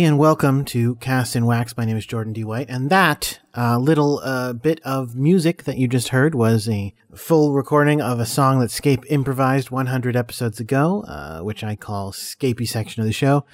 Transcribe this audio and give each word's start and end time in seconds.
everybody, 0.00 0.08
and 0.08 0.18
welcome 0.18 0.64
to 0.64 0.94
Cast 0.94 1.36
in 1.36 1.44
Wax. 1.44 1.76
My 1.76 1.84
name 1.84 1.98
is 1.98 2.06
Jordan 2.06 2.32
D. 2.32 2.42
White, 2.42 2.70
and 2.70 2.88
that 2.88 3.38
uh, 3.54 3.76
little 3.76 4.18
uh, 4.20 4.54
bit 4.54 4.80
of 4.82 5.14
music 5.14 5.64
that 5.64 5.76
you 5.76 5.86
just 5.86 6.08
heard 6.08 6.34
was 6.34 6.70
a 6.70 6.94
full 7.14 7.52
recording 7.52 8.00
of 8.00 8.18
a 8.18 8.24
song 8.24 8.60
that 8.60 8.70
Scape 8.70 9.04
improvised 9.10 9.70
100 9.70 10.16
episodes 10.16 10.58
ago, 10.58 11.02
uh, 11.02 11.40
which 11.40 11.62
I 11.62 11.76
call 11.76 12.12
Scapey 12.12 12.66
section 12.66 13.02
of 13.02 13.06
the 13.06 13.12
show. 13.12 13.44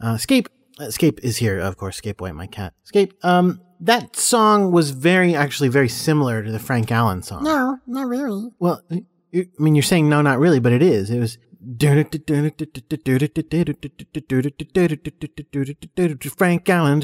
Uh, 0.00 0.16
Scape, 0.16 0.48
uh, 0.80 0.90
Scape 0.90 1.20
is 1.22 1.36
here, 1.36 1.60
of 1.60 1.76
course. 1.76 1.98
Scape 1.98 2.20
White, 2.20 2.34
my 2.34 2.48
cat. 2.48 2.74
Scape. 2.82 3.14
Um, 3.22 3.60
that 3.78 4.16
song 4.16 4.72
was 4.72 4.90
very, 4.90 5.36
actually, 5.36 5.68
very 5.68 5.88
similar 5.88 6.42
to 6.42 6.50
the 6.50 6.58
Frank 6.58 6.90
Allen 6.90 7.22
song. 7.22 7.44
No, 7.44 7.78
not 7.86 8.08
really. 8.08 8.50
Well, 8.58 8.82
I 8.90 9.04
mean, 9.56 9.76
you're 9.76 9.84
saying 9.84 10.08
no, 10.08 10.20
not 10.20 10.40
really, 10.40 10.58
but 10.58 10.72
it 10.72 10.82
is. 10.82 11.10
It 11.10 11.20
was. 11.20 11.38
Frank 16.36 16.68
Allen. 16.68 17.02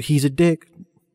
He's 0.00 0.24
a 0.24 0.30
dick. 0.30 0.68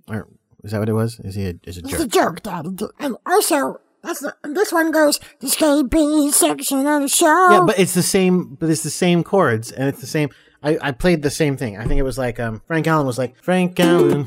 Or 0.08 0.28
is 0.64 0.72
that 0.72 0.80
what 0.80 0.90
it 0.90 0.94
was? 0.94 1.20
Is 1.20 1.36
he 1.36 1.46
a, 1.46 1.54
is 1.64 1.78
a 1.78 1.82
It's 1.82 1.94
a 2.00 2.08
jerk? 2.08 2.42
joke, 2.42 2.44
Daddy. 2.44 2.70
And 3.00 3.18
also, 3.26 3.80
that's 4.04 4.20
the, 4.22 4.36
this 4.44 4.72
one 4.72 4.92
goes 4.92 5.20
the 5.40 5.48
KB 5.48 6.32
section 6.32 6.88
of 6.88 7.02
the 7.02 7.08
show. 7.08 7.52
Yeah, 7.52 7.64
but 7.66 7.78
it's 7.80 7.94
the 7.94 8.04
same. 8.04 8.56
But 8.56 8.70
it's 8.70 8.84
the 8.84 8.90
same 8.90 9.24
chords, 9.24 9.72
and 9.72 9.88
it's 9.90 10.02
the 10.02 10.08
same. 10.08 10.30
I, 10.64 10.78
I 10.82 10.92
played 10.92 11.22
the 11.22 11.30
same 11.30 11.58
thing. 11.58 11.78
I 11.78 11.86
think 11.86 12.00
it 12.00 12.04
was 12.04 12.18
like 12.18 12.40
um 12.40 12.62
Frank 12.68 12.88
Allen 12.88 13.06
was 13.06 13.18
like 13.18 13.36
Frank 13.44 13.80
Allen. 13.80 14.26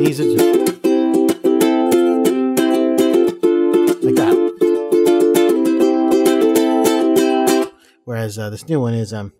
He's 0.00 0.20
a 0.20 0.36
jerk. 0.36 0.59
Whereas 8.20 8.38
uh, 8.38 8.50
this 8.50 8.68
new 8.68 8.78
one 8.78 8.92
is 8.92 9.14
um. 9.14 9.32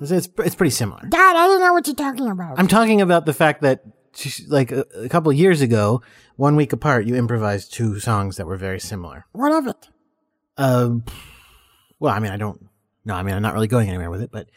It's, 0.00 0.10
it's, 0.10 0.28
it's 0.38 0.54
pretty 0.54 0.70
similar. 0.70 1.02
Dad, 1.06 1.36
I 1.36 1.46
don't 1.46 1.60
know 1.60 1.74
what 1.74 1.86
you're 1.86 1.94
talking 1.94 2.26
about. 2.30 2.58
I'm 2.58 2.68
talking 2.68 3.02
about 3.02 3.26
the 3.26 3.34
fact 3.34 3.60
that, 3.60 3.82
like 4.48 4.72
a, 4.72 4.86
a 4.94 5.10
couple 5.10 5.30
of 5.30 5.36
years 5.36 5.60
ago, 5.60 6.00
one 6.36 6.56
week 6.56 6.72
apart, 6.72 7.04
you 7.04 7.16
improvised 7.16 7.74
two 7.74 8.00
songs 8.00 8.38
that 8.38 8.46
were 8.46 8.56
very 8.56 8.80
similar. 8.80 9.26
what 9.32 9.52
of 9.52 9.66
it? 9.66 9.88
Um, 10.56 11.04
well, 11.98 12.14
I 12.14 12.18
mean, 12.18 12.32
I 12.32 12.38
don't. 12.38 12.66
No, 13.04 13.12
I 13.12 13.22
mean, 13.22 13.34
I'm 13.34 13.42
not 13.42 13.52
really 13.52 13.68
going 13.68 13.90
anywhere 13.90 14.08
with 14.08 14.22
it, 14.22 14.30
but 14.30 14.48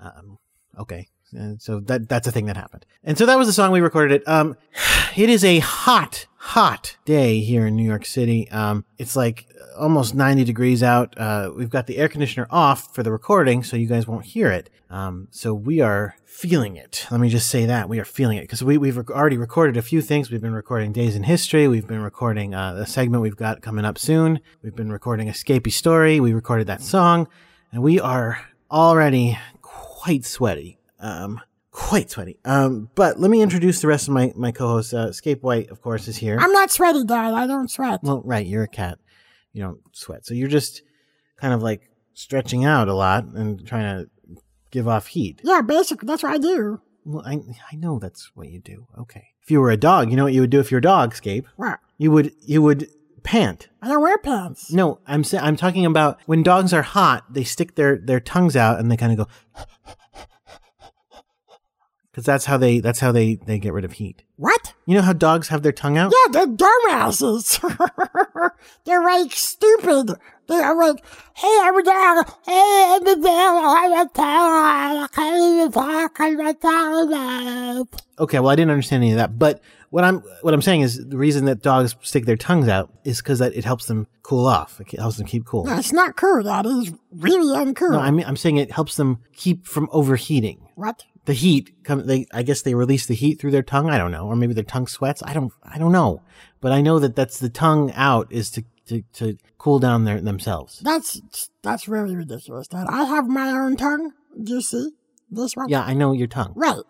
um, 0.00 0.38
okay. 0.78 1.08
And 1.32 1.60
so 1.60 1.80
that 1.80 2.08
that's 2.08 2.26
a 2.26 2.32
thing 2.32 2.46
that 2.46 2.56
happened, 2.56 2.86
and 3.04 3.16
so 3.16 3.26
that 3.26 3.38
was 3.38 3.46
the 3.46 3.52
song 3.52 3.70
we 3.72 3.80
recorded. 3.80 4.22
It. 4.22 4.28
Um, 4.28 4.56
it 5.16 5.28
is 5.28 5.44
a 5.44 5.58
hot, 5.58 6.26
hot 6.36 6.96
day 7.04 7.40
here 7.40 7.66
in 7.66 7.76
New 7.76 7.84
York 7.84 8.06
City. 8.06 8.50
Um, 8.50 8.84
it's 8.98 9.16
like 9.16 9.46
almost 9.76 10.14
90 10.14 10.44
degrees 10.44 10.82
out. 10.82 11.18
Uh, 11.18 11.50
we've 11.54 11.70
got 11.70 11.86
the 11.86 11.98
air 11.98 12.08
conditioner 12.08 12.46
off 12.50 12.94
for 12.94 13.02
the 13.02 13.10
recording, 13.10 13.62
so 13.62 13.76
you 13.76 13.86
guys 13.86 14.06
won't 14.06 14.24
hear 14.24 14.50
it. 14.50 14.70
Um, 14.88 15.28
so 15.30 15.54
we 15.54 15.80
are 15.80 16.16
feeling 16.24 16.76
it. 16.76 17.06
Let 17.10 17.20
me 17.20 17.28
just 17.28 17.48
say 17.48 17.66
that 17.66 17.88
we 17.88 17.98
are 17.98 18.04
feeling 18.04 18.38
it 18.38 18.42
because 18.42 18.62
we 18.62 18.78
we've 18.78 18.96
rec- 18.96 19.10
already 19.10 19.36
recorded 19.36 19.76
a 19.76 19.82
few 19.82 20.02
things. 20.02 20.30
We've 20.30 20.40
been 20.40 20.54
recording 20.54 20.92
Days 20.92 21.16
in 21.16 21.24
History. 21.24 21.68
We've 21.68 21.86
been 21.86 22.02
recording 22.02 22.54
uh, 22.54 22.76
a 22.78 22.86
segment 22.86 23.22
we've 23.22 23.36
got 23.36 23.62
coming 23.62 23.84
up 23.84 23.98
soon. 23.98 24.40
We've 24.62 24.74
been 24.74 24.92
recording 24.92 25.28
a 25.28 25.32
Scapey 25.32 25.72
story. 25.72 26.20
We 26.20 26.32
recorded 26.32 26.66
that 26.66 26.82
song, 26.82 27.28
and 27.72 27.82
we 27.82 28.00
are 28.00 28.40
already 28.70 29.38
quite 29.62 30.24
sweaty. 30.24 30.79
Um, 31.00 31.40
quite 31.70 32.10
sweaty. 32.10 32.38
Um, 32.44 32.90
but 32.94 33.18
let 33.18 33.30
me 33.30 33.42
introduce 33.42 33.80
the 33.80 33.88
rest 33.88 34.08
of 34.08 34.14
my 34.14 34.32
my 34.36 34.52
co-hosts. 34.52 34.92
Uh, 34.92 35.12
Scape 35.12 35.42
White, 35.42 35.70
of 35.70 35.80
course, 35.80 36.08
is 36.08 36.16
here. 36.16 36.36
I'm 36.40 36.52
not 36.52 36.70
sweaty, 36.70 37.04
Dad. 37.04 37.34
I 37.34 37.46
don't 37.46 37.70
sweat. 37.70 38.00
Well, 38.02 38.22
right, 38.24 38.46
you're 38.46 38.64
a 38.64 38.68
cat. 38.68 38.98
You 39.52 39.62
don't 39.62 39.80
sweat. 39.92 40.26
So 40.26 40.34
you're 40.34 40.48
just 40.48 40.82
kind 41.36 41.54
of 41.54 41.62
like 41.62 41.90
stretching 42.14 42.64
out 42.64 42.88
a 42.88 42.94
lot 42.94 43.24
and 43.24 43.66
trying 43.66 44.04
to 44.04 44.10
give 44.70 44.86
off 44.86 45.08
heat. 45.08 45.40
yeah, 45.42 45.62
basically, 45.62 46.06
that's 46.06 46.22
what 46.22 46.32
I 46.32 46.38
do. 46.38 46.80
Well, 47.04 47.22
I 47.26 47.40
I 47.72 47.76
know 47.76 47.98
that's 47.98 48.30
what 48.34 48.48
you 48.48 48.60
do. 48.60 48.86
Okay. 48.98 49.28
If 49.42 49.50
you 49.50 49.60
were 49.60 49.70
a 49.70 49.76
dog, 49.76 50.10
you 50.10 50.16
know 50.16 50.24
what 50.24 50.34
you 50.34 50.42
would 50.42 50.50
do 50.50 50.60
if 50.60 50.70
you're 50.70 50.78
a 50.78 50.82
dog, 50.82 51.14
Scape? 51.14 51.46
What? 51.56 51.80
You 51.98 52.10
would 52.10 52.32
you 52.42 52.60
would 52.62 52.88
pant. 53.22 53.68
I 53.82 53.88
don't 53.88 54.02
wear 54.02 54.18
pants. 54.18 54.70
No, 54.72 55.00
I'm 55.06 55.24
sa- 55.24 55.38
I'm 55.42 55.56
talking 55.56 55.86
about 55.86 56.20
when 56.26 56.42
dogs 56.42 56.72
are 56.72 56.82
hot, 56.82 57.32
they 57.32 57.42
stick 57.44 57.74
their 57.74 57.96
their 57.96 58.20
tongues 58.20 58.54
out 58.54 58.78
and 58.78 58.90
they 58.92 58.96
kind 58.96 59.18
of 59.18 59.26
go 59.26 59.64
cuz 62.20 62.26
that's 62.26 62.44
how 62.44 62.56
they 62.56 62.80
that's 62.80 63.00
how 63.00 63.12
they 63.12 63.36
they 63.36 63.58
get 63.58 63.72
rid 63.72 63.84
of 63.84 63.92
heat. 63.92 64.22
What? 64.36 64.74
You 64.86 64.96
know 64.96 65.02
how 65.02 65.12
dogs 65.12 65.48
have 65.48 65.62
their 65.62 65.72
tongue 65.72 65.98
out? 65.98 66.12
Yeah, 66.12 66.32
they're 66.32 66.46
dumbasses. 66.46 67.60
they're 68.84 69.02
like 69.02 69.32
stupid. 69.32 70.16
They're 70.46 70.74
like, 70.74 71.04
hey, 71.34 71.58
I'm 71.62 71.76
a 71.76 71.82
dog. 71.82 72.26
Hey, 72.44 72.96
I'm 72.96 73.06
a 73.06 73.16
dog. 73.16 73.24
I'm 73.24 73.92
a 73.92 74.04
dog. 74.04 74.14
I 74.16 75.08
can't 75.12 75.72
talk. 75.72 76.20
I'm 76.20 76.40
a 76.40 76.54
dog. 76.54 77.88
Okay, 78.18 78.40
well, 78.40 78.50
I 78.50 78.56
didn't 78.56 78.72
understand 78.72 79.04
any 79.04 79.12
of 79.12 79.18
that, 79.18 79.38
but 79.38 79.60
what 79.90 80.04
I'm 80.04 80.20
what 80.42 80.54
I'm 80.54 80.62
saying 80.62 80.80
is 80.82 81.08
the 81.08 81.16
reason 81.16 81.44
that 81.46 81.62
dogs 81.62 81.94
stick 82.02 82.24
their 82.24 82.36
tongues 82.36 82.68
out 82.68 82.92
is 83.04 83.18
because 83.18 83.40
that 83.40 83.54
it 83.54 83.64
helps 83.64 83.86
them 83.86 84.06
cool 84.22 84.46
off. 84.46 84.80
It 84.80 84.98
helps 84.98 85.16
them 85.16 85.26
keep 85.26 85.44
cool. 85.44 85.64
That's 85.64 85.92
not 85.92 86.16
cool. 86.16 86.42
That 86.44 86.64
is 86.64 86.92
really 87.12 87.56
uncool. 87.56 87.92
No, 87.92 87.98
I 87.98 88.10
mean 88.10 88.24
I'm 88.26 88.36
saying 88.36 88.56
it 88.56 88.72
helps 88.72 88.96
them 88.96 89.18
keep 89.34 89.66
from 89.66 89.88
overheating. 89.92 90.68
what? 90.76 91.04
The 91.26 91.34
heat 91.34 91.84
come. 91.84 92.06
They 92.06 92.26
I 92.32 92.42
guess 92.42 92.62
they 92.62 92.74
release 92.74 93.06
the 93.06 93.14
heat 93.14 93.40
through 93.40 93.50
their 93.50 93.62
tongue. 93.62 93.90
I 93.90 93.98
don't 93.98 94.10
know, 94.10 94.26
or 94.26 94.36
maybe 94.36 94.54
their 94.54 94.64
tongue 94.64 94.86
sweats. 94.86 95.22
I 95.24 95.34
don't 95.34 95.52
I 95.62 95.78
don't 95.78 95.92
know, 95.92 96.22
but 96.60 96.72
I 96.72 96.80
know 96.80 96.98
that 96.98 97.14
that's 97.14 97.38
the 97.38 97.50
tongue 97.50 97.92
out 97.94 98.32
is 98.32 98.50
to 98.52 98.64
to, 98.86 99.02
to 99.14 99.36
cool 99.58 99.78
down 99.78 100.04
their 100.04 100.20
themselves. 100.20 100.80
That's 100.80 101.20
that's 101.62 101.86
really 101.88 102.16
ridiculous. 102.16 102.68
Dad. 102.68 102.86
I 102.88 103.04
have 103.04 103.28
my 103.28 103.50
own 103.50 103.76
tongue. 103.76 104.12
Do 104.42 104.54
you 104.54 104.62
see 104.62 104.90
this 105.30 105.54
one? 105.54 105.68
Yeah, 105.68 105.82
I 105.82 105.94
know 105.94 106.12
your 106.12 106.26
tongue. 106.26 106.52
Right. 106.56 106.82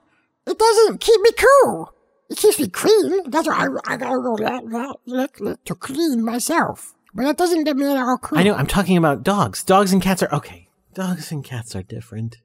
It 0.47 0.59
doesn't 0.59 1.01
keep 1.01 1.21
me 1.21 1.31
cool. 1.33 1.93
It 2.31 2.39
keeps 2.39 2.59
me 2.59 2.69
clean. 2.69 3.29
That's 3.31 3.49
why 3.49 3.67
I, 3.67 3.95
I 3.95 3.97
gotta 3.97 4.21
go 4.23 4.35
let, 4.35 4.65
let, 5.07 5.41
let 5.41 5.65
to 5.67 5.75
clean 5.75 6.25
myself. 6.25 6.95
But 7.13 7.25
that 7.25 7.37
doesn't 7.37 7.65
get 7.65 7.77
me 7.77 7.87
at 7.91 7.97
all 7.97 8.19
cool. 8.19 8.39
I 8.39 8.45
know. 8.45 8.55
I'm 8.55 8.67
talking 8.67 8.97
about 8.97 9.25
dogs. 9.25 9.65
Dogs 9.65 9.93
and 9.93 10.01
cats 10.01 10.23
are 10.23 10.33
okay. 10.35 10.69
Dogs 10.95 11.33
and 11.33 11.45
cats 11.45 11.75
are 11.75 11.83
different. 11.83 12.39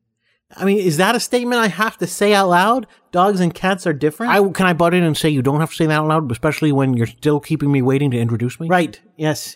I 0.55 0.65
mean, 0.65 0.77
is 0.77 0.97
that 0.97 1.15
a 1.15 1.19
statement 1.19 1.59
I 1.59 1.67
have 1.67 1.97
to 1.97 2.07
say 2.07 2.33
out 2.33 2.49
loud? 2.49 2.87
Dogs 3.11 3.39
and 3.39 3.53
cats 3.53 3.87
are 3.87 3.93
different. 3.93 4.31
I 4.31 4.47
can 4.51 4.67
I 4.67 4.73
butt 4.73 4.93
in 4.93 5.03
and 5.03 5.17
say 5.17 5.29
you 5.29 5.41
don't 5.41 5.59
have 5.59 5.71
to 5.71 5.75
say 5.75 5.85
that 5.85 5.99
out 5.99 6.07
loud, 6.07 6.31
especially 6.31 6.71
when 6.71 6.93
you're 6.93 7.07
still 7.07 7.39
keeping 7.39 7.71
me 7.71 7.81
waiting 7.81 8.11
to 8.11 8.19
introduce 8.19 8.59
me. 8.59 8.67
Right. 8.67 8.99
Yes. 9.17 9.55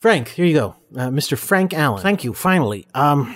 Frank, 0.00 0.28
here 0.28 0.46
you 0.46 0.54
go, 0.54 0.76
uh, 0.94 1.08
Mr. 1.08 1.36
Frank 1.36 1.74
Allen. 1.74 2.00
Thank 2.00 2.22
you. 2.22 2.32
Finally, 2.32 2.86
um, 2.94 3.34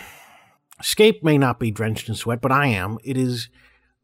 Scape 0.81 1.25
may 1.25 1.37
not 1.37 1.59
be 1.59 1.73
drenched 1.73 2.09
in 2.09 2.15
sweat, 2.15 2.41
but 2.41 2.53
I 2.53 2.69
am. 2.69 2.99
It 3.03 3.17
is 3.17 3.49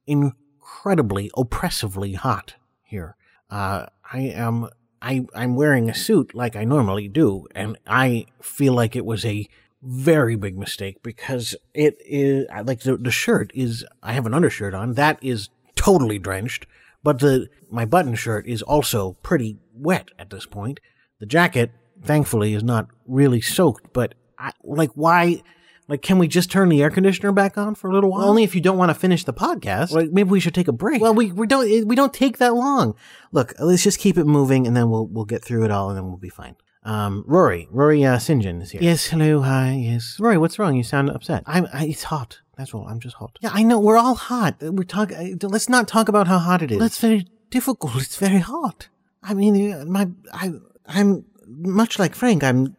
incredibly, 0.09 1.31
oppressively 1.37 2.15
hot 2.15 2.55
here. 2.83 3.17
Uh, 3.49 3.87
I 4.13 4.21
am. 4.21 4.69
I 5.01 5.25
I'm 5.35 5.55
wearing 5.55 5.89
a 5.89 5.95
suit 5.95 6.35
like 6.35 6.57
I 6.57 6.65
normally 6.65 7.07
do, 7.07 7.47
and 7.55 7.79
I 7.87 8.27
feel 8.43 8.73
like 8.73 8.97
it 8.97 9.05
was 9.05 9.25
a 9.25 9.49
very 9.83 10.37
big 10.37 10.59
mistake 10.59 11.03
because 11.03 11.55
it 11.75 11.97
is 12.01 12.47
like 12.65 12.81
the 12.81 12.97
the 12.97 13.11
shirt 13.11 13.51
is. 13.55 13.85
I 14.03 14.13
have 14.13 14.27
an 14.27 14.35
undershirt 14.35 14.75
on 14.75 14.95
that 14.95 15.19
is 15.23 15.49
totally 15.77 16.19
drenched, 16.19 16.67
but 17.03 17.21
the 17.21 17.49
my 17.71 17.85
button 17.85 18.15
shirt 18.15 18.47
is 18.47 18.63
also 18.63 19.13
pretty 19.23 19.59
wet 19.73 20.09
at 20.19 20.31
this 20.31 20.47
point. 20.47 20.81
The 21.21 21.27
jacket, 21.27 21.71
thankfully, 22.03 22.55
is 22.55 22.65
not 22.65 22.89
really 23.07 23.41
soaked, 23.41 23.93
but 23.93 24.15
I, 24.39 24.53
like 24.65 24.91
why? 24.95 25.43
Like, 25.89 26.03
can 26.03 26.19
we 26.19 26.29
just 26.29 26.51
turn 26.51 26.69
the 26.69 26.83
air 26.83 26.91
conditioner 26.91 27.33
back 27.33 27.57
on 27.57 27.75
for 27.75 27.89
a 27.89 27.95
little 27.95 28.11
while? 28.11 28.29
Only 28.29 28.45
if 28.45 28.55
you 28.55 28.61
don't 28.61 28.77
want 28.77 28.91
to 28.91 28.95
finish 28.95 29.25
the 29.25 29.33
podcast. 29.33 29.91
Like, 29.91 30.11
maybe 30.11 30.29
we 30.29 30.39
should 30.39 30.55
take 30.55 30.69
a 30.69 30.73
break. 30.73 31.01
Well, 31.01 31.15
we, 31.15 31.33
we 31.33 31.47
don't 31.47 31.89
we 31.89 31.97
don't 31.97 32.13
take 32.13 32.37
that 32.39 32.55
long. 32.55 32.95
Look, 33.33 33.55
let's 33.59 33.85
just 33.85 33.99
keep 33.99 34.19
it 34.19 34.27
moving, 34.27 34.67
and 34.67 34.77
then 34.77 34.91
we'll 34.91 35.07
we'll 35.07 35.25
get 35.25 35.43
through 35.43 35.65
it 35.65 35.71
all, 35.71 35.89
and 35.89 35.97
then 35.97 36.07
we'll 36.07 36.19
be 36.19 36.29
fine. 36.29 36.57
Um, 36.89 37.23
Rory, 37.27 37.69
Rory 37.71 38.03
uh, 38.03 38.19
St. 38.19 38.43
John 38.43 38.63
is 38.63 38.71
here. 38.71 38.83
Yes, 38.83 39.05
hello, 39.09 39.43
hi, 39.43 39.73
yes. 39.73 40.17
Rory, 40.19 40.39
what's 40.39 40.59
wrong? 40.59 40.75
You 40.75 40.83
sound 40.83 41.11
upset. 41.11 41.43
I'm. 41.47 41.69
I, 41.71 41.85
it's 41.85 42.05
hot. 42.05 42.41
That's 42.57 42.73
all. 42.73 42.89
I'm 42.89 42.99
just 42.99 43.17
hot. 43.17 43.39
Yeah, 43.41 43.51
I 43.53 43.63
know. 43.63 43.79
We're 43.79 43.99
all 43.99 44.15
hot. 44.15 44.57
We're 44.63 44.85
talking. 44.85 45.39
Let's 45.43 45.69
not 45.69 45.87
talk 45.87 46.09
about 46.09 46.29
how 46.29 46.39
hot 46.39 46.63
it 46.63 46.73
is. 46.73 46.79
That's 46.79 46.99
very 46.99 47.27
difficult. 47.51 47.97
It's 47.97 48.17
very 48.17 48.39
hot. 48.39 48.89
I 49.23 49.35
mean, 49.35 49.71
uh, 49.71 49.85
my 49.85 50.09
I 50.33 50.55
I'm 50.87 51.27
much 51.47 51.99
like 51.99 52.15
Frank. 52.15 52.43
I'm 52.43 52.75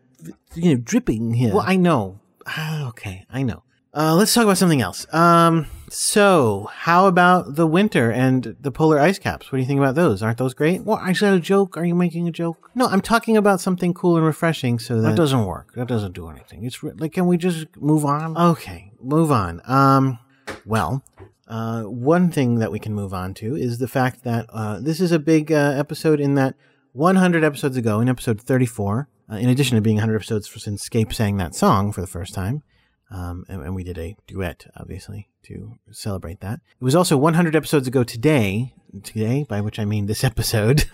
you 0.55 0.73
know 0.75 0.81
dripping 0.83 1.35
here. 1.35 1.53
Well, 1.53 1.63
I 1.65 1.75
know. 1.75 2.19
Ah, 2.47 2.87
okay, 2.87 3.27
I 3.29 3.43
know. 3.43 3.61
Uh, 3.93 4.15
let's 4.15 4.33
talk 4.33 4.43
about 4.43 4.57
something 4.57 4.81
else. 4.81 5.05
Um, 5.13 5.67
So, 5.91 6.69
how 6.71 7.07
about 7.07 7.55
the 7.55 7.67
winter 7.67 8.11
and 8.11 8.55
the 8.59 8.71
polar 8.71 8.99
ice 8.99 9.19
caps? 9.19 9.51
What 9.51 9.57
do 9.57 9.61
you 9.61 9.67
think 9.67 9.79
about 9.79 9.95
those? 9.95 10.21
Aren't 10.21 10.37
those 10.37 10.53
great? 10.53 10.83
Well, 10.83 10.99
I 11.01 11.13
said 11.13 11.33
a 11.33 11.39
joke. 11.39 11.77
Are 11.77 11.85
you 11.85 11.95
making 11.95 12.27
a 12.27 12.31
joke? 12.31 12.69
No, 12.75 12.87
I'm 12.87 13.01
talking 13.01 13.37
about 13.37 13.59
something 13.59 13.93
cool 13.93 14.15
and 14.17 14.25
refreshing. 14.25 14.79
So 14.79 15.01
that, 15.01 15.15
doesn't 15.15 15.45
work. 15.45 15.73
That 15.75 15.87
doesn't 15.87 16.13
do 16.13 16.29
anything. 16.29 16.63
It's 16.63 16.83
re- 16.83 16.93
like, 16.95 17.13
can 17.13 17.27
we 17.27 17.37
just 17.37 17.67
move 17.77 18.05
on? 18.05 18.37
Okay, 18.37 18.91
move 19.01 19.31
on. 19.31 19.61
Um, 19.65 20.19
well, 20.65 21.03
uh, 21.47 21.83
one 21.83 22.31
thing 22.31 22.59
that 22.59 22.71
we 22.71 22.79
can 22.79 22.93
move 22.93 23.13
on 23.13 23.33
to 23.35 23.55
is 23.55 23.79
the 23.79 23.87
fact 23.87 24.23
that 24.23 24.45
uh, 24.49 24.79
this 24.79 24.99
is 24.99 25.11
a 25.11 25.19
big 25.19 25.51
uh, 25.51 25.73
episode 25.75 26.19
in 26.19 26.35
that 26.35 26.55
100 26.93 27.43
episodes 27.43 27.77
ago, 27.77 27.99
in 27.99 28.09
episode 28.09 28.39
34, 28.41 29.07
uh, 29.31 29.35
in 29.35 29.49
addition 29.49 29.75
to 29.75 29.81
being 29.81 29.97
100 29.97 30.15
episodes 30.15 30.47
for, 30.47 30.59
since 30.59 30.81
Scape 30.81 31.13
sang 31.13 31.37
that 31.37 31.55
song 31.55 31.91
for 31.91 32.01
the 32.01 32.07
first 32.07 32.33
time, 32.33 32.63
um, 33.11 33.45
and, 33.49 33.61
and 33.61 33.75
we 33.75 33.83
did 33.83 33.97
a 33.97 34.15
duet, 34.27 34.67
obviously, 34.75 35.29
to 35.43 35.77
celebrate 35.91 36.41
that. 36.41 36.59
It 36.79 36.83
was 36.83 36.95
also 36.95 37.17
100 37.17 37.55
episodes 37.55 37.87
ago 37.87 38.03
today, 38.03 38.73
today, 39.03 39.45
by 39.47 39.61
which 39.61 39.79
I 39.79 39.85
mean 39.85 40.05
this 40.05 40.23
episode, 40.23 40.85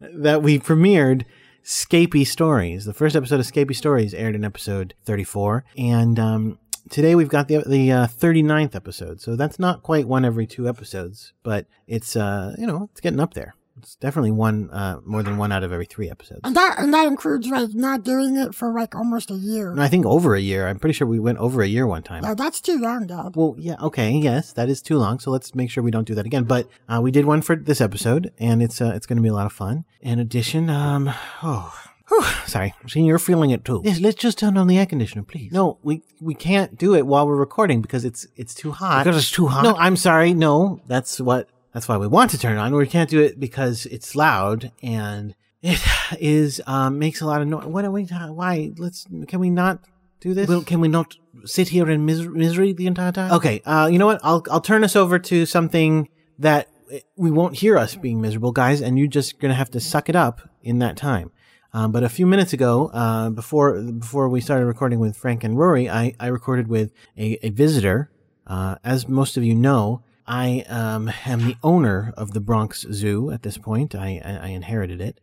that 0.00 0.42
we 0.42 0.58
premiered 0.58 1.24
Scapy 1.62 2.26
Stories. 2.26 2.84
The 2.84 2.94
first 2.94 3.16
episode 3.16 3.40
of 3.40 3.46
Scapy 3.46 3.74
Stories 3.74 4.14
aired 4.14 4.34
in 4.34 4.44
episode 4.44 4.94
34. 5.04 5.64
And 5.76 6.18
um, 6.18 6.58
today 6.88 7.14
we've 7.14 7.28
got 7.28 7.48
the, 7.48 7.62
the 7.66 7.92
uh, 7.92 8.06
39th 8.06 8.74
episode. 8.74 9.20
So 9.20 9.36
that's 9.36 9.58
not 9.58 9.82
quite 9.82 10.08
one 10.08 10.24
every 10.24 10.46
two 10.46 10.68
episodes, 10.68 11.32
but 11.42 11.66
it's, 11.86 12.16
uh, 12.16 12.54
you 12.58 12.66
know, 12.66 12.88
it's 12.92 13.00
getting 13.00 13.20
up 13.20 13.34
there. 13.34 13.54
It's 13.82 13.96
definitely 13.96 14.32
one, 14.32 14.68
uh, 14.70 15.00
more 15.06 15.22
than 15.22 15.38
one 15.38 15.52
out 15.52 15.64
of 15.64 15.72
every 15.72 15.86
three 15.86 16.10
episodes. 16.10 16.42
And 16.44 16.54
that 16.54 16.74
and 16.78 16.92
that 16.92 17.06
includes 17.06 17.46
like 17.46 17.72
not 17.72 18.04
doing 18.04 18.36
it 18.36 18.54
for 18.54 18.74
like 18.74 18.94
almost 18.94 19.30
a 19.30 19.34
year. 19.34 19.70
And 19.70 19.82
I 19.82 19.88
think 19.88 20.04
over 20.04 20.34
a 20.34 20.40
year. 20.40 20.68
I'm 20.68 20.78
pretty 20.78 20.92
sure 20.92 21.06
we 21.06 21.18
went 21.18 21.38
over 21.38 21.62
a 21.62 21.66
year 21.66 21.86
one 21.86 22.02
time. 22.02 22.22
No, 22.22 22.34
that's 22.34 22.60
too 22.60 22.78
long, 22.78 23.06
Dad. 23.06 23.34
Well, 23.34 23.56
yeah, 23.58 23.76
okay, 23.80 24.10
yes, 24.10 24.52
that 24.52 24.68
is 24.68 24.82
too 24.82 24.98
long. 24.98 25.18
So 25.18 25.30
let's 25.30 25.54
make 25.54 25.70
sure 25.70 25.82
we 25.82 25.90
don't 25.90 26.06
do 26.06 26.14
that 26.14 26.26
again. 26.26 26.44
But 26.44 26.68
uh, 26.88 27.00
we 27.02 27.10
did 27.10 27.24
one 27.24 27.40
for 27.40 27.56
this 27.56 27.80
episode, 27.80 28.32
and 28.38 28.62
it's 28.62 28.82
uh, 28.82 28.92
it's 28.94 29.06
going 29.06 29.16
to 29.16 29.22
be 29.22 29.28
a 29.28 29.34
lot 29.34 29.46
of 29.46 29.52
fun. 29.52 29.86
In 30.02 30.18
addition, 30.18 30.68
um, 30.68 31.10
oh. 31.42 31.72
whew, 32.08 32.22
sorry, 32.46 32.74
see, 32.86 33.00
you're 33.00 33.18
feeling 33.18 33.50
it 33.50 33.64
too. 33.64 33.80
Yes, 33.84 34.00
let's 34.00 34.16
just 34.16 34.38
turn 34.38 34.58
on 34.58 34.66
the 34.66 34.78
air 34.78 34.86
conditioner, 34.86 35.22
please. 35.22 35.52
No, 35.52 35.78
we 35.82 36.02
we 36.20 36.34
can't 36.34 36.76
do 36.76 36.94
it 36.94 37.06
while 37.06 37.26
we're 37.26 37.36
recording 37.36 37.80
because 37.80 38.04
it's 38.04 38.26
it's 38.36 38.54
too 38.54 38.72
hot. 38.72 39.04
Because 39.04 39.16
it's 39.16 39.30
too 39.30 39.46
hot? 39.46 39.62
No, 39.62 39.74
I'm 39.76 39.96
sorry. 39.96 40.34
No, 40.34 40.80
that's 40.86 41.20
what 41.20 41.48
that's 41.72 41.88
why 41.88 41.96
we 41.96 42.06
want 42.06 42.30
to 42.32 42.38
turn 42.38 42.56
it 42.56 42.60
on. 42.60 42.74
We 42.74 42.86
can't 42.86 43.10
do 43.10 43.20
it 43.20 43.38
because 43.38 43.86
it's 43.86 44.14
loud 44.16 44.72
and 44.82 45.34
it 45.62 45.80
is 46.20 46.60
um 46.66 46.98
makes 46.98 47.20
a 47.20 47.26
lot 47.26 47.42
of 47.42 47.48
noise. 47.48 47.66
What 47.66 47.84
are 47.84 47.90
we? 47.90 48.04
Why? 48.04 48.72
Let's 48.76 49.06
can 49.28 49.40
we 49.40 49.50
not 49.50 49.80
do 50.20 50.34
this? 50.34 50.48
Well, 50.48 50.62
can 50.62 50.80
we 50.80 50.88
not 50.88 51.14
sit 51.44 51.68
here 51.68 51.90
in 51.90 52.04
mis- 52.04 52.26
misery 52.26 52.72
the 52.72 52.86
entire 52.86 53.12
time? 53.12 53.32
Okay. 53.32 53.62
Uh, 53.64 53.88
you 53.90 53.98
know 53.98 54.06
what? 54.06 54.20
I'll 54.22 54.44
I'll 54.50 54.60
turn 54.60 54.84
us 54.84 54.96
over 54.96 55.18
to 55.18 55.46
something 55.46 56.08
that 56.38 56.68
we 57.16 57.30
won't 57.30 57.56
hear 57.56 57.78
us 57.78 57.94
being 57.94 58.20
miserable, 58.20 58.52
guys, 58.52 58.80
and 58.80 58.98
you're 58.98 59.06
just 59.06 59.38
gonna 59.38 59.54
have 59.54 59.70
to 59.70 59.80
suck 59.80 60.08
it 60.08 60.16
up 60.16 60.40
in 60.62 60.78
that 60.80 60.96
time. 60.96 61.30
Um, 61.72 61.92
but 61.92 62.02
a 62.02 62.08
few 62.08 62.26
minutes 62.26 62.52
ago, 62.52 62.90
uh, 62.92 63.30
before 63.30 63.80
before 63.80 64.28
we 64.28 64.40
started 64.40 64.66
recording 64.66 64.98
with 64.98 65.16
Frank 65.16 65.44
and 65.44 65.56
Rory, 65.56 65.88
I, 65.88 66.14
I 66.18 66.26
recorded 66.26 66.66
with 66.68 66.92
a, 67.16 67.38
a 67.46 67.50
visitor. 67.50 68.10
Uh, 68.46 68.74
as 68.82 69.06
most 69.06 69.36
of 69.36 69.44
you 69.44 69.54
know, 69.54 70.02
I 70.30 70.64
um, 70.68 71.10
am 71.26 71.44
the 71.44 71.56
owner 71.60 72.14
of 72.16 72.34
the 72.34 72.40
Bronx 72.40 72.86
Zoo 72.92 73.32
at 73.32 73.42
this 73.42 73.58
point. 73.58 73.96
I, 73.96 74.22
I, 74.24 74.46
I 74.46 74.48
inherited 74.50 75.00
it, 75.00 75.20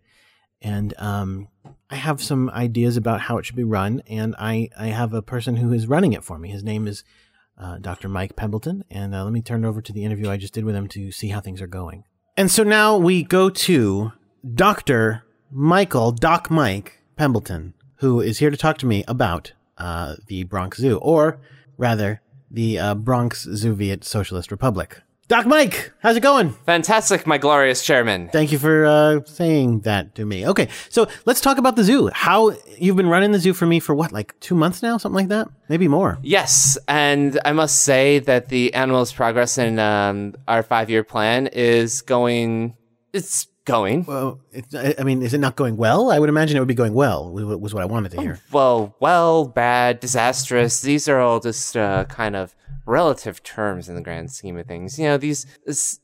and 0.62 0.94
um, 0.98 1.48
I 1.90 1.96
have 1.96 2.22
some 2.22 2.50
ideas 2.50 2.98
about 2.98 3.22
how 3.22 3.38
it 3.38 3.46
should 3.46 3.56
be 3.56 3.64
run. 3.64 4.02
And 4.08 4.36
I, 4.38 4.70
I 4.78 4.88
have 4.88 5.14
a 5.14 5.22
person 5.22 5.56
who 5.56 5.72
is 5.72 5.88
running 5.88 6.12
it 6.12 6.26
for 6.26 6.38
me. 6.38 6.50
His 6.50 6.62
name 6.62 6.88
is 6.88 7.06
uh, 7.58 7.78
Dr. 7.78 8.10
Mike 8.10 8.36
Pembleton, 8.36 8.84
and 8.92 9.16
uh, 9.16 9.24
let 9.24 9.32
me 9.32 9.42
turn 9.42 9.64
it 9.64 9.68
over 9.70 9.82
to 9.82 9.94
the 9.94 10.04
interview 10.04 10.30
I 10.30 10.36
just 10.36 10.54
did 10.54 10.66
with 10.66 10.76
him 10.76 10.90
to 10.90 11.10
see 11.14 11.30
how 11.30 11.40
things 11.40 11.62
are 11.62 11.68
going. 11.68 12.04
And 12.36 12.52
so 12.52 12.64
now 12.64 12.98
we 12.98 13.24
go 13.24 13.50
to 13.50 14.12
Dr. 14.56 15.24
Michael 15.50 16.12
Doc 16.12 16.52
Mike 16.52 17.00
Pembleton, 17.16 17.76
who 18.00 18.20
is 18.20 18.40
here 18.40 18.50
to 18.50 18.58
talk 18.58 18.78
to 18.80 18.86
me 18.86 19.06
about 19.08 19.54
uh, 19.78 20.16
the 20.28 20.44
Bronx 20.44 20.80
Zoo, 20.80 20.98
or 20.98 21.40
rather, 21.78 22.22
the 22.50 22.80
uh, 22.80 22.96
Bronx 22.96 23.48
Soviet 23.60 24.04
Socialist 24.04 24.52
Republic. 24.52 25.02
Doc 25.28 25.46
Mike, 25.46 25.92
how's 26.00 26.16
it 26.16 26.22
going? 26.22 26.52
Fantastic, 26.66 27.28
my 27.28 27.38
glorious 27.38 27.84
chairman. 27.84 28.30
Thank 28.30 28.54
you 28.54 28.58
for 28.58 28.86
uh, 28.86 29.20
saying 29.26 29.82
that 29.82 30.16
to 30.16 30.26
me. 30.26 30.48
Okay, 30.48 30.70
so 30.88 31.10
let's 31.26 31.42
talk 31.42 31.58
about 31.58 31.76
the 31.76 31.84
zoo. 31.84 32.10
How 32.14 32.56
you've 32.78 32.96
been 32.96 33.10
running 33.10 33.34
the 33.34 33.40
zoo 33.40 33.54
for 33.54 33.66
me 33.66 33.82
for 33.82 33.94
what, 33.94 34.14
like 34.14 34.40
two 34.40 34.56
months 34.56 34.82
now, 34.82 34.96
something 34.96 35.18
like 35.18 35.28
that, 35.28 35.50
maybe 35.68 35.90
more. 35.90 36.18
Yes, 36.22 36.78
and 36.88 37.38
I 37.44 37.52
must 37.52 37.84
say 37.84 38.20
that 38.20 38.48
the 38.48 38.74
animals' 38.74 39.12
progress 39.12 39.58
in 39.58 39.80
um, 39.80 40.34
our 40.48 40.64
five-year 40.64 41.04
plan 41.04 41.48
is 41.48 42.02
going. 42.02 42.78
It's 43.12 43.48
going 43.68 44.04
Well, 44.06 44.40
I 44.98 45.04
mean, 45.04 45.22
is 45.22 45.34
it 45.36 45.40
not 45.40 45.56
going 45.56 45.78
well? 45.78 46.10
I 46.10 46.18
would 46.18 46.30
imagine 46.30 46.58
it 46.58 46.60
would 46.60 46.68
be 46.68 46.74
going 46.74 46.96
well. 46.96 47.32
Was 47.32 47.74
what 47.74 47.84
I 47.84 47.86
wanted 47.86 48.12
to 48.14 48.22
hear. 48.22 48.40
well, 48.52 48.96
well, 49.00 49.46
bad, 49.46 50.00
disastrous. 50.00 50.82
These 50.82 51.08
are 51.08 51.20
all 51.20 51.40
just 51.40 51.78
uh, 51.78 52.06
kind 52.06 52.36
of 52.36 52.56
relative 52.88 53.44
terms 53.44 53.90
in 53.90 53.96
the 53.96 54.02
grand 54.02 54.32
scheme 54.32 54.58
of 54.58 54.66
things. 54.66 54.98
You 54.98 55.06
know, 55.06 55.18
these 55.18 55.46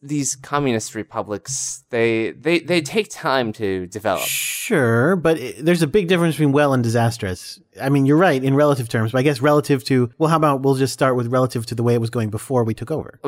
these 0.01 0.36
communist 0.36 0.94
republics 0.94 1.83
they 1.89 2.31
they 2.31 2.60
they 2.60 2.81
take 2.81 3.10
time 3.10 3.54
to 3.54 3.88
develop. 3.88 4.27
Sure, 4.27 5.15
but 5.15 5.38
i 5.39 5.54
there's 5.60 5.81
a 5.81 5.88
big 5.88 6.07
difference 6.07 6.36
between 6.36 6.51
well 6.51 6.74
and 6.74 6.83
disastrous. 6.83 7.60
I 7.81 7.89
mean, 7.89 8.06
you're 8.06 8.18
right 8.18 8.44
in 8.44 8.54
relative 8.54 8.89
terms, 8.89 9.13
but 9.13 9.19
I 9.19 9.24
guess 9.24 9.42
relative 9.42 9.83
to 9.86 10.12
well, 10.18 10.30
how 10.30 10.38
about 10.38 10.62
we'll 10.62 10.75
just 10.75 10.94
start 10.94 11.15
with 11.15 11.27
relative 11.27 11.65
to 11.68 11.75
the 11.75 11.83
way 11.83 11.95
it 11.95 12.01
was 12.01 12.10
going 12.10 12.30
before 12.30 12.63
we 12.63 12.74
took 12.74 12.92
over. 12.92 13.19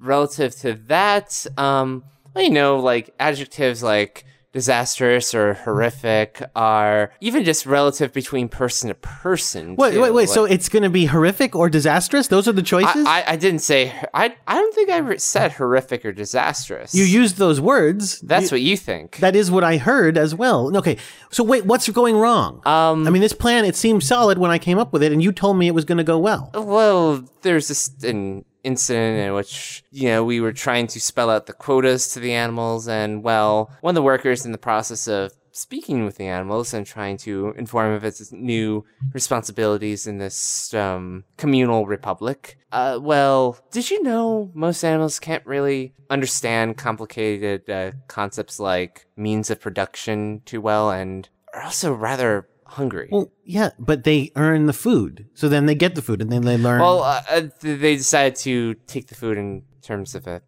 relative 0.00 0.54
to 0.56 0.74
that, 0.74 1.46
um, 1.56 2.02
well, 2.34 2.44
you 2.44 2.50
know, 2.50 2.78
like 2.78 3.14
adjectives 3.20 3.82
like 3.82 4.24
disastrous 4.52 5.34
or 5.34 5.54
horrific 5.54 6.42
are 6.54 7.10
even 7.22 7.42
just 7.42 7.64
relative 7.64 8.12
between 8.12 8.50
person 8.50 8.88
to 8.88 8.94
person. 8.94 9.74
Wait, 9.76 9.92
too. 9.92 10.02
wait, 10.02 10.12
wait. 10.12 10.28
So 10.28 10.44
it's 10.44 10.68
going 10.68 10.82
to 10.82 10.90
be 10.90 11.06
horrific 11.06 11.56
or 11.56 11.70
disastrous? 11.70 12.28
Those 12.28 12.46
are 12.46 12.52
the 12.52 12.62
choices. 12.62 13.06
I, 13.06 13.20
I, 13.22 13.32
I 13.32 13.36
didn't 13.36 13.60
say 13.60 13.90
I. 14.12 14.34
I 14.46 14.54
don't 14.56 14.74
think 14.74 14.90
I 14.90 15.16
said 15.16 15.52
horrific 15.52 16.04
or 16.04 16.12
disastrous. 16.12 16.94
you 16.94 17.04
used 17.04 17.38
those 17.38 17.62
words. 17.62 18.20
That's 18.20 18.50
You- 18.50 18.56
what 18.56 18.60
you 18.62 18.76
think. 18.76 19.16
That 19.18 19.34
is 19.34 19.50
what 19.50 19.64
I 19.64 19.78
heard 19.78 20.18
as 20.18 20.34
well. 20.34 20.76
Okay, 20.76 20.98
so 21.30 21.42
wait, 21.42 21.64
what's 21.64 21.88
going 21.88 22.16
wrong? 22.16 22.60
um. 22.66 23.06
I 23.06 23.10
mean, 23.10 23.22
this 23.22 23.32
plan 23.32 23.64
it 23.64 23.74
seemed 23.74 24.02
solid 24.02 24.36
when 24.36 24.50
I 24.50 24.58
came 24.58 24.78
up 24.78 24.92
with 24.92 25.02
it, 25.02 25.12
and 25.12 25.22
you 25.22 25.32
told 25.32 25.56
me 25.56 25.66
it 25.66 25.74
was 25.74 25.86
going 25.86 25.98
to 25.98 26.04
go 26.04 26.18
well. 26.18 26.50
Well, 26.54 27.24
there's 27.40 27.68
this 27.68 27.88
an 28.04 28.44
incident 28.64 29.18
in 29.18 29.34
which 29.34 29.84
you 29.90 30.08
know 30.08 30.24
we 30.24 30.40
were 30.40 30.52
trying 30.52 30.86
to 30.88 31.00
spell 31.00 31.30
out 31.30 31.46
the 31.46 31.52
quotas 31.52 32.08
to 32.12 32.20
the 32.20 32.32
animals, 32.32 32.88
and 32.88 33.22
well, 33.22 33.70
one 33.80 33.92
of 33.92 33.96
the 33.96 34.02
workers 34.02 34.44
in 34.44 34.52
the 34.52 34.58
process 34.58 35.08
of 35.08 35.32
speaking 35.52 36.04
with 36.04 36.16
the 36.16 36.26
animals 36.26 36.72
and 36.74 36.86
trying 36.86 37.16
to 37.18 37.52
inform 37.56 37.92
of 37.92 38.04
its 38.04 38.32
new 38.32 38.84
responsibilities 39.12 40.06
in 40.06 40.18
this 40.18 40.72
um, 40.74 41.24
communal 41.36 41.86
republic. 41.86 42.58
Uh, 42.72 42.98
well, 43.00 43.58
did 43.70 43.90
you 43.90 44.02
know 44.02 44.50
most 44.54 44.82
animals 44.82 45.20
can't 45.20 45.44
really 45.46 45.92
understand 46.10 46.76
complicated 46.76 47.68
uh, 47.68 47.92
concepts 48.08 48.58
like 48.58 49.06
means 49.16 49.50
of 49.50 49.60
production 49.60 50.40
too 50.44 50.60
well, 50.60 50.90
and 50.90 51.28
are 51.54 51.62
also 51.62 51.92
rather 51.92 52.48
hungry. 52.72 53.08
Well, 53.10 53.30
yeah, 53.44 53.70
but 53.78 54.04
they 54.04 54.30
earn 54.36 54.66
the 54.66 54.72
food, 54.72 55.26
so 55.34 55.48
then 55.48 55.66
they 55.66 55.74
get 55.74 55.94
the 55.94 56.02
food, 56.02 56.20
and 56.22 56.30
then 56.30 56.42
they 56.42 56.56
learn. 56.56 56.80
Well, 56.80 57.02
uh, 57.02 57.22
uh, 57.30 57.42
they 57.60 57.96
decided 57.96 58.36
to 58.36 58.74
take 58.86 59.06
the 59.08 59.14
food 59.14 59.38
in 59.38 59.62
terms 59.82 60.14
of 60.14 60.26
a 60.26 60.42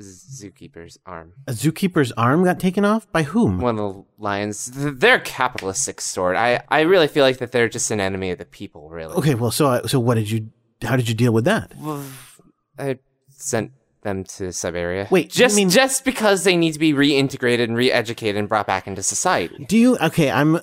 zookeeper's 0.00 0.98
arm. 1.06 1.32
a 1.46 1.52
zookeeper's 1.52 2.12
arm 2.12 2.44
got 2.44 2.58
taken 2.58 2.84
off 2.84 3.10
by 3.12 3.22
whom? 3.22 3.60
One 3.60 3.78
of 3.78 3.94
the 3.94 4.04
lions. 4.18 4.70
They're 4.74 5.20
capitalistic 5.20 6.00
sort. 6.00 6.36
I, 6.36 6.62
I 6.68 6.80
really 6.80 7.08
feel 7.08 7.24
like 7.24 7.38
that 7.38 7.52
they're 7.52 7.68
just 7.68 7.90
an 7.90 8.00
enemy 8.00 8.30
of 8.30 8.38
the 8.38 8.44
people. 8.44 8.88
Really. 8.90 9.14
Okay, 9.14 9.34
well, 9.34 9.50
so 9.50 9.82
so 9.86 10.00
what 10.00 10.14
did 10.14 10.30
you? 10.30 10.50
How 10.82 10.96
did 10.96 11.08
you 11.08 11.14
deal 11.14 11.32
with 11.32 11.44
that? 11.44 11.72
I 12.78 12.98
sent 13.28 13.72
them 14.02 14.24
to 14.24 14.52
Siberia. 14.52 15.06
Wait, 15.10 15.30
just 15.30 15.54
mean- 15.54 15.70
just 15.70 16.04
because 16.04 16.42
they 16.42 16.56
need 16.56 16.72
to 16.72 16.78
be 16.80 16.92
reintegrated 16.92 17.62
and 17.64 17.76
re-educated 17.76 18.36
and 18.36 18.48
brought 18.48 18.66
back 18.66 18.88
into 18.88 19.02
society. 19.02 19.64
Do 19.68 19.78
you? 19.78 19.96
Okay, 19.98 20.30
I'm. 20.30 20.58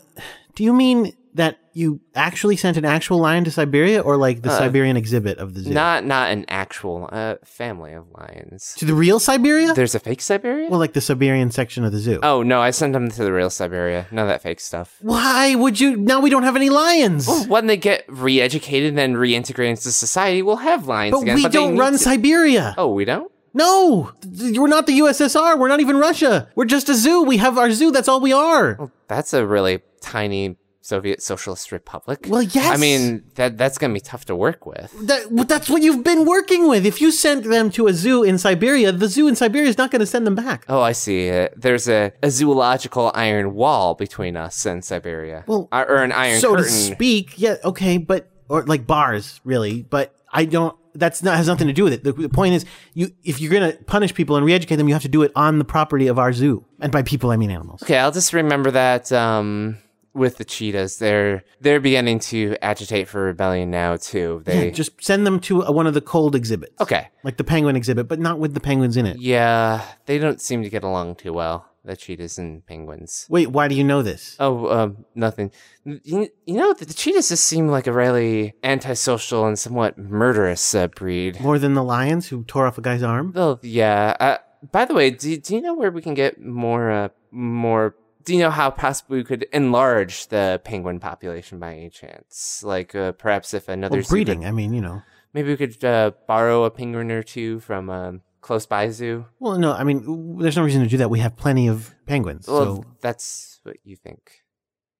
Do 0.59 0.65
you 0.65 0.73
mean 0.73 1.13
that 1.35 1.57
you 1.71 2.01
actually 2.15 2.57
sent 2.57 2.75
an 2.75 2.83
actual 2.83 3.17
lion 3.19 3.45
to 3.45 3.51
Siberia, 3.51 4.01
or 4.01 4.17
like 4.17 4.41
the 4.41 4.49
Siberian 4.49 4.97
exhibit 4.97 5.37
of 5.37 5.53
the 5.53 5.61
zoo? 5.61 5.69
Uh, 5.69 5.73
Not 5.73 6.03
not 6.03 6.31
an 6.31 6.43
actual 6.49 7.07
uh, 7.09 7.35
family 7.45 7.93
of 7.93 8.11
lions. 8.11 8.73
to 8.77 8.83
the 8.83 8.93
real 8.93 9.21
Siberia. 9.21 9.73
There's 9.73 9.95
a 9.95 9.99
fake 10.01 10.19
Siberia. 10.19 10.69
well, 10.69 10.77
like 10.77 10.91
the 10.91 10.99
Siberian 10.99 11.49
section 11.51 11.85
of 11.85 11.93
the 11.93 11.99
zoo. 11.99 12.19
oh 12.23 12.43
no, 12.43 12.59
I 12.59 12.71
sent 12.71 12.91
them 12.91 13.09
to 13.09 13.23
the 13.23 13.31
real 13.31 13.49
Siberia. 13.49 14.05
None 14.11 14.23
of 14.23 14.27
that 14.27 14.41
fake 14.41 14.59
stuff. 14.59 14.97
Why 14.99 15.55
would 15.55 15.79
you? 15.79 15.95
Now 15.95 16.19
we 16.19 16.29
don't 16.29 16.43
have 16.43 16.57
any 16.57 16.69
lions. 16.69 17.25
Well, 17.25 17.45
when 17.47 17.67
they 17.67 17.77
get 17.77 18.03
re-educated 18.09 18.99
and 18.99 19.15
reintegrated 19.15 19.69
into 19.69 19.91
society, 19.93 20.41
we'll 20.41 20.57
have 20.57 20.87
lions 20.87 21.13
but 21.13 21.21
again. 21.21 21.35
we 21.35 21.43
they 21.43 21.47
don't 21.49 21.77
run 21.77 21.93
to- 21.93 21.99
Siberia. 21.99 22.75
Oh, 22.77 22.91
we 22.91 23.05
don't. 23.05 23.31
No, 23.53 24.11
we're 24.25 24.67
not 24.67 24.87
the 24.87 24.99
USSR. 24.99 25.57
We're 25.57 25.67
not 25.67 25.79
even 25.79 25.97
Russia. 25.97 26.49
We're 26.55 26.65
just 26.65 26.89
a 26.89 26.93
zoo. 26.93 27.23
We 27.23 27.37
have 27.37 27.57
our 27.57 27.71
zoo. 27.71 27.91
That's 27.91 28.07
all 28.07 28.19
we 28.19 28.33
are. 28.33 28.91
That's 29.07 29.33
a 29.33 29.45
really 29.45 29.81
tiny 30.01 30.57
Soviet 30.81 31.21
Socialist 31.21 31.71
Republic. 31.71 32.25
Well, 32.27 32.41
yes. 32.41 32.65
I 32.73 32.77
mean 32.77 33.23
that 33.35 33.57
that's 33.57 33.77
gonna 33.77 33.93
be 33.93 33.99
tough 33.99 34.25
to 34.25 34.35
work 34.35 34.65
with. 34.65 34.91
That, 35.07 35.31
well, 35.31 35.45
that's 35.45 35.69
what 35.69 35.83
you've 35.83 36.03
been 36.03 36.25
working 36.25 36.67
with. 36.67 36.83
If 36.83 36.99
you 36.99 37.11
sent 37.11 37.43
them 37.43 37.69
to 37.71 37.87
a 37.87 37.93
zoo 37.93 38.23
in 38.23 38.39
Siberia, 38.39 38.91
the 38.91 39.07
zoo 39.07 39.27
in 39.27 39.35
Siberia 39.35 39.69
is 39.69 39.77
not 39.77 39.91
going 39.91 39.99
to 39.99 40.05
send 40.07 40.25
them 40.25 40.35
back. 40.35 40.65
Oh, 40.67 40.81
I 40.81 40.93
see. 40.93 41.29
Uh, 41.29 41.49
there's 41.55 41.87
a, 41.87 42.11
a 42.23 42.31
zoological 42.31 43.11
iron 43.13 43.53
wall 43.53 43.93
between 43.93 44.35
us 44.35 44.65
and 44.65 44.83
Siberia. 44.83 45.43
Well, 45.45 45.67
or, 45.71 45.87
or 45.87 46.03
an 46.03 46.11
iron 46.11 46.39
so 46.39 46.55
curtain. 46.55 46.65
to 46.65 46.71
speak, 46.71 47.33
yeah, 47.37 47.57
okay, 47.63 47.97
but 47.97 48.31
or 48.47 48.65
like 48.65 48.87
bars, 48.87 49.41
really. 49.43 49.83
But 49.83 50.15
I 50.31 50.45
don't. 50.45 50.75
That's 50.95 51.21
not 51.23 51.37
has 51.37 51.47
nothing 51.47 51.67
to 51.67 51.73
do 51.73 51.83
with 51.83 51.93
it. 51.93 52.03
The, 52.03 52.11
the 52.13 52.29
point 52.29 52.53
is, 52.55 52.65
you 52.93 53.11
if 53.23 53.39
you're 53.39 53.51
going 53.51 53.71
to 53.71 53.77
punish 53.83 54.13
people 54.13 54.35
and 54.35 54.45
re-educate 54.45 54.75
them, 54.77 54.87
you 54.87 54.93
have 54.95 55.03
to 55.03 55.09
do 55.09 55.21
it 55.23 55.31
on 55.35 55.59
the 55.59 55.65
property 55.65 56.07
of 56.07 56.17
our 56.19 56.33
zoo, 56.33 56.65
and 56.79 56.91
by 56.91 57.01
people 57.03 57.31
I 57.31 57.37
mean 57.37 57.51
animals. 57.51 57.83
Okay, 57.83 57.97
I'll 57.97 58.11
just 58.11 58.33
remember 58.33 58.71
that 58.71 59.11
um, 59.11 59.77
with 60.13 60.37
the 60.37 60.43
cheetahs, 60.45 60.97
they're 60.97 61.43
they're 61.61 61.79
beginning 61.79 62.19
to 62.19 62.55
agitate 62.61 63.07
for 63.07 63.23
rebellion 63.23 63.69
now 63.69 63.95
too. 63.97 64.41
They 64.45 64.65
Yeah, 64.65 64.71
just 64.71 65.01
send 65.03 65.25
them 65.27 65.39
to 65.41 65.61
a, 65.61 65.71
one 65.71 65.85
of 65.87 65.93
the 65.93 66.01
cold 66.01 66.35
exhibits. 66.35 66.79
okay. 66.81 67.09
like 67.23 67.37
the 67.37 67.43
penguin 67.43 67.75
exhibit, 67.75 68.07
but 68.07 68.19
not 68.19 68.39
with 68.39 68.53
the 68.55 68.59
penguins 68.59 68.97
in 68.97 69.05
it. 69.05 69.17
Yeah, 69.19 69.83
they 70.07 70.17
don't 70.17 70.41
seem 70.41 70.63
to 70.63 70.69
get 70.69 70.83
along 70.83 71.15
too 71.15 71.31
well. 71.33 71.68
The 71.89 71.97
cheetahs 71.97 72.37
and 72.37 72.63
penguins. 72.67 73.25
Wait, 73.31 73.47
why 73.49 73.67
do 73.67 73.73
you 73.73 73.83
know 73.83 74.03
this? 74.03 74.35
Oh, 74.39 74.69
um, 74.69 75.05
nothing. 75.15 75.49
You, 75.83 76.29
you 76.45 76.53
know, 76.53 76.71
the, 76.71 76.85
the 76.85 76.93
cheetahs 76.93 77.29
just 77.29 77.45
seem 77.45 77.67
like 77.67 77.87
a 77.87 77.91
really 77.91 78.53
antisocial 78.63 79.47
and 79.47 79.57
somewhat 79.57 79.97
murderous 79.97 80.75
uh, 80.75 80.87
breed. 80.89 81.41
More 81.41 81.57
than 81.57 81.73
the 81.73 81.83
lions 81.83 82.27
who 82.27 82.43
tore 82.43 82.67
off 82.67 82.77
a 82.77 82.81
guy's 82.81 83.01
arm? 83.01 83.33
Well, 83.35 83.59
yeah. 83.63 84.15
Uh, 84.19 84.37
by 84.71 84.85
the 84.85 84.93
way, 84.93 85.09
do, 85.09 85.35
do 85.35 85.55
you 85.55 85.61
know 85.61 85.73
where 85.73 85.89
we 85.89 86.03
can 86.03 86.13
get 86.13 86.39
more, 86.39 86.91
uh, 86.91 87.09
more? 87.31 87.95
Do 88.23 88.35
you 88.35 88.39
know 88.39 88.51
how 88.51 88.69
possibly 88.69 89.17
we 89.17 89.23
could 89.23 89.47
enlarge 89.51 90.27
the 90.27 90.61
penguin 90.63 90.99
population 90.99 91.57
by 91.57 91.73
any 91.73 91.89
chance? 91.89 92.61
Like, 92.63 92.93
uh, 92.93 93.13
perhaps 93.13 93.55
if 93.55 93.67
another 93.67 93.97
Well, 93.97 94.05
breeding. 94.07 94.45
I 94.45 94.51
mean, 94.51 94.73
you 94.73 94.81
know. 94.81 95.01
maybe 95.33 95.49
we 95.49 95.57
could 95.57 95.83
uh, 95.83 96.11
borrow 96.27 96.65
a 96.65 96.69
penguin 96.69 97.09
or 97.09 97.23
two 97.23 97.59
from 97.61 97.89
um, 97.89 98.21
close 98.41 98.65
by 98.65 98.89
zoo. 98.89 99.25
Well, 99.39 99.57
no, 99.57 99.73
I 99.73 99.83
mean, 99.83 100.37
there's 100.39 100.57
no 100.57 100.63
reason 100.63 100.81
to 100.83 100.87
do 100.87 100.97
that. 100.97 101.09
We 101.09 101.19
have 101.19 101.35
plenty 101.35 101.67
of 101.67 101.93
penguins. 102.05 102.47
Well, 102.47 102.77
so 102.77 102.85
that's 103.01 103.59
what 103.63 103.77
you 103.83 103.95
think. 103.95 104.43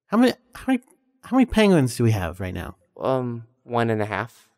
how 0.08 0.18
many, 0.18 0.34
how 0.56 0.64
many, 0.68 0.84
how 1.24 1.38
many 1.38 1.46
penguins 1.46 1.96
do 1.98 2.04
we 2.04 2.12
have 2.12 2.40
right 2.40 2.54
now? 2.54 2.76
Um, 3.00 3.46
one 3.64 3.90
and 3.90 4.02
a 4.02 4.06
half. 4.06 4.50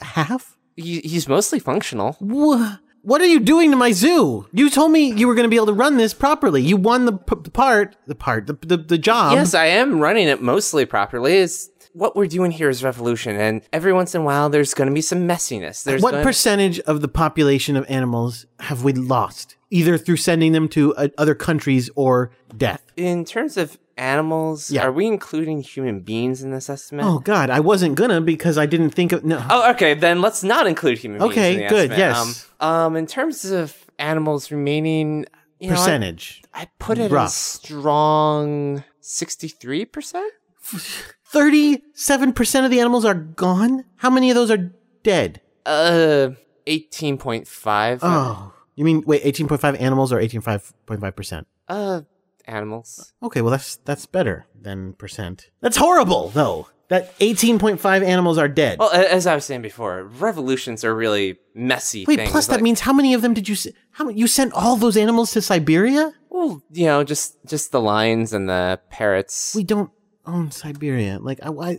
Half? 0.00 0.58
He, 0.76 1.00
he's 1.00 1.28
mostly 1.28 1.58
functional. 1.58 2.16
Wha 2.20 2.78
What 3.02 3.20
are 3.20 3.26
you 3.26 3.40
doing 3.40 3.70
to 3.70 3.76
my 3.76 3.92
zoo? 3.92 4.48
You 4.52 4.70
told 4.70 4.90
me 4.90 5.12
you 5.12 5.28
were 5.28 5.34
going 5.34 5.44
to 5.44 5.50
be 5.50 5.56
able 5.56 5.66
to 5.66 5.72
run 5.72 5.96
this 5.96 6.14
properly. 6.14 6.62
You 6.62 6.76
won 6.76 7.04
the, 7.04 7.12
p- 7.12 7.36
the 7.42 7.50
part, 7.50 7.96
the 8.06 8.14
part, 8.14 8.46
the, 8.46 8.54
the, 8.54 8.76
the 8.78 8.98
job. 8.98 9.34
yes, 9.34 9.54
I 9.54 9.66
am 9.66 10.00
running 10.00 10.28
it 10.28 10.40
mostly 10.42 10.86
properly. 10.86 11.34
It's 11.38 11.68
what 11.92 12.16
we're 12.16 12.26
doing 12.26 12.50
here 12.50 12.68
is 12.68 12.82
revolution, 12.82 13.36
and 13.36 13.62
every 13.72 13.92
once 13.92 14.14
in 14.14 14.22
a 14.22 14.24
while 14.24 14.48
there's 14.48 14.74
going 14.74 14.88
to 14.88 14.94
be 14.94 15.02
some 15.02 15.26
messiness. 15.28 15.84
There's 15.84 16.02
what 16.02 16.12
gonna- 16.12 16.22
percentage 16.24 16.80
of 16.80 17.00
the 17.00 17.08
population 17.08 17.76
of 17.76 17.84
animals 17.88 18.46
have 18.60 18.82
we 18.84 18.92
lost, 18.92 19.56
either 19.70 19.98
through 19.98 20.16
sending 20.16 20.52
them 20.52 20.68
to 20.70 20.94
uh, 20.96 21.08
other 21.18 21.34
countries 21.34 21.90
or 21.96 22.30
death? 22.56 22.82
in 22.96 23.24
terms 23.24 23.56
of 23.56 23.78
animals? 23.98 24.70
Yeah. 24.70 24.82
Are 24.84 24.92
we 24.92 25.06
including 25.06 25.60
human 25.62 26.00
beings 26.00 26.42
in 26.42 26.50
this 26.50 26.68
estimate? 26.70 27.04
Oh 27.04 27.18
God, 27.18 27.50
I 27.50 27.60
wasn't 27.60 27.94
gonna 27.94 28.20
because 28.20 28.56
I 28.58 28.66
didn't 28.66 28.90
think 28.90 29.12
of 29.12 29.24
no. 29.24 29.44
Oh, 29.50 29.70
okay. 29.72 29.94
Then 29.94 30.20
let's 30.22 30.42
not 30.42 30.66
include 30.66 30.98
human 30.98 31.18
beings. 31.20 31.32
Okay, 31.32 31.54
in 31.54 31.60
the 31.62 31.68
good, 31.68 31.90
estimate. 31.92 31.98
yes. 31.98 32.48
Um, 32.60 32.68
um, 32.70 32.96
in 32.96 33.06
terms 33.06 33.44
of 33.44 33.76
animals 33.98 34.50
remaining, 34.50 35.26
you 35.60 35.68
know, 35.68 35.74
I- 35.74 35.76
percentage. 35.76 36.42
I, 36.54 36.68
put 36.78 36.98
it 36.98 37.10
Rough. 37.10 37.30
strong 37.30 38.84
sixty-three 39.00 39.84
percent. 39.86 40.32
Thirty-seven 41.32 42.34
percent 42.34 42.64
of 42.66 42.70
the 42.70 42.78
animals 42.80 43.04
are 43.04 43.14
gone. 43.14 43.84
How 43.96 44.10
many 44.10 44.30
of 44.30 44.34
those 44.34 44.50
are 44.50 44.70
dead? 45.02 45.40
Uh, 45.64 46.30
eighteen 46.66 47.16
point 47.18 47.48
five. 47.48 48.00
Oh, 48.02 48.52
you 48.74 48.84
mean 48.84 49.02
wait, 49.06 49.22
eighteen 49.24 49.48
point 49.48 49.60
five 49.60 49.74
animals 49.76 50.12
or 50.12 50.20
eighteen 50.20 50.42
five 50.42 50.72
point 50.86 51.00
five 51.00 51.16
percent? 51.16 51.46
Uh, 51.68 52.02
animals. 52.46 53.12
Okay, 53.22 53.40
well 53.40 53.50
that's 53.50 53.76
that's 53.76 54.04
better 54.06 54.46
than 54.60 54.92
percent. 54.92 55.50
That's 55.60 55.76
horrible 55.78 56.28
though. 56.28 56.68
That 56.88 57.14
eighteen 57.20 57.58
point 57.58 57.80
five 57.80 58.02
animals 58.02 58.36
are 58.36 58.48
dead. 58.48 58.78
Well, 58.78 58.90
as 58.92 59.26
I 59.26 59.34
was 59.34 59.46
saying 59.46 59.62
before, 59.62 60.04
revolutions 60.04 60.84
are 60.84 60.94
really 60.94 61.38
messy 61.54 62.04
wait, 62.06 62.16
things. 62.16 62.30
plus 62.30 62.46
that 62.48 62.54
like- 62.56 62.62
means 62.62 62.80
how 62.80 62.92
many 62.92 63.14
of 63.14 63.22
them 63.22 63.32
did 63.32 63.48
you? 63.48 63.56
How 63.92 64.04
many, 64.04 64.18
you 64.18 64.26
sent 64.26 64.52
all 64.52 64.76
those 64.76 64.96
animals 64.98 65.30
to 65.32 65.40
Siberia? 65.40 66.12
well, 66.28 66.62
you 66.72 66.86
know, 66.86 67.02
just 67.04 67.36
just 67.46 67.72
the 67.72 67.80
lions 67.80 68.34
and 68.34 68.48
the 68.48 68.78
parrots. 68.90 69.54
We 69.56 69.64
don't 69.64 69.90
own 70.26 70.50
Siberia. 70.50 71.18
Like, 71.18 71.38
I, 71.42 71.48
I 71.48 71.78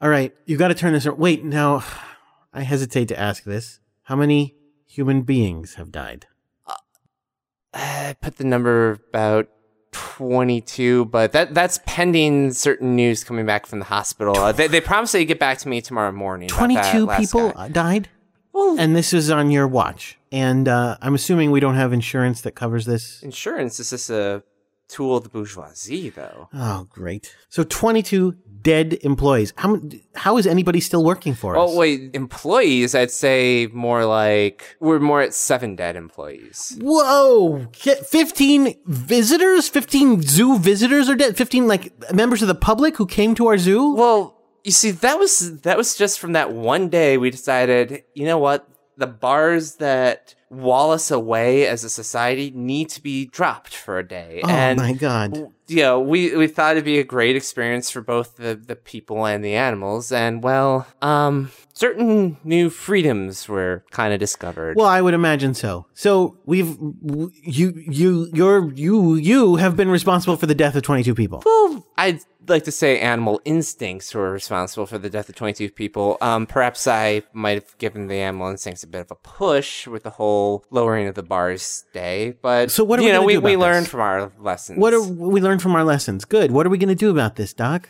all 0.00 0.08
right, 0.08 0.34
you 0.46 0.56
got 0.56 0.68
to 0.68 0.74
turn 0.74 0.92
this. 0.92 1.06
Wait, 1.06 1.44
now, 1.44 1.84
I 2.52 2.62
hesitate 2.62 3.08
to 3.08 3.18
ask 3.18 3.44
this. 3.44 3.80
How 4.04 4.16
many 4.16 4.56
human 4.86 5.22
beings 5.22 5.74
have 5.74 5.92
died? 5.92 6.26
I 7.74 8.14
put 8.20 8.36
the 8.36 8.44
number 8.44 8.98
about 9.08 9.48
22, 9.92 11.06
but 11.06 11.32
that 11.32 11.54
that's 11.54 11.80
pending 11.86 12.52
certain 12.52 12.94
news 12.96 13.24
coming 13.24 13.46
back 13.46 13.66
from 13.66 13.78
the 13.78 13.84
hospital. 13.86 14.36
Uh, 14.36 14.52
they, 14.52 14.66
they 14.66 14.80
promised 14.80 15.12
they'd 15.12 15.24
get 15.24 15.38
back 15.38 15.58
to 15.58 15.68
me 15.68 15.80
tomorrow 15.80 16.12
morning. 16.12 16.48
Twenty-two 16.48 17.06
people 17.08 17.50
guy. 17.50 17.64
uh, 17.64 17.68
died, 17.68 18.08
Well, 18.52 18.76
and 18.78 18.94
this 18.96 19.12
is 19.12 19.30
on 19.30 19.50
your 19.50 19.66
watch. 19.68 20.18
And 20.30 20.66
uh, 20.68 20.96
I'm 21.02 21.14
assuming 21.14 21.50
we 21.50 21.60
don't 21.60 21.74
have 21.76 21.92
insurance 21.92 22.40
that 22.42 22.52
covers 22.52 22.86
this. 22.86 23.22
insurance 23.22 23.78
is 23.80 23.90
this 23.90 24.08
a 24.10 24.42
tool 24.92 25.16
of 25.16 25.24
the 25.24 25.28
bourgeoisie, 25.28 26.10
though. 26.10 26.48
Oh, 26.52 26.86
great! 26.90 27.34
So 27.48 27.64
22 27.64 28.36
dead 28.62 28.98
employees. 29.02 29.52
How 29.56 29.80
how 30.14 30.38
is 30.38 30.46
anybody 30.46 30.80
still 30.80 31.04
working 31.04 31.34
for 31.34 31.56
us? 31.56 31.70
Oh 31.70 31.76
wait, 31.76 32.14
employees? 32.14 32.94
I'd 32.94 33.10
say 33.10 33.68
more 33.72 34.04
like 34.04 34.76
we're 34.80 35.00
more 35.00 35.20
at 35.20 35.34
seven 35.34 35.76
dead 35.76 35.96
employees. 35.96 36.78
Whoa! 36.80 37.66
15 37.72 38.74
visitors? 38.86 39.68
15 39.68 40.22
zoo 40.22 40.58
visitors 40.58 41.08
are 41.08 41.16
dead? 41.16 41.36
15 41.36 41.66
like 41.66 41.92
members 42.12 42.42
of 42.42 42.48
the 42.48 42.54
public 42.54 42.96
who 42.96 43.06
came 43.06 43.34
to 43.34 43.48
our 43.48 43.58
zoo? 43.58 43.94
Well, 43.94 44.38
you 44.64 44.72
see, 44.72 44.92
that 44.92 45.18
was 45.18 45.60
that 45.62 45.76
was 45.76 45.96
just 45.96 46.20
from 46.20 46.32
that 46.32 46.52
one 46.52 46.88
day 46.88 47.18
we 47.18 47.30
decided, 47.30 48.04
you 48.14 48.26
know 48.26 48.38
what? 48.38 48.68
The 48.96 49.06
bars 49.06 49.76
that 49.76 50.34
wall 50.50 50.90
us 50.92 51.10
away 51.10 51.66
as 51.66 51.82
a 51.82 51.88
society 51.88 52.52
need 52.54 52.90
to 52.90 53.02
be 53.02 53.24
dropped 53.26 53.74
for 53.74 53.98
a 53.98 54.06
day. 54.06 54.42
oh 54.44 54.50
and 54.50 54.78
my 54.78 54.92
god. 54.92 55.34
you 55.66 55.76
know, 55.76 55.98
we, 55.98 56.36
we 56.36 56.46
thought 56.46 56.72
it'd 56.72 56.84
be 56.84 56.98
a 56.98 57.04
great 57.04 57.34
experience 57.36 57.90
for 57.90 58.02
both 58.02 58.36
the, 58.36 58.54
the 58.54 58.76
people 58.76 59.24
and 59.24 59.42
the 59.42 59.54
animals. 59.54 60.12
And 60.12 60.42
well, 60.42 60.86
um, 61.00 61.50
certain 61.72 62.36
new 62.44 62.68
freedoms 62.68 63.48
were 63.48 63.82
kind 63.92 64.12
of 64.12 64.20
discovered. 64.20 64.76
Well, 64.76 64.86
I 64.86 65.00
would 65.00 65.14
imagine 65.14 65.54
so. 65.54 65.86
So 65.94 66.36
we've 66.44 66.76
w- 66.78 67.30
you 67.42 67.72
you 67.74 68.28
you're 68.34 68.70
you 68.74 69.14
you 69.14 69.56
have 69.56 69.74
been 69.74 69.88
responsible 69.88 70.36
for 70.36 70.44
the 70.46 70.54
death 70.54 70.76
of 70.76 70.82
22 70.82 71.14
people. 71.14 71.42
Well, 71.46 71.86
I'd 71.96 72.20
like 72.48 72.64
to 72.64 72.72
say 72.72 72.98
animal 73.00 73.40
instincts 73.44 74.14
were 74.14 74.32
responsible 74.32 74.86
for 74.86 74.98
the 74.98 75.08
death 75.10 75.28
of 75.28 75.34
22 75.34 75.70
people. 75.70 76.18
Um, 76.20 76.46
perhaps 76.46 76.86
I 76.86 77.22
might 77.32 77.54
have 77.54 77.78
given 77.78 78.06
the 78.08 78.16
animal 78.16 78.48
instincts 78.50 78.82
a 78.82 78.86
bit 78.86 79.00
of 79.00 79.10
a 79.10 79.14
push 79.14 79.86
with 79.86 80.02
the 80.02 80.10
whole 80.10 80.64
lowering 80.70 81.06
of 81.08 81.14
the 81.14 81.22
bars 81.22 81.84
day. 81.92 82.34
But 82.42 82.70
So 82.70 82.84
what 82.84 82.98
are 82.98 83.02
you 83.02 83.08
we 83.08 83.12
know, 83.12 83.22
we, 83.24 83.32
do 83.34 83.40
we 83.40 83.56
learned 83.56 83.84
this? 83.86 83.90
from 83.90 84.00
our 84.00 84.32
lessons. 84.38 84.78
What 84.78 84.92
are 84.94 85.02
we 85.02 85.40
learned 85.40 85.62
from 85.62 85.74
our 85.74 85.84
lessons? 85.84 86.24
Good. 86.24 86.50
What 86.50 86.66
are 86.66 86.70
we 86.70 86.78
going 86.78 86.88
to 86.88 86.94
do 86.94 87.10
about 87.10 87.36
this, 87.36 87.52
doc? 87.52 87.88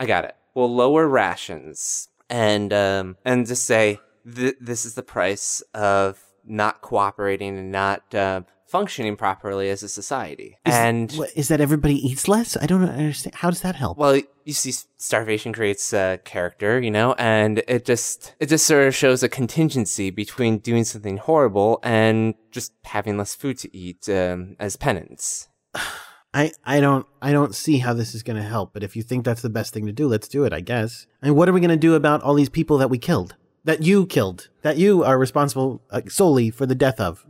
I 0.00 0.06
got 0.06 0.24
it. 0.24 0.34
We'll 0.54 0.74
lower 0.74 1.06
rations 1.06 2.08
and 2.28 2.72
um 2.72 3.16
and 3.24 3.46
just 3.46 3.64
say 3.66 4.00
th- 4.34 4.56
this 4.60 4.84
is 4.84 4.94
the 4.94 5.02
price 5.02 5.62
of 5.74 6.18
not 6.44 6.80
cooperating 6.80 7.56
and 7.58 7.70
not 7.70 8.14
uh, 8.14 8.40
functioning 8.66 9.16
properly 9.16 9.70
as 9.70 9.82
a 9.82 9.88
society. 9.88 10.58
and 10.64 11.12
What, 11.12 11.30
is 11.36 11.48
that 11.48 11.60
everybody 11.60 11.94
eats 11.94 12.28
less? 12.28 12.56
I 12.56 12.66
don't 12.66 12.82
understand. 12.82 13.36
How 13.36 13.50
does 13.50 13.60
that 13.62 13.76
help? 13.76 13.98
well, 13.98 14.20
you 14.44 14.52
see, 14.52 14.72
starvation 14.96 15.52
creates 15.52 15.92
a 15.92 16.20
character, 16.24 16.80
you 16.80 16.90
know, 16.90 17.14
and 17.18 17.62
it 17.66 17.84
just 17.84 18.34
it 18.38 18.46
just 18.46 18.66
sort 18.66 18.86
of 18.86 18.94
shows 18.94 19.22
a 19.22 19.28
contingency 19.28 20.10
between 20.10 20.58
doing 20.58 20.84
something 20.84 21.16
horrible 21.16 21.80
and 21.82 22.34
just 22.52 22.72
having 22.84 23.18
less 23.18 23.34
food 23.34 23.58
to 23.58 23.76
eat 23.76 24.08
um, 24.08 24.56
as 24.60 24.76
penance. 24.76 25.48
I, 26.34 26.52
I 26.66 26.80
don't 26.80 27.06
I 27.22 27.32
don't 27.32 27.54
see 27.54 27.78
how 27.78 27.94
this 27.94 28.14
is 28.14 28.22
going 28.22 28.36
to 28.36 28.42
help. 28.42 28.74
But 28.74 28.82
if 28.82 28.94
you 28.94 29.02
think 29.02 29.24
that's 29.24 29.40
the 29.42 29.48
best 29.48 29.72
thing 29.72 29.86
to 29.86 29.92
do, 29.92 30.06
let's 30.06 30.28
do 30.28 30.44
it. 30.44 30.52
I 30.52 30.60
guess. 30.60 31.06
And 31.22 31.34
what 31.34 31.48
are 31.48 31.52
we 31.52 31.60
going 31.60 31.70
to 31.70 31.76
do 31.76 31.94
about 31.94 32.22
all 32.22 32.34
these 32.34 32.50
people 32.50 32.78
that 32.78 32.90
we 32.90 32.98
killed? 32.98 33.36
That 33.66 33.82
you 33.82 34.06
killed? 34.06 34.48
That 34.62 34.76
you 34.78 35.02
are 35.02 35.18
responsible 35.18 35.82
uh, 35.90 36.02
solely 36.08 36.50
for 36.50 36.66
the 36.66 36.74
death 36.74 36.98
of? 37.00 37.26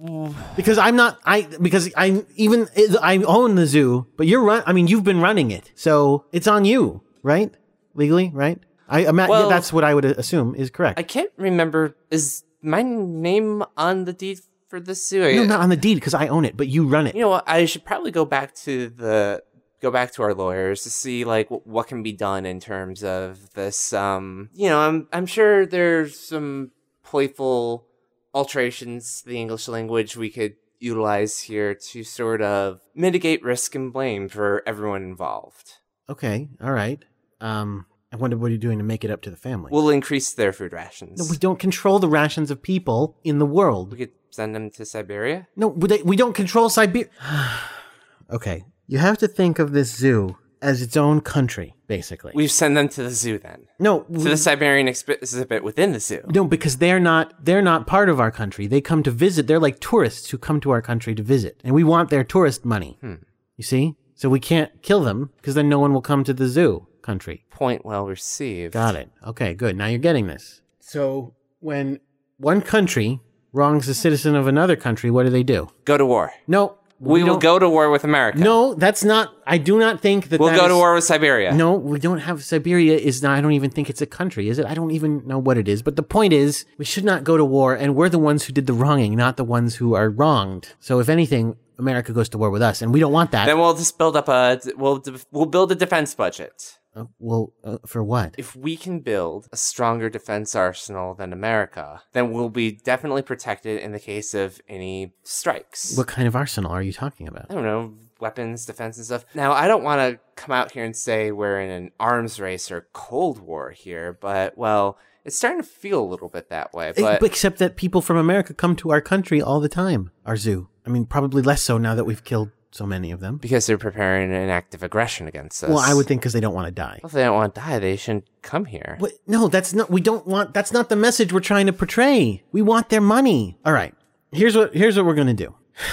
Because 0.54 0.76
I'm 0.76 0.94
not. 0.94 1.18
I 1.24 1.48
because 1.60 1.90
I 1.96 2.24
even 2.36 2.68
I 3.02 3.16
own 3.24 3.54
the 3.56 3.66
zoo, 3.66 4.06
but 4.18 4.26
you're 4.26 4.44
run. 4.44 4.62
I 4.66 4.72
mean, 4.76 4.86
you've 4.86 5.02
been 5.04 5.20
running 5.20 5.50
it, 5.50 5.72
so 5.74 6.24
it's 6.32 6.46
on 6.46 6.64
you, 6.64 7.00
right? 7.22 7.50
Legally, 7.94 8.30
right? 8.34 8.58
I 8.88 9.00
ima- 9.08 9.26
Well- 9.28 9.48
that's 9.48 9.72
what 9.72 9.82
I 9.82 9.94
would 9.94 10.04
assume 10.04 10.54
is 10.54 10.68
correct. 10.70 10.98
I 10.98 11.02
can't 11.02 11.32
remember 11.38 11.96
is 12.10 12.44
my 12.62 12.82
name 12.82 13.64
on 13.76 14.04
the 14.04 14.12
deed 14.12 14.40
for 14.68 14.78
the 14.78 14.94
zoo? 14.94 15.24
no, 15.36 15.44
not 15.44 15.60
on 15.60 15.70
the 15.70 15.76
deed 15.76 15.94
because 15.94 16.14
I 16.14 16.28
own 16.28 16.44
it, 16.44 16.54
but 16.56 16.68
you 16.68 16.86
run 16.86 17.06
it. 17.06 17.14
You 17.14 17.22
know 17.22 17.30
what? 17.30 17.44
I 17.48 17.64
should 17.64 17.84
probably 17.84 18.10
go 18.10 18.24
back 18.24 18.54
to 18.66 18.90
the 18.90 19.42
go 19.80 19.90
back 19.90 20.12
to 20.12 20.22
our 20.22 20.34
lawyers 20.34 20.82
to 20.82 20.90
see 20.90 21.24
like 21.24 21.48
wh- 21.48 21.66
what 21.66 21.86
can 21.88 22.02
be 22.02 22.12
done 22.12 22.46
in 22.46 22.60
terms 22.60 23.02
of 23.04 23.52
this. 23.54 23.92
Um, 23.92 24.50
you 24.54 24.68
know, 24.68 24.78
I'm 24.80 25.08
I'm 25.12 25.26
sure 25.26 25.66
there's 25.66 26.18
some 26.18 26.70
playful 27.04 27.86
alterations 28.34 29.22
to 29.22 29.28
the 29.28 29.40
English 29.40 29.68
language 29.68 30.16
we 30.16 30.30
could 30.30 30.56
utilize 30.78 31.40
here 31.40 31.74
to 31.74 32.04
sort 32.04 32.42
of 32.42 32.80
mitigate 32.94 33.42
risk 33.42 33.74
and 33.74 33.92
blame 33.92 34.28
for 34.28 34.62
everyone 34.66 35.02
involved. 35.02 35.74
Okay, 36.08 36.48
all 36.62 36.72
right. 36.72 37.02
Um, 37.40 37.86
I 38.12 38.16
wonder 38.16 38.36
what 38.36 38.50
you're 38.50 38.58
doing 38.58 38.78
to 38.78 38.84
make 38.84 39.04
it 39.04 39.10
up 39.10 39.22
to 39.22 39.30
the 39.30 39.36
family. 39.36 39.70
We'll 39.72 39.90
increase 39.90 40.32
their 40.32 40.52
food 40.52 40.72
rations. 40.72 41.18
no, 41.18 41.26
we 41.30 41.36
don't 41.36 41.58
control 41.58 41.98
the 41.98 42.08
rations 42.08 42.50
of 42.50 42.62
people 42.62 43.16
in 43.24 43.38
the 43.38 43.46
world. 43.46 43.92
we 43.92 43.98
could 43.98 44.12
send 44.30 44.54
them 44.54 44.70
to 44.70 44.84
Siberia. 44.84 45.48
No, 45.56 45.68
we, 45.68 46.02
we 46.02 46.16
don't 46.16 46.34
control 46.34 46.68
Siberia. 46.68 47.08
okay, 48.30 48.64
you 48.86 48.98
have 48.98 49.18
to 49.18 49.28
think 49.28 49.58
of 49.58 49.72
this 49.72 49.94
zoo 49.94 50.36
as 50.62 50.80
its 50.80 50.96
own 50.96 51.20
country, 51.20 51.74
basically. 51.86 52.32
We 52.34 52.46
send 52.48 52.76
them 52.76 52.88
to 52.90 53.02
the 53.02 53.10
zoo 53.10 53.38
then. 53.38 53.66
no, 53.78 54.00
To 54.00 54.12
we- 54.12 54.22
the 54.30 54.36
Siberian 54.36 54.88
exhibit 54.88 55.62
within 55.62 55.92
the 55.92 56.00
zoo. 56.00 56.22
no, 56.32 56.44
because 56.44 56.78
they're 56.78 57.00
not 57.00 57.44
they're 57.44 57.62
not 57.62 57.86
part 57.86 58.08
of 58.08 58.18
our 58.20 58.30
country. 58.30 58.66
They 58.66 58.80
come 58.80 59.02
to 59.02 59.10
visit. 59.10 59.46
They're 59.46 59.60
like 59.60 59.80
tourists 59.80 60.30
who 60.30 60.38
come 60.38 60.60
to 60.60 60.70
our 60.70 60.82
country 60.82 61.14
to 61.14 61.22
visit, 61.22 61.60
and 61.64 61.74
we 61.74 61.84
want 61.84 62.10
their 62.10 62.24
tourist 62.24 62.64
money. 62.64 62.96
Hmm. 63.00 63.14
You 63.56 63.64
see, 63.64 63.94
so 64.14 64.28
we 64.28 64.40
can't 64.40 64.82
kill 64.82 65.02
them 65.02 65.30
because 65.36 65.54
then 65.54 65.68
no 65.68 65.78
one 65.78 65.92
will 65.92 66.02
come 66.02 66.24
to 66.24 66.32
the 66.34 66.48
zoo 66.48 66.86
country. 67.02 67.44
Point 67.50 67.84
well 67.84 68.06
received. 68.06 68.72
Got 68.72 68.96
it. 68.96 69.10
Okay, 69.26 69.54
good. 69.54 69.76
Now 69.76 69.86
you're 69.86 69.98
getting 69.98 70.26
this. 70.26 70.62
So 70.80 71.34
when 71.60 72.00
one 72.38 72.60
country 72.62 73.20
wrongs 73.52 73.88
a 73.88 73.94
citizen 73.94 74.34
of 74.34 74.46
another 74.46 74.76
country, 74.76 75.10
what 75.10 75.22
do 75.24 75.30
they 75.30 75.42
do? 75.42 75.68
Go 75.84 75.96
to 75.96 76.04
war. 76.04 76.32
No, 76.46 76.78
We, 76.98 77.22
will 77.22 77.36
go 77.36 77.58
to 77.58 77.68
war 77.68 77.90
with 77.90 78.04
America. 78.04 78.38
No, 78.38 78.72
that's 78.72 79.04
not. 79.04 79.34
I 79.46 79.58
do 79.58 79.78
not 79.78 80.00
think 80.00 80.30
that. 80.30 80.40
We'll 80.40 80.48
that 80.48 80.58
go 80.58 80.68
to 80.68 80.74
war 80.74 80.94
with 80.94 81.04
Siberia. 81.04 81.52
No, 81.52 81.74
we 81.74 81.98
don't 81.98 82.20
have 82.20 82.42
Siberia. 82.42 82.96
Is 82.96 83.22
not. 83.22 83.36
I 83.36 83.42
don't 83.42 83.52
even 83.52 83.70
think 83.70 83.90
it's 83.90 84.00
a 84.00 84.06
country. 84.06 84.48
Is 84.48 84.58
it? 84.58 84.64
I 84.64 84.72
don't 84.72 84.90
even 84.92 85.26
know 85.26 85.38
what 85.38 85.58
it 85.58 85.68
is. 85.68 85.82
But 85.82 85.96
the 85.96 86.02
point 86.02 86.32
is, 86.32 86.64
we 86.78 86.86
should 86.86 87.04
not 87.04 87.22
go 87.22 87.36
to 87.36 87.44
war, 87.44 87.74
and 87.74 87.94
we're 87.94 88.08
the 88.08 88.18
ones 88.18 88.44
who 88.44 88.52
did 88.52 88.66
the 88.66 88.72
wronging, 88.72 89.14
not 89.14 89.36
the 89.36 89.44
ones 89.44 89.76
who 89.76 89.94
are 89.94 90.08
wronged. 90.08 90.72
So 90.80 90.98
if 90.98 91.10
anything, 91.10 91.56
America 91.78 92.12
goes 92.12 92.30
to 92.30 92.38
war 92.38 92.50
with 92.50 92.62
us, 92.62 92.80
and 92.80 92.94
we 92.94 93.00
don't 93.00 93.12
want 93.12 93.30
that. 93.32 93.44
Then 93.44 93.58
we'll 93.58 93.74
just 93.74 93.98
build 93.98 94.16
up 94.16 94.28
a 94.28 94.58
we'll 94.76 95.04
we'll 95.30 95.46
build 95.46 95.72
a 95.72 95.74
defense 95.74 96.14
budget. 96.14 96.78
Uh, 96.96 97.04
well, 97.18 97.52
uh, 97.62 97.76
for 97.86 98.02
what? 98.02 98.34
If 98.38 98.56
we 98.56 98.74
can 98.76 99.00
build 99.00 99.48
a 99.52 99.56
stronger 99.56 100.08
defense 100.08 100.54
arsenal 100.54 101.12
than 101.14 101.32
America, 101.32 102.02
then 102.12 102.32
we'll 102.32 102.48
be 102.48 102.72
definitely 102.72 103.20
protected 103.20 103.80
in 103.80 103.92
the 103.92 104.00
case 104.00 104.32
of 104.32 104.60
any 104.66 105.12
strikes. 105.22 105.94
What 105.96 106.06
kind 106.06 106.26
of 106.26 106.34
arsenal 106.34 106.72
are 106.72 106.82
you 106.82 106.94
talking 106.94 107.28
about? 107.28 107.46
I 107.50 107.54
don't 107.54 107.64
know, 107.64 107.94
weapons, 108.18 108.64
defense, 108.64 108.96
and 108.96 109.04
stuff. 109.04 109.26
Now, 109.34 109.52
I 109.52 109.68
don't 109.68 109.84
want 109.84 110.00
to 110.00 110.18
come 110.42 110.54
out 110.54 110.72
here 110.72 110.84
and 110.84 110.96
say 110.96 111.30
we're 111.32 111.60
in 111.60 111.70
an 111.70 111.90
arms 112.00 112.40
race 112.40 112.70
or 112.70 112.88
Cold 112.94 113.40
War 113.40 113.72
here, 113.72 114.16
but, 114.18 114.56
well, 114.56 114.96
it's 115.24 115.36
starting 115.36 115.60
to 115.60 115.68
feel 115.68 116.02
a 116.02 116.06
little 116.08 116.28
bit 116.30 116.48
that 116.48 116.72
way. 116.72 116.94
Eh, 116.96 117.18
But 117.20 117.22
Except 117.24 117.58
that 117.58 117.76
people 117.76 118.00
from 118.00 118.16
America 118.16 118.54
come 118.54 118.74
to 118.76 118.90
our 118.90 119.02
country 119.02 119.42
all 119.42 119.60
the 119.60 119.68
time. 119.68 120.12
Our 120.24 120.36
zoo. 120.36 120.68
I 120.86 120.88
mean, 120.88 121.04
probably 121.04 121.42
less 121.42 121.62
so 121.62 121.76
now 121.76 121.94
that 121.94 122.04
we've 122.04 122.24
killed 122.24 122.52
so 122.76 122.86
many 122.86 123.10
of 123.10 123.20
them. 123.20 123.38
because 123.38 123.66
they're 123.66 123.78
preparing 123.78 124.32
an 124.32 124.48
act 124.50 124.74
of 124.74 124.82
aggression 124.82 125.26
against 125.26 125.64
us. 125.64 125.70
Well, 125.70 125.78
I 125.78 125.94
would 125.94 126.06
think 126.06 126.20
because 126.20 126.32
they 126.32 126.40
don't 126.40 126.54
want 126.54 126.66
to 126.66 126.72
die. 126.72 127.00
If 127.02 127.12
they 127.12 127.22
don't 127.24 127.34
want 127.34 127.54
to 127.54 127.60
die, 127.60 127.78
they 127.78 127.96
shouldn't 127.96 128.26
come 128.42 128.66
here. 128.66 128.96
What? 128.98 129.12
No, 129.26 129.48
that's 129.48 129.72
not. 129.72 129.90
We 129.90 130.00
don't 130.00 130.26
want. 130.26 130.54
That's 130.54 130.72
not 130.72 130.88
the 130.88 130.96
message 130.96 131.32
we're 131.32 131.40
trying 131.40 131.66
to 131.66 131.72
portray. 131.72 132.42
We 132.52 132.62
want 132.62 132.88
their 132.90 133.00
money. 133.00 133.58
All 133.64 133.72
right. 133.72 133.94
Here's 134.32 134.56
what. 134.56 134.74
Here's 134.74 134.96
what 134.96 135.06
we're 135.06 135.14
gonna 135.14 135.34
do. 135.34 135.54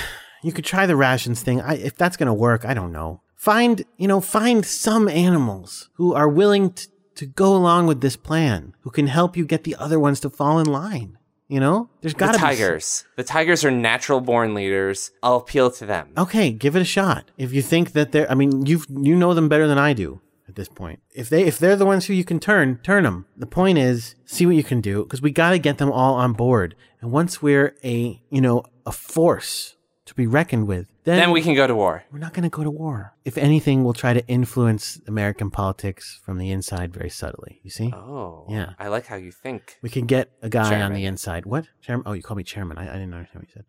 You 0.45 0.51
could 0.51 0.65
try 0.65 0.85
the 0.85 0.97
rations 0.97 1.41
thing. 1.41 1.61
I, 1.61 1.75
if 1.75 1.95
that's 1.95 2.17
gonna 2.17 2.33
work, 2.33 2.65
I 2.65 2.73
don't 2.73 2.91
know. 2.91 3.21
Find 3.33 3.85
you 3.95 4.09
know 4.09 4.19
find 4.19 4.65
some 4.65 5.07
animals 5.07 5.89
who 5.93 6.13
are 6.13 6.27
willing 6.27 6.73
to, 6.73 6.87
to 7.15 7.25
go 7.25 7.55
along 7.55 7.87
with 7.87 8.01
this 8.01 8.17
plan, 8.17 8.75
who 8.81 8.89
can 8.89 9.07
help 9.07 9.37
you 9.37 9.45
get 9.45 9.63
the 9.63 9.77
other 9.79 9.97
ones 9.97 10.19
to 10.19 10.29
fall 10.29 10.59
in 10.59 10.65
line. 10.65 11.17
You 11.53 11.59
know, 11.59 11.87
there's 12.01 12.15
got 12.15 12.31
to 12.31 12.39
be 12.39 12.41
tigers. 12.41 13.05
The 13.15 13.23
tigers 13.23 13.63
are 13.63 13.69
natural 13.69 14.21
born 14.21 14.55
leaders. 14.55 15.11
I'll 15.21 15.35
appeal 15.35 15.69
to 15.69 15.85
them. 15.85 16.09
Okay, 16.17 16.49
give 16.49 16.75
it 16.75 16.81
a 16.81 16.83
shot. 16.83 17.29
If 17.37 17.53
you 17.53 17.61
think 17.61 17.91
that 17.91 18.11
they're, 18.11 18.29
I 18.31 18.33
mean, 18.33 18.65
you 18.65 18.81
you 18.89 19.15
know 19.15 19.35
them 19.35 19.49
better 19.49 19.67
than 19.67 19.77
I 19.77 19.93
do 19.93 20.19
at 20.47 20.55
this 20.55 20.67
point. 20.67 21.01
If 21.13 21.29
they 21.29 21.43
if 21.43 21.59
they're 21.59 21.75
the 21.75 21.85
ones 21.85 22.07
who 22.07 22.15
you 22.15 22.23
can 22.23 22.39
turn, 22.39 22.79
turn 22.81 23.03
them. 23.03 23.27
The 23.37 23.45
point 23.45 23.77
is, 23.77 24.15
see 24.25 24.47
what 24.47 24.55
you 24.55 24.63
can 24.63 24.81
do 24.81 25.03
because 25.03 25.21
we 25.21 25.29
got 25.29 25.51
to 25.51 25.59
get 25.59 25.77
them 25.77 25.91
all 25.91 26.15
on 26.15 26.33
board. 26.33 26.73
And 27.01 27.11
once 27.11 27.39
we're 27.39 27.75
a 27.83 28.19
you 28.31 28.41
know 28.41 28.63
a 28.87 28.91
force 28.91 29.75
to 30.05 30.13
be 30.15 30.27
reckoned 30.27 30.67
with, 30.67 30.87
then, 31.05 31.17
Then 31.17 31.31
we 31.31 31.41
can 31.41 31.55
go 31.55 31.65
to 31.65 31.73
war. 31.75 32.03
we're 32.11 32.19
not 32.19 32.33
going 32.33 32.43
to 32.43 32.49
go 32.49 32.63
to 32.63 32.69
war. 32.71 33.13
If 33.23 33.37
anything, 33.37 33.83
we'll 33.83 33.93
try 33.93 34.13
to 34.13 34.25
influence 34.27 34.99
American 35.07 35.49
politics 35.49 36.19
from 36.25 36.37
the 36.37 36.51
inside 36.51 36.93
very 36.93 37.09
subtly. 37.09 37.59
You 37.63 37.69
see, 37.69 37.91
Oh, 37.93 38.45
Yeah. 38.49 38.73
I 38.79 38.87
like 38.89 39.05
how 39.05 39.15
you 39.15 39.31
think. 39.31 39.77
we 39.81 39.89
can 39.89 40.05
get 40.05 40.31
a 40.41 40.49
guy 40.49 40.81
on 40.81 40.93
the 40.93 41.05
inside. 41.05 41.45
What 41.45 41.67
chairman? 41.81 42.03
Oh, 42.05 42.13
you 42.13 42.21
call 42.21 42.35
me 42.35 42.43
chairman. 42.43 42.77
I, 42.77 42.83
I 42.89 42.93
didn't 42.93 43.13
understand 43.13 43.41
what 43.43 43.47
you 43.49 43.53
said. 43.53 43.65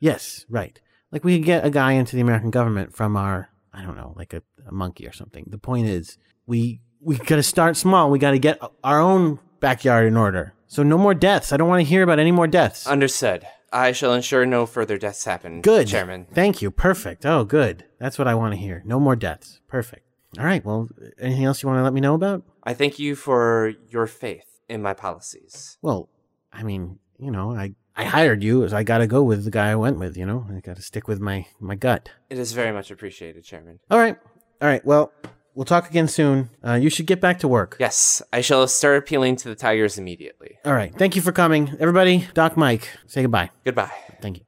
Yes, 0.00 0.44
right. 0.48 0.78
Like 1.12 1.24
we 1.24 1.36
could 1.38 1.46
get 1.46 1.64
a 1.64 1.70
guy 1.70 1.92
into 1.92 2.14
the 2.16 2.22
American 2.22 2.50
government 2.50 2.94
from 2.94 3.16
our, 3.16 3.50
I 3.72 3.82
don't 3.82 3.96
know, 3.96 4.14
like 4.16 4.32
a, 4.34 4.42
a 4.66 4.72
monkey 4.72 5.06
or 5.06 5.12
something. 5.12 5.44
The 5.48 5.58
point 5.58 5.86
is, 5.88 6.18
we 6.46 6.80
we 7.00 7.16
got 7.16 7.36
to 7.36 7.42
start 7.42 7.76
small. 7.76 8.10
We 8.10 8.18
got 8.18 8.32
to 8.32 8.38
get 8.38 8.58
our 8.84 9.00
own 9.00 9.38
backyard 9.60 10.06
in 10.06 10.16
order. 10.16 10.54
So 10.66 10.82
no 10.82 10.96
more 10.98 11.14
deaths. 11.14 11.52
I 11.52 11.56
don't 11.56 11.68
want 11.68 11.80
to 11.80 11.88
hear 11.88 12.02
about 12.02 12.18
any 12.18 12.30
more 12.32 12.46
deaths. 12.46 12.86
Understood. 12.86 13.46
I 13.72 13.92
shall 13.92 14.12
ensure 14.14 14.44
no 14.46 14.66
further 14.66 14.98
deaths 14.98 15.24
happen. 15.24 15.60
good, 15.60 15.86
Chairman. 15.86 16.26
Thank 16.32 16.60
you. 16.60 16.70
Perfect. 16.70 17.24
Oh, 17.24 17.44
good. 17.44 17.84
That's 17.98 18.18
what 18.18 18.26
I 18.28 18.34
want 18.34 18.52
to 18.54 18.58
hear. 18.60 18.82
No 18.84 18.98
more 18.98 19.16
deaths. 19.16 19.60
Perfect. 19.68 20.06
All 20.38 20.44
right. 20.44 20.64
Well, 20.64 20.88
anything 21.18 21.44
else 21.44 21.62
you 21.62 21.68
want 21.68 21.78
to 21.78 21.84
let 21.84 21.92
me 21.92 22.00
know 22.00 22.14
about? 22.14 22.42
I 22.64 22.74
thank 22.74 22.98
you 22.98 23.14
for 23.14 23.72
your 23.88 24.06
faith 24.06 24.60
in 24.68 24.82
my 24.82 24.94
policies. 24.94 25.78
Well, 25.82 26.08
I 26.52 26.62
mean, 26.62 26.98
you 27.18 27.30
know, 27.30 27.52
I 27.54 27.74
I 27.96 28.04
hired 28.04 28.42
you, 28.42 28.68
so 28.68 28.76
I 28.76 28.82
got 28.82 28.98
to 28.98 29.06
go 29.06 29.22
with 29.22 29.44
the 29.44 29.50
guy 29.50 29.70
I 29.70 29.74
went 29.76 29.98
with. 29.98 30.16
You 30.16 30.26
know, 30.26 30.46
I 30.54 30.60
got 30.60 30.76
to 30.76 30.82
stick 30.82 31.06
with 31.08 31.20
my 31.20 31.46
my 31.58 31.74
gut. 31.74 32.10
It 32.28 32.38
is 32.38 32.52
very 32.52 32.72
much 32.72 32.90
appreciated, 32.90 33.44
Chairman. 33.44 33.80
All 33.90 33.98
right. 33.98 34.16
All 34.62 34.68
right. 34.68 34.84
Well, 34.84 35.12
we'll 35.54 35.64
talk 35.64 35.88
again 35.88 36.08
soon. 36.08 36.50
Uh, 36.64 36.74
you 36.74 36.90
should 36.90 37.06
get 37.06 37.20
back 37.20 37.38
to 37.40 37.48
work. 37.48 37.76
Yes, 37.80 38.22
I 38.32 38.40
shall 38.40 38.66
start 38.68 38.98
appealing 38.98 39.36
to 39.36 39.48
the 39.48 39.54
tigers 39.54 39.98
immediately. 39.98 40.58
All 40.64 40.72
right. 40.72 40.94
Thank 40.94 41.16
you 41.16 41.22
for 41.22 41.32
coming, 41.32 41.76
everybody. 41.80 42.28
Doc 42.34 42.56
Mike, 42.56 42.88
say 43.06 43.22
goodbye. 43.22 43.50
Goodbye. 43.64 43.92
Thank 44.20 44.38
you. 44.38 44.44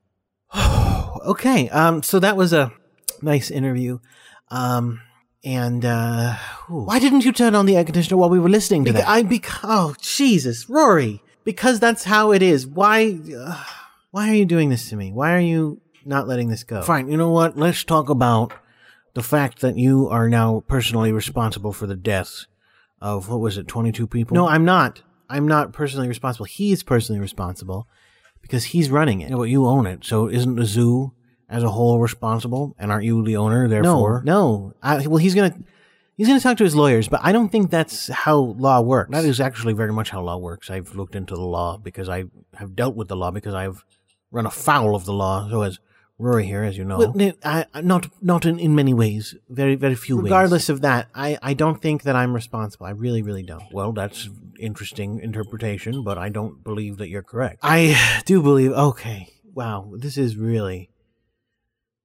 okay. 1.26 1.68
Um. 1.70 2.02
So 2.02 2.18
that 2.18 2.36
was 2.36 2.52
a 2.52 2.72
nice 3.20 3.50
interview. 3.50 3.98
Um. 4.48 5.00
And 5.44 5.84
uh, 5.84 6.36
why 6.68 7.00
didn't 7.00 7.24
you 7.24 7.32
turn 7.32 7.56
on 7.56 7.66
the 7.66 7.76
air 7.76 7.82
conditioner 7.84 8.16
while 8.16 8.30
we 8.30 8.38
were 8.38 8.48
listening 8.48 8.84
to 8.84 8.92
that? 8.92 9.08
I 9.08 9.24
bec- 9.24 9.64
oh 9.64 9.96
Jesus, 10.00 10.68
Rory, 10.70 11.20
because 11.42 11.80
that's 11.80 12.04
how 12.04 12.30
it 12.30 12.42
is. 12.42 12.64
Why? 12.64 13.18
Uh, 13.36 13.60
why 14.12 14.30
are 14.30 14.34
you 14.34 14.44
doing 14.44 14.68
this 14.68 14.88
to 14.90 14.96
me? 14.96 15.10
Why 15.10 15.34
are 15.34 15.40
you 15.40 15.80
not 16.04 16.28
letting 16.28 16.48
this 16.48 16.62
go? 16.62 16.82
Fine. 16.82 17.10
You 17.10 17.16
know 17.16 17.30
what? 17.30 17.56
Let's 17.56 17.82
talk 17.82 18.08
about 18.08 18.52
the 19.14 19.22
fact 19.22 19.60
that 19.60 19.76
you 19.76 20.08
are 20.08 20.28
now 20.28 20.62
personally 20.66 21.12
responsible 21.12 21.72
for 21.72 21.86
the 21.86 21.96
deaths 21.96 22.46
of 23.00 23.28
what 23.28 23.40
was 23.40 23.58
it, 23.58 23.68
twenty 23.68 23.92
two 23.92 24.06
people? 24.06 24.34
No, 24.34 24.48
I'm 24.48 24.64
not. 24.64 25.02
I'm 25.28 25.48
not 25.48 25.72
personally 25.72 26.08
responsible. 26.08 26.46
He's 26.46 26.82
personally 26.82 27.20
responsible 27.20 27.88
because 28.40 28.64
he's 28.64 28.90
running 28.90 29.20
it. 29.20 29.30
Yeah, 29.30 29.36
but 29.36 29.44
you 29.44 29.66
own 29.66 29.86
it, 29.86 30.04
so 30.04 30.28
isn't 30.28 30.56
the 30.56 30.64
zoo 30.64 31.12
as 31.48 31.62
a 31.62 31.70
whole 31.70 32.00
responsible? 32.00 32.74
And 32.78 32.92
aren't 32.92 33.04
you 33.04 33.24
the 33.24 33.36
owner? 33.36 33.68
Therefore, 33.68 34.22
no, 34.24 34.58
no. 34.58 34.74
I, 34.82 35.06
well, 35.06 35.18
he's 35.18 35.34
gonna 35.34 35.54
he's 36.16 36.28
gonna 36.28 36.40
talk 36.40 36.58
to 36.58 36.64
his 36.64 36.76
lawyers, 36.76 37.08
but 37.08 37.20
I 37.22 37.32
don't 37.32 37.50
think 37.50 37.70
that's 37.70 38.08
how 38.08 38.36
law 38.36 38.80
works. 38.80 39.10
That 39.12 39.24
is 39.24 39.40
actually 39.40 39.72
very 39.72 39.92
much 39.92 40.10
how 40.10 40.22
law 40.22 40.36
works. 40.36 40.70
I've 40.70 40.94
looked 40.94 41.14
into 41.14 41.34
the 41.34 41.40
law 41.40 41.78
because 41.78 42.08
I 42.08 42.24
have 42.54 42.76
dealt 42.76 42.94
with 42.94 43.08
the 43.08 43.16
law 43.16 43.30
because 43.30 43.54
I've 43.54 43.84
run 44.30 44.46
afoul 44.46 44.94
of 44.94 45.04
the 45.04 45.12
law. 45.12 45.48
So 45.50 45.62
has 45.62 45.78
Rory 46.22 46.46
here, 46.46 46.62
as 46.62 46.78
you 46.78 46.84
know. 46.84 47.12
I, 47.44 47.66
I- 47.74 47.80
not 47.80 48.06
not 48.22 48.46
in, 48.46 48.58
in 48.60 48.74
many 48.74 48.94
ways, 48.94 49.34
very 49.48 49.74
very 49.74 49.96
few 49.96 50.16
ways. 50.16 50.24
Regardless 50.24 50.68
of 50.68 50.80
that, 50.82 51.08
I, 51.14 51.36
I 51.42 51.54
don't 51.54 51.82
think 51.82 52.04
that 52.04 52.14
I'm 52.14 52.32
responsible. 52.32 52.86
I 52.86 52.90
really 52.90 53.22
really 53.22 53.42
don't. 53.42 53.64
Well, 53.72 53.92
that's 53.92 54.28
interesting 54.58 55.20
interpretation, 55.20 56.04
but 56.04 56.18
I 56.18 56.28
don't 56.28 56.62
believe 56.62 56.98
that 56.98 57.08
you're 57.08 57.24
correct. 57.24 57.58
I 57.62 58.22
do 58.24 58.40
believe. 58.40 58.70
Okay, 58.70 59.28
wow, 59.52 59.92
this 59.96 60.16
is 60.16 60.36
really. 60.36 60.90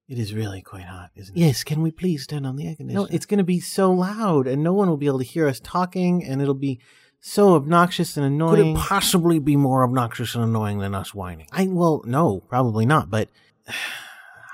It 0.10 0.18
is 0.18 0.34
really 0.34 0.62
quite 0.62 0.86
hot, 0.86 1.12
isn't 1.16 1.36
it? 1.36 1.40
Yes, 1.40 1.64
can 1.66 1.82
we 1.82 1.92
please 1.92 2.26
turn 2.26 2.46
on 2.46 2.56
the 2.56 2.66
air 2.68 2.76
conditioner? 2.76 3.08
No, 3.08 3.14
it's 3.14 3.26
going 3.26 3.40
to 3.40 3.44
be 3.44 3.60
so 3.60 3.92
loud, 3.92 4.48
and 4.48 4.64
no 4.64 4.72
one 4.74 4.88
will 4.90 4.96
be 4.98 5.06
able 5.06 5.20
to 5.20 5.26
hear 5.26 5.48
us 5.50 5.60
talking, 5.60 6.24
and 6.24 6.42
it'll 6.42 6.54
be 6.54 6.80
so 7.20 7.56
obnoxious 7.56 8.16
and 8.16 8.26
annoying. 8.26 8.56
Could 8.56 8.66
it 8.68 8.78
possibly 8.78 9.38
be 9.38 9.58
more 9.58 9.84
obnoxious 9.84 10.34
and 10.34 10.44
annoying 10.46 10.80
than 10.80 10.96
us 10.96 11.14
whining? 11.14 11.48
I 11.52 11.68
well, 11.68 12.02
no, 12.06 12.40
probably 12.40 12.86
not. 12.86 13.10
But 13.10 13.28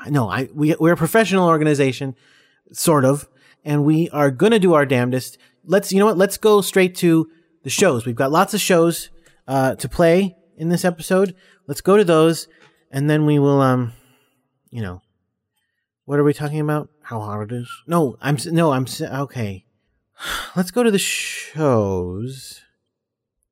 no, 0.09 0.29
I 0.29 0.49
we 0.53 0.75
we're 0.79 0.93
a 0.93 0.97
professional 0.97 1.47
organization, 1.47 2.15
sort 2.71 3.05
of, 3.05 3.27
and 3.63 3.85
we 3.85 4.09
are 4.09 4.31
gonna 4.31 4.59
do 4.59 4.73
our 4.73 4.85
damnedest. 4.85 5.37
Let's 5.65 5.91
you 5.91 5.99
know 5.99 6.05
what? 6.05 6.17
Let's 6.17 6.37
go 6.37 6.61
straight 6.61 6.95
to 6.95 7.29
the 7.63 7.69
shows. 7.69 8.05
We've 8.05 8.15
got 8.15 8.31
lots 8.31 8.53
of 8.53 8.61
shows 8.61 9.09
uh, 9.47 9.75
to 9.75 9.89
play 9.89 10.35
in 10.57 10.69
this 10.69 10.85
episode. 10.85 11.35
Let's 11.67 11.81
go 11.81 11.97
to 11.97 12.03
those, 12.03 12.47
and 12.91 13.09
then 13.09 13.25
we 13.25 13.39
will 13.39 13.61
um, 13.61 13.93
you 14.71 14.81
know, 14.81 15.01
what 16.05 16.19
are 16.19 16.23
we 16.23 16.33
talking 16.33 16.59
about? 16.59 16.89
how 17.03 17.19
hard 17.19 17.51
it 17.51 17.55
is? 17.55 17.69
No, 17.85 18.17
I'm 18.21 18.37
no, 18.47 18.71
I'm 18.71 18.87
okay. 19.01 19.65
Let's 20.55 20.71
go 20.71 20.83
to 20.83 20.91
the 20.91 20.97
shows. 20.97 22.61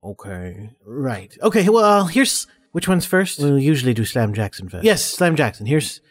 Okay, 0.04 0.72
right. 0.84 1.38
Okay, 1.44 1.70
well, 1.70 2.08
here's 2.08 2.48
which 2.72 2.88
one's 2.88 3.06
first. 3.06 3.40
We'll 3.40 3.60
usually 3.60 3.94
do 3.94 4.06
Slam 4.06 4.34
Jackson 4.34 4.70
first. 4.70 4.84
Yes, 4.84 5.04
Slam 5.04 5.36
Jackson. 5.36 5.66
Here's 5.68 6.02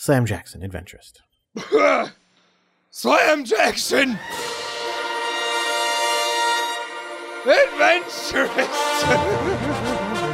Slam 0.00 0.24
Jackson, 0.24 0.62
Adventurist. 0.62 1.20
Slam 2.90 3.44
Jackson! 3.44 4.18
Adventurous! 7.44 8.48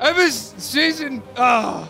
I 0.00 0.12
was 0.16 0.54
season. 0.58 1.22
Oh, 1.36 1.88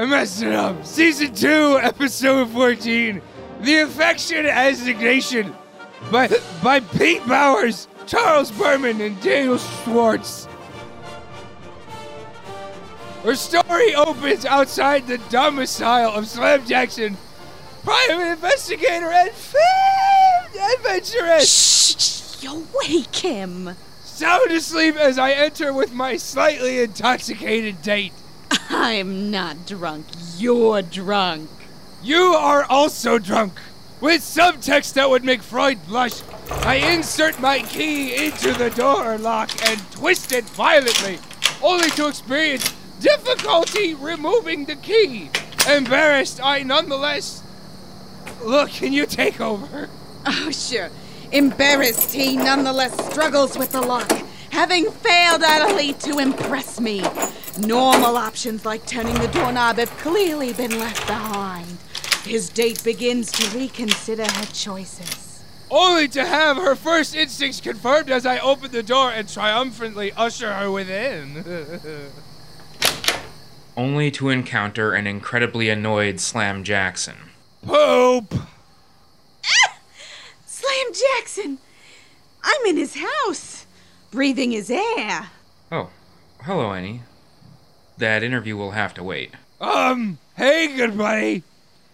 I 0.00 0.06
messed 0.06 0.40
it 0.40 0.54
up. 0.54 0.82
Season 0.86 1.34
2, 1.34 1.80
episode 1.82 2.48
14. 2.52 3.20
The 3.60 3.80
Affection 3.80 4.46
Assignation. 4.46 5.54
By, 6.10 6.30
by 6.62 6.80
Pete 6.80 7.28
Bowers, 7.28 7.86
Charles 8.06 8.50
Berman, 8.50 9.02
and 9.02 9.20
Daniel 9.20 9.58
Schwartz. 9.58 10.48
Our 13.26 13.34
story 13.34 13.94
opens 13.94 14.46
outside 14.46 15.06
the 15.06 15.18
domicile 15.28 16.12
of 16.14 16.26
Slam 16.26 16.64
Jackson, 16.64 17.18
private 17.84 18.32
investigator 18.32 19.10
and 19.12 19.30
famed 19.32 20.78
adventuress. 20.78 22.38
Shh! 22.38 22.42
You 22.42 22.66
wake 22.82 23.16
him! 23.16 23.76
Sound 24.02 24.50
asleep 24.50 24.96
as 24.96 25.18
I 25.18 25.32
enter 25.32 25.74
with 25.74 25.92
my 25.92 26.16
slightly 26.16 26.80
intoxicated 26.80 27.82
date. 27.82 28.14
I'm 28.70 29.30
not 29.30 29.66
drunk. 29.66 30.06
You're 30.38 30.82
drunk. 30.82 31.50
You 32.02 32.34
are 32.34 32.64
also 32.64 33.18
drunk. 33.18 33.60
With 34.00 34.22
subtext 34.22 34.94
that 34.94 35.10
would 35.10 35.24
make 35.24 35.42
Freud 35.42 35.86
blush, 35.86 36.22
I 36.50 36.76
insert 36.76 37.38
my 37.38 37.60
key 37.60 38.26
into 38.26 38.52
the 38.54 38.70
door 38.70 39.18
lock 39.18 39.50
and 39.68 39.78
twist 39.92 40.32
it 40.32 40.44
violently, 40.44 41.18
only 41.62 41.90
to 41.90 42.08
experience 42.08 42.74
difficulty 43.00 43.94
removing 43.94 44.64
the 44.64 44.76
key. 44.76 45.30
Embarrassed, 45.68 46.40
I 46.42 46.62
nonetheless. 46.62 47.42
Look, 48.42 48.70
can 48.70 48.94
you 48.94 49.04
take 49.04 49.40
over? 49.40 49.90
Oh, 50.26 50.50
sure. 50.50 50.90
Embarrassed, 51.32 52.12
he 52.12 52.36
nonetheless 52.36 53.10
struggles 53.10 53.58
with 53.58 53.72
the 53.72 53.80
lock, 53.82 54.10
having 54.50 54.90
failed 54.90 55.42
utterly 55.42 55.92
to 55.94 56.18
impress 56.18 56.80
me. 56.80 57.02
Normal 57.58 58.16
options 58.16 58.64
like 58.64 58.86
turning 58.86 59.14
the 59.14 59.28
doorknob 59.28 59.76
have 59.78 59.90
clearly 59.98 60.52
been 60.52 60.78
left 60.78 61.06
behind. 61.06 61.78
His 62.24 62.48
date 62.48 62.82
begins 62.84 63.32
to 63.32 63.58
reconsider 63.58 64.24
her 64.24 64.46
choices. 64.52 65.42
Only 65.70 66.08
to 66.08 66.24
have 66.24 66.56
her 66.56 66.74
first 66.74 67.14
instincts 67.14 67.60
confirmed 67.60 68.10
as 68.10 68.26
I 68.26 68.38
open 68.38 68.72
the 68.72 68.82
door 68.82 69.10
and 69.10 69.28
triumphantly 69.28 70.12
usher 70.12 70.52
her 70.52 70.70
within. 70.70 71.44
only 73.76 74.10
to 74.10 74.28
encounter 74.28 74.92
an 74.92 75.06
incredibly 75.06 75.70
annoyed 75.70 76.20
Slam 76.20 76.64
Jackson. 76.64 77.16
Poop! 77.64 78.34
Ah! 78.34 79.76
Slam 80.44 80.92
Jackson! 80.92 81.58
I'm 82.42 82.66
in 82.66 82.76
his 82.76 82.96
house, 82.96 83.59
breathing 84.10 84.52
his 84.52 84.70
air. 84.70 85.28
Oh, 85.70 85.90
hello, 86.42 86.72
Annie. 86.72 87.02
That 87.98 88.22
interview 88.22 88.56
will 88.56 88.72
have 88.72 88.94
to 88.94 89.02
wait. 89.02 89.32
Um, 89.60 90.18
hey, 90.36 90.74
good 90.74 90.96
buddy. 90.96 91.42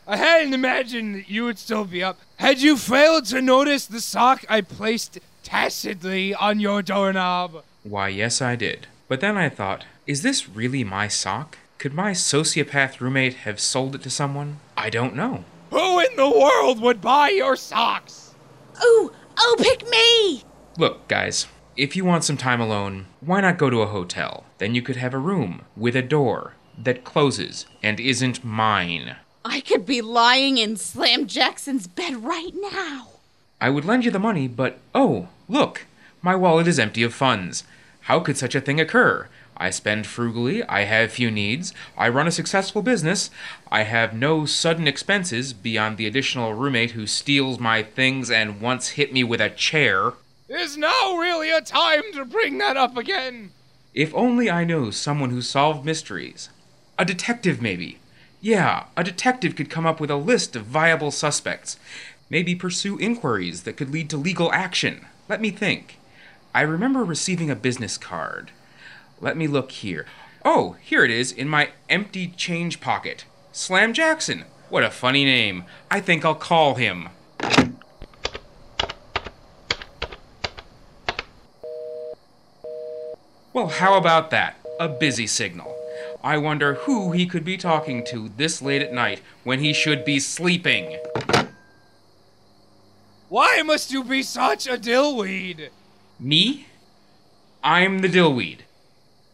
I 0.07 0.16
hadn't 0.16 0.55
imagined 0.55 1.16
that 1.16 1.29
you 1.29 1.44
would 1.44 1.59
still 1.59 1.85
be 1.85 2.02
up. 2.02 2.18
Had 2.37 2.61
you 2.61 2.76
failed 2.76 3.24
to 3.26 3.42
notice 3.42 3.87
the 3.87 4.00
sock 4.00 4.44
I 4.48 4.61
placed 4.61 5.18
tacitly 5.42 6.33
on 6.35 6.61
your 6.61 6.81
doorknob? 6.83 7.64
Why, 7.83 8.09
yes, 8.09 8.40
I 8.40 8.55
did. 8.55 8.87
But 9.09 9.20
then 9.20 9.37
I 9.37 9.48
thought, 9.48 9.85
is 10.07 10.22
this 10.22 10.48
really 10.48 10.85
my 10.85 11.09
sock? 11.09 11.59
Could 11.79 11.92
my 11.92 12.12
sociopath 12.12 13.00
roommate 13.00 13.35
have 13.38 13.61
sold 13.61 13.96
it 13.96 14.02
to 14.02 14.11
someone? 14.11 14.61
I 14.76 14.90
don't 14.90 15.16
know. 15.16 15.44
Who 15.70 15.98
in 15.98 16.16
the 16.16 16.31
world 16.31 16.81
would 16.81 17.00
buy 17.00 17.31
your 17.31 17.57
socks? 17.57 18.35
Ooh, 18.83 19.12
oh, 19.38 19.57
pick 19.59 19.88
me! 19.90 20.44
Look, 20.79 21.09
guys, 21.09 21.48
if 21.77 21.95
you 21.95 22.05
want 22.05 22.25
some 22.25 22.37
time 22.37 22.61
alone, 22.61 23.07
why 23.21 23.41
not 23.41 23.59
go 23.59 23.71
to 23.71 23.83
a 23.83 23.87
hotel? 23.87 24.45
Then 24.59 24.75
you 24.75 24.83
could 24.83 24.97
have 24.97 25.15
a 25.15 25.19
room 25.19 25.62
with 25.77 25.95
a 25.95 26.03
door 26.03 26.55
that 26.79 27.05
closes 27.05 27.67
and 27.83 28.01
isn't 28.01 28.45
mine. 28.45 29.17
I 29.45 29.61
could 29.61 29.87
be 29.87 30.01
lying 30.01 30.59
in 30.59 30.77
Slam 30.77 31.27
Jackson's 31.27 31.87
bed 31.87 32.25
right 32.25 32.53
now. 32.73 33.09
I 33.61 33.71
would 33.71 33.85
lend 33.85 34.05
you 34.05 34.11
the 34.11 34.19
money, 34.19 34.49
but 34.49 34.79
oh, 34.95 35.29
look, 35.49 35.87
my 36.23 36.35
wallet 36.35 36.67
is 36.67 36.79
empty 36.79 37.03
of 37.03 37.15
funds. 37.15 37.65
How 38.03 38.21
could 38.21 38.37
such 38.37 38.55
a 38.55 38.61
thing 38.61 38.81
occur? 38.81 39.29
I 39.57 39.71
spend 39.71 40.07
frugally, 40.07 40.62
I 40.65 40.83
have 40.83 41.12
few 41.12 41.31
needs, 41.31 41.73
I 41.97 42.09
run 42.09 42.27
a 42.27 42.33
successful 42.33 42.83
business, 42.83 43.31
I 43.73 43.85
have 43.85 44.12
no 44.12 44.45
sudden 44.45 44.87
expenses 44.87 45.55
beyond 45.55 45.97
the 45.97 46.07
additional 46.07 46.53
roommate 46.53 46.91
who 46.91 47.07
steals 47.07 47.59
my 47.59 47.83
things 47.83 48.31
and 48.31 48.61
once 48.61 48.91
hit 48.91 49.12
me 49.12 49.25
with 49.25 49.41
a 49.41 49.49
chair. 49.49 50.12
Is 50.48 50.76
now 50.76 51.16
really 51.16 51.50
a 51.50 51.61
time 51.61 52.02
to 52.12 52.24
bring 52.24 52.59
that 52.59 52.76
up 52.76 52.96
again? 52.96 53.50
If 53.94 54.14
only 54.14 54.48
I 54.48 54.62
knew 54.62 54.92
someone 54.92 55.30
who 55.30 55.42
solved 55.42 55.85
mysteries. 55.85 56.50
A 56.96 57.04
detective, 57.04 57.61
maybe. 57.61 57.98
Yeah, 58.40 58.85
a 58.96 59.02
detective 59.02 59.56
could 59.56 59.68
come 59.68 59.87
up 59.87 59.98
with 59.98 60.11
a 60.11 60.16
list 60.16 60.54
of 60.54 60.64
viable 60.64 61.11
suspects. 61.11 61.78
Maybe 62.30 62.54
pursue 62.54 62.96
inquiries 62.98 63.64
that 63.64 63.76
could 63.76 63.90
lead 63.90 64.09
to 64.11 64.16
legal 64.16 64.52
action. 64.52 65.06
Let 65.28 65.40
me 65.40 65.50
think. 65.50 65.98
I 66.54 66.61
remember 66.61 67.02
receiving 67.02 67.50
a 67.50 67.56
business 67.56 67.98
card. 67.98 68.52
Let 69.20 69.37
me 69.37 69.48
look 69.48 69.72
here. 69.72 70.06
Oh, 70.44 70.76
here 70.80 71.04
it 71.04 71.11
is 71.11 71.32
in 71.32 71.48
my 71.48 71.70
empty 71.88 72.28
change 72.28 72.80
pocket. 72.80 73.24
Slam 73.50 73.92
Jackson. 73.92 74.44
What 74.68 74.85
a 74.85 74.90
funny 74.92 75.24
name. 75.24 75.64
I 75.90 76.00
think 76.00 76.24
I'll 76.24 76.37
call 76.37 76.76
him. 76.76 77.09
Well, 83.57 83.69
how 83.69 83.97
about 83.97 84.29
that? 84.33 84.57
A 84.79 84.87
busy 84.87 85.27
signal. 85.27 85.75
I 86.23 86.37
wonder 86.37 86.75
who 86.75 87.12
he 87.12 87.25
could 87.25 87.42
be 87.42 87.57
talking 87.57 88.05
to 88.05 88.29
this 88.37 88.61
late 88.61 88.83
at 88.83 88.92
night 88.92 89.23
when 89.45 89.61
he 89.61 89.73
should 89.73 90.05
be 90.05 90.21
sleeping. 90.21 90.99
Why 93.31 93.62
must 93.62 93.90
you 93.90 94.05
be 94.05 94.23
such 94.23 94.66
a 94.66 94.77
dillweed? 94.77 95.71
Me? 96.21 96.66
I'm 97.64 98.01
the 98.01 98.11
dillweed. 98.11 98.59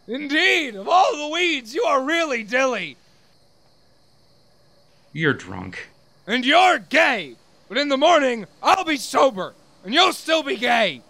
Indeed, 0.07 0.77
of 0.77 0.87
all 0.87 1.17
the 1.17 1.33
weeds, 1.33 1.75
you 1.75 1.83
are 1.83 2.05
really 2.05 2.45
dilly. 2.45 2.97
You're 5.13 5.35
drunk. 5.35 5.89
And 6.29 6.47
you're 6.47 6.79
gay. 6.79 7.35
But 7.69 7.77
in 7.77 7.89
the 7.89 7.99
morning, 7.99 8.47
I'll 8.63 8.85
be 8.85 8.99
sober, 8.99 9.55
and 9.85 9.93
you'll 9.93 10.13
still 10.13 10.45
be 10.45 10.57
gay. 10.57 11.03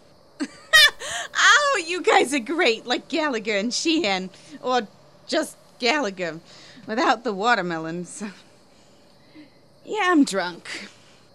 Oh, 1.35 1.85
you 1.87 2.02
guys 2.02 2.32
are 2.35 2.38
great, 2.38 2.87
like 2.87 3.08
Gallagher 3.08 3.56
and 3.56 3.72
Shean. 3.72 4.30
Or 4.62 4.87
just 5.26 5.56
Gallagher, 5.78 6.40
without 6.87 7.24
the 7.24 7.32
watermelons. 7.32 8.22
Yeah, 9.85 10.02
I'm 10.04 10.24
drunk. 10.24 10.88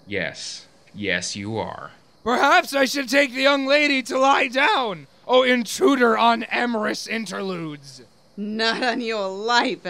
Yes, 0.06 0.68
yes, 0.94 1.36
you 1.36 1.58
are. 1.58 1.92
Perhaps 2.24 2.74
I 2.74 2.86
should 2.86 3.10
take 3.10 3.34
the 3.34 3.42
young 3.42 3.66
lady 3.66 4.02
to 4.04 4.18
lie 4.18 4.48
down. 4.48 5.08
Oh, 5.28 5.44
intruder 5.44 6.18
on 6.18 6.44
amorous 6.44 7.08
interludes. 7.08 8.02
Not 8.38 8.84
on 8.84 9.02
your 9.02 9.28
life. 9.28 9.86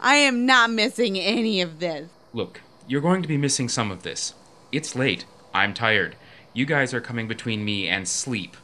I 0.00 0.16
am 0.16 0.44
not 0.44 0.70
missing 0.70 1.18
any 1.18 1.60
of 1.60 1.80
this. 1.80 2.08
Look, 2.32 2.60
you're 2.86 3.00
going 3.00 3.22
to 3.22 3.28
be 3.28 3.36
missing 3.36 3.68
some 3.68 3.90
of 3.90 4.02
this. 4.02 4.34
It's 4.72 4.96
late. 4.96 5.24
I'm 5.54 5.72
tired. 5.72 6.16
You 6.52 6.66
guys 6.66 6.92
are 6.92 7.00
coming 7.00 7.28
between 7.28 7.64
me 7.64 7.88
and 7.88 8.06
sleep. 8.08 8.56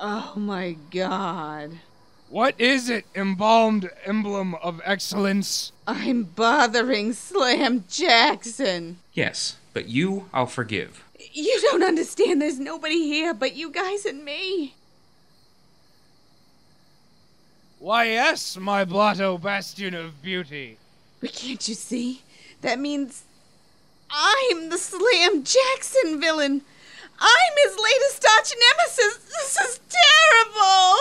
Oh 0.00 0.34
my 0.36 0.76
god. 0.92 1.80
What 2.28 2.54
is 2.60 2.88
it, 2.88 3.04
embalmed 3.16 3.90
emblem 4.04 4.54
of 4.56 4.80
excellence? 4.84 5.72
I'm 5.86 6.24
bothering 6.24 7.14
Slam 7.14 7.84
Jackson. 7.88 8.98
Yes, 9.12 9.56
but 9.72 9.88
you 9.88 10.28
I'll 10.32 10.46
forgive. 10.46 11.04
You 11.32 11.58
don't 11.62 11.82
understand. 11.82 12.40
There's 12.40 12.60
nobody 12.60 13.04
here 13.04 13.34
but 13.34 13.56
you 13.56 13.70
guys 13.70 14.04
and 14.04 14.24
me. 14.24 14.74
Why, 17.80 18.04
yes, 18.04 18.56
my 18.56 18.84
blotto 18.84 19.38
bastion 19.38 19.94
of 19.94 20.22
beauty. 20.22 20.78
But 21.20 21.32
can't 21.32 21.66
you 21.68 21.74
see? 21.74 22.22
That 22.60 22.78
means 22.78 23.24
I'm 24.10 24.68
the 24.68 24.78
Slam 24.78 25.42
Jackson 25.42 26.20
villain. 26.20 26.62
I'm 27.20 27.54
his 27.64 27.76
latest 27.76 28.26
arch 28.36 28.52
nemesis. 28.58 29.18
This 29.24 29.56
is 29.58 29.80
terrible. 29.88 30.96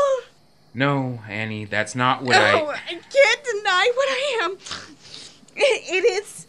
No, 0.74 1.20
Annie, 1.28 1.66
that's 1.66 1.96
not 1.96 2.24
what 2.24 2.36
I. 2.36 2.54
Oh, 2.54 2.68
I. 2.68 2.74
I 2.74 2.94
can't 2.94 3.44
deny 3.44 3.92
what 3.96 4.10
I 4.10 4.40
am. 4.44 4.58
It 5.60 6.06
is. 6.06 6.46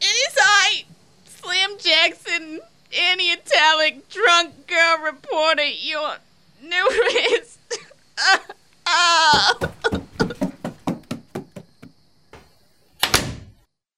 It 0.00 0.04
is 0.04 0.36
I, 0.40 0.84
Slam 1.24 1.76
Jackson, 1.78 2.60
Annie 2.98 3.32
Italic, 3.32 4.08
drunk 4.08 4.66
girl 4.66 4.98
reporter, 5.04 5.64
your 5.64 6.16
newest. 6.62 7.58
Ah. 8.86 9.58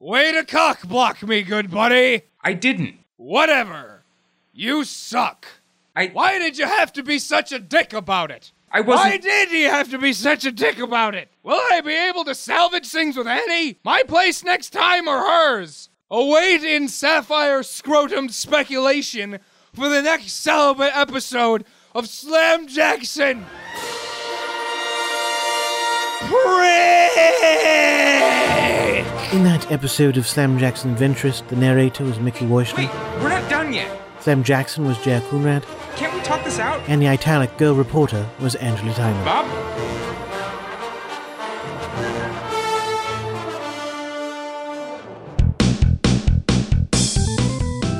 Way 0.00 0.32
to 0.32 0.44
cock 0.44 0.88
block 0.88 1.22
me, 1.22 1.42
good 1.42 1.70
buddy. 1.70 2.22
I 2.42 2.54
didn't. 2.54 2.96
Whatever. 3.16 3.89
You 4.60 4.84
suck. 4.84 5.46
I. 5.96 6.08
Why 6.08 6.38
did 6.38 6.58
you 6.58 6.66
have 6.66 6.92
to 6.92 7.02
be 7.02 7.18
such 7.18 7.50
a 7.50 7.58
dick 7.58 7.94
about 7.94 8.30
it? 8.30 8.52
I 8.70 8.82
Why 8.82 8.88
wasn't. 8.88 9.10
Why 9.10 9.16
did 9.16 9.52
you 9.52 9.70
have 9.70 9.90
to 9.90 9.96
be 9.96 10.12
such 10.12 10.44
a 10.44 10.52
dick 10.52 10.78
about 10.78 11.14
it? 11.14 11.30
Will 11.42 11.58
I 11.72 11.80
be 11.80 11.94
able 11.94 12.24
to 12.24 12.34
salvage 12.34 12.86
things 12.86 13.16
with 13.16 13.26
Annie? 13.26 13.78
My 13.84 14.02
place 14.02 14.44
next 14.44 14.68
time 14.68 15.08
or 15.08 15.16
hers? 15.16 15.88
Await 16.10 16.62
in 16.62 16.88
Sapphire 16.88 17.62
Scrotum 17.62 18.28
speculation 18.28 19.38
for 19.72 19.88
the 19.88 20.02
next 20.02 20.32
celibate 20.32 20.94
episode 20.94 21.64
of 21.94 22.06
Slam 22.06 22.68
Jackson. 22.68 23.46
Prick! 26.28 27.16
In 29.32 29.42
that 29.44 29.72
episode 29.72 30.18
of 30.18 30.26
Slam 30.26 30.58
Jackson 30.58 30.94
Ventress, 30.94 31.48
the 31.48 31.56
narrator 31.56 32.04
was 32.04 32.20
Mickey 32.20 32.44
Wait, 32.44 32.74
we're 32.74 33.30
not 33.30 33.48
done 33.48 33.72
yet. 33.72 34.09
Slam 34.20 34.44
Jackson 34.44 34.84
was 34.84 34.98
Jack 34.98 35.22
Coonrad. 35.24 35.64
Can't 35.96 36.12
we 36.14 36.20
talk 36.20 36.44
this 36.44 36.58
out? 36.58 36.80
And 36.88 37.00
the 37.00 37.08
italic 37.08 37.56
girl 37.56 37.74
reporter 37.74 38.28
was 38.38 38.54
Angela 38.56 38.92
Tyler. 38.92 39.24
Bob? 39.24 39.99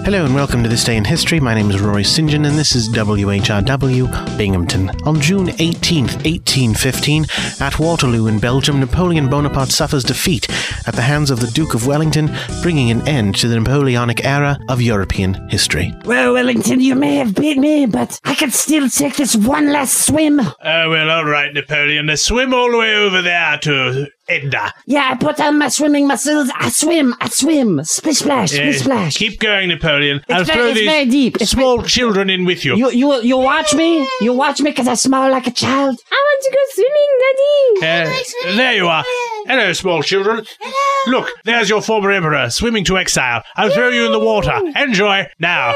Hello 0.03 0.25
and 0.25 0.35
welcome 0.35 0.63
to 0.63 0.69
This 0.69 0.83
Day 0.83 0.97
in 0.97 1.05
History. 1.05 1.39
My 1.41 1.55
name 1.55 1.71
is 1.71 1.81
Rory 1.81 2.05
St. 2.05 2.29
John 2.29 2.47
and 2.47 2.59
this 2.59 2.75
is 2.75 2.89
WHRW 2.89 4.39
Binghamton. 4.39 4.91
On 5.05 5.21
June 5.21 5.49
18th, 5.49 6.25
1815, 6.25 7.27
at 7.61 7.79
Waterloo 7.79 8.27
in 8.27 8.41
Belgium, 8.41 8.81
Napoleon 8.81 9.29
Bonaparte 9.29 9.71
suffers 9.71 10.03
defeat 10.03 10.49
at 10.87 10.95
the 10.97 11.03
hands 11.03 11.31
of 11.31 11.41
the 11.41 11.47
Duke 11.49 11.75
of 11.75 11.87
Wellington, 11.87 12.31
bringing 12.63 12.91
an 12.91 13.07
end 13.07 13.37
to 13.37 13.47
the 13.47 13.61
Napoleonic 13.61 14.25
era 14.25 14.59
of 14.69 14.81
European 14.81 15.49
history. 15.51 15.95
Well, 16.07 16.33
Wellington, 16.33 16.81
you 16.81 16.95
may 16.95 17.17
have 17.17 17.35
beat 17.35 17.59
me, 17.59 17.85
but 17.85 18.19
I 18.25 18.35
can 18.35 18.51
still 18.51 18.89
take 18.89 19.17
this 19.17 19.37
one 19.37 19.71
last 19.71 20.07
swim. 20.07 20.41
Oh, 20.41 20.91
well, 20.91 21.11
all 21.11 21.27
right, 21.27 21.53
Napoleon. 21.53 22.07
Now 22.07 22.15
swim 22.15 22.55
all 22.55 22.71
the 22.71 22.79
way 22.79 22.95
over 22.97 23.21
there 23.21 23.59
to 23.59 24.09
Elba. 24.31 24.73
Yeah, 24.87 25.11
I 25.13 25.17
put 25.17 25.41
on 25.41 25.59
my 25.59 25.69
swimming 25.69 26.07
muscles. 26.07 26.51
I 26.57 26.69
swim, 26.69 27.15
I 27.21 27.29
swim. 27.29 27.83
Splish 27.85 28.19
splash, 28.19 28.53
Yeah, 28.53 28.59
splish 28.61 28.79
splash. 28.81 29.17
Keep 29.17 29.41
going, 29.41 29.69
Napoleon. 29.69 30.23
I'll 30.29 30.45
very- 30.45 30.57
throw 30.59 30.67
it's 30.69 30.79
these 30.79 30.89
very 30.89 31.07
deep. 31.07 31.37
It's 31.41 31.51
small 31.51 31.83
children 31.83 32.31
in 32.31 32.45
with 32.45 32.65
you. 32.65 32.77
You, 32.77 32.91
you, 32.91 33.21
you 33.23 33.37
watch 33.37 33.75
me? 33.75 34.09
You 34.21 34.33
watch 34.33 34.61
me 34.61 34.71
because 34.71 34.87
I 34.89 34.95
smile 34.95 35.31
like 35.31 35.47
a 35.47 35.51
child? 35.51 35.99
I 36.13 36.17
want 36.27 36.45
to 36.45 36.51
go 36.53 36.61
swimming, 36.75 37.11
Daddy. 37.21 38.53
Uh, 38.53 38.57
there 38.57 38.75
you 38.75 38.87
are. 38.89 39.05
Hello, 39.47 39.73
small 39.73 40.03
children. 40.03 40.45
Look, 41.07 41.29
there's 41.45 41.69
your 41.69 41.83
former 41.83 42.11
emperor 42.13 42.51
swimming 42.51 42.85
to 42.85 42.99
exile. 42.99 43.43
I'll 43.57 43.71
throw 43.71 43.89
you 43.89 44.07
in 44.07 44.13
the 44.13 44.19
water. 44.21 44.61
Enjoy. 44.77 45.27
Now, 45.39 45.75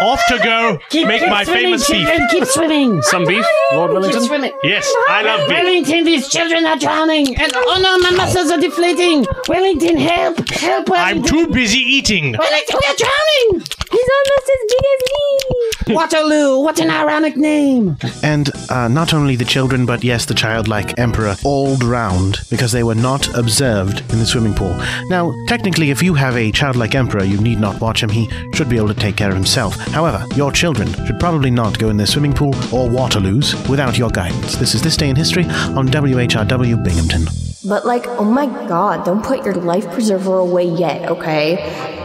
off 0.00 0.20
to 0.28 0.38
go. 0.38 0.78
Keep, 0.90 1.06
Make 1.08 1.20
keep 1.20 1.30
my 1.30 1.44
swimming, 1.44 1.62
famous 1.78 1.90
beef. 1.90 2.08
Keep 2.30 2.44
swimming. 2.46 3.02
Some 3.02 3.24
beef, 3.26 3.44
Lord 3.72 3.90
Keep 3.90 3.94
Wellington? 3.94 4.22
swimming. 4.22 4.52
Yes, 4.62 4.92
I 5.08 5.22
love 5.22 5.48
beef. 5.48 5.58
Wellington, 5.58 6.04
these 6.04 6.28
children 6.28 6.64
are 6.66 6.76
drowning. 6.78 7.36
And 7.40 7.52
oh 7.54 7.78
no, 7.80 7.98
my 7.98 8.10
muscles 8.16 8.50
are 8.50 8.60
deflating. 8.60 9.26
Wellington, 9.48 9.96
help, 9.96 10.48
help, 10.50 10.88
I'm 10.92 11.22
too 11.22 11.46
busy 11.48 11.78
eating. 11.78 12.34
Wellington, 12.38 12.78
we 12.82 12.88
are 12.88 12.96
drowning. 12.96 13.66
He's 13.92 14.08
almost 14.16 14.50
as 14.50 14.60
big 14.68 14.84
as 14.92 15.02
me. 15.12 15.94
Waterloo, 15.94 16.60
what 16.60 16.80
an 16.80 16.90
ironic 16.90 17.36
name. 17.36 17.96
And 18.22 18.50
uh, 18.70 18.88
not 18.88 19.12
only 19.12 19.36
the 19.36 19.44
children, 19.44 19.84
but 19.84 20.02
yes, 20.02 20.24
the 20.24 20.34
childlike 20.34 20.98
emperor, 20.98 21.36
all 21.44 21.76
drowned 21.76 22.38
because 22.50 22.72
they 22.72 22.82
were 22.82 22.94
not 22.94 23.28
observed 23.36 24.00
in 24.12 24.18
the 24.18 24.24
swimming 24.26 24.54
pool. 24.54 24.74
Now, 25.08 25.34
technically, 25.48 25.90
if 25.90 26.02
you 26.02 26.14
have 26.14 26.36
a 26.36 26.50
childlike 26.52 26.94
emperor, 26.94 27.24
you 27.24 27.38
need 27.38 27.60
not 27.60 27.80
watch 27.80 28.02
him. 28.02 28.08
He 28.08 28.30
should 28.54 28.68
be 28.70 28.76
able 28.76 28.88
to 28.88 28.94
take 28.94 29.16
care 29.16 29.28
of 29.28 29.34
himself. 29.34 29.76
However, 29.92 30.26
your 30.34 30.50
children 30.50 30.92
should 31.04 31.20
probably 31.20 31.50
not 31.50 31.78
go 31.78 31.90
in 31.90 31.96
their 31.96 32.06
swimming 32.06 32.32
pool 32.32 32.54
or 32.72 32.88
Waterloos 32.88 33.68
without 33.68 33.98
your 33.98 34.10
guidance. 34.10 34.56
This 34.56 34.74
is 34.74 34.82
This 34.82 34.96
Day 34.96 35.10
in 35.10 35.16
History 35.16 35.44
on 35.44 35.88
WHRW 35.88 36.82
Binghamton. 36.82 37.26
But 37.64 37.84
like, 37.86 38.06
oh 38.08 38.24
my 38.24 38.46
god, 38.66 39.04
don't 39.04 39.22
put 39.22 39.44
your 39.44 39.54
life 39.54 39.88
preserver 39.92 40.38
away 40.38 40.64
yet, 40.64 41.08
okay? 41.10 42.01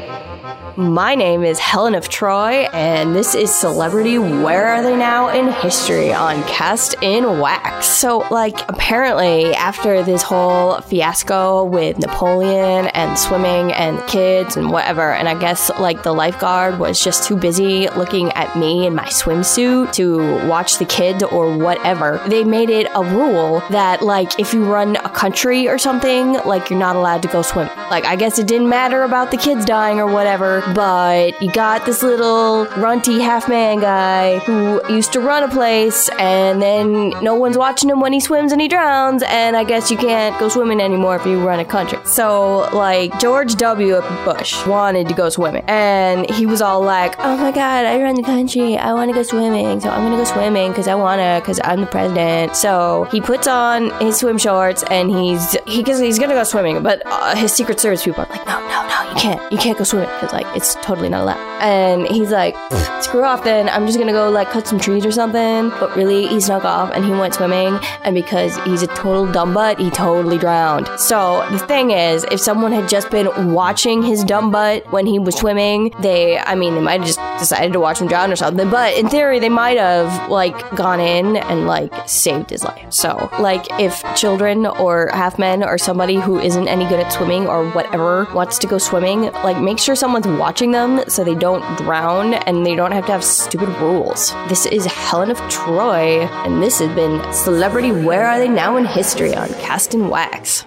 My 0.77 1.15
name 1.15 1.43
is 1.43 1.57
Helen 1.57 1.95
of 1.95 2.07
Troy, 2.07 2.67
and 2.71 3.15
this 3.15 3.33
is 3.33 3.49
Celebrity 3.51 4.19
Where 4.19 4.67
Are 4.67 4.83
They 4.83 4.95
Now 4.95 5.29
in 5.29 5.51
History 5.51 6.13
on 6.13 6.43
Cast 6.43 6.93
in 7.01 7.39
Wax. 7.39 7.87
So, 7.87 8.19
like, 8.29 8.59
apparently, 8.69 9.55
after 9.55 10.03
this 10.03 10.21
whole 10.21 10.79
fiasco 10.81 11.63
with 11.63 11.97
Napoleon 11.97 12.89
and 12.89 13.17
swimming 13.17 13.73
and 13.73 13.99
kids 14.07 14.55
and 14.55 14.69
whatever, 14.69 15.11
and 15.11 15.27
I 15.27 15.33
guess, 15.39 15.71
like, 15.79 16.03
the 16.03 16.13
lifeguard 16.13 16.77
was 16.77 17.03
just 17.03 17.27
too 17.27 17.37
busy 17.37 17.89
looking 17.89 18.31
at 18.33 18.55
me 18.55 18.85
in 18.85 18.93
my 18.93 19.05
swimsuit 19.05 19.93
to 19.93 20.47
watch 20.47 20.77
the 20.77 20.85
kids 20.85 21.23
or 21.23 21.57
whatever, 21.57 22.21
they 22.27 22.43
made 22.43 22.69
it 22.69 22.87
a 22.93 23.03
rule 23.03 23.63
that, 23.71 24.03
like, 24.03 24.39
if 24.39 24.53
you 24.53 24.63
run 24.71 24.95
a 24.97 25.09
country 25.09 25.67
or 25.67 25.79
something, 25.79 26.33
like, 26.45 26.69
you're 26.69 26.77
not 26.77 26.95
allowed 26.95 27.23
to 27.23 27.27
go 27.29 27.41
swim. 27.41 27.67
Like, 27.89 28.05
I 28.05 28.15
guess 28.15 28.37
it 28.37 28.45
didn't 28.45 28.69
matter 28.69 29.01
about 29.01 29.31
the 29.31 29.37
kids 29.37 29.65
dying 29.65 29.99
or 29.99 30.05
whatever, 30.05 30.61
but 30.73 31.41
you 31.41 31.51
got 31.51 31.85
this 31.85 32.03
little 32.03 32.65
runty 32.77 33.19
half 33.19 33.47
man 33.49 33.79
guy 33.79 34.39
who 34.39 34.81
used 34.93 35.13
to 35.13 35.19
run 35.19 35.43
a 35.43 35.47
place, 35.47 36.09
and 36.19 36.61
then 36.61 37.09
no 37.21 37.35
one's 37.35 37.57
watching 37.57 37.89
him 37.89 37.99
when 37.99 38.13
he 38.13 38.19
swims 38.19 38.51
and 38.51 38.61
he 38.61 38.67
drowns, 38.67 39.23
and 39.27 39.55
I 39.55 39.63
guess 39.63 39.89
you 39.91 39.97
can't 39.97 40.37
go 40.39 40.49
swimming 40.49 40.79
anymore 40.79 41.15
if 41.15 41.25
you 41.25 41.39
run 41.45 41.59
a 41.59 41.65
country. 41.65 41.99
So, 42.05 42.69
like, 42.73 43.19
George 43.19 43.55
W. 43.55 44.01
Bush 44.25 44.65
wanted 44.65 45.07
to 45.07 45.13
go 45.13 45.29
swimming, 45.29 45.63
and 45.67 46.29
he 46.29 46.45
was 46.45 46.61
all 46.61 46.81
like, 46.81 47.15
oh 47.19 47.37
my 47.37 47.51
god, 47.51 47.85
I 47.85 48.01
run 48.01 48.15
the 48.15 48.23
country, 48.23 48.77
I 48.77 48.93
want 48.93 49.09
to 49.09 49.15
go 49.15 49.23
swimming, 49.23 49.79
so 49.79 49.89
I'm 49.89 50.03
gonna 50.03 50.17
go 50.17 50.23
swimming 50.23 50.71
because 50.71 50.87
I 50.87 50.95
wanna, 50.95 51.39
because 51.41 51.59
I'm 51.63 51.81
the 51.81 51.87
president. 51.87 52.55
So 52.55 53.07
he 53.11 53.21
puts 53.21 53.47
on 53.47 53.91
his 53.99 54.17
swim 54.17 54.37
shorts 54.37 54.83
and 54.89 55.09
he's 55.09 55.55
he 55.65 55.83
he's 55.83 56.19
gonna 56.19 56.33
go 56.33 56.43
swimming, 56.43 56.83
but 56.83 57.01
uh, 57.05 57.35
his 57.35 57.53
Secret 57.53 57.79
Service 57.79 58.03
people 58.03 58.23
are 58.23 58.29
like, 58.29 58.45
no, 58.45 58.59
no, 58.67 58.87
no, 58.87 59.09
you 59.09 59.15
can't, 59.15 59.51
you 59.51 59.57
can't 59.57 59.77
go 59.77 59.83
swimming 59.83 60.09
because 60.09 60.33
like 60.33 60.47
it's 60.57 60.73
totally 60.81 61.07
not 61.07 61.21
allowed. 61.21 61.56
And 61.59 62.07
he's 62.07 62.31
like, 62.31 62.55
screw 63.01 63.23
off, 63.23 63.43
then 63.43 63.69
I'm 63.69 63.85
just 63.85 63.97
gonna 63.97 64.11
go 64.11 64.29
like 64.29 64.49
cut 64.49 64.67
some 64.67 64.79
trees 64.79 65.05
or 65.05 65.11
something. 65.11 65.69
But 65.79 65.95
really, 65.95 66.27
he 66.27 66.39
snuck 66.41 66.65
off 66.65 66.91
and 66.93 67.05
he 67.05 67.11
went 67.11 67.33
swimming, 67.33 67.79
and 68.03 68.13
because 68.13 68.57
he's 68.65 68.83
a 68.83 68.87
total 68.87 69.31
dumb 69.31 69.53
butt, 69.53 69.79
he 69.79 69.89
totally 69.89 70.37
drowned. 70.37 70.89
So 70.99 71.47
the 71.51 71.59
thing 71.59 71.91
is, 71.91 72.25
if 72.31 72.39
someone 72.39 72.71
had 72.71 72.89
just 72.89 73.09
been 73.09 73.53
watching 73.53 74.03
his 74.03 74.23
dumb 74.23 74.51
butt 74.51 74.91
when 74.91 75.05
he 75.05 75.19
was 75.19 75.35
swimming, 75.35 75.93
they, 76.01 76.37
I 76.37 76.55
mean, 76.55 76.75
they 76.75 76.81
might 76.81 76.99
have 76.99 77.07
just 77.07 77.19
decided 77.39 77.73
to 77.73 77.79
watch 77.79 78.01
him 78.01 78.07
drown 78.07 78.31
or 78.31 78.35
something. 78.35 78.69
But 78.69 78.97
in 78.97 79.07
theory, 79.09 79.39
they 79.39 79.49
might 79.49 79.77
have 79.77 80.29
like 80.29 80.75
gone 80.75 80.99
in 80.99 81.37
and 81.37 81.65
like 81.65 81.93
saved 82.07 82.49
his 82.49 82.63
life. 82.63 82.91
So 82.91 83.29
like 83.39 83.65
if 83.79 84.03
children 84.15 84.65
or 84.65 85.09
half 85.13 85.39
men 85.39 85.63
or 85.63 85.77
somebody 85.77 86.15
who 86.15 86.39
isn't 86.39 86.67
any 86.67 86.85
good 86.87 86.99
at 86.99 87.13
swimming 87.13 87.47
or 87.47 87.69
whatever 87.71 88.25
wants 88.33 88.57
to 88.59 88.67
go 88.67 88.77
swimming, 88.77 89.31
like 89.43 89.61
make 89.61 89.79
sure 89.79 89.95
someone's 89.95 90.27
watching 90.27 90.71
them 90.71 91.07
so 91.07 91.23
they 91.23 91.35
don't 91.35 91.46
drown 91.77 92.33
and 92.33 92.65
they 92.65 92.75
don't 92.75 92.91
have 92.91 93.05
to 93.05 93.11
have 93.13 93.23
stupid 93.23 93.69
rules. 93.79 94.33
This 94.49 94.65
is 94.65 94.85
Helen 94.85 95.31
of 95.31 95.39
Troy, 95.49 96.25
and 96.43 96.61
this 96.61 96.79
has 96.79 96.93
been 96.95 97.21
Celebrity 97.33 97.91
Where 97.91 98.27
Are 98.27 98.39
They 98.39 98.49
Now 98.49 98.77
in 98.77 98.85
History 98.85 99.33
on 99.33 99.47
Cast 99.61 99.93
in 99.93 100.09
Wax. 100.09 100.65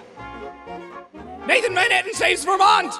Nathan 1.47 1.73
Manhattan 1.73 2.13
saves 2.13 2.43
Vermont! 2.43 2.93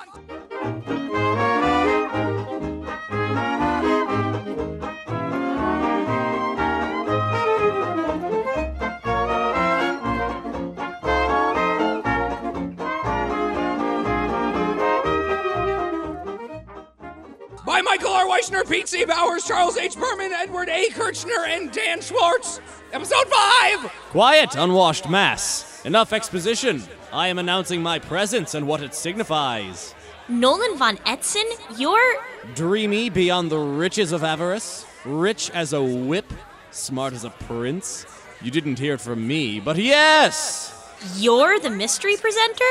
By 17.82 17.98
Michael 17.98 18.12
R. 18.12 18.28
Weissner, 18.28 18.64
Pete 18.64 18.88
C. 18.88 19.06
Bowers, 19.06 19.44
Charles 19.44 19.76
H. 19.76 19.96
Berman, 19.96 20.32
Edward 20.32 20.70
A. 20.70 20.90
Kirchner, 20.90 21.46
and 21.48 21.72
Dan 21.72 22.00
Schwartz. 22.00 22.62
Episode 22.94 23.28
5! 23.28 23.92
Quiet, 24.10 24.54
unwashed 24.54 25.10
mass. 25.10 25.84
Enough 25.84 26.14
exposition. 26.14 26.84
I 27.12 27.30
am 27.30 27.40
announcing 27.40 27.82
my 27.82 27.98
presence 27.98 28.54
and 28.54 28.68
what 28.68 28.84
it 28.84 28.94
signifies. 28.94 29.96
Nolan 30.30 30.78
von 30.78 30.98
Etzen, 30.98 31.80
you're. 31.80 32.18
Dreamy 32.54 33.10
beyond 33.10 33.50
the 33.50 33.58
riches 33.58 34.12
of 34.12 34.24
avarice, 34.24 34.86
rich 35.04 35.50
as 35.50 35.74
a 35.74 35.82
whip, 35.82 36.32
smart 36.70 37.14
as 37.14 37.24
a 37.24 37.32
prince. 37.32 38.06
You 38.44 38.52
didn't 38.52 38.78
hear 38.78 38.94
it 38.94 39.02
from 39.02 39.26
me, 39.26 39.60
but 39.60 39.78
yes! 39.78 40.72
You're 41.16 41.60
the 41.60 41.72
mystery 41.72 42.16
presenter? 42.16 42.64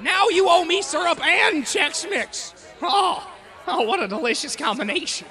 Now 0.00 0.28
you 0.28 0.48
owe 0.48 0.64
me 0.64 0.82
syrup 0.82 1.24
and 1.24 1.62
Chex 1.62 2.10
Mix. 2.10 2.52
Oh, 2.82 3.35
oh, 3.68 3.82
what 3.82 4.00
a 4.00 4.06
delicious 4.06 4.54
combination. 4.54 5.26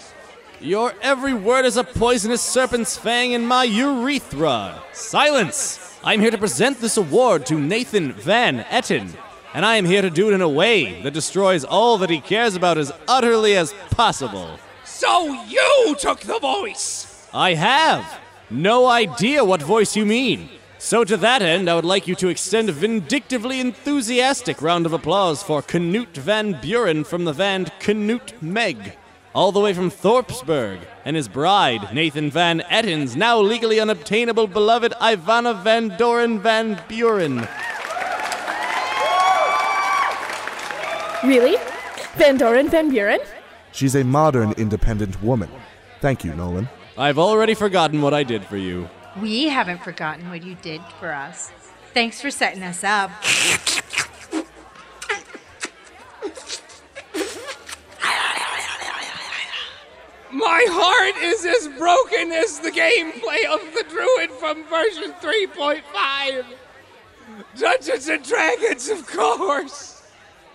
Your 0.59 0.93
every 1.01 1.33
word 1.33 1.65
is 1.65 1.77
a 1.77 1.83
poisonous 1.83 2.41
serpent's 2.41 2.97
fang 2.97 3.31
in 3.31 3.45
my 3.45 3.63
urethra. 3.63 4.81
Silence! 4.91 5.97
I'm 6.03 6.19
here 6.19 6.31
to 6.31 6.37
present 6.37 6.81
this 6.81 6.97
award 6.97 7.45
to 7.47 7.59
Nathan 7.59 8.11
Van 8.11 8.59
Etten, 8.65 9.15
and 9.53 9.65
I 9.65 9.77
am 9.77 9.85
here 9.85 10.01
to 10.01 10.09
do 10.09 10.29
it 10.29 10.33
in 10.33 10.41
a 10.41 10.49
way 10.49 11.01
that 11.03 11.13
destroys 11.13 11.63
all 11.63 11.97
that 11.99 12.09
he 12.09 12.19
cares 12.19 12.55
about 12.55 12.77
as 12.77 12.91
utterly 13.07 13.55
as 13.55 13.73
possible. 13.91 14.59
So 14.83 15.33
you 15.47 15.95
took 15.97 16.19
the 16.19 16.39
voice! 16.39 17.27
I 17.33 17.53
have 17.53 18.19
no 18.49 18.85
idea 18.87 19.45
what 19.45 19.61
voice 19.61 19.95
you 19.95 20.05
mean. 20.05 20.49
So, 20.85 21.03
to 21.03 21.17
that 21.17 21.41
end, 21.41 21.67
I 21.67 21.73
would 21.73 21.83
like 21.83 22.07
you 22.07 22.13
to 22.13 22.27
extend 22.27 22.69
a 22.69 22.71
vindictively 22.71 23.59
enthusiastic 23.59 24.61
round 24.61 24.85
of 24.85 24.93
applause 24.93 25.41
for 25.41 25.63
Knut 25.63 26.15
Van 26.15 26.61
Buren 26.61 27.03
from 27.03 27.25
the 27.25 27.33
band 27.33 27.71
Knut 27.79 28.39
Meg, 28.39 28.95
all 29.33 29.51
the 29.51 29.59
way 29.59 29.73
from 29.73 29.89
Thorpsburg, 29.89 30.77
and 31.03 31.15
his 31.15 31.27
bride, 31.27 31.91
Nathan 31.91 32.29
Van 32.29 32.61
Etten's 32.69 33.15
now 33.15 33.39
legally 33.39 33.79
unobtainable 33.79 34.45
beloved 34.45 34.93
Ivana 35.01 35.59
Van 35.63 35.87
Doren 35.97 36.39
Van 36.39 36.79
Buren. 36.87 37.47
Really? 41.23 41.57
Van 42.17 42.37
Doren 42.37 42.69
Van 42.69 42.91
Buren? 42.91 43.21
She's 43.71 43.95
a 43.95 44.03
modern, 44.03 44.51
independent 44.51 45.23
woman. 45.23 45.49
Thank 45.99 46.23
you, 46.23 46.35
Nolan. 46.35 46.69
I've 46.95 47.17
already 47.17 47.55
forgotten 47.55 48.03
what 48.03 48.13
I 48.13 48.21
did 48.21 48.45
for 48.45 48.57
you. 48.57 48.87
We 49.21 49.47
haven't 49.47 49.81
forgotten 49.81 50.29
what 50.29 50.43
you 50.43 50.55
did 50.55 50.81
for 50.99 51.13
us. 51.13 51.51
Thanks 51.93 52.19
for 52.21 52.29
setting 52.29 52.63
us 52.63 52.83
up. 52.83 53.11
My 60.31 60.65
heart 60.67 61.15
is 61.23 61.45
as 61.45 61.69
broken 61.77 62.33
as 62.33 62.59
the 62.59 62.71
gameplay 62.71 63.45
of 63.45 63.61
the 63.73 63.85
druid 63.89 64.31
from 64.31 64.65
version 64.65 65.13
3.5. 65.21 66.45
Dungeons 67.57 68.09
and 68.09 68.23
Dragons, 68.23 68.89
of 68.89 69.07
course. 69.07 70.03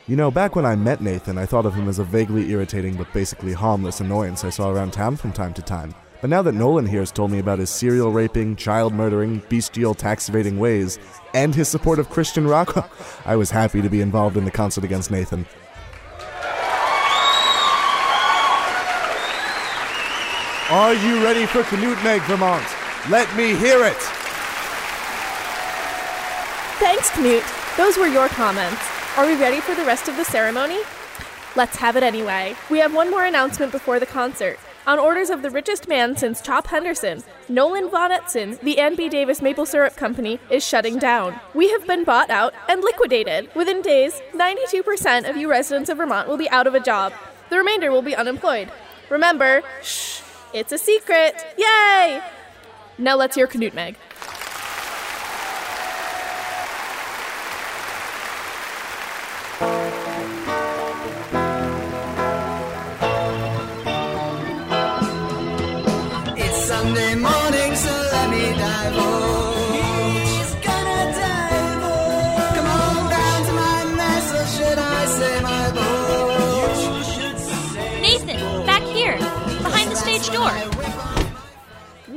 You 0.07 0.17
know, 0.17 0.31
back 0.31 0.55
when 0.55 0.67
I 0.67 0.77
met 0.77 1.01
Nathan, 1.01 1.39
I 1.39 1.47
thought 1.47 1.65
of 1.65 1.75
him 1.75 1.89
as 1.89 1.99
a 1.99 2.05
vaguely 2.05 2.51
irritating 2.51 2.97
but 2.97 3.11
basically 3.15 3.55
harmless 3.55 4.01
annoyance 4.01 4.45
I 4.45 4.51
saw 4.51 4.69
around 4.69 4.93
town 4.93 5.17
from 5.17 5.33
time 5.33 5.55
to 5.55 5.63
time. 5.63 5.95
But 6.21 6.29
now 6.29 6.43
that 6.43 6.53
Nolan 6.53 6.85
here 6.87 7.01
has 7.01 7.11
told 7.11 7.31
me 7.31 7.39
about 7.39 7.59
his 7.59 7.71
serial 7.71 8.13
raping, 8.13 8.55
child 8.57 8.93
murdering, 8.93 9.43
bestial 9.49 9.95
tax 9.95 10.29
evading 10.29 10.59
ways, 10.59 10.99
and 11.33 11.55
his 11.55 11.69
support 11.69 11.99
of 11.99 12.11
Christian 12.11 12.47
rock, 12.47 12.91
I 13.25 13.37
was 13.37 13.51
happy 13.51 13.81
to 13.81 13.89
be 13.89 14.03
involved 14.03 14.37
in 14.37 14.45
the 14.45 14.51
concert 14.51 14.85
against 14.85 15.11
Nathan. 15.11 15.47
Are 20.71 20.95
you 20.95 21.25
ready 21.25 21.47
for 21.47 21.63
Knut 21.63 22.05
Meg, 22.05 22.21
Vermont? 22.23 22.67
Let 23.09 23.35
me 23.35 23.57
hear 23.57 23.85
it! 23.85 23.97
Thanks, 26.79 27.11
Knut. 27.11 27.77
Those 27.77 27.97
were 27.97 28.07
your 28.07 28.29
comments. 28.29 28.81
Are 29.17 29.27
we 29.27 29.35
ready 29.37 29.61
for 29.61 29.75
the 29.75 29.85
rest 29.85 30.09
of 30.09 30.17
the 30.17 30.25
ceremony? 30.25 30.79
Let's 31.57 31.77
have 31.77 31.97
it 31.97 32.03
anyway. 32.03 32.55
We 32.71 32.79
have 32.79 32.95
one 32.95 33.11
more 33.11 33.25
announcement 33.25 33.73
before 33.73 33.99
the 33.99 34.07
concert. 34.07 34.59
On 34.87 34.99
orders 34.99 35.29
of 35.29 35.43
the 35.43 35.51
richest 35.51 35.89
man 35.89 36.17
since 36.17 36.41
Chop 36.41 36.69
Henderson, 36.69 37.23
Nolan 37.51 37.91
Von 37.91 38.11
Etzen, 38.11 38.59
the 38.61 38.79
Ann 38.79 38.97
B. 38.97 39.11
Davis 39.11 39.43
Maple 39.43 39.67
Syrup 39.67 39.95
Company 39.95 40.41
is 40.49 40.67
shutting 40.67 40.99
down. 40.99 41.39
We 41.53 41.71
have 41.71 41.87
been 41.87 42.03
bought 42.03 42.31
out 42.31 42.55
and 42.67 42.81
liquidated. 42.81 43.55
Within 43.55 43.83
days, 43.83 44.23
92% 44.33 45.29
of 45.29 45.37
you 45.37 45.51
residents 45.51 45.91
of 45.91 45.99
Vermont 45.99 46.29
will 46.29 46.39
be 46.39 46.49
out 46.49 46.67
of 46.67 46.75
a 46.75 46.81
job. 46.81 47.13
The 47.51 47.59
remainder 47.59 47.93
will 47.93 48.01
be 48.03 48.17
unemployed. 48.17 48.73
Remember, 49.11 49.63
shh, 49.83 50.23
it's 50.55 50.73
a 50.73 50.79
secret. 50.79 51.35
Yay! 51.59 52.23
Now 52.97 53.17
let's 53.17 53.37
hear 53.37 53.47
Knut 53.47 53.75
Meg. 53.75 53.97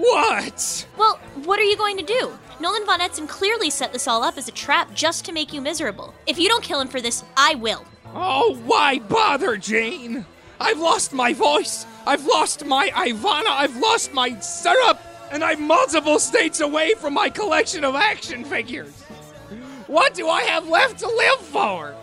What? 0.04 0.86
Well, 0.98 1.18
what 1.46 1.60
are 1.62 1.64
you 1.64 1.78
going 1.78 1.96
to 1.96 2.04
do? 2.04 2.38
Nolan 2.60 2.86
Von 2.86 3.00
Etzen 3.00 3.26
clearly 3.26 3.70
set 3.70 3.94
this 3.94 4.06
all 4.06 4.22
up 4.22 4.38
as 4.38 4.50
a 4.50 4.52
trap 4.52 4.94
just 4.94 5.24
to 5.26 5.32
make 5.32 5.54
you 5.54 5.62
miserable. 5.62 6.14
If 6.28 6.38
you 6.38 6.50
don't 6.50 6.62
kill 6.62 6.82
him 6.82 6.90
for 6.90 7.00
this, 7.00 7.24
I 7.38 7.56
will. 7.56 7.86
Oh, 8.14 8.60
why 8.66 9.00
bother, 9.00 9.56
Jane? 9.56 10.26
I've 10.60 10.80
lost 10.80 11.14
my 11.14 11.32
voice. 11.32 11.86
I've 12.06 12.26
lost 12.26 12.66
my 12.66 12.90
Ivana. 12.90 13.48
I've 13.48 13.78
lost 13.78 14.14
my 14.14 14.38
syrup. 14.42 15.00
And 15.32 15.42
I'm 15.42 15.66
multiple 15.66 16.20
states 16.20 16.60
away 16.60 16.96
from 16.96 17.14
my 17.14 17.30
collection 17.30 17.86
of 17.86 17.96
action 17.96 18.44
figures. 18.44 19.04
What 19.88 20.14
do 20.16 20.28
I 20.28 20.44
have 20.44 20.68
left 20.68 21.00
to 21.00 21.08
live 21.08 21.40
for? 21.40 21.96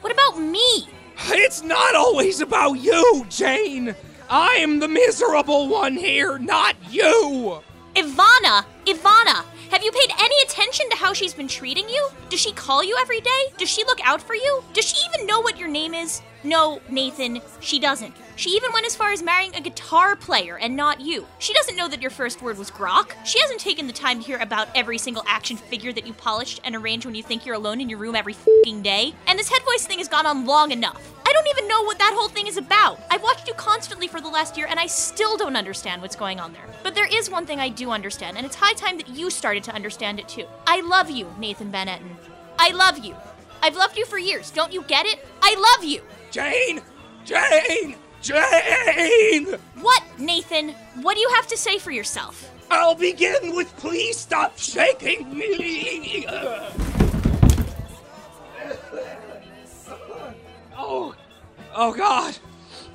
What 0.00 0.12
about 0.12 0.38
me? 0.38 0.88
It's 1.30 1.64
not 1.64 1.96
always 1.96 2.40
about 2.40 2.74
you, 2.74 3.26
Jane. 3.28 3.96
I'm 4.30 4.78
the 4.78 4.88
miserable 4.88 5.68
one 5.68 5.94
here, 5.94 6.38
not 6.38 6.76
you. 6.90 7.62
Ivana! 7.94 8.64
Ivana! 8.84 9.44
Have 9.70 9.82
you 9.82 9.90
paid 9.90 10.10
any 10.18 10.34
attention 10.44 10.88
to 10.90 10.96
how 10.96 11.14
she's 11.14 11.32
been 11.32 11.48
treating 11.48 11.88
you? 11.88 12.08
Does 12.28 12.40
she 12.40 12.52
call 12.52 12.84
you 12.84 12.96
every 13.00 13.22
day? 13.22 13.42
Does 13.56 13.70
she 13.70 13.84
look 13.84 14.00
out 14.06 14.20
for 14.20 14.34
you? 14.34 14.62
Does 14.74 14.84
she 14.84 14.98
even 15.08 15.26
know 15.26 15.40
what 15.40 15.58
your 15.58 15.68
name 15.68 15.94
is? 15.94 16.20
No, 16.44 16.80
Nathan, 16.88 17.40
she 17.60 17.80
doesn't. 17.80 18.14
She 18.36 18.50
even 18.50 18.72
went 18.72 18.86
as 18.86 18.94
far 18.94 19.10
as 19.10 19.22
marrying 19.22 19.54
a 19.56 19.60
guitar 19.60 20.14
player 20.14 20.56
and 20.56 20.76
not 20.76 21.00
you. 21.00 21.26
She 21.40 21.52
doesn't 21.52 21.74
know 21.74 21.88
that 21.88 22.00
your 22.00 22.12
first 22.12 22.40
word 22.40 22.56
was 22.56 22.70
grok. 22.70 23.10
She 23.24 23.40
hasn't 23.40 23.58
taken 23.58 23.88
the 23.88 23.92
time 23.92 24.20
to 24.20 24.26
hear 24.26 24.38
about 24.38 24.68
every 24.76 24.98
single 24.98 25.24
action 25.26 25.56
figure 25.56 25.92
that 25.92 26.06
you 26.06 26.12
polished 26.12 26.60
and 26.62 26.76
arranged 26.76 27.06
when 27.06 27.16
you 27.16 27.24
think 27.24 27.44
you're 27.44 27.56
alone 27.56 27.80
in 27.80 27.88
your 27.88 27.98
room 27.98 28.14
every 28.14 28.34
fing 28.34 28.82
day. 28.82 29.14
And 29.26 29.36
this 29.36 29.48
head 29.48 29.62
voice 29.64 29.84
thing 29.84 29.98
has 29.98 30.06
gone 30.06 30.26
on 30.26 30.46
long 30.46 30.70
enough. 30.70 31.12
I 31.26 31.32
don't 31.32 31.48
even 31.48 31.66
know 31.66 31.82
what 31.82 31.98
that 31.98 32.14
whole 32.16 32.28
thing 32.28 32.46
is 32.46 32.56
about. 32.56 33.00
I've 33.10 33.22
watched 33.22 33.48
you 33.48 33.54
constantly 33.54 34.06
for 34.06 34.20
the 34.20 34.28
last 34.28 34.56
year 34.56 34.68
and 34.70 34.78
I 34.78 34.86
still 34.86 35.36
don't 35.36 35.56
understand 35.56 36.00
what's 36.00 36.14
going 36.14 36.38
on 36.38 36.52
there. 36.52 36.66
But 36.84 36.94
there 36.94 37.08
is 37.12 37.28
one 37.28 37.46
thing 37.46 37.58
I 37.58 37.68
do 37.68 37.90
understand, 37.90 38.36
and 38.36 38.46
it's 38.46 38.56
high 38.56 38.74
time 38.74 38.96
that 38.98 39.08
you 39.08 39.28
started 39.28 39.64
to 39.64 39.74
understand 39.74 40.20
it 40.20 40.28
too. 40.28 40.46
I 40.66 40.80
love 40.82 41.10
you, 41.10 41.34
Nathan 41.38 41.72
Van 41.72 41.88
Etten. 41.88 42.16
I 42.58 42.70
love 42.70 43.04
you. 43.04 43.16
I've 43.60 43.76
loved 43.76 43.96
you 43.98 44.06
for 44.06 44.18
years. 44.18 44.52
Don't 44.52 44.72
you 44.72 44.82
get 44.82 45.04
it? 45.04 45.26
I 45.42 45.74
love 45.76 45.84
you. 45.84 46.02
Jane! 46.30 46.80
Jane! 47.24 47.96
Jane! 48.20 49.56
What, 49.80 50.02
Nathan? 50.18 50.74
What 51.02 51.14
do 51.14 51.20
you 51.20 51.30
have 51.34 51.46
to 51.48 51.56
say 51.56 51.78
for 51.78 51.90
yourself? 51.90 52.50
I'll 52.70 52.94
begin 52.94 53.54
with 53.56 53.74
please 53.76 54.16
stop 54.18 54.58
shaking 54.58 55.36
me. 55.36 56.26
Oh, 60.76 61.14
oh 61.74 61.92
God! 61.92 62.36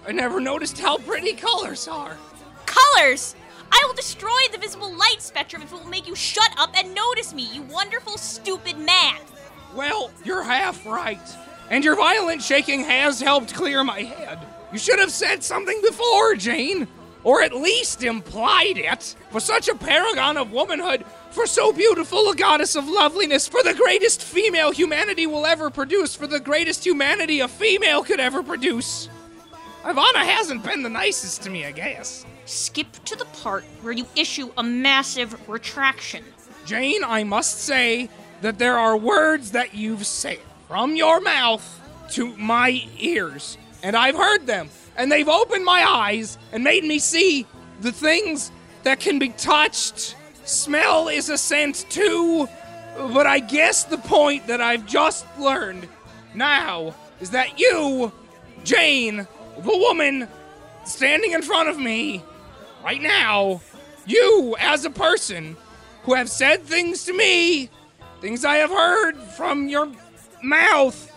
I 0.08 0.12
never 0.12 0.40
noticed 0.40 0.80
how 0.80 0.98
pretty 0.98 1.34
colors 1.34 1.88
are. 1.88 2.18
Colors! 2.66 3.36
I 3.72 3.84
will 3.88 3.96
destroy 3.96 4.30
the 4.52 4.60
visible 4.60 4.96
light 4.96 5.22
spectrum 5.22 5.64
if 5.64 5.72
it 5.72 5.76
will 5.76 5.90
make 5.90 6.08
you 6.08 6.16
shut 6.16 6.52
up 6.58 6.78
and 6.78 6.94
notice 6.94 7.34
me, 7.34 7.50
you 7.52 7.64
wonderful, 7.64 8.18
stupid 8.18 8.78
man. 8.78 9.16
Well, 9.74 10.12
you're 10.24 10.44
half 10.44 10.86
right. 10.86 11.20
And 11.74 11.84
your 11.84 11.96
violent 11.96 12.44
shaking 12.44 12.84
has 12.84 13.20
helped 13.20 13.56
clear 13.56 13.84
my 13.84 14.02
head. 14.02 14.38
You 14.72 14.78
should 14.78 15.00
have 15.00 15.10
said 15.10 15.44
something 15.44 15.82
before, 15.82 16.36
Jane. 16.36 16.88
Or 17.24 17.42
at 17.42 17.52
least 17.52 18.04
implied 18.04 18.78
it. 18.78 19.16
For 19.32 19.40
such 19.40 19.68
a 19.68 19.76
paragon 19.76 20.38
of 20.38 20.52
womanhood, 20.52 21.04
for 21.32 21.48
so 21.48 21.74
beautiful 21.74 22.30
a 22.30 22.36
goddess 22.36 22.76
of 22.76 22.88
loveliness, 22.88 23.48
for 23.48 23.64
the 23.64 23.74
greatest 23.74 24.22
female 24.22 24.72
humanity 24.72 25.26
will 25.26 25.48
ever 25.48 25.72
produce, 25.72 26.14
for 26.14 26.28
the 26.28 26.40
greatest 26.40 26.86
humanity 26.86 27.40
a 27.40 27.48
female 27.48 28.04
could 28.04 28.20
ever 28.20 28.44
produce. 28.44 29.10
Ivana 29.82 30.18
hasn't 30.18 30.64
been 30.64 30.84
the 30.84 30.90
nicest 30.90 31.42
to 31.42 31.50
me, 31.50 31.66
I 31.66 31.72
guess. 31.72 32.24
Skip 32.46 33.04
to 33.06 33.16
the 33.16 33.26
part 33.42 33.64
where 33.82 33.94
you 33.94 34.06
issue 34.16 34.52
a 34.58 34.64
massive 34.64 35.50
retraction. 35.50 36.24
Jane, 36.68 37.04
I 37.04 37.24
must 37.24 37.62
say 37.62 38.12
that 38.42 38.60
there 38.60 38.78
are 38.78 38.96
words 38.96 39.54
that 39.54 39.74
you've 39.74 40.06
said 40.06 40.38
from 40.68 40.96
your 40.96 41.22
mouth 41.22 41.82
to 42.12 42.36
my 42.38 42.88
ears, 43.00 43.58
and 43.82 43.96
I've 43.96 44.16
heard 44.16 44.46
them, 44.46 44.70
and 44.96 45.12
they've 45.12 45.28
opened 45.28 45.66
my 45.66 45.84
eyes 45.88 46.38
and 46.52 46.64
made 46.64 46.84
me 46.84 47.00
see 47.00 47.46
the 47.82 47.92
things 47.92 48.52
that 48.84 49.00
can 49.00 49.20
be 49.20 49.30
touched. 49.30 50.16
Smell 50.46 51.08
is 51.08 51.30
a 51.30 51.38
scent 51.38 51.86
too, 51.90 52.48
but 52.96 53.26
I 53.26 53.40
guess 53.40 53.84
the 53.86 53.98
point 53.98 54.48
that 54.48 54.62
I've 54.62 54.86
just 54.86 55.26
learned 55.40 55.88
now 56.34 56.96
is 57.20 57.32
that 57.32 57.60
you, 57.60 58.12
Jane, 58.64 59.28
the 59.58 59.78
woman 59.78 60.28
standing 60.86 61.32
in 61.32 61.42
front 61.42 61.70
of 61.70 61.80
me 61.80 62.24
right 62.84 63.02
now, 63.02 63.62
you 64.06 64.56
as 64.60 64.86
a 64.86 64.90
person 64.90 65.56
who 66.04 66.14
have 66.14 66.30
said 66.30 66.64
things 66.64 67.06
to 67.06 67.14
me, 67.14 67.70
things 68.22 68.44
I 68.44 68.56
have 68.58 68.70
heard 68.70 69.18
from 69.18 69.70
your 69.70 69.88
mouth, 70.44 71.12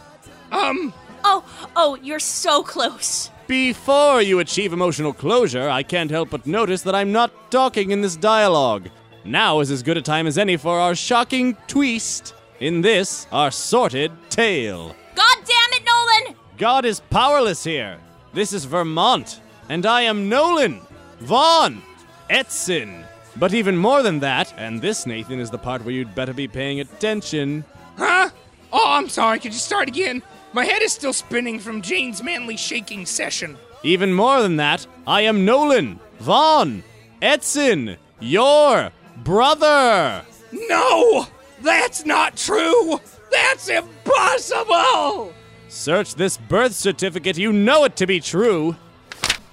um, 0.53 0.93
Oh, 1.29 1.45
oh, 1.75 1.99
you're 2.03 2.21
so 2.21 2.63
close. 2.63 3.31
Before 3.49 4.23
you 4.23 4.39
achieve 4.39 4.73
emotional 4.73 5.13
closure, 5.13 5.69
I 5.69 5.83
can't 5.83 6.11
help 6.11 6.31
but 6.31 6.47
notice 6.47 6.83
that 6.83 6.95
I'm 6.95 7.11
not 7.11 7.51
talking 7.51 7.91
in 7.91 8.01
this 8.01 8.15
dialogue. 8.17 8.89
Now 9.25 9.59
is 9.59 9.73
as 9.73 9.83
good 9.83 9.97
a 9.97 10.03
time 10.03 10.29
as 10.29 10.39
any 10.39 10.57
for 10.57 10.79
our 10.79 10.95
shocking 10.95 11.57
twist 11.67 12.35
in 12.61 12.81
this, 12.81 13.27
our 13.33 13.51
sorted 13.51 14.13
tale. 14.31 14.95
God 15.17 15.37
damn 15.45 15.73
it, 15.73 15.83
Nolan! 15.85 16.37
God 16.59 16.85
is 16.85 17.01
powerless 17.11 17.65
here. 17.65 17.99
This 18.33 18.53
is 18.53 18.65
Vermont, 18.65 19.41
and 19.69 19.85
I 19.85 20.03
am 20.03 20.29
Nolan, 20.29 20.81
Von, 21.21 21.83
Etzen. 22.31 23.05
But 23.37 23.53
even 23.53 23.77
more 23.77 24.03
than 24.03 24.21
that, 24.21 24.55
and 24.57 24.81
this, 24.81 25.07
Nathan, 25.07 25.41
is 25.41 25.51
the 25.51 25.59
part 25.59 25.85
where 25.85 25.93
you'd 25.95 26.15
better 26.15 26.33
be 26.33 26.47
paying 26.47 26.79
attention. 26.81 27.65
huh? 27.99 28.31
Oh, 28.73 28.85
I'm 28.87 29.09
sorry. 29.09 29.39
Could 29.39 29.53
you 29.53 29.59
start 29.59 29.89
again? 29.89 30.23
My 30.53 30.65
head 30.65 30.83
is 30.83 30.93
still 30.93 31.13
spinning 31.13 31.59
from 31.59 31.83
Jane's 31.83 32.23
manly 32.23 32.57
shaking 32.57 33.05
session. 33.07 33.59
Even 33.83 34.13
more 34.13 34.41
than 34.43 34.57
that, 34.57 34.87
I 35.07 35.21
am 35.23 35.45
Nolan, 35.45 36.01
Von, 36.19 36.83
Etzen, 37.21 37.97
your 38.21 38.91
brother. 39.19 40.25
No! 40.53 41.27
That's 41.61 42.05
not 42.07 42.37
true! 42.37 43.01
That's 43.31 43.69
impossible! 43.69 45.33
Search 45.69 46.15
this 46.15 46.37
birth 46.37 46.75
certificate, 46.75 47.37
you 47.37 47.53
know 47.53 47.85
it 47.85 47.97
to 47.97 48.07
be 48.07 48.21
true. 48.21 48.77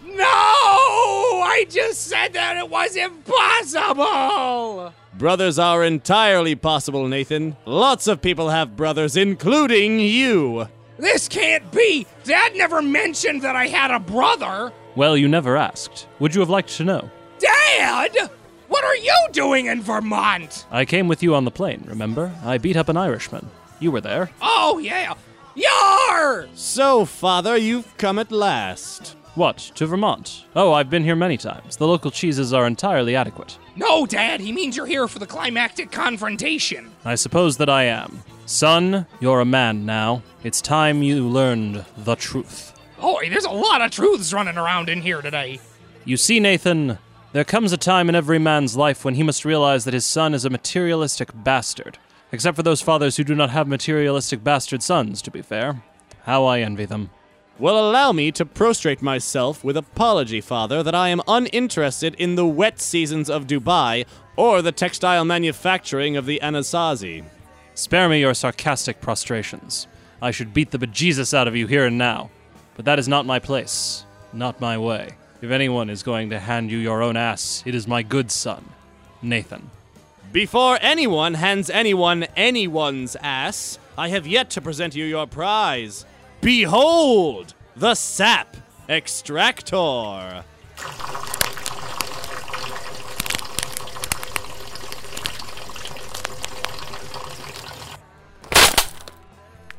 No! 0.05 0.24
I 0.26 1.66
just 1.70 2.07
said 2.07 2.34
that 2.34 2.57
it 2.57 2.70
was 2.70 2.95
impossible! 2.95 4.93
Brothers 5.18 5.59
are 5.59 5.84
entirely 5.84 6.55
possible, 6.55 7.07
Nathan. 7.07 7.55
Lots 7.66 8.07
of 8.07 8.22
people 8.22 8.49
have 8.49 8.76
brothers, 8.76 9.16
including 9.16 9.99
you. 9.99 10.68
This 10.97 11.28
can't 11.28 11.72
be! 11.72 12.07
Dad 12.24 12.55
never 12.55 12.82
mentioned 12.82 13.41
that 13.43 13.55
I 13.55 13.68
had 13.68 13.91
a 13.91 13.99
brother! 13.99 14.72
Well, 14.95 15.16
you 15.16 15.28
never 15.28 15.55
asked. 15.57 16.07
Would 16.20 16.34
you 16.34 16.41
have 16.41 16.49
liked 16.49 16.70
to 16.78 16.84
know? 16.84 17.09
Dad! 17.39 18.16
What 18.68 18.84
are 18.84 18.95
you 18.95 19.16
doing 19.32 19.68
in 19.68 19.82
Vermont? 19.82 20.66
I 20.72 20.86
came 20.86 21.07
with 21.07 21.22
you 21.22 21.36
on 21.36 21.45
the 21.45 21.51
plane, 21.51 21.84
remember? 21.88 22.34
I 22.43 22.57
beat 22.57 22.78
up 22.78 22.89
an 22.89 22.97
Irishman. 22.97 23.49
You 23.80 23.91
were 23.91 24.01
there. 24.01 24.32
Oh, 24.41 24.80
yeah! 24.80 25.14
Yar! 25.55 26.47
So, 26.55 27.05
Father, 27.05 27.55
you've 27.55 27.95
come 27.97 28.18
at 28.18 28.32
last. 28.32 29.16
What, 29.36 29.58
to 29.76 29.88
Vermont? 29.88 30.46
Oh, 30.56 30.74
I've 30.74 30.92
been 30.92 31.04
here 31.04 31.16
many 31.16 31.38
times. 31.38 31.78
The 31.78 31.88
local 31.88 32.12
cheeses 32.12 32.54
are 32.54 32.68
entirely 32.68 33.16
adequate. 33.16 33.58
No, 33.76 34.06
Dad, 34.06 34.40
he 34.40 34.52
means 34.52 34.78
you're 34.78 34.86
here 34.86 35.08
for 35.08 35.18
the 35.18 35.26
climactic 35.26 35.92
confrontation. 35.92 36.92
I 37.04 37.16
suppose 37.16 37.58
that 37.58 37.70
I 37.70 37.86
am. 37.86 38.22
Son, 38.46 39.08
you're 39.20 39.40
a 39.40 39.46
man 39.46 39.88
now. 39.88 40.22
It's 40.44 40.62
time 40.62 41.02
you 41.02 41.28
learned 41.28 41.84
the 41.98 42.16
truth. 42.16 42.80
Boy, 43.02 43.28
there's 43.30 43.46
a 43.46 43.50
lot 43.50 43.82
of 43.82 43.90
truths 43.90 44.34
running 44.34 44.58
around 44.58 44.88
in 44.88 45.02
here 45.02 45.22
today. 45.22 45.60
You 46.06 46.16
see, 46.18 46.40
Nathan, 46.40 47.00
there 47.32 47.44
comes 47.44 47.74
a 47.74 47.78
time 47.78 48.10
in 48.10 48.16
every 48.16 48.38
man's 48.38 48.78
life 48.78 49.04
when 49.04 49.16
he 49.16 49.24
must 49.24 49.46
realize 49.46 49.86
that 49.86 49.96
his 49.96 50.06
son 50.06 50.36
is 50.36 50.46
a 50.46 50.50
materialistic 50.52 51.30
bastard. 51.34 51.98
Except 52.32 52.56
for 52.56 52.64
those 52.64 52.82
fathers 52.82 53.18
who 53.18 53.24
do 53.24 53.34
not 53.34 53.50
have 53.50 53.68
materialistic 53.68 54.44
bastard 54.44 54.84
sons, 54.84 55.22
to 55.24 55.32
be 55.32 55.42
fair. 55.42 55.84
How 56.26 56.46
I 56.46 56.60
envy 56.60 56.86
them. 56.86 57.10
Well, 57.60 57.78
allow 57.78 58.12
me 58.12 58.32
to 58.32 58.47
prostrate 58.47 59.04
myself 59.04 59.64
with 59.64 59.78
apology, 59.78 60.41
Father, 60.41 60.82
that 60.82 60.95
I 60.95 61.10
am 61.10 61.22
uninterested 61.28 62.16
in 62.16 62.34
the 62.34 62.47
wet 62.47 62.82
seasons 62.82 63.30
of 63.30 63.45
Dubai 63.45 64.06
or 64.36 64.64
the 64.64 64.72
textile 64.72 65.24
manufacturing 65.24 66.18
of 66.18 66.26
the 66.26 66.39
Anasazi. 66.41 67.24
Spare 67.76 68.10
me 68.10 68.22
your 68.22 68.34
sarcastic 68.34 69.01
prostrations. 69.01 69.86
I 70.20 70.32
should 70.32 70.51
beat 70.51 70.72
the 70.72 70.80
bejesus 70.80 71.32
out 71.32 71.47
of 71.47 71.56
you 71.56 71.68
here 71.68 71.86
and 71.86 71.97
now. 71.97 72.32
But 72.76 72.86
that 72.86 72.97
is 72.97 73.08
not 73.08 73.28
my 73.28 73.38
place, 73.38 74.04
not 74.34 74.60
my 74.60 74.80
way. 74.80 75.10
If 75.43 75.51
anyone 75.51 75.91
is 75.91 76.01
going 76.01 76.32
to 76.32 76.39
hand 76.39 76.72
you 76.72 76.80
your 76.80 77.04
own 77.04 77.16
ass, 77.16 77.62
it 77.68 77.76
is 77.76 77.88
my 77.88 78.01
good 78.01 78.32
son, 78.32 78.68
Nathan. 79.22 79.70
Before 80.32 80.80
anyone 80.82 81.36
hands 81.36 81.70
anyone 81.70 82.24
anyone's 82.36 83.16
ass, 83.18 83.78
I 83.95 84.08
have 84.08 84.26
yet 84.26 84.49
to 84.51 84.62
present 84.62 84.95
you 84.95 85.06
your 85.06 85.28
prize. 85.28 86.06
Behold, 86.44 87.54
the 87.78 87.96
sap 87.96 88.58
extractor. 88.89 90.44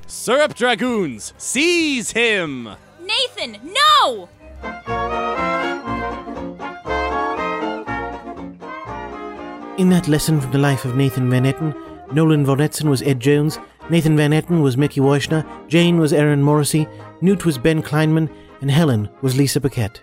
Syrup 0.06 0.54
Dragoons, 0.54 1.34
seize 1.36 2.12
him! 2.12 2.70
Nathan, 3.02 3.60
no! 3.62 4.30
In 9.76 9.90
that 9.90 10.08
lesson 10.08 10.40
from 10.40 10.50
the 10.50 10.56
life 10.56 10.86
of 10.86 10.96
Nathan 10.96 11.28
Van 11.28 11.44
Etten, 11.44 11.76
Nolan 12.14 12.46
Von 12.46 12.56
Etzen 12.56 12.88
was 12.88 13.02
Ed 13.02 13.20
Jones, 13.20 13.58
Nathan 13.90 14.16
Van 14.16 14.30
Etten 14.30 14.62
was 14.62 14.78
Mickey 14.78 15.00
Washner, 15.00 15.44
Jane 15.68 15.98
was 15.98 16.14
Erin 16.14 16.42
Morrissey, 16.42 16.88
Newt 17.20 17.44
was 17.44 17.58
Ben 17.58 17.82
Kleinman, 17.82 18.30
and 18.62 18.70
Helen 18.70 19.10
was 19.20 19.36
Lisa 19.36 19.60
Paquette. 19.60 20.00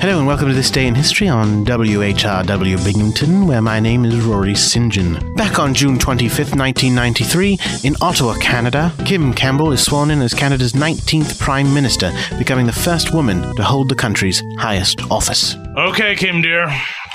Hello 0.00 0.18
and 0.18 0.26
welcome 0.26 0.48
to 0.48 0.54
This 0.54 0.68
Day 0.68 0.88
in 0.88 0.96
History 0.96 1.28
on 1.28 1.64
WHRW 1.64 2.84
Binghamton, 2.84 3.46
where 3.46 3.62
my 3.62 3.78
name 3.78 4.04
is 4.04 4.20
Rory 4.24 4.56
St. 4.56 4.92
John. 4.92 5.36
Back 5.36 5.60
on 5.60 5.74
June 5.74 5.96
25th, 5.96 6.58
1993, 6.58 7.56
in 7.84 7.94
Ottawa, 8.00 8.34
Canada, 8.38 8.92
Kim 9.06 9.32
Campbell 9.32 9.70
is 9.70 9.80
sworn 9.80 10.10
in 10.10 10.20
as 10.22 10.34
Canada's 10.34 10.72
19th 10.72 11.38
Prime 11.38 11.72
Minister, 11.72 12.12
becoming 12.36 12.66
the 12.66 12.72
first 12.72 13.14
woman 13.14 13.42
to 13.54 13.62
hold 13.62 13.88
the 13.88 13.94
country's 13.94 14.42
highest 14.58 15.00
office. 15.08 15.54
Okay, 15.76 16.16
Kim, 16.16 16.42
dear. 16.42 16.66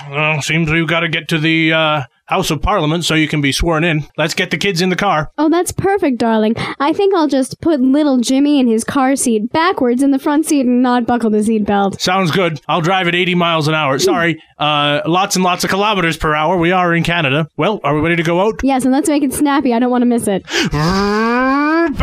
Well, 0.10 0.42
seems 0.42 0.72
we've 0.72 0.88
got 0.88 1.02
to 1.02 1.10
get 1.10 1.28
to 1.28 1.40
the 1.40 1.74
uh, 1.74 2.04
House 2.28 2.52
of 2.52 2.62
Parliament 2.62 3.06
so 3.06 3.16
you 3.16 3.28
can 3.28 3.40
be 3.42 3.54
sworn 3.54 3.86
in. 3.86 4.06
Let's 4.18 4.34
get 4.34 4.52
the 4.52 4.58
kids 4.58 4.82
in 4.82 4.90
the 4.90 4.96
car. 4.98 5.32
Oh, 5.38 5.50
that's 5.50 5.72
perfect, 5.72 6.18
darling. 6.18 6.56
I 6.80 6.92
think 6.92 7.16
I'll 7.16 7.30
just 7.30 7.62
put 7.62 7.80
little 7.80 8.18
Jimmy 8.18 8.60
in 8.60 8.68
his 8.68 8.84
car 8.84 9.16
seat 9.16 9.52
backwards 9.54 10.04
in 10.04 10.12
the 10.12 10.20
front 10.20 10.46
seat 10.46 10.66
and 10.66 10.82
not 10.84 11.06
buckle 11.06 11.30
the 11.30 11.38
seatbelt. 11.38 12.02
Sounds 12.02 12.32
good. 12.32 12.60
I'll 12.68 12.82
drive 12.82 13.08
at 13.08 13.16
80 13.16 13.36
miles 13.36 13.70
an 13.70 13.76
hour. 13.76 13.98
Sorry, 13.98 14.44
uh, 14.58 15.02
lots 15.06 15.36
and 15.38 15.44
lots 15.44 15.64
of 15.64 15.70
kilometers 15.70 16.18
per 16.18 16.36
hour. 16.36 16.58
We 16.58 16.72
are 16.72 16.94
in 16.94 17.04
Canada. 17.04 17.48
Well, 17.56 17.80
are 17.86 17.96
we 17.96 18.02
ready 18.02 18.18
to 18.18 18.24
go 18.24 18.42
out? 18.42 18.60
Yes, 18.62 18.84
and 18.84 18.92
let's 18.92 19.08
make 19.08 19.24
it 19.24 19.34
snappy. 19.34 19.74
I 19.74 19.80
don't 19.80 19.90
want 19.92 20.02
to 20.02 20.06
miss 20.06 20.28
it. 20.28 20.44
Bang! 20.72 21.94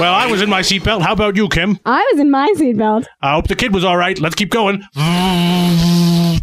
Well, 0.00 0.12
I 0.12 0.26
was 0.28 0.42
in 0.42 0.50
my 0.50 0.60
seatbelt. 0.60 1.02
How 1.02 1.12
about 1.12 1.36
you, 1.36 1.48
Kim? 1.48 1.78
I 1.86 2.08
was 2.12 2.20
in 2.20 2.30
my 2.30 2.52
seatbelt. 2.56 3.06
I 3.22 3.34
hope 3.34 3.48
the 3.48 3.54
kid 3.56 3.72
was 3.72 3.84
all 3.84 3.96
right. 3.96 4.18
Let's 4.18 4.34
keep 4.34 4.50
going. 4.50 4.82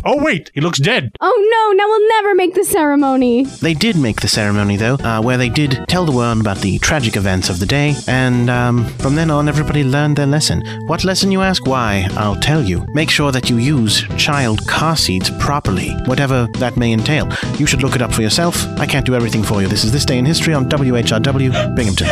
Oh, 0.06 0.22
wait, 0.22 0.52
he 0.54 0.62
looks 0.62 0.80
dead. 0.80 1.12
Oh 1.22 1.50
no, 1.52 1.78
now 1.78 1.88
we'll 1.88 2.08
never 2.10 2.36
make 2.36 2.54
the 2.56 2.64
ceremony. 2.64 3.46
They 3.46 3.74
did 3.74 3.96
make 3.98 4.22
the 4.22 4.28
ceremony, 4.28 4.78
though, 4.78 4.96
uh, 4.96 5.22
where 5.22 5.38
they 5.38 5.50
did 5.50 5.86
tell 5.88 6.06
the 6.06 6.12
world 6.12 6.40
about 6.42 6.58
the 6.60 6.80
tragic 6.80 7.16
events 7.16 7.50
of 7.50 7.60
the 7.60 7.66
day, 7.66 7.96
and 8.08 8.50
um, 8.50 8.86
from 9.00 9.16
then 9.16 9.30
on, 9.30 9.48
everybody 9.48 9.84
learned 9.84 10.18
their 10.18 10.26
lesson. 10.28 10.64
What 10.88 11.04
lesson, 11.04 11.32
you 11.32 11.42
ask? 11.42 11.66
Why, 11.66 12.08
I'll 12.12 12.36
tell 12.40 12.62
you. 12.64 12.86
Make 12.94 13.10
sure 13.10 13.32
that 13.32 13.50
you 13.50 13.58
use 13.58 14.04
child 14.18 14.68
car 14.68 14.96
seats 14.96 15.30
properly, 15.40 15.92
whatever 16.06 16.48
that 16.60 16.78
may 16.78 16.94
entail. 16.94 17.30
You 17.58 17.66
should 17.66 17.84
look 17.84 17.96
it 17.96 18.02
up 18.02 18.14
for 18.14 18.22
yourself. 18.22 18.66
I 18.80 18.86
can't 18.86 19.06
do 19.06 19.16
everything 19.16 19.44
for 19.44 19.62
you. 19.62 19.68
This 19.68 19.84
is 19.84 19.92
This 19.92 20.06
Day 20.06 20.18
in 20.18 20.26
History 20.26 20.54
on 20.54 20.70
WHRW, 20.70 21.76
Binghamton. 21.76 22.10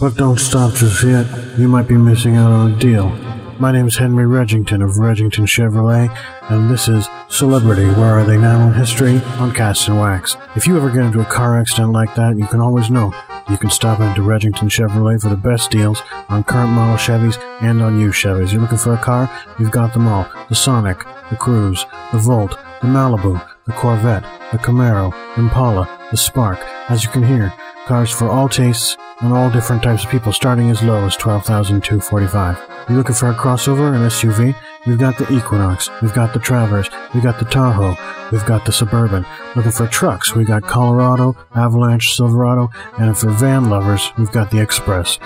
But 0.00 0.16
don't 0.16 0.38
stop 0.38 0.74
just 0.74 1.04
yet. 1.04 1.26
You 1.58 1.68
might 1.68 1.86
be 1.86 1.96
missing 1.96 2.36
out 2.36 2.50
on 2.50 2.72
a 2.72 2.78
deal. 2.78 3.10
My 3.58 3.70
name 3.70 3.86
is 3.86 3.96
Henry 3.96 4.24
Regington 4.24 4.82
of 4.82 4.96
Regington 4.96 5.46
Chevrolet, 5.46 6.08
and 6.50 6.70
this 6.70 6.88
is 6.88 7.08
Celebrity 7.28 7.86
Where 7.86 8.18
Are 8.18 8.24
They 8.24 8.36
Now 8.36 8.66
in 8.66 8.74
History 8.74 9.20
on 9.38 9.52
Cast 9.52 9.88
in 9.88 9.98
Wax. 9.98 10.36
If 10.56 10.66
you 10.66 10.76
ever 10.76 10.90
get 10.90 11.04
into 11.04 11.20
a 11.20 11.24
car 11.24 11.58
accident 11.58 11.92
like 11.92 12.14
that, 12.14 12.36
you 12.36 12.46
can 12.46 12.60
always 12.60 12.90
know 12.90 13.12
you 13.48 13.56
can 13.56 13.70
stop 13.70 14.00
into 14.00 14.22
Regington 14.22 14.68
Chevrolet 14.68 15.20
for 15.20 15.28
the 15.28 15.36
best 15.36 15.70
deals 15.70 16.02
on 16.28 16.44
current 16.44 16.72
model 16.72 16.96
Chevys 16.96 17.40
and 17.60 17.82
on 17.82 18.00
used 18.00 18.16
Chevys. 18.16 18.52
You're 18.52 18.62
looking 18.62 18.78
for 18.78 18.94
a 18.94 18.98
car? 18.98 19.30
We've 19.58 19.70
got 19.70 19.92
them 19.92 20.08
all. 20.08 20.26
The 20.48 20.54
Sonic, 20.54 20.98
the 21.30 21.36
Cruze, 21.36 21.84
the 22.10 22.18
Volt, 22.18 22.58
the 22.80 22.88
Malibu, 22.88 23.46
the 23.66 23.72
Corvette, 23.72 24.24
the 24.50 24.58
Camaro, 24.58 25.12
Impala, 25.36 25.86
the 26.12 26.16
Spark. 26.16 26.60
As 26.88 27.02
you 27.02 27.10
can 27.10 27.24
hear, 27.24 27.52
cars 27.86 28.12
for 28.12 28.28
all 28.28 28.48
tastes 28.48 28.96
and 29.20 29.32
all 29.32 29.50
different 29.50 29.82
types 29.82 30.04
of 30.04 30.10
people, 30.10 30.32
starting 30.32 30.70
as 30.70 30.82
low 30.82 31.04
as 31.04 31.16
12245 31.16 32.88
You're 32.88 32.98
looking 32.98 33.14
for 33.14 33.30
a 33.30 33.34
crossover, 33.34 33.94
an 33.94 34.02
SUV? 34.02 34.54
We've 34.86 34.98
got 34.98 35.16
the 35.16 35.32
Equinox, 35.32 35.88
we've 36.02 36.12
got 36.12 36.32
the 36.32 36.38
Traverse, 36.38 36.88
we've 37.14 37.22
got 37.22 37.38
the 37.38 37.46
Tahoe, 37.46 37.96
we've 38.30 38.44
got 38.44 38.66
the 38.66 38.72
Suburban. 38.72 39.24
Looking 39.56 39.72
for 39.72 39.86
trucks, 39.86 40.34
we've 40.34 40.46
got 40.46 40.64
Colorado, 40.64 41.34
Avalanche, 41.54 42.14
Silverado, 42.14 42.68
and 42.98 43.16
for 43.16 43.30
van 43.30 43.70
lovers, 43.70 44.12
we've 44.18 44.32
got 44.32 44.50
the 44.50 44.60
Express. 44.60 45.18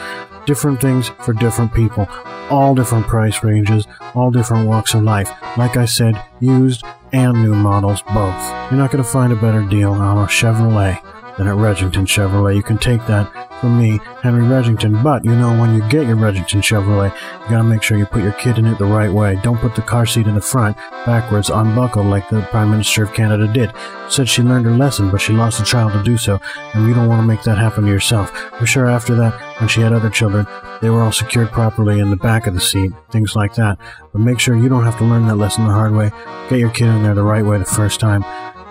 Different 0.44 0.80
things 0.80 1.08
for 1.20 1.32
different 1.32 1.74
people, 1.74 2.06
all 2.50 2.74
different 2.74 3.08
price 3.08 3.42
ranges, 3.42 3.86
all 4.14 4.30
different 4.30 4.68
walks 4.68 4.94
of 4.94 5.02
life. 5.02 5.32
Like 5.56 5.76
I 5.76 5.86
said, 5.86 6.22
used 6.38 6.84
and 7.12 7.42
new 7.42 7.54
models 7.54 8.02
both. 8.02 8.70
You're 8.70 8.78
not 8.78 8.90
going 8.90 9.02
to 9.02 9.08
find 9.08 9.32
a 9.32 9.36
better 9.36 9.62
deal 9.62 9.92
on 9.92 10.18
a 10.18 10.26
Chevrolet 10.26 11.00
than 11.36 11.48
at 11.48 11.54
Regington 11.56 12.06
Chevrolet. 12.06 12.56
You 12.56 12.62
can 12.62 12.78
take 12.78 13.04
that 13.06 13.30
from 13.60 13.78
me, 13.78 14.00
Henry 14.22 14.42
Regington. 14.42 15.02
But 15.02 15.24
you 15.24 15.34
know, 15.34 15.58
when 15.58 15.74
you 15.74 15.80
get 15.88 16.06
your 16.06 16.16
Regington 16.16 16.62
Chevrolet, 16.62 17.12
you 17.42 17.50
gotta 17.50 17.64
make 17.64 17.82
sure 17.82 17.96
you 17.96 18.06
put 18.06 18.22
your 18.22 18.32
kid 18.32 18.58
in 18.58 18.66
it 18.66 18.78
the 18.78 18.84
right 18.84 19.12
way. 19.12 19.38
Don't 19.42 19.58
put 19.58 19.74
the 19.74 19.82
car 19.82 20.06
seat 20.06 20.26
in 20.26 20.34
the 20.34 20.40
front, 20.40 20.76
backwards, 21.04 21.50
unbuckled 21.50 22.06
like 22.06 22.28
the 22.28 22.42
Prime 22.50 22.70
Minister 22.70 23.04
of 23.04 23.14
Canada 23.14 23.46
did. 23.52 23.72
Said 24.08 24.28
she 24.28 24.42
learned 24.42 24.66
her 24.66 24.76
lesson, 24.76 25.10
but 25.10 25.20
she 25.20 25.32
lost 25.32 25.60
a 25.60 25.64
child 25.64 25.92
to 25.92 26.02
do 26.02 26.16
so, 26.16 26.40
and 26.74 26.86
you 26.86 26.94
don't 26.94 27.08
want 27.08 27.20
to 27.22 27.26
make 27.26 27.42
that 27.42 27.58
happen 27.58 27.84
to 27.84 27.90
yourself. 27.90 28.30
For 28.58 28.66
sure, 28.66 28.86
after 28.86 29.14
that, 29.16 29.34
when 29.60 29.68
she 29.68 29.80
had 29.80 29.92
other 29.92 30.10
children, 30.10 30.46
they 30.80 30.90
were 30.90 31.02
all 31.02 31.12
secured 31.12 31.50
properly 31.50 32.00
in 32.00 32.10
the 32.10 32.16
back 32.16 32.46
of 32.46 32.54
the 32.54 32.60
seat, 32.60 32.92
things 33.10 33.34
like 33.34 33.54
that. 33.54 33.78
But 34.12 34.20
make 34.20 34.38
sure 34.38 34.56
you 34.56 34.68
don't 34.68 34.84
have 34.84 34.98
to 34.98 35.04
learn 35.04 35.26
that 35.26 35.36
lesson 35.36 35.66
the 35.66 35.72
hard 35.72 35.92
way. 35.92 36.10
Get 36.48 36.58
your 36.58 36.70
kid 36.70 36.88
in 36.88 37.02
there 37.02 37.14
the 37.14 37.22
right 37.22 37.44
way 37.44 37.58
the 37.58 37.64
first 37.64 37.98
time. 37.98 38.24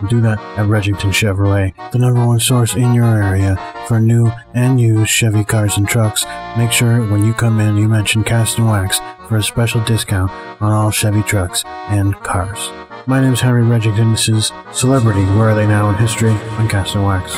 Do 0.10 0.20
that 0.22 0.40
at 0.58 0.68
Regington 0.68 1.12
Chevrolet, 1.12 1.74
the 1.92 1.98
number 1.98 2.26
one 2.26 2.40
source 2.40 2.76
in 2.76 2.94
your 2.94 3.06
area 3.06 3.56
for 3.88 4.00
new 4.00 4.30
and 4.54 4.80
used 4.80 5.10
Chevy 5.10 5.44
cars 5.44 5.78
and 5.78 5.88
trucks. 5.88 6.26
Make 6.58 6.72
sure 6.72 7.00
when 7.10 7.26
you 7.26 7.34
come 7.34 7.60
in 7.62 7.78
you 7.78 7.88
mention 7.88 8.24
Cast 8.24 8.58
in 8.58 8.66
Wax 8.66 9.00
for 9.28 9.38
a 9.38 9.44
special 9.44 9.82
discount 9.86 10.32
on 10.62 10.72
all 10.72 10.92
Chevy 10.92 11.24
trucks 11.24 11.64
and 11.66 12.14
cars. 12.24 12.70
My 13.08 13.22
name 13.22 13.34
is 13.34 13.40
Henry 13.40 13.64
Regington. 13.64 14.12
This 14.12 14.28
is 14.28 14.52
Celebrity 14.74 15.24
Where 15.38 15.50
Are 15.50 15.56
They 15.56 15.66
Now 15.66 15.90
in 15.90 15.96
History 15.96 16.32
on 16.32 16.68
Cast 16.68 16.96
in 16.96 17.04
Wax. 17.04 17.32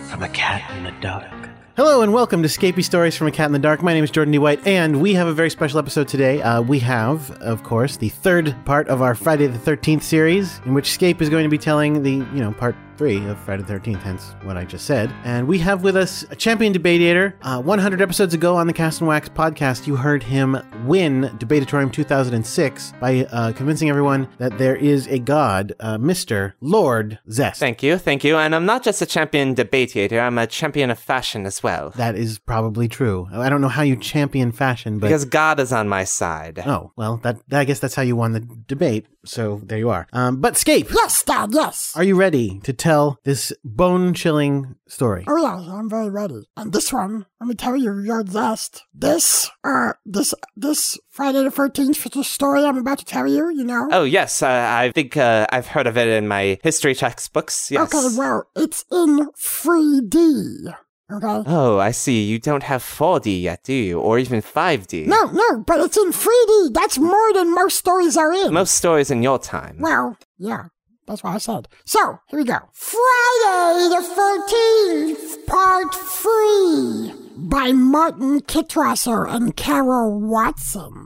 From 0.10 0.24
a 0.24 0.30
cat 0.30 0.64
in 0.76 0.84
the 0.84 0.94
dark. 1.00 1.51
Hello 1.84 2.04
and 2.04 2.14
welcome 2.14 2.44
to 2.44 2.48
Scapy 2.48 2.84
Stories 2.84 3.18
from 3.18 3.26
a 3.26 3.32
Cat 3.32 3.48
in 3.48 3.54
the 3.54 3.58
Dark. 3.58 3.82
My 3.82 3.92
name 3.92 4.04
is 4.04 4.12
Jordan 4.12 4.32
D. 4.32 4.38
White, 4.38 4.68
and 4.68 5.02
we 5.02 5.16
have 5.16 5.28
a 5.28 5.34
very 5.34 5.50
special 5.50 5.80
episode 5.80 6.08
today. 6.08 6.40
Uh, 6.40 6.62
we 6.62 6.78
have, 6.78 7.32
of 7.42 7.64
course, 7.64 7.98
the 7.98 8.10
third 8.10 8.56
part 8.66 8.88
of 8.88 9.02
our 9.02 9.16
Friday 9.16 9.48
the 9.48 9.58
Thirteenth 9.58 10.04
series, 10.04 10.62
in 10.68 10.76
which 10.76 10.92
Scape 10.92 11.24
is 11.24 11.30
going 11.30 11.42
to 11.42 11.50
be 11.50 11.58
telling 11.58 12.04
the, 12.04 12.12
you 12.12 12.40
know, 12.40 12.52
part 12.52 12.76
three 13.02 13.26
of 13.26 13.40
Friday 13.40 13.64
the 13.64 13.68
Thirteenth, 13.68 14.04
hence 14.04 14.36
what 14.44 14.58
I 14.58 14.64
just 14.64 14.86
said. 14.86 15.12
And 15.24 15.48
we 15.48 15.58
have 15.58 15.82
with 15.82 15.98
us 15.98 16.24
a 16.30 16.36
champion 16.36 16.72
debater. 16.72 17.36
Uh, 17.42 17.60
100 17.60 18.00
episodes 18.00 18.36
ago 18.36 18.56
on 18.56 18.68
the 18.68 18.74
Cast 18.74 19.02
in 19.02 19.08
Wax 19.08 19.28
podcast, 19.28 19.88
you 19.88 19.96
heard 19.96 20.22
him 20.22 20.56
win 20.86 21.24
Debatatorium 21.40 21.92
2006 21.92 22.94
by 23.02 23.26
uh, 23.32 23.54
convincing 23.54 23.90
everyone 23.90 24.28
that 24.38 24.56
there 24.60 24.76
is 24.76 25.08
a 25.08 25.18
god, 25.18 25.74
uh, 25.80 25.98
Mister 25.98 26.54
Lord 26.62 27.18
Zest. 27.32 27.60
Thank 27.60 27.82
you, 27.82 27.98
thank 27.98 28.24
you. 28.24 28.38
And 28.38 28.54
I'm 28.54 28.68
not 28.68 28.84
just 28.84 29.02
a 29.02 29.08
champion 29.08 29.56
debater, 29.56 30.20
I'm 30.20 30.38
a 30.38 30.46
champion 30.46 30.92
of 30.92 31.00
fashion 31.00 31.48
as 31.48 31.64
well. 31.64 31.90
That 31.96 32.16
is 32.16 32.38
probably 32.38 32.88
true. 32.88 33.28
I 33.34 33.50
don't 33.50 33.62
know 33.62 33.68
how 33.68 33.82
you 33.82 33.96
champion 33.96 34.52
fashion, 34.52 35.00
but 35.00 35.08
Because 35.08 35.26
God 35.26 35.60
is 35.60 35.74
on 35.74 35.90
my 35.90 36.04
side. 36.04 36.62
Oh, 36.68 36.92
well, 36.96 37.18
that 37.24 37.38
I 37.52 37.64
guess 37.64 37.80
that's 37.80 37.96
how 37.96 38.04
you 38.04 38.16
won 38.16 38.34
the 38.34 38.42
debate. 38.68 39.08
So 39.26 39.62
there 39.64 39.78
you 39.78 39.90
are. 39.90 40.08
Um, 40.14 40.42
but 40.42 40.58
Scape, 40.58 40.88
Yes, 40.92 41.24
Dad, 41.24 41.50
yes. 41.54 41.94
are 41.96 42.04
you 42.04 42.16
ready 42.16 42.60
to 42.64 42.74
tell 42.74 43.20
this 43.24 43.54
bone-chilling 43.64 44.76
story? 44.88 45.26
Oh 45.28 45.38
yeah, 45.38 45.74
I'm 45.74 45.90
very 45.90 46.10
ready. 46.10 46.50
And 46.58 46.74
this 46.74 46.92
one, 46.92 47.26
let 47.40 47.48
me 47.48 47.56
tell 47.56 47.76
you, 47.76 48.00
your 48.00 48.26
zest. 48.26 48.84
This, 48.94 49.50
uh, 49.64 49.94
this, 50.06 50.34
this 50.56 50.98
Friday 51.10 51.44
the 51.44 51.50
13th, 51.50 52.12
the 52.12 52.24
story 52.24 52.64
I'm 52.66 52.78
about 52.78 53.00
to 53.00 53.06
tell 53.06 53.28
you, 53.28 53.50
you 53.50 53.64
know? 53.64 53.88
Oh, 53.92 54.04
yes, 54.04 54.42
uh, 54.42 54.48
I 54.48 54.92
think 54.94 55.18
uh, 55.18 55.46
I've 55.52 55.68
heard 55.68 55.88
of 55.88 55.98
it 55.98 56.08
in 56.08 56.28
my 56.28 56.58
history 56.64 56.96
textbooks, 56.96 57.70
yes. 57.72 57.94
Okay, 57.94 58.16
well, 58.18 58.46
it's 58.56 58.86
in 58.92 59.30
3D. 59.38 60.74
Okay? 61.12 61.44
Oh, 61.48 61.78
I 61.80 61.92
see. 61.92 62.24
You 62.24 62.40
don't 62.40 62.64
have 62.64 62.82
4D 62.82 63.42
yet, 63.42 63.64
do 63.64 63.74
you? 63.74 64.00
Or 64.00 64.18
even 64.18 64.42
5D? 64.42 65.08
No, 65.08 65.26
no, 65.26 65.64
but 65.66 65.80
it's 65.82 65.98
in 65.98 66.12
3D. 66.12 66.74
That's 66.74 66.98
more 66.98 67.34
than 67.34 67.54
most 67.54 67.78
stories 67.78 68.16
are 68.16 68.32
in. 68.34 68.54
Most 68.54 68.76
stories 68.76 69.12
in 69.12 69.22
your 69.22 69.40
time. 69.40 69.78
Well, 69.80 70.18
yeah. 70.38 70.66
That's 71.08 71.24
what 71.24 71.36
I 71.36 71.40
said. 71.40 71.68
So, 71.84 72.20
here 72.30 72.40
we 72.40 72.46
go. 72.46 72.60
Friday 72.72 73.90
the 73.90 74.02
13th, 74.16 75.46
Part 75.48 75.94
3 75.94 77.14
by 77.36 77.72
Martin 77.74 78.42
Kittrosser 78.42 79.28
and 79.28 79.56
Carol 79.58 80.20
Watson. 80.22 81.01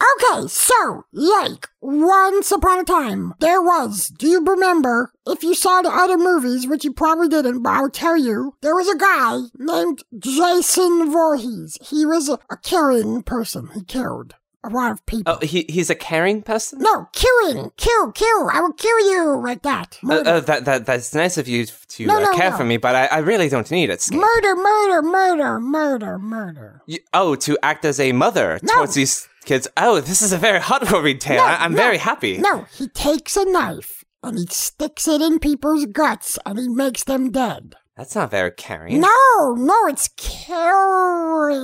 Okay, 0.00 0.46
so, 0.46 1.04
like, 1.12 1.68
once 1.80 2.52
upon 2.52 2.78
a 2.78 2.84
time, 2.84 3.34
there 3.40 3.60
was, 3.60 4.08
do 4.08 4.28
you 4.28 4.44
remember, 4.44 5.12
if 5.26 5.42
you 5.42 5.54
saw 5.54 5.82
the 5.82 5.88
other 5.90 6.16
movies, 6.16 6.68
which 6.68 6.84
you 6.84 6.92
probably 6.92 7.28
didn't, 7.28 7.62
but 7.62 7.70
I'll 7.70 7.90
tell 7.90 8.16
you, 8.16 8.54
there 8.60 8.76
was 8.76 8.88
a 8.88 8.96
guy 8.96 9.40
named 9.58 10.04
Jason 10.16 11.10
Voorhees. 11.10 11.78
He 11.82 12.06
was 12.06 12.28
a, 12.28 12.38
a 12.48 12.56
caring 12.56 13.22
person. 13.22 13.70
He 13.74 13.82
killed 13.82 14.34
a 14.62 14.68
lot 14.68 14.92
of 14.92 15.04
people. 15.06 15.32
Oh, 15.40 15.44
he, 15.44 15.64
he's 15.68 15.90
a 15.90 15.94
caring 15.96 16.42
person? 16.42 16.78
No, 16.80 17.08
killing, 17.12 17.70
kill, 17.76 18.12
kill. 18.12 18.48
I 18.52 18.60
will 18.60 18.72
kill 18.74 19.00
you 19.10 19.40
like 19.42 19.62
that. 19.62 19.98
Uh, 20.08 20.14
uh, 20.14 20.40
that, 20.40 20.64
that, 20.64 20.86
that's 20.86 21.14
nice 21.14 21.38
of 21.38 21.48
you 21.48 21.66
to 21.66 22.06
No, 22.06 22.16
uh, 22.18 22.20
no, 22.20 22.32
care 22.36 22.50
no. 22.50 22.56
for 22.56 22.64
me, 22.64 22.76
but 22.76 22.94
I, 22.94 23.06
I 23.06 23.18
really 23.18 23.48
don't 23.48 23.70
need 23.70 23.90
it. 23.90 24.04
Murder, 24.12 24.54
murder, 24.56 25.02
murder, 25.02 25.60
murder, 25.60 26.18
murder. 26.18 26.82
You- 26.86 27.00
oh, 27.12 27.34
to 27.36 27.58
act 27.64 27.84
as 27.84 27.98
a 27.98 28.12
mother 28.12 28.60
towards 28.60 28.94
these 28.94 29.28
kids. 29.48 29.66
Oh, 29.76 30.00
this 30.00 30.22
is 30.22 30.32
a 30.32 30.38
very 30.38 30.60
heartwarming 30.60 31.18
tale. 31.18 31.40
I, 31.40 31.56
I'm 31.56 31.72
no, 31.72 31.78
very 31.78 31.98
happy. 31.98 32.38
No, 32.38 32.66
he 32.76 32.88
takes 32.88 33.36
a 33.36 33.44
knife 33.44 34.04
and 34.22 34.38
he 34.38 34.46
sticks 34.46 35.08
it 35.08 35.20
in 35.20 35.38
people's 35.38 35.86
guts 35.86 36.38
and 36.46 36.58
he 36.58 36.68
makes 36.68 37.04
them 37.04 37.30
dead. 37.30 37.74
That's 37.98 38.14
not 38.14 38.30
very 38.30 38.52
caring. 38.52 39.00
No, 39.00 39.54
no, 39.56 39.86
it's 39.88 40.08
killing. 40.16 41.58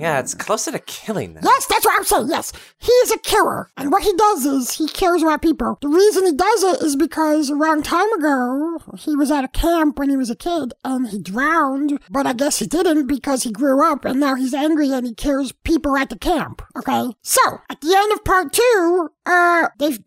Yeah, 0.00 0.18
it's 0.18 0.32
closer 0.32 0.72
to 0.72 0.78
killing 0.78 1.34
them. 1.34 1.42
Yes, 1.44 1.66
that's 1.66 1.84
what 1.84 1.98
I'm 1.98 2.04
saying. 2.04 2.28
Yes, 2.30 2.54
he 2.78 2.90
is 2.90 3.10
a 3.10 3.18
killer, 3.18 3.68
and 3.76 3.92
what 3.92 4.02
he 4.02 4.14
does 4.16 4.46
is 4.46 4.72
he 4.72 4.88
cares 4.88 5.22
about 5.22 5.42
people. 5.42 5.76
The 5.82 5.88
reason 5.88 6.24
he 6.24 6.32
does 6.32 6.62
it 6.62 6.80
is 6.82 6.96
because 6.96 7.50
a 7.50 7.54
long 7.54 7.82
time 7.82 8.10
ago 8.14 8.78
he 8.96 9.14
was 9.14 9.30
at 9.30 9.44
a 9.44 9.48
camp 9.48 9.98
when 9.98 10.08
he 10.08 10.16
was 10.16 10.30
a 10.30 10.34
kid 10.34 10.72
and 10.82 11.08
he 11.08 11.20
drowned, 11.20 12.00
but 12.08 12.26
I 12.26 12.32
guess 12.32 12.60
he 12.60 12.66
didn't 12.66 13.06
because 13.06 13.42
he 13.42 13.52
grew 13.52 13.84
up 13.86 14.06
and 14.06 14.18
now 14.18 14.36
he's 14.36 14.54
angry 14.54 14.90
and 14.90 15.06
he 15.06 15.12
kills 15.14 15.52
people 15.52 15.94
at 15.94 16.08
the 16.08 16.18
camp. 16.18 16.62
Okay, 16.74 17.12
so 17.20 17.58
at 17.68 17.82
the 17.82 17.94
end 17.94 18.10
of 18.12 18.24
part 18.24 18.54
two, 18.54 19.10
uh, 19.30 19.68
they. 19.78 19.98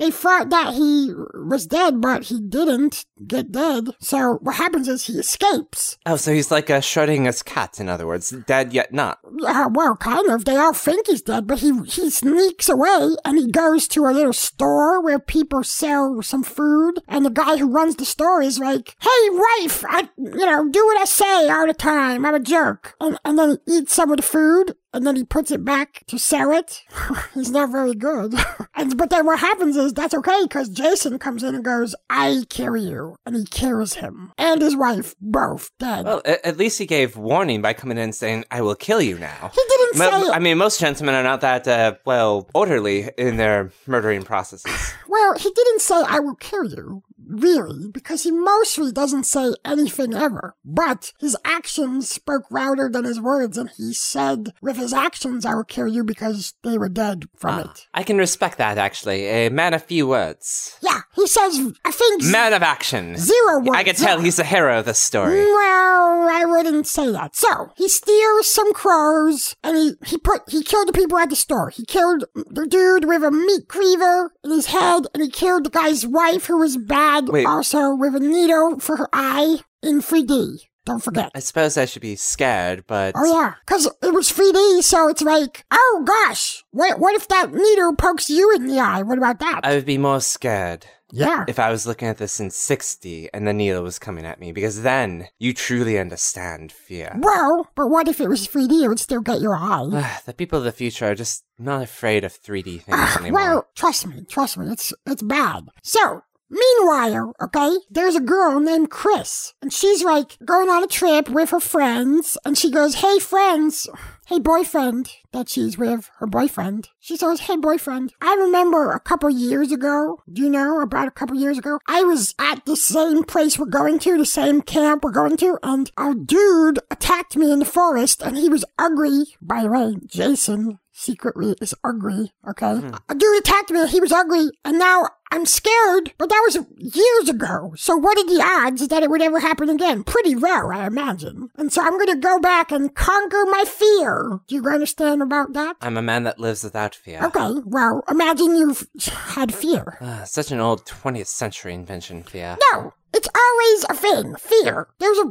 They 0.00 0.10
thought 0.10 0.48
that 0.48 0.72
he 0.72 1.12
was 1.34 1.66
dead, 1.66 2.00
but 2.00 2.24
he 2.24 2.40
didn't 2.40 3.04
get 3.26 3.52
dead. 3.52 3.90
So 4.00 4.38
what 4.40 4.54
happens 4.54 4.88
is 4.88 5.04
he 5.04 5.12
escapes. 5.18 5.98
Oh, 6.06 6.16
so 6.16 6.32
he's 6.32 6.50
like 6.50 6.70
a 6.70 6.80
Schrodinger's 6.80 7.42
cat, 7.42 7.78
in 7.78 7.90
other 7.90 8.06
words, 8.06 8.30
dead 8.46 8.72
yet 8.72 8.94
not. 8.94 9.18
Uh, 9.46 9.68
well, 9.70 9.96
kind 9.96 10.30
of. 10.30 10.46
They 10.46 10.56
all 10.56 10.72
think 10.72 11.06
he's 11.06 11.20
dead, 11.20 11.46
but 11.46 11.58
he 11.58 11.78
he 11.82 12.08
sneaks 12.08 12.70
away 12.70 13.10
and 13.26 13.36
he 13.36 13.50
goes 13.50 13.86
to 13.88 14.06
a 14.06 14.16
little 14.16 14.32
store 14.32 15.02
where 15.02 15.18
people 15.18 15.62
sell 15.62 16.22
some 16.22 16.44
food. 16.44 16.94
And 17.06 17.26
the 17.26 17.30
guy 17.30 17.58
who 17.58 17.70
runs 17.70 17.96
the 17.96 18.06
store 18.06 18.40
is 18.40 18.58
like, 18.58 18.96
"Hey, 19.00 19.30
wife, 19.30 19.84
I 19.86 20.08
you 20.16 20.46
know 20.46 20.66
do 20.70 20.86
what 20.86 20.98
I 20.98 21.04
say 21.04 21.50
all 21.50 21.66
the 21.66 21.74
time. 21.74 22.24
I'm 22.24 22.34
a 22.34 22.40
jerk." 22.40 22.94
And 23.02 23.18
and 23.22 23.38
then 23.38 23.58
he 23.66 23.80
eats 23.80 23.92
some 23.92 24.10
of 24.10 24.16
the 24.16 24.22
food. 24.22 24.76
And 24.92 25.06
then 25.06 25.16
he 25.16 25.24
puts 25.24 25.50
it 25.50 25.64
back 25.64 26.02
to 26.08 26.18
sell 26.18 26.50
it. 26.52 26.82
He's 27.34 27.50
not 27.50 27.70
very 27.70 27.94
good. 27.94 28.34
and 28.74 28.96
but 28.96 29.10
then 29.10 29.24
what 29.26 29.38
happens 29.38 29.76
is 29.76 29.92
that's 29.92 30.14
okay 30.14 30.42
because 30.42 30.68
Jason 30.68 31.18
comes 31.18 31.42
in 31.42 31.54
and 31.54 31.64
goes, 31.64 31.94
"I 32.08 32.44
kill 32.48 32.76
you," 32.76 33.16
and 33.24 33.36
he 33.36 33.44
kills 33.44 33.94
him 33.94 34.32
and 34.36 34.60
his 34.60 34.76
wife 34.76 35.14
both 35.20 35.70
dead. 35.78 36.04
Well, 36.06 36.22
at, 36.24 36.44
at 36.44 36.56
least 36.56 36.78
he 36.78 36.86
gave 36.86 37.16
warning 37.16 37.62
by 37.62 37.72
coming 37.72 37.98
in 37.98 38.04
and 38.04 38.14
saying, 38.14 38.44
I 38.50 38.62
will 38.62 38.74
kill 38.74 39.00
you 39.00 39.18
now. 39.18 39.50
he 39.54 39.62
didn't 39.68 39.98
Mo- 39.98 40.10
say 40.10 40.26
it. 40.28 40.30
I 40.32 40.38
mean, 40.38 40.58
most 40.58 40.80
gentlemen 40.80 41.14
are 41.14 41.22
not 41.22 41.40
that, 41.42 41.68
uh, 41.68 41.94
well, 42.04 42.48
orderly 42.54 43.10
in 43.16 43.36
their 43.36 43.70
murdering 43.86 44.22
processes. 44.22 44.72
Well, 45.08 45.36
he 45.36 45.50
didn't 45.50 45.80
say, 45.80 45.96
I 46.06 46.20
will 46.20 46.36
kill 46.36 46.64
you, 46.66 47.02
really, 47.30 47.88
because 47.90 48.24
he 48.24 48.30
mostly 48.30 48.92
doesn't 48.92 49.24
say 49.24 49.54
anything 49.64 50.14
ever. 50.14 50.54
But 50.64 51.12
his 51.20 51.36
actions 51.44 52.08
spoke 52.10 52.50
louder 52.50 52.88
than 52.88 53.04
his 53.04 53.20
words, 53.20 53.56
and 53.56 53.70
he 53.76 53.92
said, 53.94 54.52
with 54.60 54.76
his 54.76 54.92
actions, 54.92 55.44
I 55.44 55.54
will 55.54 55.64
kill 55.64 55.88
you 55.88 56.04
because 56.04 56.54
they 56.62 56.76
were 56.78 56.88
dead 56.88 57.24
from 57.36 57.54
Ah, 57.58 57.70
it. 57.70 57.86
I 57.94 58.02
can 58.02 58.18
respect 58.18 58.58
that, 58.58 58.78
actually. 58.78 59.26
A 59.26 59.48
man 59.50 59.74
of 59.74 59.82
few 59.84 60.06
words. 60.06 60.76
Yeah, 60.82 60.90
Yeah, 60.90 61.00
he 61.20 61.26
says, 61.26 61.72
I 61.84 61.92
think 61.92 62.24
Man 62.24 62.52
of 62.52 62.62
action. 62.62 63.16
Zero 63.16 63.58
words. 63.58 63.76
I 63.78 63.84
can 63.84 63.94
tell 63.94 64.20
he's 64.20 64.36
the 64.36 64.44
hero 64.44 64.78
of 64.78 64.86
the 64.86 64.94
story. 64.94 65.44
Well, 65.44 66.28
I 66.28 66.44
wouldn't 66.46 66.86
say 66.86 67.10
that. 67.12 67.36
So 67.36 67.72
he 67.76 67.88
steals 67.88 68.52
some 68.52 68.72
crows, 68.72 69.56
and 69.62 69.76
he 69.76 69.92
he 70.06 70.18
put 70.18 70.42
he 70.48 70.62
killed 70.62 70.88
the 70.88 70.92
people 70.92 71.18
at 71.18 71.30
the 71.30 71.36
store. 71.36 71.70
He 71.70 71.84
killed 71.84 72.24
the 72.34 72.66
dude 72.66 73.04
with 73.04 73.22
a 73.22 73.30
meat 73.30 73.68
cleaver 73.68 74.32
in 74.44 74.50
his 74.50 74.66
head, 74.66 75.06
and 75.12 75.22
he 75.22 75.28
killed 75.30 75.64
the 75.64 75.70
guy's 75.70 76.06
wife 76.06 76.46
who 76.46 76.58
was 76.58 76.76
bad, 76.76 77.28
Wait. 77.28 77.46
also 77.46 77.94
with 77.94 78.14
a 78.14 78.20
needle 78.20 78.78
for 78.80 78.96
her 78.96 79.08
eye 79.12 79.58
in 79.82 80.00
3D. 80.00 80.60
Don't 80.86 81.02
forget. 81.02 81.30
I 81.34 81.40
suppose 81.40 81.76
I 81.76 81.84
should 81.84 82.02
be 82.02 82.16
scared, 82.16 82.84
but 82.86 83.12
Oh 83.16 83.24
yeah, 83.24 83.54
because 83.66 83.86
it 84.02 84.14
was 84.14 84.32
3D, 84.32 84.82
so 84.82 85.08
it's 85.08 85.22
like, 85.22 85.64
oh 85.70 86.04
gosh, 86.06 86.64
what 86.70 86.98
what 86.98 87.14
if 87.14 87.28
that 87.28 87.52
needle 87.52 87.94
pokes 87.94 88.30
you 88.30 88.54
in 88.54 88.66
the 88.66 88.78
eye? 88.78 89.02
What 89.02 89.18
about 89.18 89.40
that? 89.40 89.60
I 89.62 89.74
would 89.74 89.84
be 89.84 89.98
more 89.98 90.20
scared. 90.20 90.86
Yeah. 91.12 91.44
If 91.48 91.58
I 91.58 91.70
was 91.70 91.86
looking 91.86 92.08
at 92.08 92.18
this 92.18 92.40
in 92.40 92.50
60 92.50 93.30
and 93.32 93.46
the 93.46 93.52
needle 93.52 93.82
was 93.82 93.98
coming 93.98 94.24
at 94.24 94.40
me, 94.40 94.52
because 94.52 94.82
then 94.82 95.28
you 95.38 95.52
truly 95.52 95.98
understand 95.98 96.72
fear. 96.72 97.16
well, 97.18 97.68
but 97.74 97.88
what 97.88 98.08
if 98.08 98.20
it 98.20 98.28
was 98.28 98.46
3D? 98.46 98.84
It 98.84 98.88
would 98.88 99.00
still 99.00 99.20
get 99.20 99.40
your 99.40 99.56
eye. 99.56 100.20
the 100.26 100.34
people 100.34 100.58
of 100.58 100.64
the 100.64 100.72
future 100.72 101.06
are 101.06 101.14
just 101.14 101.44
not 101.58 101.82
afraid 101.82 102.24
of 102.24 102.32
3D 102.32 102.82
things 102.82 103.16
anymore. 103.16 103.40
Well, 103.40 103.68
trust 103.74 104.06
me, 104.06 104.24
trust 104.28 104.56
me, 104.58 104.70
it's 104.72 104.92
it's 105.06 105.22
bad. 105.22 105.68
So, 105.82 106.22
meanwhile, 106.50 107.34
okay, 107.40 107.76
there's 107.90 108.16
a 108.16 108.20
girl 108.20 108.60
named 108.60 108.90
Chris, 108.90 109.54
and 109.62 109.72
she's 109.72 110.04
like 110.04 110.36
going 110.44 110.68
on 110.68 110.84
a 110.84 110.88
trip 110.88 111.28
with 111.28 111.50
her 111.50 111.60
friends, 111.60 112.36
and 112.44 112.58
she 112.58 112.70
goes, 112.70 112.96
"Hey, 112.96 113.18
friends." 113.18 113.88
Hey, 114.30 114.38
boyfriend 114.38 115.10
that 115.32 115.48
she's 115.48 115.76
with, 115.76 116.08
her 116.18 116.26
boyfriend. 116.28 116.90
She 117.00 117.16
says, 117.16 117.40
Hey, 117.40 117.56
boyfriend, 117.56 118.12
I 118.22 118.36
remember 118.36 118.92
a 118.92 119.00
couple 119.00 119.28
years 119.28 119.72
ago, 119.72 120.22
do 120.32 120.42
you 120.42 120.48
know, 120.48 120.80
about 120.80 121.08
a 121.08 121.10
couple 121.10 121.34
years 121.34 121.58
ago, 121.58 121.80
I 121.88 122.04
was 122.04 122.36
at 122.38 122.64
the 122.64 122.76
same 122.76 123.24
place 123.24 123.58
we're 123.58 123.66
going 123.66 123.98
to, 123.98 124.16
the 124.16 124.24
same 124.24 124.62
camp 124.62 125.02
we're 125.02 125.10
going 125.10 125.36
to, 125.38 125.58
and 125.64 125.90
a 125.96 126.14
dude 126.14 126.78
attacked 126.92 127.36
me 127.36 127.50
in 127.50 127.58
the 127.58 127.64
forest, 127.64 128.22
and 128.22 128.36
he 128.36 128.48
was 128.48 128.64
ugly. 128.78 129.34
By 129.42 129.64
the 129.64 129.70
way, 129.70 129.96
Jason 130.06 130.78
secretly 131.00 131.56
is 131.60 131.74
ugly, 131.82 132.32
okay? 132.46 132.80
A 133.08 133.14
dude 133.14 133.38
attacked 133.40 133.70
me, 133.70 133.86
he 133.88 134.00
was 134.00 134.12
ugly, 134.12 134.50
and 134.64 134.78
now 134.78 135.08
I'm 135.32 135.46
scared, 135.46 136.12
but 136.18 136.28
that 136.28 136.42
was 136.44 136.58
years 136.76 137.28
ago. 137.28 137.72
So 137.76 137.96
what 137.96 138.18
are 138.18 138.26
the 138.26 138.42
odds 138.42 138.88
that 138.88 139.02
it 139.02 139.10
would 139.10 139.22
ever 139.22 139.40
happen 139.40 139.68
again? 139.68 140.02
Pretty 140.04 140.34
rare, 140.34 140.72
I 140.72 140.86
imagine. 140.86 141.50
And 141.56 141.72
so 141.72 141.82
I'm 141.82 141.98
gonna 141.98 142.16
go 142.16 142.38
back 142.40 142.70
and 142.72 142.94
conquer 142.94 143.44
my 143.46 143.64
fear. 143.66 144.40
Do 144.48 144.54
you 144.56 144.66
understand 144.68 145.22
about 145.22 145.52
that? 145.54 145.76
I'm 145.80 145.96
a 145.96 146.02
man 146.02 146.24
that 146.24 146.40
lives 146.40 146.64
without 146.64 146.94
fear. 146.94 147.24
Okay, 147.24 147.60
well, 147.64 148.02
imagine 148.10 148.56
you've 148.56 148.86
had 149.06 149.54
fear. 149.54 149.96
Ah, 150.00 150.22
such 150.26 150.50
an 150.50 150.60
old 150.60 150.84
20th 150.84 151.28
century 151.28 151.74
invention, 151.74 152.22
fear. 152.24 152.58
No, 152.72 152.92
it's 153.12 153.28
always 153.34 153.84
a 153.88 153.94
thing. 153.94 154.34
Fear. 154.36 154.88
There's 154.98 155.18
a 155.18 155.24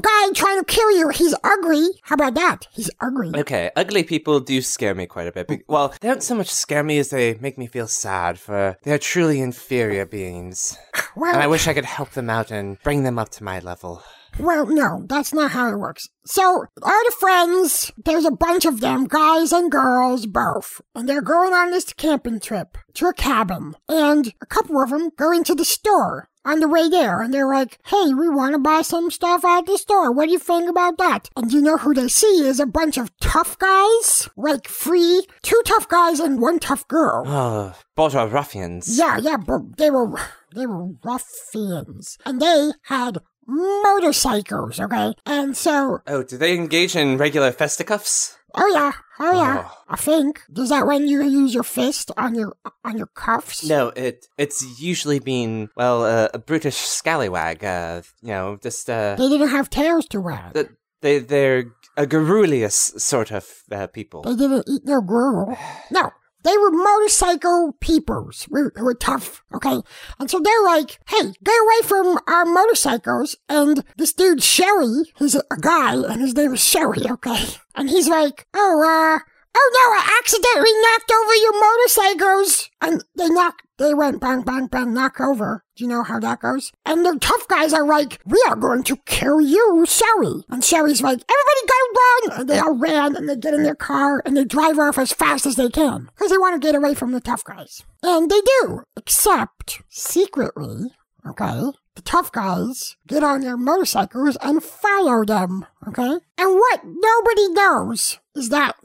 guy 0.00 0.32
trying 0.34 0.58
to 0.58 0.64
kill 0.66 0.90
you. 0.96 1.08
He's 1.10 1.34
ugly. 1.44 1.88
How 2.02 2.14
about 2.14 2.34
that? 2.34 2.66
He's 2.72 2.90
ugly. 3.00 3.38
Okay, 3.38 3.70
ugly 3.76 4.02
people 4.02 4.40
do 4.40 4.60
scare 4.62 4.94
me 4.94 5.06
quite 5.06 5.28
a 5.28 5.32
bit. 5.32 5.48
Be- 5.48 5.62
Well, 5.68 5.94
they 6.00 6.08
don't 6.08 6.22
so 6.22 6.34
much 6.34 6.48
scare 6.48 6.82
me 6.82 6.98
as 6.98 7.10
they 7.10 7.34
make 7.34 7.58
me 7.58 7.66
feel 7.66 7.86
sad, 7.86 8.38
for 8.38 8.76
they 8.82 8.92
are 8.92 8.98
truly 8.98 9.40
inferior 9.40 10.06
beings. 10.06 10.76
Well- 11.16 11.32
and 11.34 11.42
I 11.42 11.46
wish 11.46 11.66
I 11.68 11.74
could 11.74 11.84
help 11.84 12.10
them 12.10 12.30
out 12.30 12.50
and 12.50 12.78
bring 12.82 13.02
them 13.04 13.18
up 13.18 13.30
to 13.30 13.44
my 13.44 13.58
level. 13.60 14.02
Well, 14.38 14.64
no, 14.66 15.04
that's 15.08 15.34
not 15.34 15.50
how 15.50 15.72
it 15.72 15.76
works. 15.78 16.08
So, 16.24 16.44
all 16.82 17.04
the 17.04 17.14
friends, 17.18 17.90
there's 18.04 18.24
a 18.24 18.30
bunch 18.30 18.64
of 18.64 18.80
them, 18.80 19.06
guys 19.08 19.50
and 19.52 19.72
girls, 19.72 20.26
both. 20.26 20.80
And 20.94 21.08
they're 21.08 21.20
going 21.20 21.52
on 21.52 21.72
this 21.72 21.92
camping 21.92 22.38
trip 22.38 22.78
to 22.94 23.06
a 23.06 23.12
cabin. 23.12 23.74
And 23.88 24.32
a 24.40 24.46
couple 24.46 24.80
of 24.80 24.90
them 24.90 25.10
go 25.18 25.32
into 25.32 25.56
the 25.56 25.64
store 25.64 26.28
on 26.44 26.60
the 26.60 26.68
way 26.68 26.88
there. 26.88 27.20
And 27.22 27.32
they're 27.34 27.46
like, 27.52 27.78
hey, 27.86 28.12
we 28.14 28.28
want 28.28 28.54
to 28.54 28.58
buy 28.58 28.82
some 28.82 29.10
stuff 29.10 29.44
at 29.44 29.66
the 29.66 29.76
store. 29.78 30.10
What 30.12 30.26
do 30.26 30.32
you 30.32 30.38
think 30.38 30.68
about 30.68 30.98
that? 30.98 31.28
And 31.36 31.52
you 31.52 31.60
know 31.60 31.76
who 31.76 31.94
they 31.94 32.08
see 32.08 32.46
is 32.46 32.60
a 32.60 32.66
bunch 32.66 32.96
of 32.98 33.10
tough 33.20 33.58
guys? 33.58 34.28
Like 34.36 34.66
free, 34.68 35.26
two 35.42 35.60
tough 35.64 35.88
guys 35.88 36.20
and 36.20 36.40
one 36.40 36.58
tough 36.58 36.86
girl. 36.88 37.24
Oh, 37.40 37.74
bourgeois 37.96 38.24
ruffians. 38.24 38.98
Yeah, 38.98 39.18
yeah, 39.18 39.36
but 39.36 39.76
they 39.76 39.90
were 39.90 40.18
they 40.54 40.66
were 40.66 40.88
ruffians, 41.04 42.16
and 42.24 42.40
they 42.40 42.70
had 42.84 43.18
motorcycles. 43.46 44.78
Okay, 44.80 45.12
and 45.26 45.56
so 45.56 46.00
Oh, 46.06 46.22
do 46.22 46.36
they 46.36 46.54
engage 46.54 46.96
in 46.96 47.16
regular 47.18 47.52
fisticuffs? 47.52 48.36
Oh 48.54 48.70
yeah, 48.74 48.92
oh 49.18 49.32
yeah. 49.32 49.68
I 49.88 49.96
think 49.96 50.40
is 50.56 50.68
that 50.70 50.86
when 50.86 51.06
you 51.08 51.22
use 51.22 51.54
your 51.54 51.62
fist 51.64 52.10
on 52.16 52.34
your 52.34 52.56
on 52.84 52.96
your 52.98 53.08
cuffs? 53.08 53.64
No, 53.64 53.88
it 53.96 54.26
it's 54.38 54.64
usually 54.80 55.18
been 55.18 55.68
well 55.76 56.04
uh, 56.04 56.28
a 56.34 56.38
brutish 56.38 56.76
scallywag. 56.76 57.64
Uh, 57.64 58.02
you 58.22 58.28
know, 58.28 58.58
just 58.62 58.88
uh, 58.90 59.16
They 59.16 59.28
didn't 59.28 59.48
have 59.48 59.68
tails 59.70 60.06
to 60.06 60.20
wag. 60.20 60.54
th- 60.54 60.68
they 61.02 61.18
they're 61.18 61.64
a 61.96 62.06
garrulous 62.06 62.92
sort 62.98 63.30
of 63.32 63.46
uh, 63.72 63.86
people. 63.88 64.22
They 64.22 64.36
didn't 64.36 64.64
eat 64.68 64.82
no 64.84 65.00
gruel. 65.00 65.56
No. 65.90 66.10
They 66.42 66.56
were 66.56 66.70
motorcycle 66.70 67.76
peepers 67.80 68.46
who 68.50 68.70
who 68.74 68.84
were 68.84 68.94
tough, 68.94 69.42
okay? 69.54 69.80
And 70.18 70.30
so 70.30 70.40
they're 70.40 70.64
like, 70.64 70.98
hey, 71.08 71.32
get 71.44 71.62
away 71.62 71.86
from 71.86 72.18
our 72.26 72.44
motorcycles. 72.44 73.36
And 73.48 73.84
this 73.96 74.12
dude, 74.12 74.42
Sherry, 74.42 75.04
he's 75.16 75.34
a 75.34 75.56
guy, 75.60 75.94
and 75.94 76.20
his 76.20 76.34
name 76.34 76.54
is 76.54 76.62
Sherry, 76.64 77.02
okay? 77.10 77.44
And 77.76 77.88
he's 77.88 78.08
like, 78.08 78.46
oh, 78.52 78.82
uh, 78.82 79.20
oh 79.54 79.70
no, 79.72 79.84
I 79.96 80.18
accidentally 80.20 80.72
knocked 80.82 81.12
over 81.12 81.34
your 81.34 81.60
motorcycles. 81.60 82.70
And 82.80 83.04
they 83.16 83.28
knocked, 83.28 83.62
they 83.80 83.94
went 83.94 84.20
bang, 84.20 84.42
bang, 84.42 84.66
bang, 84.66 84.92
knock 84.92 85.20
over. 85.20 85.64
Do 85.74 85.84
you 85.84 85.88
know 85.88 86.02
how 86.02 86.20
that 86.20 86.40
goes? 86.40 86.70
And 86.84 87.04
the 87.04 87.18
tough 87.18 87.48
guys 87.48 87.72
are 87.72 87.86
like, 87.86 88.20
we 88.26 88.38
are 88.46 88.54
going 88.54 88.82
to 88.84 88.96
kill 89.06 89.40
you, 89.40 89.86
Sherry. 89.88 90.44
And 90.50 90.62
Sherry's 90.62 91.00
like, 91.00 91.18
everybody 91.18 91.66
go 91.66 91.74
run. 91.96 92.40
And 92.40 92.50
they 92.50 92.58
all 92.58 92.76
ran 92.76 93.16
and 93.16 93.26
they 93.26 93.36
get 93.36 93.54
in 93.54 93.62
their 93.62 93.74
car 93.74 94.22
and 94.26 94.36
they 94.36 94.44
drive 94.44 94.78
off 94.78 94.98
as 94.98 95.14
fast 95.14 95.46
as 95.46 95.56
they 95.56 95.70
can 95.70 96.10
because 96.14 96.30
they 96.30 96.36
want 96.36 96.60
to 96.60 96.66
get 96.66 96.74
away 96.74 96.94
from 96.94 97.12
the 97.12 97.20
tough 97.20 97.42
guys. 97.42 97.82
And 98.02 98.30
they 98.30 98.40
do, 98.60 98.82
except 98.98 99.80
secretly, 99.88 100.92
okay? 101.26 101.70
The 101.94 102.02
tough 102.02 102.30
guys 102.30 102.96
get 103.08 103.24
on 103.24 103.40
their 103.40 103.56
motorcycles 103.56 104.36
and 104.42 104.62
follow 104.62 105.24
them, 105.24 105.64
okay? 105.88 106.18
And 106.36 106.54
what 106.54 106.80
nobody 106.84 107.48
knows 107.48 108.18
is 108.36 108.50
that, 108.50 108.76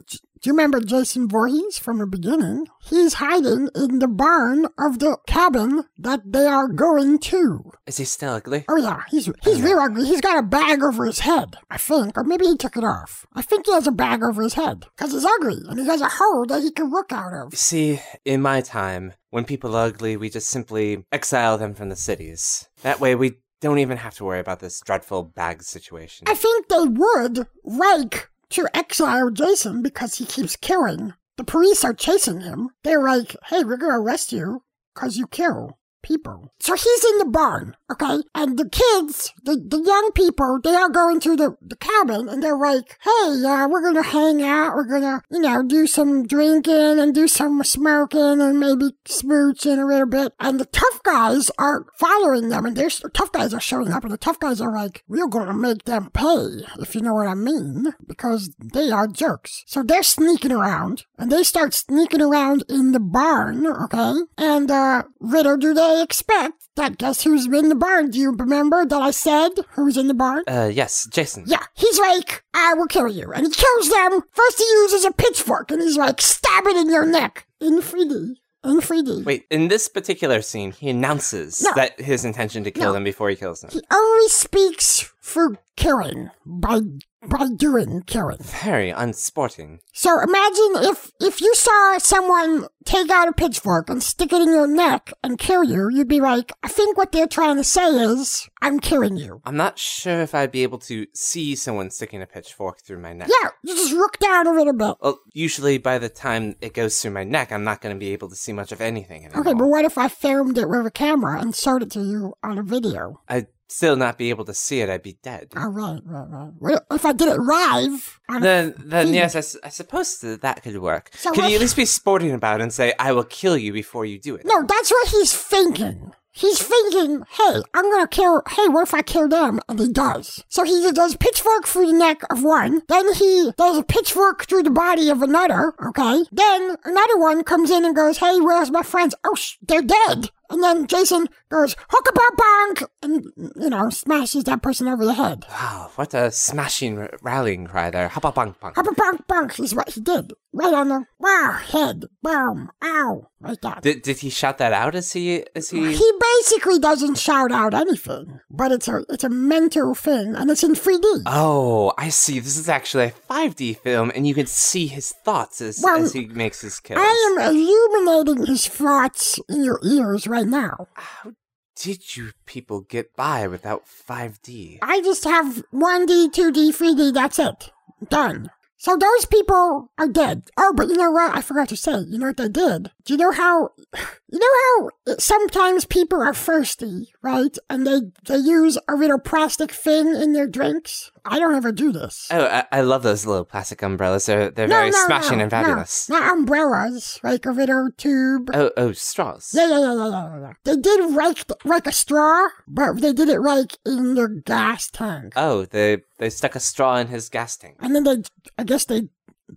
do 0.46 0.50
you 0.50 0.54
remember 0.54 0.78
Jason 0.78 1.28
Voorhees 1.28 1.76
from 1.76 1.98
the 1.98 2.06
beginning? 2.06 2.68
He's 2.80 3.14
hiding 3.14 3.68
in 3.74 3.98
the 3.98 4.06
barn 4.06 4.66
of 4.78 5.00
the 5.00 5.18
cabin 5.26 5.82
that 5.98 6.20
they 6.24 6.46
are 6.46 6.68
going 6.68 7.18
to. 7.18 7.72
Is 7.84 7.96
he 7.96 8.04
still 8.04 8.34
ugly? 8.34 8.64
Oh 8.68 8.76
yeah, 8.76 9.02
he's 9.10 9.28
he's 9.42 9.60
real 9.60 9.80
ugly. 9.80 10.06
He's 10.06 10.20
got 10.20 10.38
a 10.38 10.44
bag 10.44 10.84
over 10.84 11.04
his 11.04 11.18
head, 11.18 11.56
I 11.68 11.78
think, 11.78 12.16
or 12.16 12.22
maybe 12.22 12.46
he 12.46 12.56
took 12.56 12.76
it 12.76 12.84
off. 12.84 13.26
I 13.34 13.42
think 13.42 13.66
he 13.66 13.72
has 13.72 13.88
a 13.88 13.90
bag 13.90 14.22
over 14.22 14.40
his 14.40 14.54
head 14.54 14.86
because 14.96 15.10
he's 15.10 15.24
ugly 15.24 15.62
and 15.68 15.80
he 15.80 15.86
has 15.86 16.00
a 16.00 16.08
hole 16.08 16.46
that 16.46 16.62
he 16.62 16.70
can 16.70 16.92
look 16.92 17.10
out 17.10 17.34
of. 17.34 17.52
See, 17.58 18.00
in 18.24 18.40
my 18.40 18.60
time, 18.60 19.14
when 19.30 19.46
people 19.46 19.74
are 19.74 19.86
ugly, 19.86 20.16
we 20.16 20.30
just 20.30 20.48
simply 20.48 21.04
exile 21.10 21.58
them 21.58 21.74
from 21.74 21.88
the 21.88 21.96
cities. 21.96 22.68
That 22.82 23.00
way, 23.00 23.16
we 23.16 23.38
don't 23.60 23.80
even 23.80 23.96
have 23.96 24.14
to 24.14 24.24
worry 24.24 24.38
about 24.38 24.60
this 24.60 24.80
dreadful 24.80 25.24
bag 25.24 25.64
situation. 25.64 26.28
I 26.28 26.34
think 26.36 26.68
they 26.68 26.84
would 26.84 27.48
like 27.64 28.30
to 28.56 28.74
exile 28.74 29.30
Jason 29.30 29.82
because 29.82 30.16
he 30.16 30.24
keeps 30.24 30.56
killing. 30.56 31.12
The 31.36 31.44
police 31.44 31.84
are 31.84 31.92
chasing 31.92 32.40
him. 32.40 32.70
They're 32.84 33.02
like, 33.02 33.36
hey, 33.46 33.62
we're 33.64 33.76
gonna 33.76 34.00
arrest 34.00 34.32
you 34.32 34.62
because 34.94 35.18
you 35.18 35.26
kill 35.26 35.78
people. 36.06 36.52
So 36.60 36.74
he's 36.74 37.04
in 37.04 37.18
the 37.18 37.24
barn, 37.26 37.76
okay? 37.90 38.22
And 38.34 38.58
the 38.58 38.68
kids, 38.68 39.32
the, 39.42 39.56
the 39.56 39.82
young 39.82 40.12
people, 40.14 40.60
they 40.62 40.74
all 40.74 40.88
go 40.88 41.10
into 41.10 41.36
the, 41.36 41.56
the 41.60 41.76
cabin 41.76 42.28
and 42.28 42.42
they're 42.42 42.56
like, 42.56 42.96
hey, 43.02 43.44
uh, 43.44 43.68
we're 43.68 43.82
gonna 43.82 44.02
hang 44.02 44.42
out. 44.42 44.74
We're 44.76 44.88
gonna, 44.88 45.22
you 45.30 45.40
know, 45.40 45.62
do 45.62 45.86
some 45.86 46.26
drinking 46.26 47.00
and 47.00 47.14
do 47.14 47.26
some 47.26 47.62
smoking 47.64 48.40
and 48.40 48.60
maybe 48.60 48.90
smooching 49.04 49.82
a 49.82 49.86
little 49.86 50.06
bit. 50.06 50.32
And 50.38 50.60
the 50.60 50.66
tough 50.66 51.02
guys 51.02 51.50
are 51.58 51.86
following 51.98 52.48
them 52.48 52.66
and 52.66 52.76
the 52.76 53.10
tough 53.12 53.32
guys 53.32 53.52
are 53.52 53.60
showing 53.60 53.92
up 53.92 54.04
and 54.04 54.12
the 54.12 54.18
tough 54.18 54.38
guys 54.38 54.60
are 54.60 54.72
like, 54.72 55.02
we're 55.08 55.26
gonna 55.28 55.54
make 55.54 55.84
them 55.84 56.10
pay, 56.10 56.62
if 56.78 56.94
you 56.94 57.00
know 57.00 57.14
what 57.14 57.26
I 57.26 57.34
mean, 57.34 57.94
because 58.06 58.54
they 58.60 58.90
are 58.90 59.08
jerks. 59.08 59.64
So 59.66 59.82
they're 59.82 60.02
sneaking 60.04 60.52
around 60.52 61.04
and 61.18 61.32
they 61.32 61.42
start 61.42 61.74
sneaking 61.74 62.22
around 62.22 62.62
in 62.68 62.92
the 62.92 63.00
barn, 63.00 63.66
okay? 63.66 64.14
And, 64.38 64.70
uh, 64.70 65.02
little 65.20 65.56
do 65.56 65.74
they 65.74 65.95
expect 66.02 66.68
that 66.76 66.98
guess 66.98 67.22
who's 67.24 67.46
in 67.46 67.68
the 67.68 67.74
barn? 67.74 68.10
Do 68.10 68.18
you 68.18 68.32
remember 68.32 68.84
that 68.86 69.02
I 69.02 69.10
said 69.10 69.50
who's 69.70 69.96
in 69.96 70.08
the 70.08 70.14
barn? 70.14 70.44
Uh, 70.46 70.70
yes, 70.72 71.06
Jason. 71.10 71.44
Yeah, 71.46 71.62
he's 71.74 71.98
like, 71.98 72.44
I 72.54 72.74
will 72.74 72.86
kill 72.86 73.08
you. 73.08 73.32
And 73.32 73.46
he 73.46 73.52
kills 73.52 73.88
them. 73.90 74.22
First, 74.32 74.58
he 74.58 74.64
uses 74.64 75.04
a 75.04 75.12
pitchfork 75.12 75.70
and 75.70 75.80
he's 75.82 75.96
like, 75.96 76.20
stab 76.20 76.66
it 76.66 76.76
in 76.76 76.90
your 76.90 77.06
neck. 77.06 77.46
In 77.60 77.80
3D. 77.80 78.34
In 78.64 78.80
3D. 78.80 79.24
Wait, 79.24 79.44
in 79.50 79.68
this 79.68 79.86
particular 79.88 80.42
scene, 80.42 80.72
he 80.72 80.90
announces 80.90 81.62
No. 81.62 81.70
that 81.76 82.00
his 82.00 82.24
intention 82.24 82.64
to 82.64 82.70
kill 82.70 82.86
No. 82.86 82.92
them 82.94 83.04
before 83.04 83.30
he 83.30 83.36
kills 83.36 83.60
them. 83.60 83.70
He 83.70 83.80
only 83.92 84.28
speaks 84.28 85.12
for 85.20 85.56
killing 85.76 86.30
by 86.44 86.80
by 87.28 87.48
doing, 87.56 88.02
Karen? 88.06 88.38
Very 88.40 88.90
unsporting. 88.90 89.80
So 89.92 90.20
imagine 90.20 90.90
if 90.90 91.10
if 91.20 91.40
you 91.40 91.54
saw 91.54 91.98
someone 91.98 92.66
take 92.84 93.10
out 93.10 93.28
a 93.28 93.32
pitchfork 93.32 93.90
and 93.90 94.02
stick 94.02 94.32
it 94.32 94.40
in 94.40 94.48
your 94.48 94.66
neck 94.66 95.12
and 95.24 95.38
kill 95.38 95.64
you, 95.64 95.88
you'd 95.90 96.08
be 96.08 96.20
like, 96.20 96.52
I 96.62 96.68
think 96.68 96.96
what 96.96 97.12
they're 97.12 97.26
trying 97.26 97.56
to 97.56 97.64
say 97.64 97.88
is, 97.88 98.48
I'm 98.62 98.78
killing 98.78 99.16
you. 99.16 99.40
I'm 99.44 99.56
not 99.56 99.78
sure 99.78 100.20
if 100.20 100.34
I'd 100.34 100.52
be 100.52 100.62
able 100.62 100.78
to 100.80 101.06
see 101.12 101.56
someone 101.56 101.90
sticking 101.90 102.22
a 102.22 102.26
pitchfork 102.26 102.80
through 102.80 103.00
my 103.00 103.12
neck. 103.12 103.28
Yeah, 103.28 103.50
you 103.64 103.74
just 103.74 103.92
look 103.92 104.18
down 104.18 104.46
a 104.46 104.52
little 104.52 104.72
bit. 104.72 104.96
Well, 105.00 105.18
usually 105.32 105.78
by 105.78 105.98
the 105.98 106.08
time 106.08 106.54
it 106.60 106.74
goes 106.74 107.00
through 107.00 107.10
my 107.12 107.24
neck, 107.24 107.50
I'm 107.50 107.64
not 107.64 107.80
going 107.80 107.94
to 107.94 107.98
be 107.98 108.12
able 108.12 108.28
to 108.28 108.36
see 108.36 108.52
much 108.52 108.70
of 108.70 108.80
anything 108.80 109.24
anymore. 109.24 109.40
Okay, 109.40 109.54
but 109.54 109.66
what 109.66 109.84
if 109.84 109.98
I 109.98 110.08
filmed 110.08 110.58
it 110.58 110.68
with 110.68 110.86
a 110.86 110.90
camera 110.90 111.40
and 111.40 111.54
showed 111.54 111.82
it 111.82 111.90
to 111.92 112.00
you 112.00 112.34
on 112.42 112.58
a 112.58 112.62
video? 112.62 113.20
I'd 113.28 113.48
still 113.68 113.96
not 113.96 114.18
be 114.18 114.30
able 114.30 114.44
to 114.46 114.54
see 114.54 114.80
it. 114.80 114.88
I'd 114.90 115.02
be 115.02 115.18
dead. 115.22 115.48
Oh, 115.56 115.68
right, 115.68 116.00
right, 116.04 116.26
right. 116.28 116.52
Well, 116.60 116.80
if 116.92 117.04
I 117.04 117.12
did 117.12 117.28
it 117.28 117.40
live, 117.40 118.20
Then, 118.40 118.74
then 118.78 119.12
yes, 119.14 119.34
I 119.62 119.68
suppose 119.68 120.18
that, 120.18 120.42
that 120.42 120.62
could 120.62 120.78
work. 120.78 121.10
So 121.14 121.32
Could 121.32 121.48
you 121.48 121.56
at 121.56 121.60
least 121.60 121.76
be 121.76 121.84
sporting 121.84 122.32
about 122.32 122.60
it 122.60 122.62
and 122.64 122.72
say, 122.72 122.92
"I 122.98 123.12
will 123.12 123.24
kill 123.24 123.56
you 123.56 123.72
before 123.72 124.04
you 124.04 124.18
do 124.18 124.34
it"? 124.36 124.44
No, 124.44 124.64
that's 124.66 124.90
what 124.90 125.08
he's 125.08 125.32
thinking. 125.32 126.12
He's 126.32 126.60
thinking, 126.60 127.22
hey, 127.30 127.62
I'm 127.72 127.90
gonna 127.90 128.06
kill, 128.06 128.42
hey, 128.46 128.68
what 128.68 128.82
if 128.86 128.92
I 128.92 129.00
kill 129.00 129.26
them? 129.26 129.58
And 129.70 129.78
he 129.80 129.90
does. 129.90 130.44
So 130.50 130.64
he 130.64 130.92
does 130.92 131.16
pitchfork 131.16 131.66
through 131.66 131.86
the 131.86 131.94
neck 131.94 132.20
of 132.28 132.44
one, 132.44 132.82
then 132.88 133.14
he 133.14 133.52
does 133.56 133.78
a 133.78 133.82
pitchfork 133.82 134.46
through 134.46 134.64
the 134.64 134.70
body 134.70 135.08
of 135.08 135.22
another, 135.22 135.72
okay? 135.82 136.24
Then 136.30 136.76
another 136.84 137.16
one 137.16 137.42
comes 137.42 137.70
in 137.70 137.86
and 137.86 137.96
goes, 137.96 138.18
hey, 138.18 138.38
where's 138.38 138.70
my 138.70 138.82
friends? 138.82 139.14
Oh, 139.24 139.34
sh- 139.34 139.56
they're 139.62 139.80
dead. 139.80 140.28
And 140.50 140.62
then 140.62 140.86
Jason 140.86 141.28
goes, 141.48 141.76
hook 141.88 142.08
a 142.08 142.12
bonk, 142.36 142.88
and, 143.02 143.24
you 143.56 143.70
know, 143.70 143.90
smashes 143.90 144.44
that 144.44 144.62
person 144.62 144.88
over 144.88 145.04
the 145.04 145.14
head. 145.14 145.44
Wow, 145.50 145.90
what 145.96 146.14
a 146.14 146.30
smashing 146.30 146.98
r- 146.98 147.10
rallying 147.22 147.66
cry 147.66 147.90
there! 147.90 148.08
Bunk. 148.10 148.34
Hoppa 148.60 148.94
bonk 148.94 149.26
bonk 149.26 149.60
is 149.62 149.74
what 149.74 149.90
he 149.90 150.00
did. 150.00 150.32
Right 150.52 150.74
on 150.74 150.88
the, 150.88 151.04
wow, 151.18 151.52
head, 151.70 152.04
boom, 152.22 152.70
ow, 152.82 153.28
like 153.40 153.60
that. 153.60 153.82
Did, 153.82 154.02
did 154.02 154.18
he 154.18 154.30
shout 154.30 154.58
that 154.58 154.72
out 154.72 154.94
as 154.94 155.12
he 155.12 155.44
as 155.54 155.70
he? 155.70 155.94
He 155.94 156.12
basically 156.20 156.78
doesn't 156.78 157.18
shout 157.18 157.52
out 157.52 157.74
anything, 157.74 158.40
but 158.50 158.72
it's 158.72 158.88
a 158.88 159.04
it's 159.10 159.24
a 159.24 159.28
mental 159.28 159.94
thing, 159.94 160.34
and 160.34 160.50
it's 160.50 160.64
in 160.64 160.72
3D. 160.74 161.22
Oh, 161.26 161.92
I 161.98 162.08
see. 162.08 162.40
This 162.40 162.56
is 162.56 162.68
actually 162.68 163.04
a 163.04 163.12
5D 163.30 163.78
film, 163.78 164.10
and 164.14 164.26
you 164.26 164.34
can 164.34 164.46
see 164.46 164.86
his 164.86 165.12
thoughts 165.12 165.60
as, 165.60 165.80
Well, 165.82 166.02
as 166.02 166.12
he 166.14 166.26
makes 166.26 166.62
his 166.62 166.80
kills. 166.80 167.00
I 167.02 167.36
am 167.38 167.54
illuminating 167.54 168.46
his 168.46 168.66
thoughts 168.66 169.38
in 169.48 169.62
your 169.62 169.78
ears 169.84 170.26
right 170.26 170.35
now. 170.44 170.88
How 170.94 171.32
did 171.76 172.16
you 172.16 172.32
people 172.46 172.80
get 172.80 173.14
by 173.16 173.46
without 173.46 173.84
5D? 173.86 174.78
I 174.82 175.00
just 175.02 175.24
have 175.24 175.62
1D, 175.72 176.32
2D, 176.32 176.68
3D, 176.70 177.14
that's 177.14 177.38
it. 177.38 177.70
Done. 178.08 178.50
So 178.78 178.96
those 178.96 179.24
people 179.24 179.90
are 179.98 180.06
dead. 180.06 180.50
Oh, 180.56 180.72
but 180.76 180.88
you 180.88 180.96
know 180.96 181.10
what? 181.10 181.34
I 181.34 181.40
forgot 181.40 181.68
to 181.70 181.76
say. 181.76 181.98
You 182.00 182.18
know 182.18 182.26
what 182.26 182.36
they 182.36 182.48
did? 182.48 182.90
Do 183.04 183.14
you 183.14 183.18
know 183.18 183.32
how? 183.32 183.70
You 184.28 184.40
know 184.40 184.90
how 185.06 185.16
sometimes 185.20 185.84
people 185.84 186.20
are 186.20 186.34
thirsty, 186.34 187.12
right? 187.22 187.56
And 187.70 187.86
they 187.86 188.00
they 188.26 188.38
use 188.38 188.76
a 188.88 188.96
little 188.96 189.20
plastic 189.20 189.70
fin 189.70 190.08
in 190.08 190.32
their 190.32 190.48
drinks. 190.48 191.12
I 191.28 191.38
don't 191.38 191.54
ever 191.54 191.72
do 191.72 191.92
this. 191.92 192.28
Oh, 192.30 192.44
I, 192.46 192.64
I 192.72 192.80
love 192.82 193.02
those 193.02 193.26
little 193.26 193.44
plastic 193.44 193.82
umbrellas. 193.82 194.26
They're 194.26 194.50
they're 194.50 194.68
No, 194.68 194.76
very 194.76 194.90
no, 194.90 195.04
smashing 195.06 195.38
no, 195.38 195.42
and 195.44 195.50
fabulous. 195.50 196.08
No, 196.08 196.18
not 196.18 196.32
umbrellas, 196.32 197.20
like 197.22 197.44
a 197.46 197.50
little 197.50 197.90
tube. 197.96 198.50
Oh, 198.54 198.70
oh, 198.76 198.92
straws. 198.92 199.50
Yeah, 199.54 199.68
yeah, 199.68 199.78
yeah, 199.80 199.94
yeah, 199.94 200.10
yeah, 200.10 200.40
yeah. 200.40 200.52
They 200.64 200.76
did 200.80 201.12
like 201.14 201.38
like 201.64 201.86
a 201.86 201.92
straw, 201.92 202.48
but 202.68 203.00
they 203.00 203.12
did 203.12 203.28
it 203.28 203.40
like 203.40 203.78
in 203.84 204.14
their 204.14 204.28
gas 204.28 204.90
tank, 204.90 205.32
Oh, 205.36 205.64
they 205.66 206.02
they 206.18 206.30
stuck 206.30 206.54
a 206.56 206.60
straw 206.60 206.96
in 206.96 207.08
his 207.08 207.28
gas 207.28 207.56
tank. 207.56 207.76
and 207.80 207.94
then 207.94 208.04
they, 208.04 208.22
I 208.58 208.64
guess 208.64 208.84
they 208.84 209.08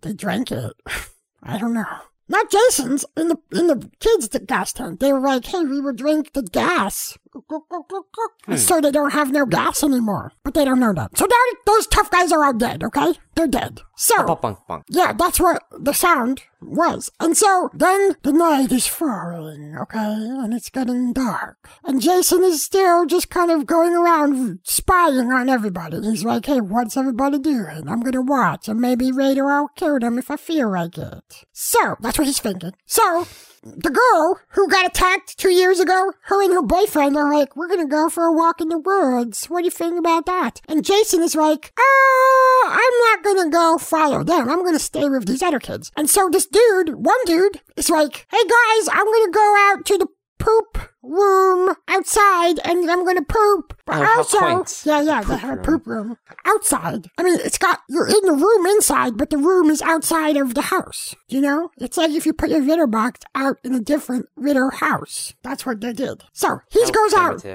they 0.01 0.13
drank 0.13 0.51
it. 0.51 0.73
I 1.43 1.57
don't 1.57 1.73
know. 1.73 1.85
Not 2.31 2.51
Jason's 2.51 3.05
in 3.17 3.29
the 3.29 3.37
in 3.51 3.65
the 3.67 3.89
kids' 3.99 4.27
gas 4.45 4.71
tank. 4.73 4.99
They 4.99 5.11
were 5.11 5.19
like, 5.19 5.45
"Hey, 5.45 5.63
we 5.63 5.81
will 5.81 5.93
drink 5.93 6.33
the 6.33 6.43
gas," 6.43 7.17
so 8.55 8.81
they 8.81 8.91
don't 8.91 9.13
have 9.13 9.31
no 9.31 9.45
gas 9.45 9.83
anymore. 9.83 10.31
But 10.43 10.53
they 10.53 10.65
don't 10.65 10.79
know 10.79 10.93
that. 10.93 11.17
So 11.17 11.27
those 11.65 11.87
tough 11.87 12.09
guys 12.09 12.31
are 12.31 12.43
all 12.43 12.53
dead. 12.53 12.83
Okay, 12.83 13.13
they're 13.35 13.47
dead. 13.47 13.81
So 13.95 14.39
yeah, 14.89 15.13
that's 15.13 15.39
what 15.39 15.63
the 15.77 15.93
sound 15.93 16.43
was. 16.61 17.11
And 17.19 17.37
so 17.37 17.69
then 17.73 18.15
the 18.23 18.33
night 18.33 18.71
is 18.71 18.87
falling, 18.87 19.75
okay, 19.81 19.97
and 19.97 20.53
it's 20.53 20.69
getting 20.69 21.13
dark. 21.13 21.57
And 21.83 22.01
Jason 22.01 22.43
is 22.43 22.63
still 22.63 23.05
just 23.05 23.29
kind 23.29 23.51
of 23.51 23.65
going 23.65 23.93
around 23.93 24.59
spying 24.63 25.31
on 25.31 25.49
everybody. 25.49 26.01
He's 26.01 26.23
like, 26.23 26.45
hey, 26.45 26.61
what's 26.61 26.97
everybody 26.97 27.39
doing? 27.39 27.87
I'm 27.87 28.01
gonna 28.01 28.21
watch, 28.21 28.67
and 28.67 28.79
maybe 28.79 29.11
later 29.11 29.49
I'll 29.49 29.69
kill 29.69 29.99
them 29.99 30.17
if 30.17 30.31
I 30.31 30.37
feel 30.37 30.71
like 30.71 30.97
it. 30.97 31.45
So 31.51 31.95
that's 31.99 32.17
what 32.17 32.27
he's 32.27 32.39
thinking. 32.39 32.73
So 32.85 33.27
the 33.63 33.89
girl 33.89 34.39
who 34.49 34.69
got 34.69 34.85
attacked 34.85 35.37
two 35.37 35.51
years 35.51 35.79
ago, 35.79 36.13
her 36.21 36.43
and 36.43 36.53
her 36.53 36.61
boyfriend 36.61 37.15
are 37.17 37.33
like, 37.33 37.55
we're 37.55 37.67
gonna 37.67 37.87
go 37.87 38.09
for 38.09 38.25
a 38.25 38.33
walk 38.33 38.61
in 38.61 38.69
the 38.69 38.77
woods. 38.77 39.45
What 39.45 39.59
do 39.59 39.65
you 39.65 39.71
think 39.71 39.97
about 39.97 40.25
that? 40.25 40.61
And 40.67 40.85
Jason 40.85 41.21
is 41.21 41.35
like, 41.35 41.73
oh, 41.77 42.67
I'm 42.69 43.23
not 43.23 43.23
gonna 43.23 43.49
go 43.49 43.77
follow 43.77 44.23
them. 44.23 44.49
I'm 44.49 44.63
gonna 44.63 44.79
stay 44.79 45.09
with 45.09 45.27
these 45.27 45.43
other 45.43 45.59
kids. 45.59 45.91
And 45.95 46.09
so 46.09 46.29
this 46.29 46.47
dude, 46.47 46.95
one 46.95 47.17
dude, 47.25 47.61
is 47.75 47.89
like, 47.89 48.27
hey 48.31 48.43
guys, 48.43 48.89
I'm 48.91 49.05
gonna 49.05 49.31
go 49.31 49.55
out 49.69 49.85
to 49.85 49.97
the 49.97 50.07
poop 50.39 50.79
room 51.03 51.75
outside 51.87 52.59
and 52.63 52.89
I'm 52.89 53.05
gonna 53.05 53.23
poop. 53.23 53.77
But 53.85 54.01
Oh, 54.01 54.17
also, 54.17 54.89
yeah, 54.89 55.01
yeah, 55.01 55.21
they 55.21 55.37
have 55.37 55.59
a 55.59 55.61
poop 55.61 55.85
room 55.85 56.17
outside. 56.45 57.09
I 57.17 57.23
mean, 57.23 57.39
it's 57.43 57.57
got, 57.57 57.81
you're 57.89 58.07
in 58.07 58.25
the 58.25 58.33
room 58.33 58.65
inside, 58.67 59.17
but 59.17 59.29
the 59.29 59.37
room 59.37 59.69
is 59.69 59.81
outside 59.81 60.37
of 60.37 60.53
the 60.55 60.63
house. 60.63 61.15
You 61.27 61.41
know? 61.41 61.71
It's 61.77 61.97
like 61.97 62.11
if 62.11 62.25
you 62.25 62.33
put 62.33 62.49
your 62.49 62.61
litter 62.61 62.87
box 62.87 63.21
out 63.35 63.57
in 63.63 63.73
a 63.73 63.79
different 63.79 64.27
litter 64.35 64.69
house. 64.69 65.33
That's 65.43 65.65
what 65.65 65.81
they 65.81 65.93
did. 65.93 66.23
So, 66.33 66.59
he 66.69 66.83
How 66.83 66.91
goes 66.91 67.13
out. 67.13 67.45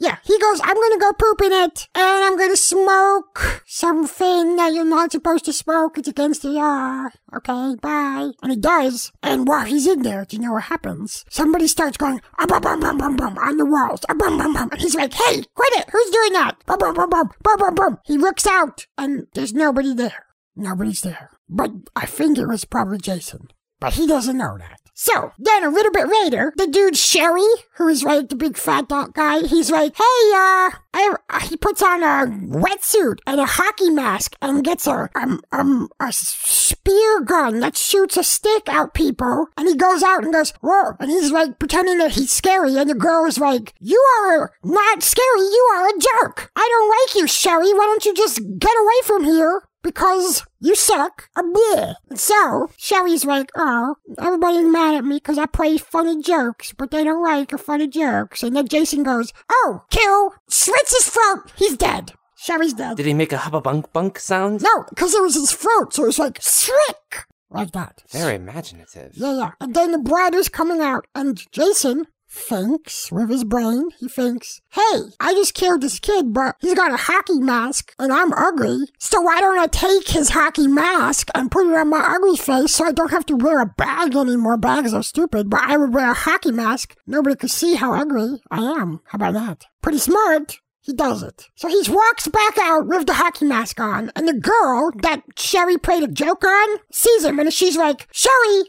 Yeah, 0.00 0.16
he 0.24 0.38
goes, 0.38 0.60
I'm 0.64 0.76
gonna 0.76 0.98
go 0.98 1.12
poop 1.12 1.42
in 1.42 1.52
it, 1.52 1.86
and 1.94 2.24
I'm 2.24 2.38
gonna 2.38 2.56
smoke 2.56 3.62
something 3.66 4.56
that 4.56 4.72
you're 4.72 4.82
not 4.82 5.12
supposed 5.12 5.44
to 5.44 5.52
smoke. 5.52 5.98
It's 5.98 6.08
against 6.08 6.40
the 6.40 6.48
law. 6.48 7.08
Okay, 7.36 7.76
bye. 7.82 8.30
And 8.42 8.50
he 8.50 8.56
does. 8.56 9.12
And 9.22 9.46
while 9.46 9.66
he's 9.66 9.86
in 9.86 10.00
there, 10.00 10.24
do 10.24 10.38
you 10.38 10.42
know 10.42 10.54
what 10.54 10.64
happens? 10.64 11.26
Somebody 11.28 11.66
starts 11.66 11.98
going, 11.98 12.22
ah, 12.38 12.46
bum, 12.46 12.62
bum, 12.62 12.80
bum, 12.80 12.96
bum, 12.96 13.16
bum, 13.16 13.36
on 13.36 13.58
the 13.58 13.66
walls. 13.66 14.00
Ah, 14.08 14.14
bum, 14.14 14.38
bum, 14.38 14.54
bum. 14.54 14.70
And 14.72 14.80
he's 14.80 14.94
like, 14.94 15.12
hey, 15.12 15.42
quit 15.54 15.72
it. 15.74 15.90
Who's 15.92 16.10
doing 16.10 16.32
that? 16.32 16.56
Bum, 16.64 16.78
bum, 16.78 16.94
bum, 16.94 17.10
bum, 17.10 17.28
bum, 17.42 17.58
bum, 17.58 17.74
bum. 17.74 17.98
He 18.06 18.16
looks 18.16 18.46
out, 18.46 18.86
and 18.96 19.26
there's 19.34 19.52
nobody 19.52 19.94
there. 19.94 20.24
Nobody's 20.56 21.02
there. 21.02 21.28
But 21.46 21.72
I 21.94 22.06
think 22.06 22.38
it 22.38 22.46
was 22.46 22.64
probably 22.64 22.98
Jason. 22.98 23.48
But 23.80 23.94
he 23.94 24.06
doesn't 24.06 24.38
know 24.38 24.56
that. 24.58 24.79
So 25.02 25.32
then 25.38 25.64
a 25.64 25.70
little 25.70 25.92
bit 25.92 26.08
later, 26.08 26.52
the 26.58 26.66
dude 26.66 26.94
Sherry, 26.94 27.40
who 27.76 27.88
is 27.88 28.02
like 28.02 28.28
the 28.28 28.36
big 28.36 28.58
fat 28.58 28.86
dog 28.86 29.14
guy, 29.14 29.40
he's 29.46 29.70
like, 29.70 29.96
"Hey, 29.96 30.02
uh, 30.34 30.70
I, 30.92 31.14
he 31.48 31.56
puts 31.56 31.80
on 31.80 32.02
a 32.02 32.26
wetsuit 32.26 33.20
and 33.26 33.40
a 33.40 33.46
hockey 33.46 33.88
mask 33.88 34.36
and 34.42 34.62
gets 34.62 34.86
a 34.86 35.08
um 35.14 35.40
um 35.52 35.88
a 36.00 36.12
spear 36.12 37.22
gun 37.22 37.60
that 37.60 37.78
shoots 37.78 38.18
a 38.18 38.22
stick 38.22 38.68
out 38.68 38.92
people, 38.92 39.46
and 39.56 39.68
he 39.68 39.74
goes 39.74 40.02
out 40.02 40.22
and 40.22 40.34
goes, 40.34 40.52
whoa, 40.60 40.96
and 41.00 41.08
he's 41.08 41.32
like 41.32 41.58
pretending 41.58 41.96
that 41.96 42.12
he's 42.12 42.30
scary, 42.30 42.76
and 42.76 42.90
the 42.90 42.94
girl 42.94 43.24
is 43.24 43.38
like, 43.38 43.72
"You 43.80 44.04
are 44.20 44.52
not 44.62 45.02
scary, 45.02 45.40
you 45.40 45.70
are 45.72 45.88
a 45.88 45.98
jerk. 45.98 46.52
I 46.54 46.68
don't 46.70 46.90
like 46.90 47.14
you, 47.14 47.26
Sherry. 47.26 47.72
Why 47.72 47.86
don't 47.86 48.04
you 48.04 48.12
just 48.12 48.38
get 48.58 48.76
away 48.78 49.00
from 49.04 49.24
here?" 49.24 49.62
Because 49.82 50.44
you 50.60 50.74
suck. 50.74 51.28
A 51.36 51.42
bleh. 51.42 51.94
So, 52.14 52.70
Sherry's 52.76 53.24
like, 53.24 53.50
oh, 53.56 53.96
everybody's 54.18 54.64
mad 54.64 54.94
at 54.94 55.04
me 55.04 55.16
because 55.16 55.38
I 55.38 55.46
play 55.46 55.78
funny 55.78 56.22
jokes, 56.22 56.72
but 56.76 56.90
they 56.90 57.04
don't 57.04 57.22
like 57.22 57.50
funny 57.58 57.88
jokes. 57.88 58.42
And 58.42 58.56
then 58.56 58.68
Jason 58.68 59.02
goes, 59.02 59.32
oh, 59.50 59.82
kill, 59.90 60.34
slits 60.48 60.94
his 60.94 61.08
throat. 61.08 61.50
He's 61.56 61.76
dead. 61.76 62.12
Sherry's 62.36 62.72
dead. 62.72 62.96
Did 62.96 63.06
he 63.06 63.14
make 63.14 63.32
a 63.32 63.38
hubba 63.38 63.60
bunk 63.60 63.92
bunk 63.92 64.18
sound? 64.18 64.62
No, 64.62 64.84
because 64.88 65.14
it 65.14 65.22
was 65.22 65.34
his 65.34 65.52
throat, 65.52 65.92
so 65.92 66.04
it 66.04 66.06
was 66.06 66.18
like, 66.18 66.38
slick, 66.40 67.26
like 67.50 67.72
that. 67.72 68.02
Very 68.10 68.36
imaginative. 68.36 69.12
Yeah, 69.14 69.36
yeah. 69.36 69.50
And 69.60 69.74
then 69.74 69.92
the 69.92 69.98
blood 69.98 70.34
is 70.34 70.48
coming 70.48 70.80
out, 70.80 71.06
and 71.14 71.38
Jason 71.52 72.06
thinks 72.30 73.10
with 73.10 73.28
his 73.28 73.44
brain, 73.44 73.88
he 73.98 74.08
thinks, 74.08 74.60
hey, 74.70 75.02
I 75.18 75.34
just 75.34 75.54
killed 75.54 75.82
this 75.82 75.98
kid, 75.98 76.32
but 76.32 76.56
he's 76.60 76.74
got 76.74 76.92
a 76.92 76.96
hockey 76.96 77.40
mask 77.40 77.94
and 77.98 78.12
I'm 78.12 78.32
ugly. 78.32 78.86
So 78.98 79.20
why 79.20 79.40
don't 79.40 79.58
I 79.58 79.66
take 79.66 80.08
his 80.08 80.30
hockey 80.30 80.68
mask 80.68 81.28
and 81.34 81.50
put 81.50 81.66
it 81.66 81.76
on 81.76 81.90
my 81.90 81.98
ugly 81.98 82.36
face 82.36 82.74
so 82.74 82.84
I 82.84 82.92
don't 82.92 83.10
have 83.10 83.26
to 83.26 83.36
wear 83.36 83.60
a 83.60 83.66
bag 83.66 84.14
anymore? 84.14 84.56
Bags 84.56 84.94
are 84.94 85.02
stupid, 85.02 85.50
but 85.50 85.60
I 85.60 85.76
would 85.76 85.92
wear 85.92 86.10
a 86.10 86.14
hockey 86.14 86.52
mask. 86.52 86.96
Nobody 87.06 87.36
could 87.36 87.50
see 87.50 87.74
how 87.74 87.94
ugly 87.94 88.40
I 88.50 88.62
am. 88.62 89.00
How 89.06 89.16
about 89.16 89.34
that? 89.34 89.66
Pretty 89.82 89.98
smart. 89.98 90.60
He 90.82 90.94
does 90.94 91.22
it. 91.22 91.48
So 91.56 91.68
he 91.68 91.82
walks 91.90 92.26
back 92.28 92.56
out 92.58 92.86
with 92.86 93.06
the 93.06 93.12
hockey 93.14 93.44
mask 93.44 93.78
on, 93.80 94.10
and 94.16 94.26
the 94.26 94.32
girl 94.32 94.90
that 95.02 95.22
Sherry 95.36 95.76
played 95.76 96.02
a 96.02 96.08
joke 96.08 96.42
on 96.42 96.78
sees 96.90 97.24
him, 97.24 97.38
and 97.38 97.52
she's 97.52 97.76
like, 97.76 98.08
Sherry, 98.12 98.62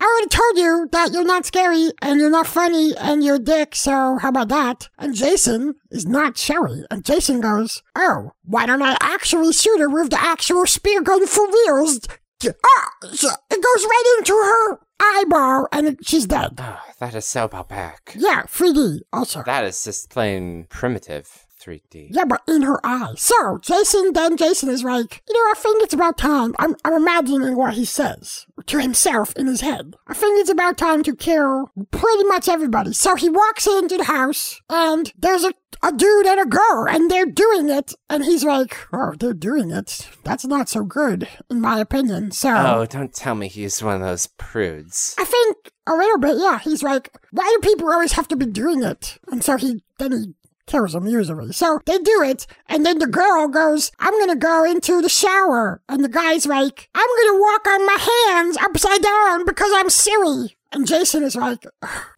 I 0.00 0.04
already 0.04 0.28
told 0.28 0.56
you 0.58 0.88
that 0.92 1.12
you're 1.12 1.24
not 1.24 1.44
scary 1.46 1.90
and 2.02 2.20
you're 2.20 2.30
not 2.30 2.46
funny 2.46 2.96
and 2.96 3.24
you're 3.24 3.36
a 3.36 3.40
dick, 3.40 3.74
so 3.74 4.18
how 4.20 4.28
about 4.28 4.48
that? 4.48 4.88
And 4.98 5.14
Jason 5.14 5.74
is 5.90 6.06
not 6.06 6.38
Sherry. 6.38 6.84
And 6.90 7.04
Jason 7.04 7.40
goes, 7.40 7.82
Oh, 7.96 8.32
why 8.44 8.66
don't 8.66 8.82
I 8.82 8.96
actually 9.00 9.52
shoot 9.52 9.80
her 9.80 9.88
with 9.88 10.10
the 10.10 10.20
actual 10.20 10.66
spear 10.66 11.02
gun 11.02 11.26
for 11.26 11.46
reals? 11.46 12.00
Ah, 12.46 12.90
it 13.02 13.62
goes 13.62 13.84
right 13.84 14.14
into 14.18 14.32
her 14.32 14.78
eyeball 15.00 15.66
and 15.72 15.98
she's 16.06 16.26
dead. 16.26 16.54
Oh, 16.58 16.80
that 17.00 17.14
is 17.16 17.24
so 17.24 17.48
barbaric. 17.48 18.12
Yeah, 18.14 18.42
3D 18.44 19.00
also. 19.12 19.42
That 19.44 19.64
is 19.64 19.82
just 19.82 20.10
plain 20.10 20.66
primitive 20.68 21.46
3D. 21.58 22.08
Yeah, 22.10 22.24
but 22.24 22.42
in 22.48 22.62
her 22.62 22.80
eye. 22.84 23.14
So, 23.16 23.58
Jason, 23.58 24.12
then 24.12 24.36
Jason 24.36 24.68
is 24.68 24.84
like, 24.84 25.22
you 25.28 25.34
know, 25.34 25.50
I 25.50 25.54
think 25.56 25.82
it's 25.82 25.94
about 25.94 26.18
time. 26.18 26.54
I'm, 26.58 26.74
I'm 26.84 26.94
imagining 26.94 27.56
what 27.56 27.74
he 27.74 27.84
says 27.84 28.46
to 28.66 28.78
himself 28.78 29.34
in 29.36 29.46
his 29.46 29.60
head. 29.60 29.94
I 30.06 30.14
think 30.14 30.40
it's 30.40 30.50
about 30.50 30.78
time 30.78 31.02
to 31.04 31.16
kill 31.16 31.70
pretty 31.90 32.24
much 32.24 32.48
everybody. 32.48 32.92
So 32.92 33.16
he 33.16 33.28
walks 33.28 33.66
into 33.66 33.96
the 33.96 34.04
house 34.04 34.60
and 34.70 35.12
there's 35.18 35.44
a, 35.44 35.52
a 35.82 35.92
dude 35.92 36.26
and 36.26 36.40
a 36.40 36.46
girl 36.46 36.86
and 36.88 37.10
they're 37.10 37.26
doing 37.26 37.68
it. 37.68 37.94
And 38.08 38.24
he's 38.24 38.44
like, 38.44 38.76
oh, 38.92 39.14
they're 39.18 39.34
doing 39.34 39.70
it. 39.70 40.08
That's 40.24 40.44
not 40.44 40.68
so 40.68 40.84
good, 40.84 41.28
in 41.50 41.60
my 41.60 41.80
opinion. 41.80 42.32
So. 42.32 42.54
Oh, 42.54 42.86
don't 42.86 43.12
tell 43.14 43.34
me 43.34 43.48
he's 43.48 43.82
one 43.82 43.96
of 43.96 44.00
those 44.00 44.26
prudes. 44.26 45.14
I 45.18 45.24
think 45.24 45.72
a 45.86 45.94
little 45.94 46.18
bit, 46.18 46.36
yeah. 46.38 46.58
He's 46.58 46.82
like, 46.82 47.14
why 47.32 47.56
do 47.60 47.68
people 47.68 47.90
always 47.90 48.12
have 48.12 48.28
to 48.28 48.36
be 48.36 48.46
doing 48.46 48.82
it? 48.82 49.18
And 49.28 49.42
so 49.42 49.56
he, 49.56 49.82
then 49.98 50.12
he 50.12 50.34
kills 50.68 50.92
them 50.92 51.06
usually. 51.06 51.52
So 51.52 51.80
they 51.86 51.98
do 51.98 52.22
it, 52.22 52.46
and 52.68 52.86
then 52.86 52.98
the 52.98 53.06
girl 53.06 53.48
goes, 53.48 53.90
I'm 53.98 54.18
gonna 54.20 54.36
go 54.36 54.64
into 54.64 55.02
the 55.02 55.08
shower. 55.08 55.82
And 55.88 56.04
the 56.04 56.08
guy's 56.08 56.46
like, 56.46 56.88
I'm 56.94 57.08
gonna 57.18 57.40
walk 57.40 57.66
on 57.66 57.86
my 57.86 58.28
hands 58.28 58.56
upside 58.58 59.02
down 59.02 59.44
because 59.44 59.72
I'm 59.74 59.90
silly. 59.90 60.56
And 60.70 60.86
Jason 60.86 61.22
is 61.22 61.34
like, 61.34 61.64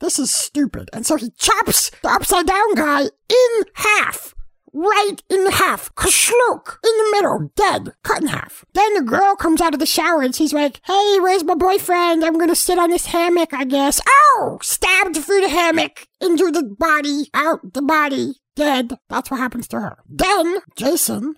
this 0.01 0.19
is 0.19 0.31
stupid. 0.31 0.91
And 0.93 1.07
so 1.07 1.17
he 1.17 1.31
chops 1.39 1.91
the 2.03 2.11
upside 2.11 2.47
down 2.47 2.75
guy 2.75 3.03
in 3.03 3.65
half. 3.75 4.35
Right 4.73 5.17
in 5.29 5.51
half. 5.51 5.93
Kashluk. 5.95 6.79
In 6.85 6.97
the 6.97 7.09
middle. 7.13 7.51
Dead. 7.57 7.93
Cut 8.05 8.23
in 8.23 8.29
half. 8.29 8.65
Then 8.75 8.95
the 8.95 9.03
girl 9.03 9.35
comes 9.35 9.61
out 9.61 9.75
of 9.75 9.81
the 9.81 9.87
shower 9.87 10.23
and 10.23 10.35
she's 10.35 10.53
like, 10.53 10.81
hey, 10.85 11.19
where's 11.21 11.45
my 11.45 11.55
boyfriend? 11.55 12.25
I'm 12.25 12.39
gonna 12.39 12.55
sit 12.55 12.79
on 12.79 12.91
this 12.91 13.07
hammock, 13.07 13.53
I 13.53 13.65
guess. 13.65 14.01
Oh! 14.09 14.59
Stabbed 14.63 15.17
through 15.17 15.41
the 15.41 15.49
hammock. 15.49 16.07
Into 16.21 16.51
the 16.51 16.63
body. 16.63 17.31
Out 17.35 17.73
the 17.73 17.83
body 17.83 18.40
dead. 18.55 18.99
That's 19.09 19.31
what 19.31 19.41
happens 19.41 19.69
to 19.69 19.81
her. 19.81 19.99
Then 20.09 20.59
Jason, 20.77 21.37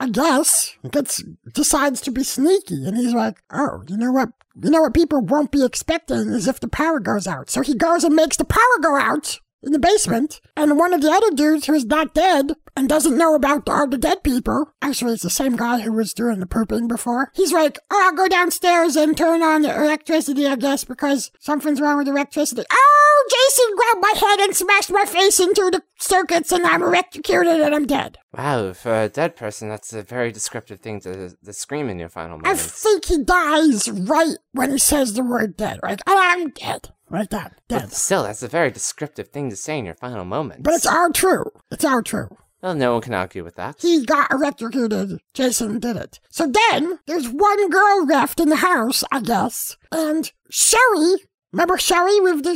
I 0.00 0.08
guess, 0.08 0.76
gets 0.90 1.22
decides 1.52 2.00
to 2.02 2.10
be 2.10 2.24
sneaky, 2.24 2.86
and 2.86 2.96
he's 2.96 3.14
like, 3.14 3.42
"Oh, 3.50 3.82
you 3.88 3.96
know 3.96 4.12
what? 4.12 4.30
You 4.62 4.70
know 4.70 4.82
what 4.82 4.94
people 4.94 5.20
won't 5.20 5.50
be 5.50 5.64
expecting 5.64 6.28
is 6.28 6.48
if 6.48 6.60
the 6.60 6.68
power 6.68 7.00
goes 7.00 7.26
out." 7.26 7.50
So 7.50 7.62
he 7.62 7.74
goes 7.74 8.04
and 8.04 8.14
makes 8.14 8.36
the 8.36 8.44
power 8.44 8.78
go 8.80 8.96
out 8.96 9.40
in 9.64 9.72
the 9.72 9.78
basement, 9.78 10.40
and 10.56 10.78
one 10.78 10.92
of 10.92 11.00
the 11.00 11.10
other 11.10 11.30
dudes 11.30 11.66
who 11.66 11.74
is 11.74 11.84
not 11.84 12.14
dead 12.14 12.52
and 12.76 12.88
doesn't 12.88 13.16
know 13.16 13.34
about 13.34 13.68
all 13.68 13.88
the 13.88 13.98
dead 13.98 14.22
people, 14.22 14.72
actually 14.82 15.14
it's 15.14 15.22
the 15.22 15.30
same 15.30 15.56
guy 15.56 15.80
who 15.80 15.92
was 15.92 16.12
doing 16.12 16.40
the 16.40 16.46
pooping 16.46 16.88
before, 16.88 17.30
he's 17.34 17.52
like, 17.52 17.78
oh, 17.90 18.02
I'll 18.04 18.16
go 18.16 18.28
downstairs 18.28 18.96
and 18.96 19.16
turn 19.16 19.42
on 19.42 19.62
the 19.62 19.74
electricity, 19.74 20.46
I 20.46 20.56
guess, 20.56 20.84
because 20.84 21.30
something's 21.38 21.80
wrong 21.80 21.98
with 21.98 22.06
the 22.06 22.12
electricity. 22.12 22.62
Oh, 22.70 23.28
Jason 23.30 23.76
grabbed 23.76 24.02
my 24.02 24.28
head 24.28 24.40
and 24.40 24.56
smashed 24.56 24.90
my 24.90 25.04
face 25.04 25.40
into 25.40 25.70
the 25.70 25.82
circuits 25.98 26.52
and 26.52 26.66
I'm 26.66 26.82
electrocuted 26.82 27.60
and 27.60 27.74
I'm 27.74 27.86
dead. 27.86 28.18
Wow, 28.36 28.72
for 28.72 29.02
a 29.02 29.08
dead 29.08 29.36
person, 29.36 29.68
that's 29.68 29.92
a 29.92 30.02
very 30.02 30.32
descriptive 30.32 30.80
thing 30.80 31.00
to, 31.00 31.30
to 31.30 31.52
scream 31.52 31.88
in 31.88 31.98
your 31.98 32.08
final 32.08 32.38
moments. 32.38 32.84
I 32.84 32.90
think 32.90 33.04
he 33.04 33.22
dies 33.22 33.88
right 33.88 34.36
when 34.52 34.72
he 34.72 34.78
says 34.78 35.14
the 35.14 35.22
word 35.22 35.56
dead, 35.56 35.78
right? 35.82 36.00
Oh, 36.06 36.18
I'm 36.20 36.50
dead. 36.50 36.90
Right 37.14 37.30
that, 37.30 37.52
dead. 37.68 37.82
But 37.82 37.92
still, 37.92 38.24
that's 38.24 38.42
a 38.42 38.48
very 38.48 38.72
descriptive 38.72 39.28
thing 39.28 39.48
to 39.48 39.54
say 39.54 39.78
in 39.78 39.84
your 39.84 39.94
final 39.94 40.24
moments. 40.24 40.62
But 40.64 40.74
it's 40.74 40.84
all 40.84 41.12
true. 41.12 41.44
It's 41.70 41.84
all 41.84 42.02
true. 42.02 42.36
Well, 42.60 42.74
no 42.74 42.94
one 42.94 43.02
can 43.02 43.14
argue 43.14 43.44
with 43.44 43.54
that. 43.54 43.76
He 43.78 44.04
got 44.04 44.32
electrocuted. 44.32 45.20
Jason 45.32 45.78
did 45.78 45.96
it. 45.96 46.18
So 46.28 46.50
then, 46.50 46.98
there's 47.06 47.28
one 47.28 47.70
girl 47.70 48.04
left 48.04 48.40
in 48.40 48.48
the 48.48 48.56
house, 48.56 49.04
I 49.12 49.20
guess. 49.20 49.76
And 49.92 50.32
Sherry, 50.50 51.14
remember 51.52 51.78
Sherry 51.78 52.18
with 52.18 52.42
the, 52.42 52.54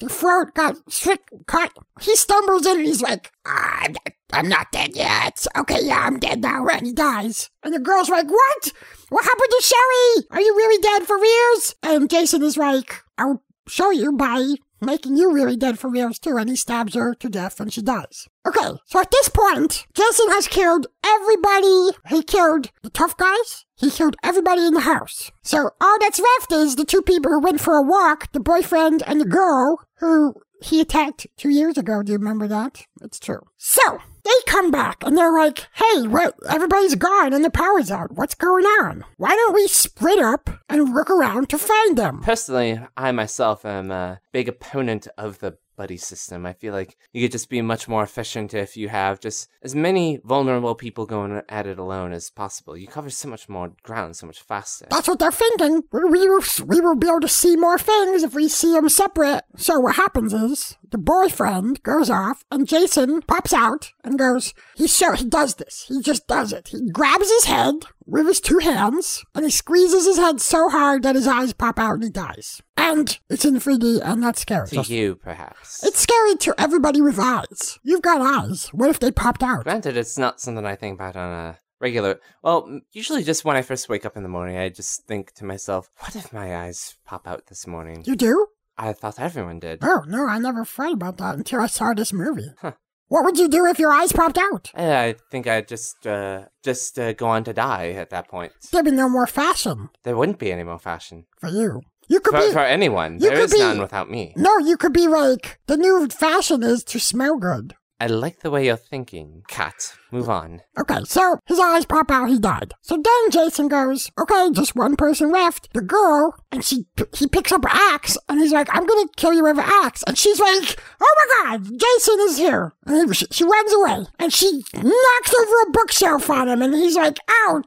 the 0.00 0.08
throat 0.08 0.54
got 0.54 0.76
slit 0.90 1.20
cut? 1.46 1.70
He 2.00 2.16
stumbles 2.16 2.64
in 2.64 2.78
and 2.78 2.86
he's 2.86 3.02
like, 3.02 3.30
ah, 3.44 3.80
I'm, 3.82 3.96
I'm 4.32 4.48
not 4.48 4.72
dead 4.72 4.96
yet. 4.96 5.46
Okay, 5.58 5.80
yeah, 5.82 6.04
I'm 6.06 6.18
dead 6.18 6.40
now. 6.40 6.66
And 6.68 6.86
he 6.86 6.94
dies. 6.94 7.50
And 7.62 7.74
the 7.74 7.80
girl's 7.80 8.08
like, 8.08 8.30
what? 8.30 8.72
What 9.10 9.24
happened 9.26 9.50
to 9.50 9.62
Sherry? 9.62 10.26
Are 10.30 10.40
you 10.40 10.56
really 10.56 10.80
dead 10.80 11.02
for 11.06 11.20
reals? 11.20 11.74
And 11.82 12.08
Jason 12.08 12.42
is 12.42 12.56
like, 12.56 13.02
I'll 13.18 13.42
show 13.66 13.90
you 13.90 14.12
by 14.12 14.54
making 14.80 15.16
you 15.16 15.32
really 15.32 15.56
dead 15.56 15.78
for 15.78 15.90
reals 15.90 16.18
too, 16.18 16.36
and 16.36 16.48
he 16.48 16.56
stabs 16.56 16.94
her 16.94 17.14
to 17.14 17.28
death 17.28 17.60
and 17.60 17.72
she 17.72 17.82
dies. 17.82 18.28
Okay, 18.46 18.78
so 18.86 19.00
at 19.00 19.10
this 19.10 19.28
point, 19.28 19.86
Jason 19.94 20.30
has 20.30 20.48
killed 20.48 20.86
everybody. 21.04 21.90
He 22.08 22.22
killed 22.22 22.70
the 22.82 22.90
tough 22.90 23.16
guys. 23.16 23.64
He 23.76 23.90
killed 23.90 24.16
everybody 24.22 24.66
in 24.66 24.74
the 24.74 24.80
house. 24.80 25.30
So 25.42 25.70
all 25.80 25.98
that's 26.00 26.20
left 26.20 26.52
is 26.52 26.76
the 26.76 26.84
two 26.84 27.02
people 27.02 27.30
who 27.30 27.40
went 27.40 27.60
for 27.60 27.74
a 27.74 27.82
walk, 27.82 28.32
the 28.32 28.40
boyfriend 28.40 29.02
and 29.06 29.20
the 29.20 29.26
girl 29.26 29.80
who 29.98 30.34
he 30.62 30.80
attacked 30.80 31.26
two 31.36 31.50
years 31.50 31.78
ago. 31.78 32.02
Do 32.02 32.12
you 32.12 32.18
remember 32.18 32.46
that? 32.48 32.82
It's 33.02 33.18
true. 33.18 33.40
So 33.56 33.98
they 34.24 34.30
come 34.46 34.70
back 34.70 35.02
and 35.04 35.16
they're 35.16 35.32
like, 35.32 35.66
hey, 35.74 36.06
what? 36.06 36.34
Everybody's 36.48 36.94
gone 36.94 37.32
and 37.32 37.44
the 37.44 37.50
power's 37.50 37.90
out. 37.90 38.12
What's 38.12 38.34
going 38.34 38.64
on? 38.64 39.04
Why 39.16 39.30
don't 39.30 39.54
we 39.54 39.66
split 39.66 40.18
up 40.18 40.50
and 40.68 40.94
look 40.94 41.10
around 41.10 41.48
to 41.50 41.58
find 41.58 41.96
them? 41.96 42.20
Personally, 42.22 42.80
I 42.96 43.12
myself 43.12 43.64
am 43.64 43.90
a 43.90 44.20
big 44.32 44.48
opponent 44.48 45.08
of 45.16 45.38
the 45.38 45.56
buddy 45.80 45.96
system. 45.96 46.44
I 46.44 46.52
feel 46.52 46.74
like 46.74 46.98
you 47.14 47.22
could 47.22 47.32
just 47.32 47.48
be 47.48 47.62
much 47.62 47.88
more 47.88 48.02
efficient 48.02 48.52
if 48.52 48.76
you 48.76 48.90
have 48.90 49.18
just 49.18 49.48
as 49.62 49.74
many 49.74 50.20
vulnerable 50.22 50.74
people 50.74 51.06
going 51.06 51.40
at 51.48 51.66
it 51.66 51.78
alone 51.78 52.12
as 52.12 52.28
possible. 52.28 52.76
You 52.76 52.86
cover 52.86 53.08
so 53.08 53.30
much 53.30 53.48
more 53.48 53.72
ground 53.82 54.14
so 54.14 54.26
much 54.26 54.42
faster. 54.42 54.88
That's 54.90 55.08
what 55.08 55.18
they're 55.18 55.32
thinking. 55.32 55.84
We, 55.90 56.04
we, 56.04 56.28
we 56.66 56.80
will 56.82 56.96
be 56.96 57.08
able 57.08 57.20
to 57.20 57.28
see 57.28 57.56
more 57.56 57.78
things 57.78 58.22
if 58.22 58.34
we 58.34 58.46
see 58.46 58.74
them 58.74 58.90
separate. 58.90 59.44
So 59.56 59.80
what 59.80 59.96
happens 59.96 60.34
is 60.34 60.76
the 60.90 60.98
boyfriend 60.98 61.82
goes 61.82 62.10
off 62.10 62.44
and 62.50 62.68
Jason 62.68 63.22
pops 63.22 63.54
out 63.54 63.92
and 64.04 64.18
goes, 64.18 64.52
he 64.74 64.86
sure 64.86 65.14
he 65.14 65.24
does 65.24 65.54
this. 65.54 65.86
He 65.88 66.02
just 66.02 66.26
does 66.26 66.52
it. 66.52 66.68
He 66.68 66.90
grabs 66.90 67.30
his 67.30 67.44
head 67.44 67.86
with 68.10 68.26
his 68.26 68.40
two 68.40 68.58
hands 68.58 69.24
and 69.34 69.44
he 69.44 69.50
squeezes 69.50 70.04
his 70.06 70.18
head 70.18 70.40
so 70.40 70.68
hard 70.68 71.02
that 71.04 71.14
his 71.14 71.26
eyes 71.26 71.52
pop 71.52 71.78
out 71.78 71.94
and 71.94 72.04
he 72.04 72.10
dies. 72.10 72.60
And 72.76 73.18
it's 73.28 73.44
in 73.44 73.54
3D 73.54 74.00
and 74.02 74.22
that's 74.22 74.40
scary. 74.40 74.68
To 74.68 74.82
you, 74.82 75.14
perhaps. 75.14 75.84
It's 75.84 76.00
scary 76.00 76.36
to 76.36 76.54
everybody 76.58 77.00
with 77.00 77.18
eyes. 77.18 77.78
You've 77.82 78.02
got 78.02 78.20
eyes. 78.20 78.68
What 78.68 78.90
if 78.90 78.98
they 78.98 79.12
popped 79.12 79.42
out? 79.42 79.64
Granted, 79.64 79.96
it's 79.96 80.18
not 80.18 80.40
something 80.40 80.66
I 80.66 80.76
think 80.76 80.94
about 80.94 81.16
on 81.16 81.32
a 81.32 81.58
regular. 81.80 82.20
Well, 82.42 82.80
usually 82.92 83.22
just 83.22 83.44
when 83.44 83.56
I 83.56 83.62
first 83.62 83.88
wake 83.88 84.04
up 84.04 84.16
in 84.16 84.22
the 84.22 84.28
morning, 84.28 84.56
I 84.56 84.68
just 84.68 85.06
think 85.06 85.32
to 85.34 85.44
myself, 85.44 85.90
what 85.98 86.16
if 86.16 86.32
my 86.32 86.64
eyes 86.64 86.96
pop 87.04 87.28
out 87.28 87.46
this 87.46 87.66
morning? 87.66 88.02
You 88.06 88.16
do? 88.16 88.46
I 88.76 88.92
thought 88.92 89.20
everyone 89.20 89.60
did. 89.60 89.80
Oh, 89.82 90.02
no, 90.06 90.26
I 90.26 90.38
never 90.38 90.64
thought 90.64 90.94
about 90.94 91.18
that 91.18 91.36
until 91.36 91.60
I 91.60 91.66
saw 91.66 91.92
this 91.92 92.12
movie. 92.12 92.48
Huh. 92.60 92.72
What 93.10 93.24
would 93.24 93.38
you 93.38 93.48
do 93.48 93.66
if 93.66 93.80
your 93.80 93.90
eyes 93.90 94.12
popped 94.12 94.38
out? 94.38 94.70
Eh, 94.74 95.00
I 95.08 95.14
think 95.32 95.48
I'd 95.48 95.66
just, 95.66 96.06
uh, 96.06 96.44
just 96.62 96.96
uh, 96.96 97.12
go 97.12 97.26
on 97.26 97.42
to 97.44 97.52
die 97.52 97.90
at 97.90 98.10
that 98.10 98.28
point. 98.28 98.52
There'd 98.70 98.84
be 98.84 98.92
no 98.92 99.08
more 99.08 99.26
fashion 99.26 99.88
There 100.04 100.16
wouldn't 100.16 100.38
be 100.38 100.52
any 100.52 100.62
more 100.62 100.78
fashion. 100.78 101.26
for 101.40 101.48
you. 101.50 101.82
You 102.08 102.20
could 102.20 102.34
For, 102.34 102.40
be. 102.46 102.52
for 102.52 102.60
anyone. 102.60 103.14
you 103.14 103.18
There 103.20 103.30
could 103.32 103.44
is 103.46 103.52
be- 103.52 103.58
none 103.58 103.80
without 103.80 104.08
me. 104.08 104.32
No, 104.36 104.58
you 104.58 104.76
could 104.76 104.92
be 104.92 105.08
like, 105.08 105.58
the 105.66 105.76
new 105.76 106.06
fashion 106.08 106.62
is 106.62 106.84
to 106.84 107.00
smell 107.00 107.36
good. 107.36 107.74
I 107.98 108.06
like 108.06 108.40
the 108.40 108.50
way 108.50 108.66
you're 108.66 108.76
thinking, 108.76 109.42
Cat. 109.48 109.92
Move 110.12 110.28
on. 110.28 110.60
Okay, 110.78 111.00
so 111.04 111.38
his 111.46 111.58
eyes 111.60 111.84
pop 111.86 112.10
out, 112.10 112.28
he 112.28 112.38
died. 112.38 112.74
So 112.80 112.96
then 112.96 113.30
Jason 113.30 113.68
goes, 113.68 114.10
okay, 114.18 114.50
just 114.52 114.74
one 114.74 114.96
person 114.96 115.30
left, 115.30 115.72
the 115.72 115.80
girl, 115.82 116.34
and 116.50 116.64
she 116.64 116.86
he 117.16 117.26
picks 117.26 117.52
up 117.52 117.64
an 117.64 117.70
axe, 117.72 118.16
and 118.28 118.40
he's 118.40 118.52
like, 118.52 118.68
I'm 118.72 118.86
gonna 118.86 119.06
kill 119.16 119.32
you 119.32 119.42
with 119.44 119.58
an 119.58 119.64
axe. 119.66 120.02
And 120.06 120.16
she's 120.18 120.40
like, 120.40 120.80
oh 121.00 121.14
my 121.44 121.50
god, 121.56 121.64
Jason 121.64 122.20
is 122.20 122.36
here. 122.38 122.72
And 122.86 123.08
he- 123.08 123.14
she, 123.14 123.26
she 123.30 123.44
runs 123.44 123.72
away, 123.72 124.06
and 124.18 124.32
she 124.32 124.50
knocks 124.74 125.34
over 125.40 125.54
a 125.66 125.70
bookshelf 125.70 126.28
on 126.30 126.48
him, 126.48 126.62
and 126.62 126.74
he's 126.74 126.96
like, 126.96 127.18
ow. 127.28 127.62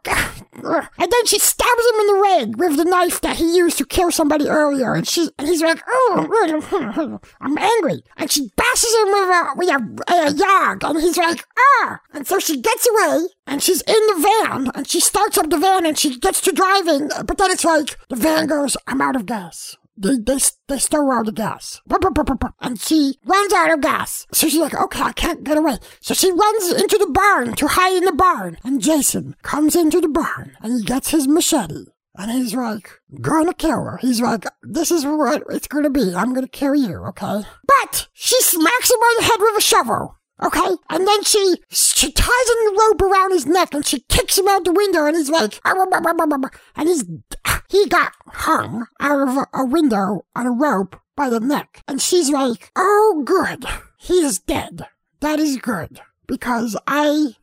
And 0.55 1.11
then 1.11 1.25
she 1.25 1.39
stabs 1.39 1.85
him 1.93 1.99
in 2.01 2.07
the 2.07 2.19
leg 2.21 2.55
with 2.57 2.77
the 2.77 2.85
knife 2.85 3.21
that 3.21 3.37
he 3.37 3.55
used 3.57 3.77
to 3.79 3.85
kill 3.85 4.11
somebody 4.11 4.47
earlier, 4.47 4.93
and 4.93 5.07
she 5.07 5.29
and 5.37 5.47
he's 5.47 5.61
like, 5.61 5.81
oh, 5.87 7.19
I'm 7.41 7.57
angry. 7.57 8.03
And 8.17 8.31
she 8.31 8.49
bashes 8.55 8.95
him 9.01 9.07
with 9.07 9.29
a, 9.29 9.47
with 9.55 9.69
a, 9.69 10.13
a 10.13 10.31
yog, 10.33 10.83
and 10.83 11.01
he's 11.01 11.17
like, 11.17 11.43
ah. 11.57 11.99
And 12.13 12.25
so 12.27 12.32
she 12.39 12.61
gets 12.61 12.87
away, 12.87 13.27
and 13.47 13.61
she's 13.61 13.81
in 13.81 13.93
the 13.93 14.27
van, 14.47 14.71
and 14.75 14.87
she 14.87 14.99
starts 14.99 15.37
up 15.37 15.49
the 15.49 15.57
van, 15.57 15.85
and 15.85 15.97
she 15.97 16.19
gets 16.19 16.41
to 16.41 16.51
driving, 16.51 17.09
but 17.25 17.37
then 17.37 17.51
it's 17.51 17.65
like, 17.65 17.97
the 18.09 18.15
van 18.15 18.47
goes, 18.47 18.77
I'm 18.87 19.01
out 19.01 19.15
of 19.15 19.25
gas. 19.25 19.77
They, 19.95 20.17
they, 20.17 20.37
they 20.67 20.79
stole 20.79 21.11
all 21.11 21.23
the 21.23 21.31
gas. 21.31 21.79
And 22.61 22.79
she 22.81 23.19
runs 23.25 23.53
out 23.53 23.73
of 23.73 23.81
gas. 23.81 24.25
So 24.31 24.49
she's 24.49 24.59
like, 24.59 24.73
okay, 24.73 25.01
I 25.01 25.11
can't 25.11 25.43
get 25.43 25.57
away. 25.57 25.77
So 26.01 26.13
she 26.15 26.31
runs 26.31 26.71
into 26.71 26.97
the 26.97 27.11
barn 27.11 27.55
to 27.55 27.67
hide 27.67 27.97
in 27.97 28.05
the 28.05 28.11
barn. 28.11 28.57
And 28.63 28.81
Jason 28.81 29.35
comes 29.43 29.75
into 29.75 30.01
the 30.01 30.07
barn 30.07 30.57
and 30.61 30.79
he 30.79 30.83
gets 30.83 31.11
his 31.11 31.27
machete 31.27 31.85
and 32.15 32.31
he's 32.31 32.55
like, 32.55 32.89
gonna 33.21 33.53
kill 33.53 33.83
her. 33.83 33.97
He's 33.97 34.21
like, 34.21 34.45
this 34.61 34.91
is 34.91 35.05
what 35.05 35.43
it's 35.49 35.67
gonna 35.67 35.89
be. 35.89 36.13
I'm 36.15 36.33
gonna 36.33 36.47
kill 36.47 36.75
you, 36.75 36.97
okay? 37.07 37.41
But 37.65 38.07
she 38.13 38.39
smacks 38.41 38.91
him 38.91 38.99
on 38.99 39.15
the 39.17 39.23
head 39.25 39.39
with 39.39 39.57
a 39.57 39.61
shovel. 39.61 40.15
Okay, 40.41 40.75
and 40.89 41.07
then 41.07 41.23
she 41.23 41.55
she 41.69 42.11
ties 42.11 42.27
a 42.27 42.71
rope 42.71 43.01
around 43.01 43.31
his 43.31 43.45
neck 43.45 43.73
and 43.73 43.85
she 43.85 44.01
kicks 44.09 44.37
him 44.37 44.47
out 44.47 44.65
the 44.65 44.73
window, 44.73 45.05
and 45.05 45.15
he's 45.15 45.29
like, 45.29 45.59
"Ah, 45.63 45.73
bah, 45.75 45.85
bah, 45.89 46.01
bah, 46.01 46.13
bah, 46.17 46.25
bah, 46.25 46.37
bah," 46.37 46.49
and 46.75 46.89
he's 46.89 47.05
he 47.69 47.87
got 47.87 48.13
hung 48.27 48.87
out 48.99 49.27
of 49.27 49.45
a 49.53 49.65
window 49.65 50.25
on 50.35 50.47
a 50.47 50.51
rope 50.51 50.99
by 51.15 51.29
the 51.29 51.39
neck, 51.39 51.83
and 51.87 52.01
she's 52.01 52.29
like, 52.29 52.71
"Oh, 52.75 53.21
good, 53.25 53.65
he 53.99 54.21
is 54.25 54.39
dead. 54.39 54.87
That 55.21 55.39
is 55.39 55.57
good 55.57 56.01
because 56.27 56.75
I 56.87 57.35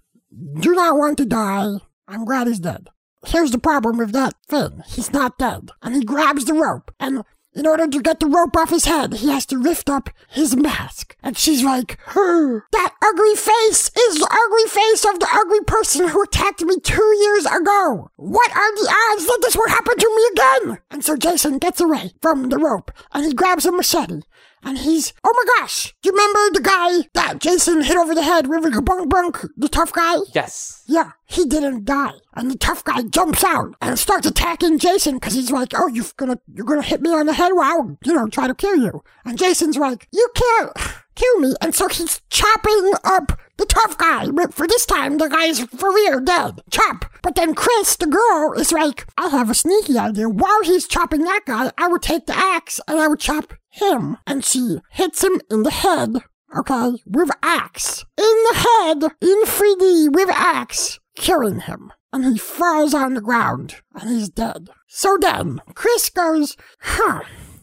do 0.61 0.75
not 0.75 0.99
want 0.99 1.17
to 1.19 1.27
die. 1.27 1.77
I'm 2.09 2.25
glad 2.25 2.49
he's 2.49 2.61
dead." 2.61 2.89
Here's 3.27 3.51
the 3.51 3.59
problem 3.59 3.99
with 3.99 4.13
that 4.13 4.35
thing. 4.49 4.83
He's 4.87 5.13
not 5.13 5.39
dead. 5.39 5.71
And 5.83 5.95
he 5.95 6.03
grabs 6.03 6.47
the 6.47 6.55
rope. 6.55 6.91
And 6.99 7.23
in 7.55 7.67
order 7.67 7.87
to 7.89 8.01
get 8.01 8.21
the 8.21 8.27
rope 8.27 8.57
off 8.57 8.71
his 8.71 8.85
head, 8.85 9.15
he 9.15 9.31
has 9.31 9.45
to 9.47 9.59
lift 9.59 9.91
up 9.91 10.11
his 10.29 10.55
mask. 10.55 11.17
And 11.23 11.37
she's 11.37 11.63
like, 11.65 11.99
"Huh, 12.07 12.61
that 12.73 12.95
ugly 13.03 13.35
face 13.35 13.91
is 13.97 14.19
the 14.19 14.29
ugly 14.31 14.69
face 14.69 15.05
of 15.05 15.19
the 15.19 15.29
ugly 15.33 15.61
person 15.61 16.09
who 16.09 16.23
attacked 16.23 16.63
me 16.63 16.79
two 16.79 17.17
years 17.21 17.47
ago. 17.47 18.11
What 18.17 18.51
are 18.57 18.75
the 18.75 18.95
odds 19.13 19.27
that 19.27 19.39
this 19.43 19.57
will 19.57 19.69
happen 19.69 19.99
to 19.99 20.17
me 20.17 20.29
again? 20.33 20.79
And 20.91 21.05
so 21.05 21.17
Jason 21.17 21.59
gets 21.59 21.81
away 21.81 22.13
from 22.23 22.49
the 22.49 22.59
rope 22.59 22.91
and 23.13 23.25
he 23.25 23.33
grabs 23.33 23.67
a 23.67 23.73
machete. 23.73 24.23
And 24.63 24.79
he's, 24.79 25.13
oh 25.25 25.33
my 25.35 25.61
gosh, 25.61 25.95
do 26.03 26.11
you 26.11 26.13
remember 26.13 26.51
the 26.53 26.61
guy 26.63 27.09
that 27.15 27.41
Jason 27.41 27.83
hit 27.83 27.97
over 27.97 28.15
the 28.15 28.23
head 28.23 28.47
with 28.47 28.65
a 28.65 28.83
bunk 28.83 29.09
bunk, 29.09 29.45
the 29.57 29.69
tough 29.69 29.93
guy? 29.93 30.17
Yes. 30.35 30.83
Yeah, 30.87 31.13
he 31.27 31.47
didn't 31.47 31.85
die. 31.85 32.13
And 32.35 32.51
the 32.51 32.59
tough 32.59 32.85
guy 32.85 33.03
jumps 33.03 33.43
out 33.43 33.75
and 33.81 33.99
starts 33.99 34.27
attacking 34.27 34.79
Jason 34.79 35.15
because 35.15 35.35
he's 35.35 35.51
like, 35.51 35.73
oh, 35.75 35.89
you're 35.89 36.05
gonna, 36.17 36.39
you're 36.53 36.67
gonna 36.67 36.83
hit 36.83 37.01
me 37.01 37.11
on 37.11 37.27
the 37.27 37.33
head 37.33 37.53
while, 37.55 37.97
you 38.05 38.15
know, 38.15 38.29
try 38.29 38.47
to 38.47 38.55
kill 38.55 38.77
you. 38.77 39.03
And 39.25 39.39
Jason's 39.39 39.77
like, 39.77 40.09
you 40.13 40.29
can't 40.35 40.73
kill 41.15 41.39
me. 41.39 41.55
And 41.61 41.75
so 41.75 41.89
he's 41.89 42.21
chopping 42.29 42.93
up 43.03 43.39
the 43.57 43.67
tough 43.67 43.97
guy. 43.97 44.31
But 44.31 44.53
for 44.53 44.67
this 44.67 44.85
time, 44.87 45.19
the 45.19 45.29
guy's 45.29 45.61
for 45.61 45.95
real 45.95 46.21
dead. 46.21 46.61
Chop. 46.71 47.07
But 47.23 47.35
then 47.35 47.55
Chris, 47.55 47.97
the 47.97 48.07
girl, 48.07 48.53
is 48.55 48.73
like, 48.73 49.07
I 49.17 49.29
have 49.29 49.51
a 49.51 49.55
sneaky 49.55 49.99
idea. 49.99 50.29
While 50.29 50.63
he's 50.65 50.87
chopping 50.89 51.23
that 51.25 51.43
guy, 51.47 51.71
I 51.79 51.89
would 51.89 52.03
take 52.03 52.27
the 52.27 52.37
axe 52.37 52.81
and 52.89 52.99
I 52.99 53.09
would 53.09 53.21
chop 53.21 53.55
him. 53.71 54.19
And 54.27 54.45
she 54.45 54.79
hits 54.91 55.25
him 55.25 55.41
in 55.51 55.63
the 55.63 55.71
head. 55.71 56.17
Okay, 56.57 57.03
with 57.07 57.31
axe. 57.43 58.05
In 58.17 58.25
the 58.25 58.55
head, 58.55 59.13
in 59.21 59.45
3D, 59.45 60.13
with 60.13 60.29
axe, 60.31 60.99
killing 61.15 61.61
him. 61.61 61.93
And 62.13 62.25
he 62.25 62.39
falls 62.39 62.93
on 62.93 63.15
the 63.15 63.21
ground, 63.21 63.77
and 63.95 64.11
he's 64.11 64.29
dead. 64.29 64.69
So 64.89 65.17
then, 65.21 65.61
Chris 65.75 66.11
goes, 66.11 66.57
huh, 66.81 67.21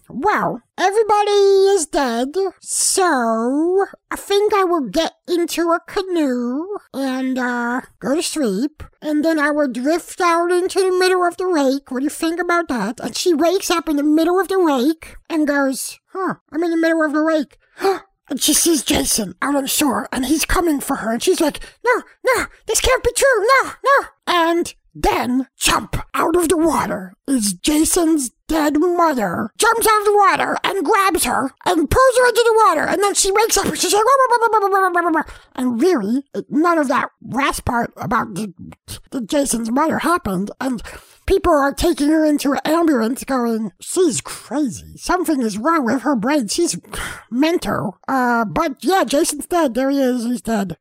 well, 0.09 0.61
everybody 0.77 1.31
is 1.75 1.85
dead, 1.87 2.29
so 2.59 3.85
I 4.09 4.15
think 4.15 4.53
I 4.53 4.63
will 4.63 4.89
get 4.89 5.13
into 5.27 5.69
a 5.71 5.79
canoe 5.85 6.77
and 6.93 7.37
uh, 7.37 7.81
go 7.99 8.15
to 8.15 8.23
sleep, 8.23 8.83
and 9.01 9.23
then 9.23 9.39
I 9.39 9.51
will 9.51 9.67
drift 9.67 10.21
out 10.21 10.51
into 10.51 10.79
the 10.79 10.97
middle 10.97 11.25
of 11.25 11.37
the 11.37 11.47
lake. 11.47 11.91
What 11.91 11.99
do 11.99 12.05
you 12.05 12.09
think 12.09 12.39
about 12.39 12.67
that? 12.69 12.99
And 12.99 13.15
she 13.15 13.33
wakes 13.33 13.69
up 13.69 13.89
in 13.89 13.97
the 13.97 14.03
middle 14.03 14.39
of 14.39 14.47
the 14.47 14.59
lake 14.59 15.15
and 15.29 15.47
goes, 15.47 15.99
huh, 16.13 16.35
I'm 16.51 16.63
in 16.63 16.71
the 16.71 16.77
middle 16.77 17.03
of 17.03 17.13
the 17.13 17.23
lake. 17.23 17.57
Huh. 17.75 18.01
And 18.29 18.41
she 18.41 18.53
sees 18.53 18.83
Jason 18.83 19.35
out 19.41 19.55
on 19.55 19.61
the 19.61 19.69
shore, 19.69 20.09
and 20.11 20.25
he's 20.25 20.43
coming 20.43 20.81
for 20.81 20.97
her, 20.97 21.13
and 21.13 21.23
she's 21.23 21.39
like, 21.39 21.61
no, 21.85 22.03
no, 22.25 22.47
this 22.65 22.81
can't 22.81 23.01
be 23.01 23.13
true, 23.15 23.47
no, 23.63 23.71
no. 23.85 24.07
And 24.27 24.75
then, 25.03 25.47
jump 25.57 25.95
out 26.13 26.35
of 26.35 26.49
the 26.49 26.57
water 26.57 27.13
is 27.27 27.53
Jason's 27.53 28.31
dead 28.47 28.79
mother. 28.79 29.51
Jumps 29.57 29.87
out 29.87 29.99
of 29.99 30.05
the 30.05 30.15
water 30.15 30.57
and 30.63 30.85
grabs 30.85 31.25
her 31.25 31.51
and 31.65 31.89
pulls 31.89 32.17
her 32.17 32.27
into 32.27 32.43
the 32.45 32.63
water, 32.65 32.81
and 32.81 33.03
then 33.03 33.13
she 33.13 33.31
wakes 33.31 33.57
up 33.57 33.65
and 33.65 33.77
she's 33.77 33.93
like, 33.93 34.03
and 35.55 35.81
really, 35.81 36.23
none 36.49 36.77
of 36.77 36.87
that 36.87 37.09
last 37.21 37.65
part 37.65 37.91
about 37.97 38.33
the, 38.35 38.53
the 39.11 39.21
Jason's 39.21 39.69
mother 39.69 39.99
happened, 39.99 40.51
and 40.59 40.81
people 41.27 41.53
are 41.53 41.73
taking 41.73 42.07
her 42.07 42.25
into 42.25 42.53
an 42.53 42.59
ambulance 42.65 43.23
going, 43.23 43.71
she's 43.79 44.21
crazy. 44.21 44.97
Something 44.97 45.41
is 45.41 45.57
wrong 45.57 45.85
with 45.85 46.01
her 46.01 46.15
brain. 46.15 46.47
She's 46.47 46.79
mental. 47.31 47.99
Uh, 48.07 48.45
but 48.45 48.77
yeah, 48.83 49.03
Jason's 49.03 49.45
dead. 49.45 49.75
There 49.75 49.91
he 49.91 49.99
is. 49.99 50.23
He's 50.23 50.41
dead. 50.41 50.77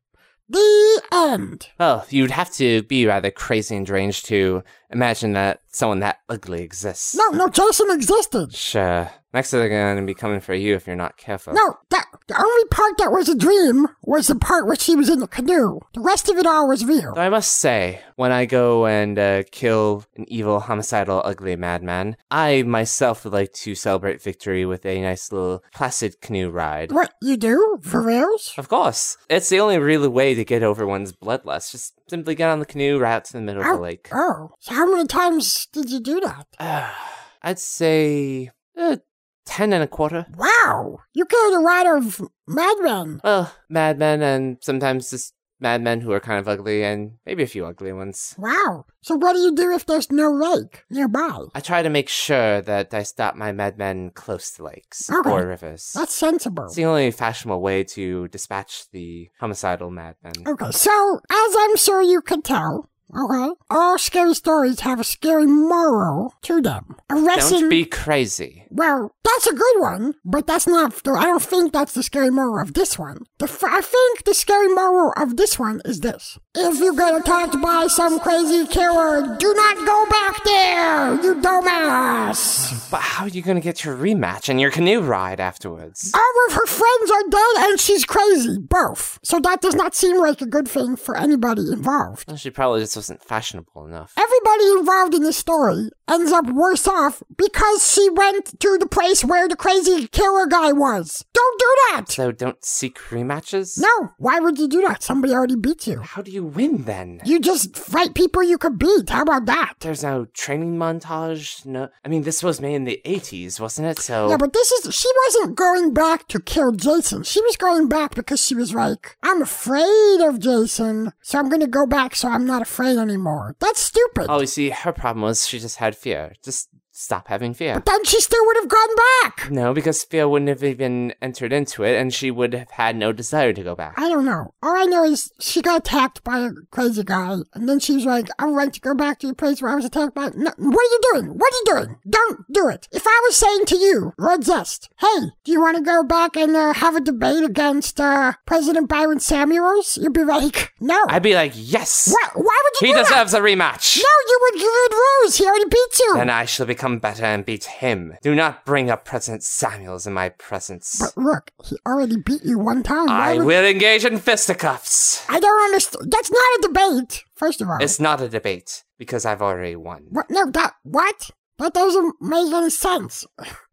The 0.49 1.01
end. 1.13 1.67
Well, 1.77 2.05
you'd 2.09 2.31
have 2.31 2.51
to 2.53 2.83
be 2.83 3.05
rather 3.05 3.31
crazy 3.31 3.75
and 3.75 3.85
deranged 3.85 4.25
to 4.27 4.63
imagine 4.89 5.33
that 5.33 5.61
someone 5.69 5.99
that 5.99 6.19
ugly 6.29 6.61
exists. 6.61 7.15
No, 7.15 7.29
no, 7.29 7.47
Jason 7.49 7.91
existed. 7.91 8.53
Sure. 8.53 9.09
Next 9.33 9.51
they're 9.51 9.69
gonna 9.69 10.05
be 10.05 10.13
coming 10.13 10.39
for 10.39 10.55
you 10.55 10.75
if 10.75 10.87
you're 10.87 10.95
not 10.95 11.17
careful. 11.17 11.53
No, 11.53 11.77
that, 11.89 12.05
the 12.27 12.39
only 12.39 12.67
part 12.69 12.97
that 12.97 13.11
was 13.11 13.29
a 13.29 13.35
dream 13.35 13.87
was 14.01 14.27
the 14.27 14.35
part 14.35 14.65
where 14.65 14.75
she 14.75 14.95
was 14.95 15.09
in 15.09 15.19
the 15.19 15.27
canoe. 15.27 15.79
The 15.93 15.99
rest 15.99 16.29
of 16.29 16.37
it 16.37 16.45
all 16.47 16.69
was 16.69 16.85
real. 16.85 17.13
Though 17.13 17.21
I 17.21 17.29
must 17.29 17.53
say, 17.53 18.01
when 18.15 18.31
I 18.31 18.45
go 18.45 18.87
and 18.87 19.19
uh, 19.19 19.43
kill 19.51 20.05
an 20.15 20.25
evil, 20.27 20.61
homicidal, 20.61 21.21
ugly 21.23 21.55
madman, 21.55 22.15
I 22.31 22.63
myself 22.63 23.25
would 23.25 23.33
like 23.33 23.53
to 23.53 23.75
celebrate 23.75 24.21
victory 24.21 24.65
with 24.65 24.85
a 24.85 25.01
nice 25.01 25.31
little 25.31 25.63
placid 25.73 26.21
canoe 26.21 26.49
ride. 26.49 26.91
What, 26.91 27.13
you 27.21 27.37
do? 27.37 27.79
For 27.83 28.01
reals? 28.01 28.53
Of 28.57 28.69
course. 28.69 29.17
It's 29.29 29.49
the 29.49 29.59
only 29.59 29.77
real 29.77 30.09
way 30.09 30.33
to 30.33 30.45
get 30.45 30.63
over 30.63 30.87
one's 30.87 31.13
bloodlust. 31.13 31.71
Just 31.71 31.96
simply 32.09 32.35
get 32.35 32.49
on 32.49 32.59
the 32.59 32.65
canoe, 32.65 32.97
right 32.97 33.15
out 33.15 33.25
to 33.25 33.33
the 33.33 33.41
middle 33.41 33.61
of 33.61 33.67
the 33.67 33.81
lake. 33.81 34.09
Oh, 34.13 34.51
so 34.59 34.73
how 34.73 34.89
many 34.89 35.07
times 35.07 35.67
did 35.71 35.89
you 35.89 35.99
do 35.99 36.19
that? 36.21 36.47
I'd 37.41 37.59
say 37.59 38.51
uh, 38.77 38.97
ten 39.45 39.73
and 39.73 39.83
a 39.83 39.87
quarter. 39.87 40.25
Wow, 40.35 40.99
you 41.13 41.25
killed 41.25 41.53
a 41.53 41.59
lot 41.59 41.87
of 41.87 42.21
madmen. 42.47 43.21
Well, 43.23 43.53
madmen 43.69 44.21
and 44.21 44.57
sometimes 44.61 45.09
just 45.09 45.33
madmen 45.59 46.01
who 46.01 46.11
are 46.11 46.19
kind 46.19 46.39
of 46.39 46.47
ugly 46.47 46.83
and 46.83 47.13
maybe 47.25 47.43
a 47.43 47.47
few 47.47 47.65
ugly 47.65 47.91
ones. 47.93 48.35
Wow. 48.37 48.85
So 49.01 49.15
what 49.15 49.33
do 49.33 49.39
you 49.39 49.55
do 49.55 49.71
if 49.71 49.85
there's 49.85 50.11
no 50.11 50.31
lake 50.31 50.83
nearby? 50.89 51.45
I 51.55 51.59
try 51.59 51.81
to 51.81 51.89
make 51.89 52.09
sure 52.09 52.61
that 52.61 52.93
I 52.93 53.03
stop 53.03 53.35
my 53.35 53.51
madmen 53.51 54.11
close 54.11 54.51
to 54.51 54.63
lakes 54.63 55.09
Okay. 55.09 55.29
or 55.29 55.47
rivers. 55.47 55.93
That's 55.95 56.13
sensible. 56.15 56.65
It's 56.65 56.75
the 56.75 56.85
only 56.85 57.11
fashionable 57.11 57.61
way 57.61 57.83
to 57.85 58.27
dispatch 58.27 58.89
the 58.91 59.29
homicidal 59.39 59.89
madmen. 59.91 60.33
Okay, 60.47 60.71
so 60.71 61.19
as 61.29 61.55
I'm 61.59 61.75
sure 61.77 62.01
you 62.01 62.21
can 62.21 62.41
tell, 62.41 62.89
okay, 63.15 63.49
all 63.69 63.97
scary 63.97 64.33
stories 64.33 64.81
have 64.81 64.99
a 64.99 65.03
scary 65.03 65.45
moral 65.45 66.33
to 66.43 66.61
them. 66.61 66.95
Arresting. 67.09 67.61
Don't 67.61 67.69
be 67.69 67.85
crazy. 67.85 68.65
Well, 68.69 69.15
that's 69.23 69.47
a 69.47 69.53
good 69.53 69.79
one, 69.79 70.15
but 70.25 70.45
that's 70.47 70.67
not. 70.67 70.93
The, 71.03 71.11
I 71.11 71.25
don't 71.25 71.41
think 71.41 71.73
that's 71.73 71.93
the 71.93 72.03
scary 72.03 72.29
moral 72.29 72.61
of 72.61 72.73
this 72.73 72.99
one. 72.99 73.23
The 73.39 73.45
I 73.69 73.81
think 73.81 74.23
the 74.25 74.33
scary 74.33 74.67
moral 74.67 75.13
of 75.17 75.37
this 75.37 75.57
one 75.57 75.81
is 75.85 76.01
this: 76.01 76.37
If 76.55 76.79
you 76.79 76.95
get 76.95 77.15
attacked 77.15 77.61
by 77.61 77.87
some 77.87 78.19
crazy 78.19 78.67
killer, 78.67 79.37
do 79.37 79.53
not 79.53 79.77
go 79.85 80.05
back 80.09 80.43
there, 80.43 81.13
you 81.23 81.41
dumbass. 81.41 82.91
But 82.91 83.01
how 83.01 83.25
are 83.25 83.29
you 83.29 83.41
going 83.41 83.55
to 83.57 83.61
get 83.61 83.83
your 83.83 83.95
rematch 83.95 84.49
and 84.49 84.59
your 84.59 84.71
canoe 84.71 85.01
ride 85.01 85.39
afterwards? 85.39 86.11
All 86.13 86.33
of 86.47 86.53
her 86.53 86.65
friends 86.65 87.11
are 87.11 87.29
dead, 87.29 87.69
and 87.69 87.79
she's 87.79 88.05
crazy, 88.05 88.57
both. 88.59 89.19
So 89.23 89.39
that 89.39 89.61
does 89.61 89.75
not 89.75 89.95
seem 89.95 90.19
like 90.19 90.41
a 90.41 90.45
good 90.45 90.67
thing 90.67 90.95
for 90.95 91.17
anybody 91.17 91.61
involved. 91.71 92.37
She 92.37 92.49
probably 92.49 92.81
just 92.81 92.96
wasn't 92.97 93.23
fashionable 93.23 93.85
enough. 93.85 94.13
Everybody 94.17 94.71
involved 94.79 95.13
in 95.13 95.23
this 95.23 95.37
story 95.37 95.89
ends 96.09 96.31
up 96.31 96.45
worse 96.47 96.87
off 96.87 97.21
because 97.37 97.91
she 97.91 98.09
went 98.09 98.59
to 98.59 98.77
the 98.77 98.87
place 98.87 99.23
where 99.23 99.47
the 99.47 99.55
crazy 99.55 100.07
killer 100.07 100.45
guy 100.47 100.71
was. 100.71 101.25
Don't 101.33 101.59
do 101.59 101.75
that! 101.91 102.09
So 102.09 102.31
don't 102.31 102.63
seek 102.63 102.97
rematches? 103.09 103.79
No, 103.79 104.11
why 104.17 104.39
would 104.39 104.57
you 104.57 104.67
do 104.67 104.81
that? 104.81 105.03
Somebody 105.03 105.33
already 105.33 105.55
beat 105.55 105.87
you. 105.87 106.01
How 106.01 106.21
do 106.21 106.31
you 106.31 106.43
win 106.43 106.83
then? 106.83 107.21
You 107.25 107.39
just 107.39 107.75
fight 107.77 108.13
people 108.13 108.43
you 108.43 108.57
could 108.57 108.77
beat. 108.79 109.09
How 109.09 109.23
about 109.23 109.45
that? 109.45 109.73
There's 109.79 110.03
no 110.03 110.25
training 110.33 110.77
montage. 110.77 111.65
No, 111.65 111.89
I 112.03 112.07
mean 112.07 112.23
this 112.23 112.43
was 112.43 112.61
made 112.61 112.75
in 112.75 112.85
the 112.85 113.01
'80s, 113.05 113.59
wasn't 113.59 113.87
it? 113.87 113.99
So 113.99 114.29
Yeah, 114.29 114.37
but 114.37 114.53
this 114.53 114.71
is, 114.71 114.95
she 114.95 115.09
wasn't 115.25 115.57
going 115.57 115.93
back 115.93 116.27
to 116.29 116.39
kill 116.39 116.71
Jason. 116.71 117.23
She 117.23 117.41
was 117.41 117.57
going 117.57 117.87
back 117.89 118.15
because 118.15 118.43
she 118.43 118.55
was 118.55 118.73
like, 118.73 119.17
I'm 119.23 119.41
afraid 119.41 120.21
of 120.21 120.39
Jason, 120.39 121.13
so 121.21 121.39
I'm 121.39 121.49
gonna 121.49 121.67
go 121.67 121.85
back 121.85 122.15
so 122.15 122.29
I'm 122.29 122.45
not 122.45 122.61
afraid 122.61 122.97
anymore. 122.97 123.55
That's 123.59 123.79
stupid. 123.79 124.27
Oh, 124.29 124.41
you 124.41 124.47
see, 124.47 124.69
her 124.69 124.91
problem 124.93 125.23
was 125.23 125.47
she 125.47 125.59
just 125.59 125.77
had 125.77 125.95
fear. 125.97 126.33
Just 126.43 126.69
stop 126.97 127.27
having 127.27 127.53
fear. 127.53 127.75
But 127.75 127.85
then 127.85 128.03
she 128.05 128.19
still 128.19 128.43
would 128.45 128.57
have 128.57 128.67
gone 128.67 128.95
back. 129.23 129.51
No, 129.51 129.73
because 129.73 130.03
fear 130.03 130.27
wouldn't 130.27 130.49
have 130.49 130.63
even 130.63 131.13
entered 131.21 131.53
into 131.53 131.83
it, 131.83 131.95
and 131.95 132.11
she 132.13 132.31
would 132.31 132.53
have 132.53 132.71
had 132.71 132.95
no 132.95 133.11
desire 133.11 133.53
to 133.53 133.63
go 133.63 133.75
back. 133.75 133.93
I 133.97 134.09
don't 134.09 134.25
know. 134.25 134.53
All 134.63 134.75
I 134.75 134.85
know 134.85 135.03
is 135.03 135.31
she 135.39 135.61
got 135.61 135.77
attacked 135.79 136.23
by 136.23 136.39
a 136.39 136.49
crazy 136.71 137.03
guy, 137.03 137.35
and 137.53 137.69
then 137.69 137.79
she 137.79 137.93
was 137.93 138.05
like, 138.05 138.27
I 138.39 138.45
would 138.45 138.55
like 138.55 138.73
to 138.73 138.81
go 138.81 138.95
back 138.95 139.19
to 139.19 139.27
the 139.27 139.35
place 139.35 139.61
where 139.61 139.71
I 139.71 139.75
was 139.75 139.85
attacked 139.85 140.15
by. 140.15 140.29
No, 140.35 140.51
what 140.57 140.79
are 140.79 140.91
you 140.91 140.99
doing? 141.13 141.25
What 141.37 141.53
are 141.53 141.57
you 141.57 141.63
doing? 141.85 141.97
Don't 142.09 142.51
do 142.51 142.67
it. 142.67 142.87
If 142.91 143.03
I 143.05 143.21
was 143.27 143.35
saying 143.35 143.65
to 143.67 143.77
you, 143.77 144.13
Lord 144.17 144.43
Zest, 144.43 144.89
hey, 144.99 145.31
do 145.43 145.51
you 145.51 145.61
want 145.61 145.77
to 145.77 145.83
go 145.83 146.03
back 146.03 146.35
and 146.35 146.55
uh, 146.55 146.73
have 146.73 146.95
a 146.95 147.01
debate 147.01 147.43
against 147.43 147.99
uh, 147.99 148.33
President 148.47 148.89
Byron 148.89 149.19
Samuels? 149.19 149.97
You'd 150.01 150.13
be 150.13 150.23
like, 150.23 150.73
no. 150.79 150.97
I'd 151.09 151.21
be 151.23 151.35
like, 151.35 151.51
yes. 151.55 152.11
Why, 152.11 152.41
why 152.41 152.61
would 152.63 152.81
you 152.81 152.87
He 152.87 152.93
do 152.93 152.97
that? 152.97 153.07
deserves 153.09 153.33
a 153.33 153.39
rematch. 153.39 153.97
No, 153.97 154.03
you 154.27 154.39
would, 154.41 154.61
you 154.61 154.87
would 154.89 154.97
lose. 155.25 155.37
He 155.37 155.45
already 155.45 155.65
beat 155.69 155.99
you. 155.99 156.13
Then 156.15 156.29
I 156.29 156.45
shall 156.45 156.65
become 156.65 156.86
better 156.99 157.25
and 157.25 157.45
beat 157.45 157.65
him. 157.65 158.13
Do 158.21 158.33
not 158.33 158.65
bring 158.65 158.89
up 158.89 159.05
President 159.05 159.43
Samuels 159.43 160.07
in 160.07 160.13
my 160.13 160.29
presence. 160.29 160.97
But 160.99 161.21
look, 161.21 161.51
he 161.65 161.77
already 161.85 162.17
beat 162.17 162.43
you 162.43 162.57
one 162.57 162.83
time. 162.83 163.09
I 163.09 163.35
would- 163.35 163.45
will 163.45 163.65
engage 163.65 164.05
in 164.05 164.17
fisticuffs. 164.17 165.23
I 165.29 165.39
don't 165.39 165.63
understand. 165.65 166.11
That's 166.11 166.31
not 166.31 166.39
a 166.39 166.59
debate, 166.61 167.23
first 167.35 167.61
of 167.61 167.69
all. 167.69 167.77
It's 167.81 167.99
not 167.99 168.21
a 168.21 168.29
debate 168.29 168.83
because 168.97 169.25
I've 169.25 169.41
already 169.41 169.75
won. 169.75 170.07
What? 170.09 170.27
No, 170.29 170.49
that, 170.51 170.73
what? 170.83 171.29
That 171.59 171.73
doesn't 171.73 172.15
make 172.21 172.53
any 172.53 172.69
sense. 172.69 173.25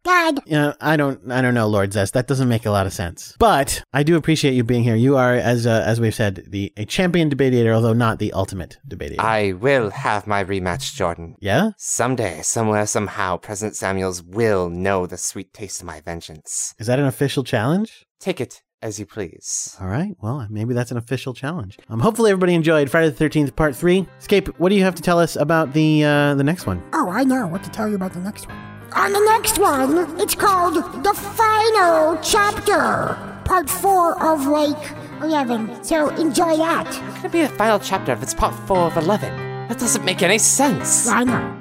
Dad, 0.04 0.40
You 0.44 0.52
know, 0.52 0.74
I 0.80 0.96
don't, 0.96 1.32
I 1.32 1.40
don't 1.40 1.54
know, 1.54 1.66
Lord 1.66 1.92
Zest. 1.92 2.12
That 2.12 2.26
doesn't 2.26 2.48
make 2.48 2.66
a 2.66 2.70
lot 2.70 2.86
of 2.86 2.92
sense. 2.92 3.34
But 3.38 3.82
I 3.92 4.02
do 4.02 4.16
appreciate 4.16 4.52
you 4.52 4.62
being 4.62 4.84
here. 4.84 4.94
You 4.94 5.16
are, 5.16 5.34
as 5.34 5.66
uh, 5.66 5.82
as 5.86 6.00
we've 6.00 6.14
said, 6.14 6.44
the 6.48 6.72
a 6.76 6.84
champion 6.84 7.30
debater, 7.30 7.72
although 7.72 7.94
not 7.94 8.18
the 8.18 8.32
ultimate 8.34 8.78
debater. 8.86 9.16
I 9.18 9.52
will 9.52 9.90
have 9.90 10.26
my 10.26 10.44
rematch, 10.44 10.94
Jordan. 10.94 11.36
Yeah? 11.40 11.70
Someday, 11.78 12.42
somewhere, 12.42 12.86
somehow, 12.86 13.38
President 13.38 13.76
Samuels 13.76 14.22
will 14.22 14.68
know 14.68 15.06
the 15.06 15.16
sweet 15.16 15.52
taste 15.54 15.80
of 15.80 15.86
my 15.86 16.00
vengeance. 16.00 16.74
Is 16.78 16.86
that 16.86 16.98
an 16.98 17.06
official 17.06 17.42
challenge? 17.42 18.04
Take 18.20 18.40
it 18.40 18.62
as 18.82 18.98
you 18.98 19.06
please. 19.06 19.74
All 19.80 19.88
right. 19.88 20.14
Well, 20.20 20.46
maybe 20.50 20.74
that's 20.74 20.90
an 20.90 20.98
official 20.98 21.32
challenge. 21.32 21.78
Um, 21.88 22.00
hopefully 22.00 22.30
everybody 22.30 22.52
enjoyed 22.52 22.90
Friday 22.90 23.08
the 23.08 23.14
Thirteenth 23.16 23.56
Part 23.56 23.74
Three. 23.74 24.06
Escape. 24.18 24.48
What 24.58 24.68
do 24.68 24.74
you 24.74 24.84
have 24.84 24.94
to 24.96 25.02
tell 25.02 25.18
us 25.18 25.36
about 25.36 25.72
the 25.72 26.04
uh, 26.04 26.34
the 26.34 26.44
next 26.44 26.66
one? 26.66 26.82
Oh, 26.92 27.08
I 27.08 27.24
know 27.24 27.46
what 27.46 27.64
to 27.64 27.70
tell 27.70 27.88
you 27.88 27.94
about 27.94 28.12
the 28.12 28.20
next 28.20 28.46
one. 28.46 28.73
On 28.96 29.12
the 29.12 29.20
next 29.20 29.58
one, 29.58 30.20
it's 30.20 30.36
called 30.36 30.76
The 31.02 31.12
Final 31.14 32.16
Chapter, 32.22 33.18
Part 33.44 33.68
4 33.68 34.22
of 34.22 34.46
like 34.46 34.92
11. 35.20 35.82
So 35.82 36.10
enjoy 36.10 36.56
that. 36.58 36.86
How 36.86 37.14
can 37.16 37.26
it 37.26 37.32
be 37.32 37.42
the 37.42 37.48
final 37.48 37.80
chapter 37.80 38.12
if 38.12 38.22
it's 38.22 38.34
part 38.34 38.54
4 38.68 38.78
of 38.78 38.96
11? 38.96 39.68
That 39.68 39.78
doesn't 39.80 40.04
make 40.04 40.22
any 40.22 40.38
sense. 40.38 41.08
I 41.08 41.24
know. 41.24 41.60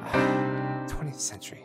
20th 0.88 1.20
century. 1.20 1.63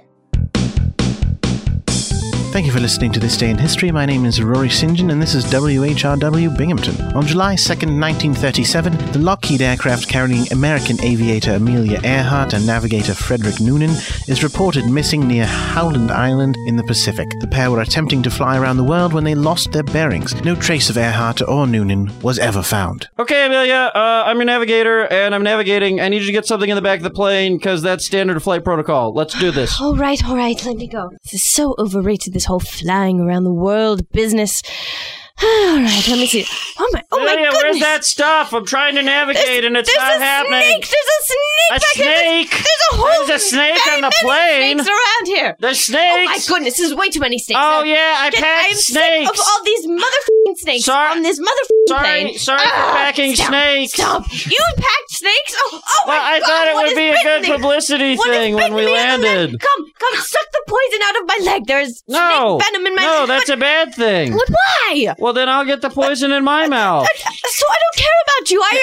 Thank 2.51 2.65
you 2.65 2.73
for 2.73 2.81
listening 2.81 3.13
to 3.13 3.21
This 3.21 3.37
Day 3.37 3.51
in 3.51 3.59
History. 3.59 3.93
My 3.93 4.07
name 4.07 4.25
is 4.25 4.43
Rory 4.43 4.71
St. 4.71 4.97
John, 4.97 5.11
and 5.11 5.21
this 5.21 5.35
is 5.35 5.45
WHRW 5.45 6.57
Binghamton. 6.57 6.99
On 7.15 7.25
July 7.25 7.55
2nd, 7.55 8.01
1937, 8.01 9.13
the 9.13 9.19
Lockheed 9.19 9.61
aircraft 9.61 10.09
carrying 10.09 10.51
American 10.51 10.99
aviator 11.05 11.53
Amelia 11.53 12.01
Earhart 12.03 12.55
and 12.55 12.67
navigator 12.67 13.13
Frederick 13.13 13.61
Noonan 13.61 13.91
is 14.29 14.43
reported 14.43 14.87
missing 14.87 15.29
near 15.29 15.45
Howland 15.45 16.11
Island 16.11 16.57
in 16.67 16.77
the 16.77 16.83
Pacific. 16.85 17.29
The 17.41 17.47
pair 17.47 17.71
were 17.71 17.83
attempting 17.83 18.23
to 18.23 18.31
fly 18.31 18.59
around 18.59 18.79
the 18.79 18.83
world 18.85 19.13
when 19.13 19.25
they 19.25 19.35
lost 19.35 19.73
their 19.73 19.83
bearings. 19.85 20.35
No 20.43 20.57
trace 20.57 20.89
of 20.89 20.97
Earhart 20.97 21.43
or 21.47 21.67
Noonan 21.67 22.11
was 22.23 22.39
ever 22.39 22.63
found. 22.63 23.09
Okay, 23.19 23.45
Amelia, 23.45 23.93
uh, 23.95 24.25
I'm 24.27 24.37
your 24.39 24.47
navigator, 24.47 25.03
and 25.13 25.35
I'm 25.35 25.45
navigating. 25.45 26.01
I 26.01 26.09
need 26.09 26.23
you 26.23 26.27
to 26.27 26.33
get 26.33 26.47
something 26.47 26.71
in 26.71 26.77
the 26.77 26.83
back 26.83 27.01
of 27.01 27.05
the 27.05 27.11
plane 27.11 27.59
because 27.59 27.83
that's 27.83 28.07
standard 28.07 28.43
flight 28.43 28.65
protocol. 28.65 29.13
Let's 29.13 29.39
do 29.39 29.51
this. 29.51 29.79
All 29.79 29.95
right, 29.95 30.25
all 30.27 30.35
right, 30.35 30.65
let 30.65 30.77
me 30.79 30.89
go. 30.89 31.11
This 31.23 31.35
is 31.35 31.45
so 31.45 31.75
overrated, 31.79 32.38
this 32.39 32.45
whole 32.47 32.61
flying 32.61 33.19
around 33.21 33.43
the 33.43 33.53
world 33.53 34.09
business. 34.13 34.63
all 35.43 35.77
right, 35.77 36.05
let 36.09 36.19
me 36.19 36.27
see. 36.27 36.45
Oh 36.79 36.89
my, 36.93 37.03
oh 37.13 37.19
my 37.19 37.33
Amelia, 37.33 37.51
goodness. 37.51 37.63
where's 37.63 37.81
that 37.81 38.05
stuff? 38.05 38.53
I'm 38.53 38.65
trying 38.67 38.95
to 38.95 39.03
navigate, 39.03 39.65
and 39.65 39.77
it's 39.77 39.89
There's 39.89 39.99
not 39.99 40.17
a 40.17 40.21
happening. 40.21 40.61
snake! 40.63 40.89
There's 40.89 41.11
a 41.19 41.21
snake 41.27 41.71
A 41.71 41.75
back 41.75 41.95
here! 41.95 42.19
snake? 42.19 42.51
There's, 42.51 42.63
there's 42.63 42.85
a 42.93 42.97
whole 42.97 43.27
There's 43.27 43.43
a 43.43 43.47
snake 43.47 43.87
on 43.93 44.01
the 44.03 44.13
plane. 44.21 44.79
snakes 44.79 44.89
around 44.89 45.27
here. 45.27 45.57
There's 45.61 45.91
Oh 45.91 46.25
my 46.27 46.39
goodness, 46.49 46.77
there's 46.79 46.95
way 46.95 47.09
too 47.11 47.21
many 47.21 47.39
snakes. 47.39 47.61
Oh, 47.63 47.83
yeah, 47.83 48.17
I 48.19 48.31
get- 48.31 48.43
packed 48.43 48.71
I'm 48.71 48.77
sick 48.77 48.95
snakes. 48.95 49.31
of 49.31 49.37
all 49.39 49.65
these 49.65 49.87
motherfucking 49.87 50.38
snakes 50.57 50.85
Sorry- 50.85 51.11
on 51.17 51.23
this 51.23 51.39
motherfucking 51.39 51.89
sorry- 51.89 52.03
plane. 52.25 52.39
sorry 52.39 52.61
for 52.61 52.67
Ah, 52.75 52.95
packing 52.97 53.35
stop, 53.35 53.49
snakes. 53.49 53.93
Stop! 53.93 54.25
You 54.33 54.65
packed 54.77 55.11
snakes? 55.11 55.55
Oh, 55.59 55.71
oh 55.73 55.81
Well, 56.07 56.17
my 56.19 56.25
I 56.25 56.41
God, 56.41 56.47
thought 56.47 56.69
it 56.69 56.75
what 56.75 56.87
would 56.89 56.97
be 56.97 57.09
a 57.09 57.23
good 57.23 57.43
me? 57.43 57.49
publicity 57.49 58.17
What 58.17 58.31
thing 58.31 58.55
when 58.55 58.75
we 58.75 58.87
me 58.87 58.97
on 58.99 59.21
the 59.21 59.27
leg? 59.27 59.37
landed. 59.39 59.61
Come, 59.61 59.85
come, 59.99 60.15
suck 60.21 60.47
the 60.53 60.63
poison 60.67 61.01
out 61.05 61.17
of 61.23 61.27
my 61.29 61.39
leg. 61.53 61.67
There's 61.67 62.03
No, 62.09 62.59
snake 62.59 62.73
venom 62.73 62.87
in 62.87 62.95
my 62.95 63.03
no, 63.03 63.27
that's 63.27 63.49
a 63.51 63.57
bad 63.57 63.95
thing. 63.95 64.35
What? 64.35 64.49
Why? 64.49 65.15
Well, 65.19 65.33
then 65.33 65.49
I'll 65.49 65.65
get 65.65 65.81
the 65.81 65.91
poison 65.91 66.33
in 66.33 66.45
my 66.45 66.67
mouth. 66.69 67.07
So 67.17 67.67
I 67.69 67.77
don't 67.81 67.97
care 67.97 68.19
about 68.25 68.51
you. 68.51 68.63
I 68.63 68.71
am 68.71 68.79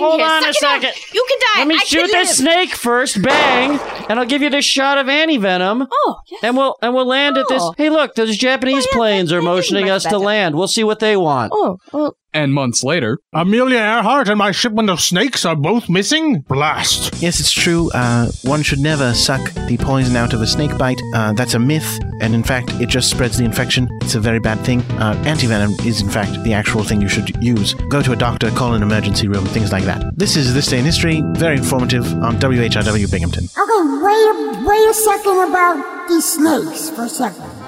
dying 0.00 0.08
Hold 0.10 0.20
here. 0.20 0.28
on 0.30 0.42
Suck 0.42 0.46
a 0.46 0.48
it 0.48 0.64
out. 0.64 0.82
second. 0.82 1.02
You 1.14 1.26
can 1.28 1.38
die. 1.54 1.58
Let 1.60 1.68
me 1.68 1.74
I 1.76 1.78
shoot 1.84 2.06
this 2.10 2.36
snake 2.38 2.70
first, 2.74 3.20
bang, 3.22 3.78
and 4.08 4.18
I'll 4.20 4.26
give 4.26 4.42
you 4.42 4.50
this 4.50 4.64
shot 4.64 4.98
of 4.98 5.08
anti-venom. 5.08 5.88
Oh, 5.90 6.16
yes. 6.28 6.40
And 6.42 6.56
we'll 6.56 6.76
and 6.82 6.94
we'll 6.94 7.06
land 7.06 7.36
at 7.36 7.46
this. 7.48 7.62
Oh. 7.62 7.74
Hey, 7.76 7.90
look, 7.90 8.14
those 8.14 8.36
Japanese 8.36 8.86
planes 8.92 9.32
are 9.32 9.42
motioning 9.42 9.90
us 9.90 10.04
to 10.04 10.18
land. 10.18 10.54
We'll 10.54 10.68
see 10.68 10.84
what 10.84 11.00
they 11.00 11.09
want. 11.16 11.52
Oh, 11.54 11.78
well, 11.92 12.16
And 12.32 12.54
months 12.54 12.84
later, 12.84 13.18
Amelia 13.32 13.78
Earhart 13.78 14.28
and 14.28 14.38
my 14.38 14.52
shipment 14.52 14.88
of 14.90 15.00
snakes 15.00 15.44
are 15.44 15.56
both 15.56 15.88
missing? 15.88 16.40
Blast. 16.48 17.20
Yes, 17.20 17.40
it's 17.40 17.50
true. 17.52 17.90
Uh, 17.92 18.30
one 18.44 18.62
should 18.62 18.78
never 18.78 19.12
suck 19.14 19.40
the 19.66 19.76
poison 19.78 20.14
out 20.16 20.32
of 20.32 20.40
a 20.40 20.46
snake 20.46 20.76
bite. 20.78 21.00
Uh, 21.14 21.32
that's 21.32 21.54
a 21.54 21.58
myth, 21.58 21.98
and 22.20 22.34
in 22.34 22.42
fact, 22.44 22.70
it 22.80 22.88
just 22.88 23.10
spreads 23.10 23.36
the 23.36 23.44
infection. 23.44 23.88
It's 24.02 24.14
a 24.14 24.20
very 24.20 24.38
bad 24.38 24.60
thing. 24.60 24.80
Uh, 25.02 25.14
antivenom 25.24 25.84
is, 25.84 26.00
in 26.02 26.08
fact, 26.08 26.42
the 26.44 26.52
actual 26.54 26.84
thing 26.84 27.00
you 27.02 27.08
should 27.08 27.42
use. 27.42 27.74
Go 27.88 28.00
to 28.02 28.12
a 28.12 28.16
doctor, 28.16 28.50
call 28.52 28.74
an 28.74 28.82
emergency 28.82 29.26
room, 29.28 29.44
things 29.46 29.72
like 29.72 29.84
that. 29.84 30.16
This 30.16 30.36
is 30.36 30.54
This 30.54 30.66
Day 30.68 30.78
in 30.78 30.84
History, 30.84 31.22
very 31.34 31.56
informative 31.56 32.06
on 32.22 32.36
WHRW 32.38 33.10
Binghamton. 33.10 33.44
Okay, 33.44 33.82
wait 34.04 34.26
a, 34.32 34.64
wait 34.68 34.88
a 34.88 34.94
second 34.94 35.48
about 35.50 36.08
these 36.08 36.24
snakes 36.32 36.90
for 36.90 37.04
a 37.04 37.08
second. 37.08 37.59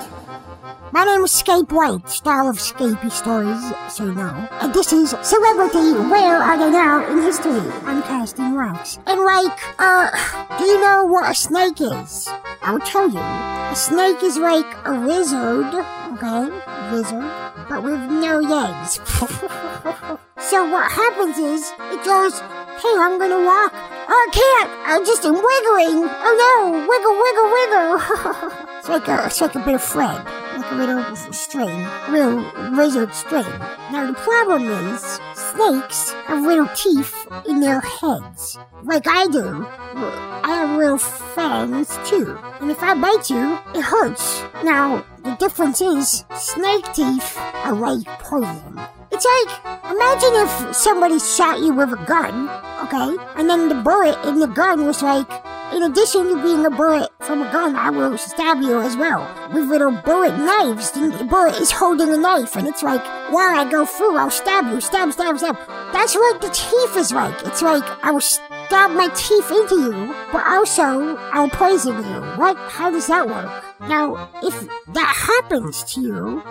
My 0.92 1.04
name 1.04 1.24
is 1.24 1.32
Scape 1.32 1.72
White, 1.72 2.08
star 2.08 2.48
of 2.48 2.56
Scapey 2.56 3.10
Stories, 3.10 3.60
so 3.92 4.04
know. 4.04 4.48
And 4.60 4.72
this 4.72 4.92
is 4.92 5.10
Celebrity 5.22 5.92
Where 6.08 6.36
Are 6.36 6.56
They 6.56 6.70
Now 6.70 7.04
in 7.10 7.20
History 7.20 7.50
on 7.50 8.02
Casting 8.02 8.54
Rocks. 8.54 8.98
And 9.06 9.24
like, 9.24 9.58
uh, 9.80 10.10
do 10.58 10.64
you 10.64 10.80
know 10.80 11.04
what 11.06 11.28
a 11.28 11.34
snake 11.34 11.80
is? 11.80 12.28
I'll 12.62 12.78
tell 12.78 13.10
you. 13.10 13.18
A 13.18 13.74
snake 13.74 14.22
is 14.22 14.36
like 14.36 14.66
a 14.84 14.92
lizard, 14.92 15.74
okay? 16.14 16.46
Lizard, 16.92 17.32
but 17.68 17.82
with 17.82 18.00
no 18.10 18.38
legs. 18.38 19.00
so 20.38 20.70
what 20.70 20.92
happens 20.92 21.38
is, 21.38 21.72
it 21.90 22.04
goes, 22.04 22.38
hey, 22.38 22.94
I'm 23.00 23.18
gonna 23.18 23.44
walk. 23.44 23.72
Oh, 23.74 24.14
I 24.14 24.28
can't! 24.30 24.70
I 24.86 24.98
just 25.04 25.24
am 25.24 25.34
wiggling! 25.34 26.08
Oh 26.08 26.34
no! 26.38 26.86
Wiggle, 26.86 27.16
wiggle, 27.18 27.50
wiggle! 27.50 28.68
it's 28.78 28.88
like 28.88 29.08
a, 29.08 29.26
it's 29.26 29.40
like 29.40 29.56
a 29.56 29.64
bit 29.64 29.74
of 29.74 29.82
thread. 29.82 30.41
Little 30.76 31.16
string. 31.32 31.70
A 31.70 32.10
little 32.10 32.70
lizard 32.72 33.14
string. 33.14 33.44
Now 33.92 34.06
the 34.06 34.14
problem 34.14 34.68
is, 34.68 35.20
snakes 35.34 36.12
have 36.26 36.44
little 36.44 36.68
teeth 36.74 37.26
in 37.46 37.60
their 37.60 37.80
heads. 37.80 38.58
Like 38.82 39.06
I 39.06 39.26
do. 39.28 39.66
I 39.94 40.66
have 40.66 40.78
little 40.78 40.98
fangs 40.98 41.96
too. 42.08 42.36
And 42.60 42.70
if 42.70 42.82
I 42.82 42.94
bite 42.94 43.30
you, 43.30 43.58
it 43.74 43.82
hurts. 43.82 44.42
Now, 44.64 45.04
the 45.24 45.36
difference 45.38 45.80
is, 45.80 46.24
snake 46.36 46.84
teeth 46.92 47.36
are 47.38 47.74
like 47.74 48.06
poison. 48.20 48.80
It's 49.10 49.24
like, 49.24 49.92
imagine 49.92 50.34
if 50.34 50.74
somebody 50.74 51.18
shot 51.18 51.60
you 51.60 51.72
with 51.72 51.92
a 51.92 52.04
gun, 52.06 52.48
okay? 52.84 53.16
And 53.36 53.48
then 53.48 53.68
the 53.68 53.76
bullet 53.76 54.18
in 54.26 54.40
the 54.40 54.46
gun 54.46 54.86
was 54.86 55.02
like, 55.02 55.30
in 55.72 55.82
addition 55.82 56.28
to 56.28 56.42
being 56.42 56.66
a 56.66 56.70
bullet 56.70 57.10
from 57.20 57.40
a 57.42 57.50
gun, 57.50 57.76
I 57.76 57.88
will 57.90 58.18
stab 58.18 58.60
you 58.60 58.80
as 58.80 58.96
well. 58.96 59.26
With 59.54 59.70
little 59.70 59.92
bullet 59.92 60.36
knives. 60.36 60.90
The 60.90 61.26
bullet 61.28 61.58
is 61.60 61.70
holding 61.70 62.12
a 62.12 62.18
knife, 62.18 62.56
and 62.56 62.68
it's 62.68 62.82
like, 62.82 63.02
while 63.32 63.58
I 63.58 63.70
go 63.70 63.86
through, 63.86 64.18
I'll 64.18 64.30
stab 64.30 64.66
you. 64.66 64.80
Stab, 64.82 65.12
stab, 65.12 65.38
stab. 65.38 65.56
That's 65.92 66.14
what 66.14 66.42
the 66.42 66.50
teeth 66.50 66.96
is 66.96 67.12
like. 67.12 67.46
It's 67.46 67.62
like, 67.62 67.84
I 68.04 68.10
will 68.10 68.20
stab 68.20 68.51
my 68.70 69.08
teeth 69.14 69.50
into 69.50 69.80
you, 69.80 70.14
but 70.32 70.46
also, 70.46 71.16
I'll 71.32 71.48
poison 71.48 71.96
you. 71.96 72.20
What? 72.36 72.56
How 72.56 72.90
does 72.90 73.06
that 73.06 73.26
work? 73.26 73.64
Now, 73.80 74.30
if 74.42 74.54
that 74.92 75.14
happens 75.16 75.82
to 75.94 76.00
you, 76.00 76.42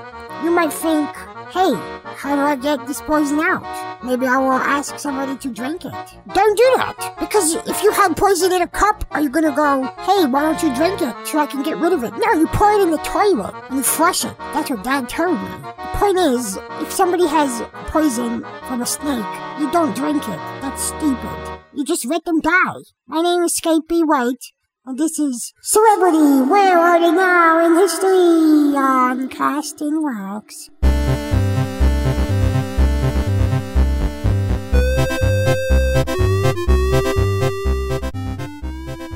you 0.44 0.52
might 0.52 0.74
think, 0.74 1.08
hey, 1.52 1.74
how 2.16 2.36
do 2.36 2.42
I 2.42 2.56
get 2.56 2.88
this 2.88 3.02
poison 3.02 3.40
out? 3.40 3.64
Maybe 4.04 4.26
I 4.26 4.38
will 4.38 4.52
ask 4.52 5.00
somebody 5.00 5.38
to 5.38 5.50
drink 5.50 5.86
it. 5.86 5.94
Don't 6.34 6.58
do 6.58 6.74
that, 6.78 7.16
because 7.20 7.56
if 7.56 7.84
you 7.84 7.92
have 7.92 8.16
poison 8.16 8.52
in 8.52 8.62
a 8.62 8.68
cup, 8.68 9.06
are 9.12 9.22
you 9.22 9.30
gonna 9.30 9.56
go, 9.56 9.84
hey, 10.00 10.26
why 10.26 10.42
don't 10.42 10.62
you 10.62 10.74
drink 10.76 11.02
it 11.02 11.28
so 11.28 11.40
I 11.40 11.46
can 11.46 11.64
get 11.64 11.78
rid 11.78 11.94
of 11.94 12.04
it? 12.04 12.14
No, 12.18 12.34
you 12.34 12.48
pour 12.48 12.72
it 12.74 12.82
in 12.82 12.92
the 12.92 12.98
toilet 12.98 13.54
and 13.70 13.78
you 13.78 13.84
flush 13.84 14.26
it. 14.26 14.38
That's 14.54 14.70
what 14.70 14.84
Dad 14.84 15.08
told 15.08 15.40
me. 15.40 15.48
The 15.78 15.98
point 15.98 16.18
is, 16.18 16.58
if 16.82 16.92
somebody 16.92 17.28
has 17.28 17.62
poison 17.88 18.44
from 18.68 18.82
a 18.82 18.86
snake, 18.86 19.26
you 19.60 19.72
don't 19.72 19.96
drink 19.96 20.24
it. 20.24 20.40
That's 20.62 20.84
stupid. 20.84 21.61
You 21.74 21.86
just 21.86 22.06
let 22.06 22.26
them 22.26 22.42
die. 22.42 22.82
My 23.08 23.22
name 23.22 23.44
is 23.44 23.58
Scapey 23.58 24.06
White, 24.06 24.52
And 24.86 24.98
this 24.98 25.18
is 25.18 25.54
Celebrity, 25.62 26.42
Where 26.50 26.78
Are 26.78 27.00
They 27.00 27.12
Now 27.12 27.66
in 27.66 27.76
History 27.76 28.76
on 28.76 29.30
Cast 29.30 29.82
in 29.82 30.04
Wax. 30.04 30.70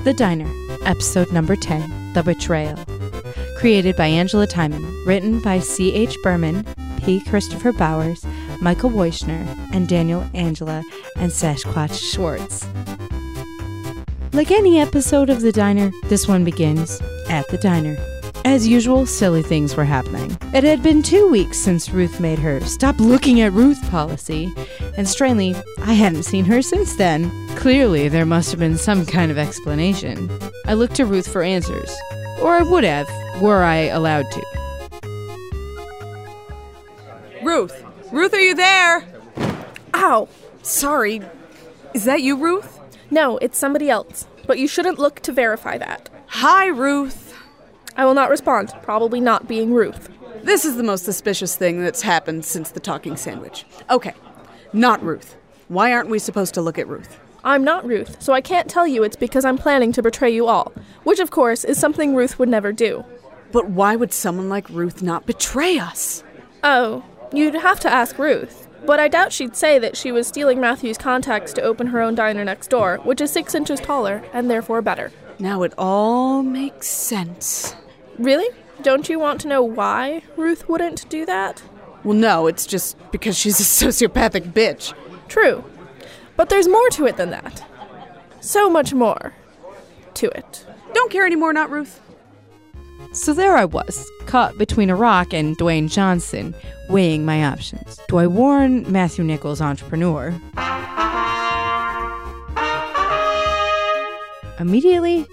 The 0.05 0.13
Diner, 0.15 0.49
episode 0.85 1.33
number 1.33 1.57
10 1.57 2.13
The 2.13 2.23
Betrayal. 2.23 2.79
Created 3.57 3.97
by 3.97 4.07
Angela 4.07 4.47
Timon, 4.47 4.83
written 5.05 5.41
by 5.41 5.59
C.H. 5.59 6.15
Berman, 6.23 6.65
P. 7.03 7.19
Christopher 7.19 7.73
Bowers, 7.73 8.25
Michael 8.61 8.89
Weishner, 8.89 9.45
and 9.73 9.87
Daniel 9.87 10.25
Angela 10.33 10.83
and 11.15 11.31
Sasquatch 11.31 11.99
Schwartz. 11.99 12.67
Like 14.33 14.51
any 14.51 14.79
episode 14.79 15.29
of 15.29 15.41
The 15.41 15.51
Diner, 15.51 15.91
this 16.05 16.27
one 16.27 16.43
begins 16.43 17.01
at 17.29 17.47
the 17.47 17.57
diner. 17.57 17.97
As 18.43 18.67
usual, 18.67 19.05
silly 19.05 19.41
things 19.41 19.75
were 19.75 19.85
happening. 19.85 20.37
It 20.53 20.63
had 20.63 20.83
been 20.83 21.01
two 21.01 21.27
weeks 21.29 21.57
since 21.57 21.89
Ruth 21.89 22.19
made 22.19 22.37
her 22.39 22.61
stop 22.61 22.99
looking 22.99 23.41
at 23.41 23.53
Ruth 23.53 23.81
policy, 23.89 24.53
and 24.97 25.07
strangely, 25.07 25.55
I 25.79 25.93
hadn't 25.93 26.23
seen 26.23 26.45
her 26.45 26.61
since 26.61 26.95
then. 26.97 27.31
Clearly, 27.55 28.09
there 28.09 28.25
must 28.25 28.51
have 28.51 28.59
been 28.59 28.77
some 28.77 29.05
kind 29.05 29.31
of 29.31 29.37
explanation. 29.37 30.29
I 30.65 30.73
looked 30.73 30.95
to 30.95 31.05
Ruth 31.05 31.31
for 31.31 31.41
answers, 31.41 31.95
or 32.41 32.55
I 32.55 32.61
would 32.61 32.83
have, 32.83 33.07
were 33.41 33.63
I 33.63 33.85
allowed 33.85 34.25
to. 34.31 34.43
Ruth! 37.41 37.84
Ruth, 38.15 38.33
are 38.33 38.39
you 38.39 38.55
there? 38.55 39.05
Ow! 39.93 40.29
Sorry. 40.61 41.19
Is 41.93 42.05
that 42.05 42.21
you, 42.21 42.37
Ruth? 42.37 42.79
No, 43.11 43.37
it's 43.39 43.57
somebody 43.57 43.89
else. 43.89 44.25
But 44.47 44.57
you 44.57 44.69
shouldn't 44.69 44.97
look 44.97 45.19
to 45.19 45.33
verify 45.33 45.77
that. 45.79 46.09
Hi, 46.27 46.67
Ruth. 46.67 47.37
I 47.97 48.05
will 48.05 48.13
not 48.13 48.29
respond, 48.29 48.73
probably 48.83 49.19
not 49.19 49.49
being 49.49 49.73
Ruth. 49.73 50.07
This 50.43 50.63
is 50.63 50.77
the 50.77 50.83
most 50.83 51.03
suspicious 51.03 51.57
thing 51.57 51.83
that's 51.83 52.03
happened 52.03 52.45
since 52.45 52.71
the 52.71 52.79
talking 52.79 53.17
sandwich. 53.17 53.65
Okay, 53.89 54.13
not 54.71 55.03
Ruth. 55.03 55.35
Why 55.67 55.91
aren't 55.91 56.09
we 56.09 56.17
supposed 56.17 56.53
to 56.53 56.61
look 56.61 56.79
at 56.79 56.87
Ruth? 56.87 57.19
I'm 57.43 57.65
not 57.65 57.85
Ruth, 57.85 58.21
so 58.23 58.31
I 58.31 58.39
can't 58.39 58.69
tell 58.69 58.87
you 58.87 59.03
it's 59.03 59.17
because 59.17 59.43
I'm 59.43 59.57
planning 59.57 59.91
to 59.91 60.01
betray 60.01 60.33
you 60.33 60.47
all, 60.47 60.71
which 61.03 61.19
of 61.19 61.31
course 61.31 61.65
is 61.65 61.77
something 61.77 62.15
Ruth 62.15 62.39
would 62.39 62.47
never 62.47 62.71
do. 62.71 63.03
But 63.51 63.71
why 63.71 63.97
would 63.97 64.13
someone 64.13 64.47
like 64.47 64.69
Ruth 64.69 65.03
not 65.03 65.25
betray 65.25 65.79
us? 65.79 66.23
Oh, 66.63 67.03
you'd 67.33 67.55
have 67.55 67.79
to 67.81 67.91
ask 67.91 68.17
Ruth. 68.17 68.67
But 68.85 68.99
I 68.99 69.07
doubt 69.07 69.33
she'd 69.33 69.55
say 69.55 69.79
that 69.79 69.97
she 69.97 70.11
was 70.11 70.27
stealing 70.27 70.59
Matthew's 70.59 70.97
contacts 70.97 71.53
to 71.53 71.61
open 71.61 71.87
her 71.87 72.01
own 72.01 72.13
diner 72.13 72.45
next 72.45 72.69
door, 72.69 72.99
which 73.03 73.21
is 73.21 73.31
six 73.31 73.55
inches 73.55 73.79
taller 73.79 74.23
and 74.31 74.49
therefore 74.49 74.81
better. 74.81 75.11
Now 75.39 75.63
it 75.63 75.73
all 75.77 76.43
makes 76.43 76.87
sense. 76.87 77.75
Really? 78.19 78.47
Don't 78.83 79.09
you 79.09 79.19
want 79.19 79.41
to 79.41 79.47
know 79.47 79.63
why 79.63 80.21
Ruth 80.37 80.69
wouldn't 80.69 81.09
do 81.09 81.25
that? 81.25 81.63
Well, 82.03 82.15
no, 82.15 82.45
it's 82.45 82.67
just 82.67 82.97
because 83.11 83.37
she's 83.37 83.59
a 83.59 83.63
sociopathic 83.85 84.53
bitch. 84.53 84.93
True. 85.27 85.63
But 86.37 86.49
there's 86.49 86.67
more 86.67 86.89
to 86.91 87.07
it 87.07 87.17
than 87.17 87.31
that. 87.31 87.65
So 88.41 88.69
much 88.69 88.93
more 88.93 89.33
to 90.15 90.27
it. 90.27 90.65
Don't 90.93 91.11
care 91.11 91.25
anymore, 91.25 91.53
not 91.53 91.71
Ruth. 91.71 92.01
So 93.13 93.33
there 93.33 93.55
I 93.55 93.65
was, 93.65 94.09
caught 94.27 94.57
between 94.57 94.89
a 94.89 94.95
rock 94.95 95.33
and 95.33 95.57
Dwayne 95.57 95.89
Johnson, 95.89 96.53
weighing 96.89 97.25
my 97.25 97.45
options. 97.45 97.99
Do 98.07 98.17
I 98.17 98.27
warn 98.27 98.91
Matthew 98.91 99.23
Nichols, 99.23 99.61
entrepreneur? 99.61 100.33
Immediately? 104.59 105.25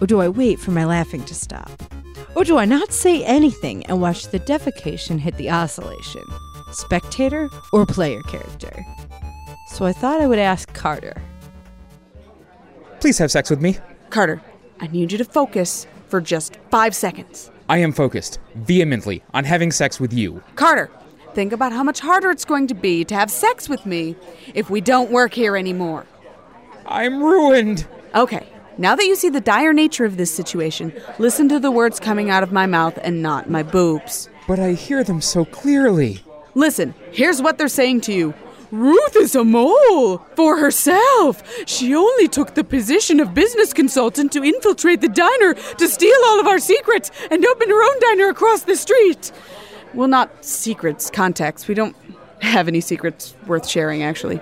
Or 0.00 0.06
do 0.06 0.20
I 0.20 0.28
wait 0.28 0.58
for 0.58 0.72
my 0.72 0.84
laughing 0.84 1.24
to 1.26 1.34
stop? 1.34 1.70
Or 2.34 2.42
do 2.42 2.58
I 2.58 2.64
not 2.64 2.92
say 2.92 3.22
anything 3.24 3.86
and 3.86 4.00
watch 4.00 4.28
the 4.28 4.40
defecation 4.40 5.18
hit 5.20 5.36
the 5.36 5.50
oscillation? 5.50 6.24
Spectator 6.72 7.48
or 7.72 7.86
player 7.86 8.22
character? 8.22 8.84
So 9.68 9.84
I 9.84 9.92
thought 9.92 10.20
I 10.20 10.26
would 10.26 10.38
ask 10.38 10.72
Carter. 10.72 11.22
Please 13.00 13.18
have 13.18 13.30
sex 13.30 13.50
with 13.50 13.60
me. 13.60 13.76
Carter, 14.10 14.42
I 14.80 14.88
need 14.88 15.12
you 15.12 15.18
to 15.18 15.24
focus 15.24 15.86
for 16.08 16.20
just 16.20 16.56
five 16.70 16.94
seconds. 16.94 17.51
I 17.68 17.78
am 17.78 17.92
focused, 17.92 18.38
vehemently, 18.54 19.22
on 19.32 19.44
having 19.44 19.70
sex 19.70 19.98
with 20.00 20.12
you. 20.12 20.42
Carter, 20.56 20.90
think 21.34 21.52
about 21.52 21.72
how 21.72 21.82
much 21.82 22.00
harder 22.00 22.30
it's 22.30 22.44
going 22.44 22.66
to 22.68 22.74
be 22.74 23.04
to 23.04 23.14
have 23.14 23.30
sex 23.30 23.68
with 23.68 23.86
me 23.86 24.16
if 24.54 24.70
we 24.70 24.80
don't 24.80 25.10
work 25.10 25.34
here 25.34 25.56
anymore. 25.56 26.06
I'm 26.86 27.22
ruined. 27.22 27.86
Okay, 28.14 28.46
now 28.78 28.94
that 28.96 29.04
you 29.04 29.16
see 29.16 29.28
the 29.28 29.40
dire 29.40 29.72
nature 29.72 30.04
of 30.04 30.16
this 30.16 30.34
situation, 30.34 30.92
listen 31.18 31.48
to 31.48 31.58
the 31.58 31.70
words 31.70 32.00
coming 32.00 32.30
out 32.30 32.42
of 32.42 32.52
my 32.52 32.66
mouth 32.66 32.98
and 33.02 33.22
not 33.22 33.48
my 33.48 33.62
boobs. 33.62 34.28
But 34.48 34.58
I 34.58 34.72
hear 34.72 35.04
them 35.04 35.20
so 35.20 35.44
clearly. 35.44 36.20
Listen, 36.54 36.94
here's 37.12 37.40
what 37.40 37.58
they're 37.58 37.68
saying 37.68 38.02
to 38.02 38.12
you. 38.12 38.34
Ruth 38.72 39.16
is 39.16 39.34
a 39.34 39.44
mole 39.44 40.16
for 40.34 40.56
herself. 40.56 41.42
She 41.68 41.94
only 41.94 42.26
took 42.26 42.54
the 42.54 42.64
position 42.64 43.20
of 43.20 43.34
business 43.34 43.74
consultant 43.74 44.32
to 44.32 44.42
infiltrate 44.42 45.02
the 45.02 45.10
diner 45.10 45.52
to 45.52 45.86
steal 45.86 46.16
all 46.28 46.40
of 46.40 46.46
our 46.46 46.58
secrets 46.58 47.10
and 47.30 47.44
open 47.44 47.68
her 47.68 47.82
own 47.82 48.00
diner 48.00 48.30
across 48.30 48.62
the 48.62 48.74
street. 48.74 49.30
Well, 49.92 50.08
not 50.08 50.42
secrets, 50.42 51.10
contacts. 51.10 51.68
We 51.68 51.74
don't 51.74 51.94
have 52.40 52.66
any 52.66 52.80
secrets 52.80 53.34
worth 53.46 53.68
sharing, 53.68 54.02
actually. 54.02 54.40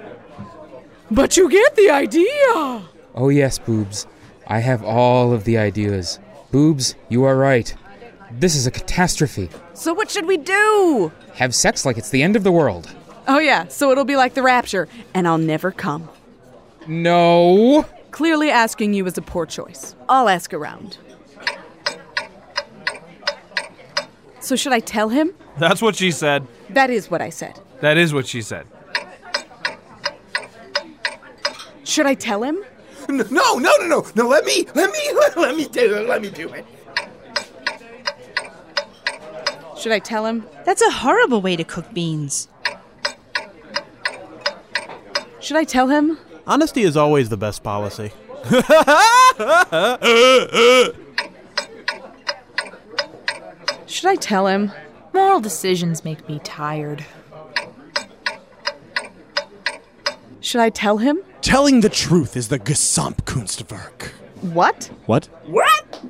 But 1.11 1.37
you 1.37 1.51
get 1.51 1.75
the 1.75 1.91
idea. 1.91 2.85
Oh, 3.17 3.31
yes, 3.31 3.59
boobs. 3.59 4.07
I 4.47 4.61
have 4.61 4.85
all 4.85 5.33
of 5.33 5.43
the 5.43 5.59
ideas. 5.59 6.21
Boobs, 6.53 6.95
you 7.09 7.25
are 7.25 7.37
right. 7.37 7.75
This 8.31 8.55
is 8.55 8.65
a 8.65 8.71
catastrophe. 8.71 9.51
So, 9.75 9.93
what 9.93 10.09
should 10.09 10.27
we 10.27 10.37
do? 10.37 11.11
Have 11.35 11.53
sex 11.53 11.85
like 11.85 11.99
it's 11.99 12.11
the 12.11 12.23
end 12.23 12.37
of 12.37 12.45
the 12.45 12.53
world. 12.53 12.95
Oh, 13.33 13.39
yeah, 13.39 13.69
so 13.69 13.93
it'll 13.93 14.05
be 14.05 14.17
like 14.17 14.35
the 14.35 14.43
rapture, 14.43 14.89
and 15.15 15.29
I'll 15.29 15.39
never 15.39 15.71
come. 15.71 16.09
No. 16.89 17.87
Clearly, 18.11 18.51
asking 18.51 18.93
you 18.93 19.07
is 19.07 19.17
a 19.17 19.23
poor 19.23 19.47
choice. 19.47 19.95
I'll 20.09 20.29
ask 20.29 20.53
around. 20.53 20.99
So, 24.41 24.57
should 24.57 24.73
I 24.73 24.81
tell 24.81 25.11
him? 25.11 25.33
That's 25.59 25.81
what 25.81 25.95
she 25.95 26.11
said. 26.11 26.45
That 26.71 26.91
is 26.91 27.09
what 27.09 27.23
I 27.23 27.31
said. 27.31 27.57
That 27.79 27.97
is 27.97 28.13
what 28.13 28.27
she 28.27 28.43
said. 28.43 28.67
Should 31.85 32.07
I 32.07 32.15
tell 32.15 32.43
him? 32.43 32.65
No, 33.09 33.25
no, 33.31 33.55
no, 33.59 33.87
no, 33.87 34.07
no. 34.17 34.27
Let 34.27 34.45
me, 34.45 34.67
let 34.75 34.91
me, 34.91 34.99
let 35.41 35.57
me 35.57 35.69
do 35.69 35.95
it. 35.95 36.09
Let 36.09 36.21
me 36.21 36.31
do 36.31 36.49
it. 36.49 36.67
Should 39.79 39.93
I 39.93 40.01
tell 40.01 40.27
him? 40.27 40.49
That's 40.65 40.83
a 40.83 40.91
horrible 40.91 41.41
way 41.41 41.55
to 41.55 41.63
cook 41.63 41.95
beans. 41.95 42.49
Should 45.41 45.57
I 45.57 45.65
tell 45.65 45.89
him? 45.89 46.19
Honesty 46.47 46.83
is 46.83 46.97
always 46.97 47.29
the 47.29 47.37
best 47.37 47.63
policy. 47.63 48.13
Should 53.87 54.09
I 54.09 54.17
tell 54.17 54.47
him? 54.47 54.73
Moral 55.13 55.41
decisions 55.41 56.05
make 56.05 56.29
me 56.29 56.41
tired. 56.45 57.05
Should 60.41 60.61
I 60.61 60.71
tell 60.71 60.99
him? 60.99 61.21
Telling 61.43 61.81
the 61.81 61.89
truth 61.89 62.37
is 62.37 62.49
the 62.49 62.59
Gesamtkunstwerk. 62.59 64.09
What? 64.43 64.91
What? 65.07 65.27
What? 65.47 66.03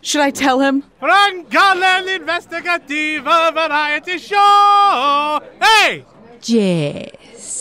Should 0.00 0.20
I 0.20 0.30
tell 0.30 0.60
him? 0.60 0.84
Frankallen 1.00 2.16
Investigative 2.16 3.24
Variety 3.24 4.18
Show! 4.18 5.40
Hey! 5.60 6.04
Yes. 6.48 7.52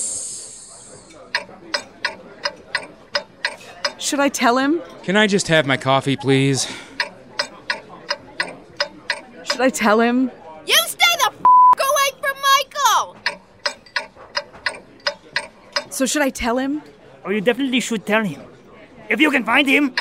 Should 3.98 4.20
I 4.20 4.30
tell 4.30 4.57
him? 4.60 4.82
Can 5.03 5.18
I 5.18 5.26
just 5.26 5.48
have 5.48 5.66
my 5.66 5.78
coffee, 5.78 6.16
please? 6.16 6.68
Should 9.44 9.62
I 9.62 9.70
tell 9.70 9.99
him? 9.99 10.30
You 10.68 10.76
stay 10.86 11.16
the 11.18 11.32
f- 11.32 11.40
away 11.90 12.12
from 12.22 12.36
Michael! 12.52 13.16
So 15.90 16.06
should 16.06 16.22
I 16.22 16.30
tell 16.30 16.60
him? 16.60 16.84
Oh, 17.24 17.32
you 17.32 17.41
definitely 17.41 17.80
should 17.80 18.06
tell 18.06 18.24
him. 18.24 18.44
If 19.10 19.20
you 19.20 19.32
can 19.32 19.44
find 19.44 19.68
him. 19.68 19.95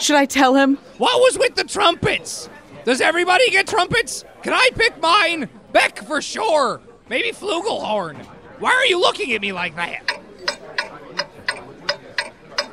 Should 0.00 0.16
I 0.16 0.24
tell 0.24 0.54
him? 0.54 0.78
What 0.96 1.20
was 1.20 1.38
with 1.38 1.54
the 1.56 1.64
trumpets? 1.64 2.48
Does 2.84 3.02
everybody 3.02 3.50
get 3.50 3.66
trumpets? 3.66 4.24
Can 4.42 4.54
I 4.54 4.70
pick 4.74 4.98
mine? 5.02 5.50
Beck 5.72 5.98
for 6.00 6.20
sure. 6.20 6.80
Maybe 7.08 7.30
flugelhorn. 7.32 8.16
Why 8.58 8.70
are 8.70 8.86
you 8.86 9.00
looking 9.00 9.32
at 9.32 9.40
me 9.40 9.52
like 9.52 9.74
that? 9.76 10.20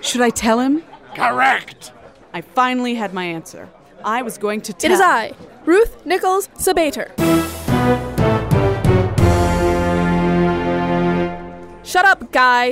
Should 0.02 0.22
I 0.22 0.30
tell 0.30 0.60
him? 0.60 0.84
Correct. 1.16 1.92
I 2.34 2.42
finally 2.42 2.96
had 2.96 3.14
my 3.14 3.26
answer. 3.26 3.70
I 4.04 4.22
was 4.22 4.38
going 4.38 4.62
to 4.62 4.74
tell. 4.74 4.92
It 4.92 4.94
is 4.94 5.02
I, 5.02 5.34
Ruth 5.66 6.06
Nichols 6.06 6.48
Sabater. 6.50 7.10
Shut 11.86 12.06
up, 12.06 12.32
guy. 12.32 12.72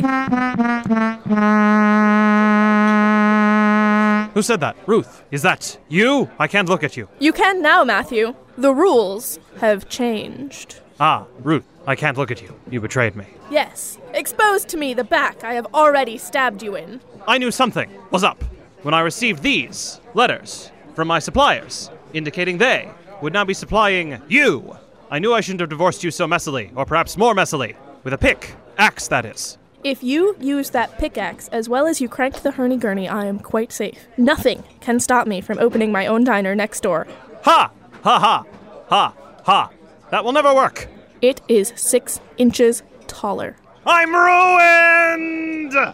Who 4.33 4.41
said 4.43 4.59
that? 4.59 4.75
Ruth, 4.85 5.23
is 5.31 5.41
that 5.41 5.79
you? 5.89 6.29
I 6.37 6.47
can't 6.47 6.69
look 6.69 6.83
at 6.83 6.95
you. 6.95 7.09
You 7.19 7.33
can 7.33 7.61
now, 7.61 7.83
Matthew. 7.83 8.35
The 8.57 8.73
rules 8.73 9.39
have 9.59 9.87
changed. 9.87 10.79
Ah, 10.99 11.25
Ruth, 11.43 11.65
I 11.85 11.95
can't 11.95 12.17
look 12.17 12.31
at 12.31 12.41
you. 12.41 12.53
You 12.71 12.81
betrayed 12.81 13.15
me. 13.15 13.25
Yes, 13.51 13.99
expose 14.13 14.65
to 14.65 14.77
me 14.77 14.93
the 14.95 15.03
back 15.03 15.43
I 15.43 15.53
have 15.53 15.67
already 15.75 16.17
stabbed 16.17 16.63
you 16.63 16.75
in. 16.75 16.99
I 17.27 17.37
knew 17.37 17.51
something 17.51 17.89
was 18.09 18.23
up 18.23 18.43
when 18.81 18.93
I 18.93 19.01
received 19.01 19.43
these 19.43 20.01
letters 20.15 20.71
from 20.95 21.07
my 21.07 21.19
suppliers, 21.19 21.91
indicating 22.13 22.57
they 22.57 22.89
would 23.21 23.33
now 23.33 23.45
be 23.45 23.53
supplying 23.53 24.19
you. 24.27 24.75
I 25.11 25.19
knew 25.19 25.33
I 25.33 25.41
shouldn't 25.41 25.61
have 25.61 25.69
divorced 25.69 26.03
you 26.03 26.09
so 26.09 26.25
messily, 26.27 26.71
or 26.75 26.85
perhaps 26.85 27.15
more 27.15 27.35
messily, 27.35 27.75
with 28.03 28.13
a 28.13 28.17
pick, 28.17 28.55
axe 28.77 29.07
that 29.09 29.25
is. 29.25 29.57
If 29.83 30.03
you 30.03 30.35
use 30.39 30.71
that 30.71 30.97
pickaxe 30.97 31.47
as 31.49 31.69
well 31.69 31.85
as 31.85 32.01
you 32.01 32.09
crank 32.09 32.41
the 32.41 32.51
hurny 32.51 32.79
gurney, 32.79 33.07
I 33.07 33.25
am 33.25 33.39
quite 33.39 33.71
safe. 33.71 34.07
Nothing 34.17 34.63
can 34.81 34.99
stop 34.99 35.27
me 35.27 35.41
from 35.41 35.59
opening 35.59 35.91
my 35.91 36.07
own 36.07 36.23
diner 36.23 36.55
next 36.55 36.81
door. 36.81 37.07
Ha! 37.43 37.71
Ha 38.07 38.17
ha! 38.19 38.45
Ha! 38.87 39.13
Ha! 39.43 39.69
That 40.11 40.23
will 40.23 40.31
never 40.31 40.55
work! 40.55 40.87
It 41.21 41.41
is 41.49 41.73
six 41.75 42.21
inches 42.37 42.81
taller. 43.05 43.57
I'm 43.85 44.15
ruined! 44.15 45.75
Uh, 45.75 45.91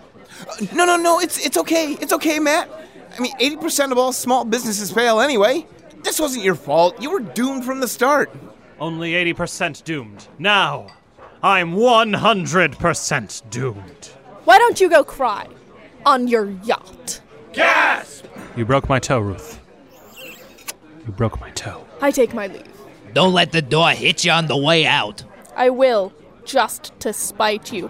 no, 0.75 0.85
no, 0.85 0.95
no. 0.95 1.19
It's 1.19 1.43
it's 1.43 1.57
okay. 1.57 1.93
It's 1.93 2.13
okay, 2.13 2.37
Matt. 2.37 2.69
I 3.17 3.19
mean, 3.19 3.33
80% 3.39 3.91
of 3.91 3.97
all 3.97 4.13
small 4.13 4.45
businesses 4.45 4.91
fail 4.91 5.21
anyway. 5.21 5.65
This 6.03 6.19
wasn't 6.19 6.45
your 6.45 6.53
fault. 6.53 7.01
You 7.01 7.09
were 7.09 7.19
doomed 7.19 7.65
from 7.65 7.79
the 7.79 7.87
start. 7.87 8.31
Only 8.79 9.13
80% 9.33 9.83
doomed. 9.83 10.27
Now, 10.37 10.89
I'm 11.41 11.73
100% 11.73 13.49
doomed. 13.49 14.05
Why 14.45 14.59
don't 14.59 14.79
you 14.79 14.87
go 14.87 15.03
cry 15.03 15.47
on 16.05 16.27
your 16.27 16.51
yacht? 16.63 17.21
Gasp! 17.53 18.27
You 18.55 18.65
broke 18.65 18.87
my 18.87 18.99
toe, 18.99 19.17
Ruth. 19.17 19.59
You 21.07 21.11
broke 21.13 21.41
my 21.41 21.49
toe. 21.49 21.82
I 22.03 22.11
take 22.11 22.33
my 22.33 22.47
leave. 22.47 22.67
Don't 23.13 23.31
let 23.31 23.53
the 23.53 23.61
door 23.61 23.91
hit 23.91 24.25
you 24.25 24.31
on 24.31 24.47
the 24.47 24.57
way 24.57 24.85
out. 24.85 25.23
I 25.55 25.69
will, 25.69 26.11
just 26.43 26.91
to 26.99 27.13
spite 27.13 27.71
you. 27.71 27.89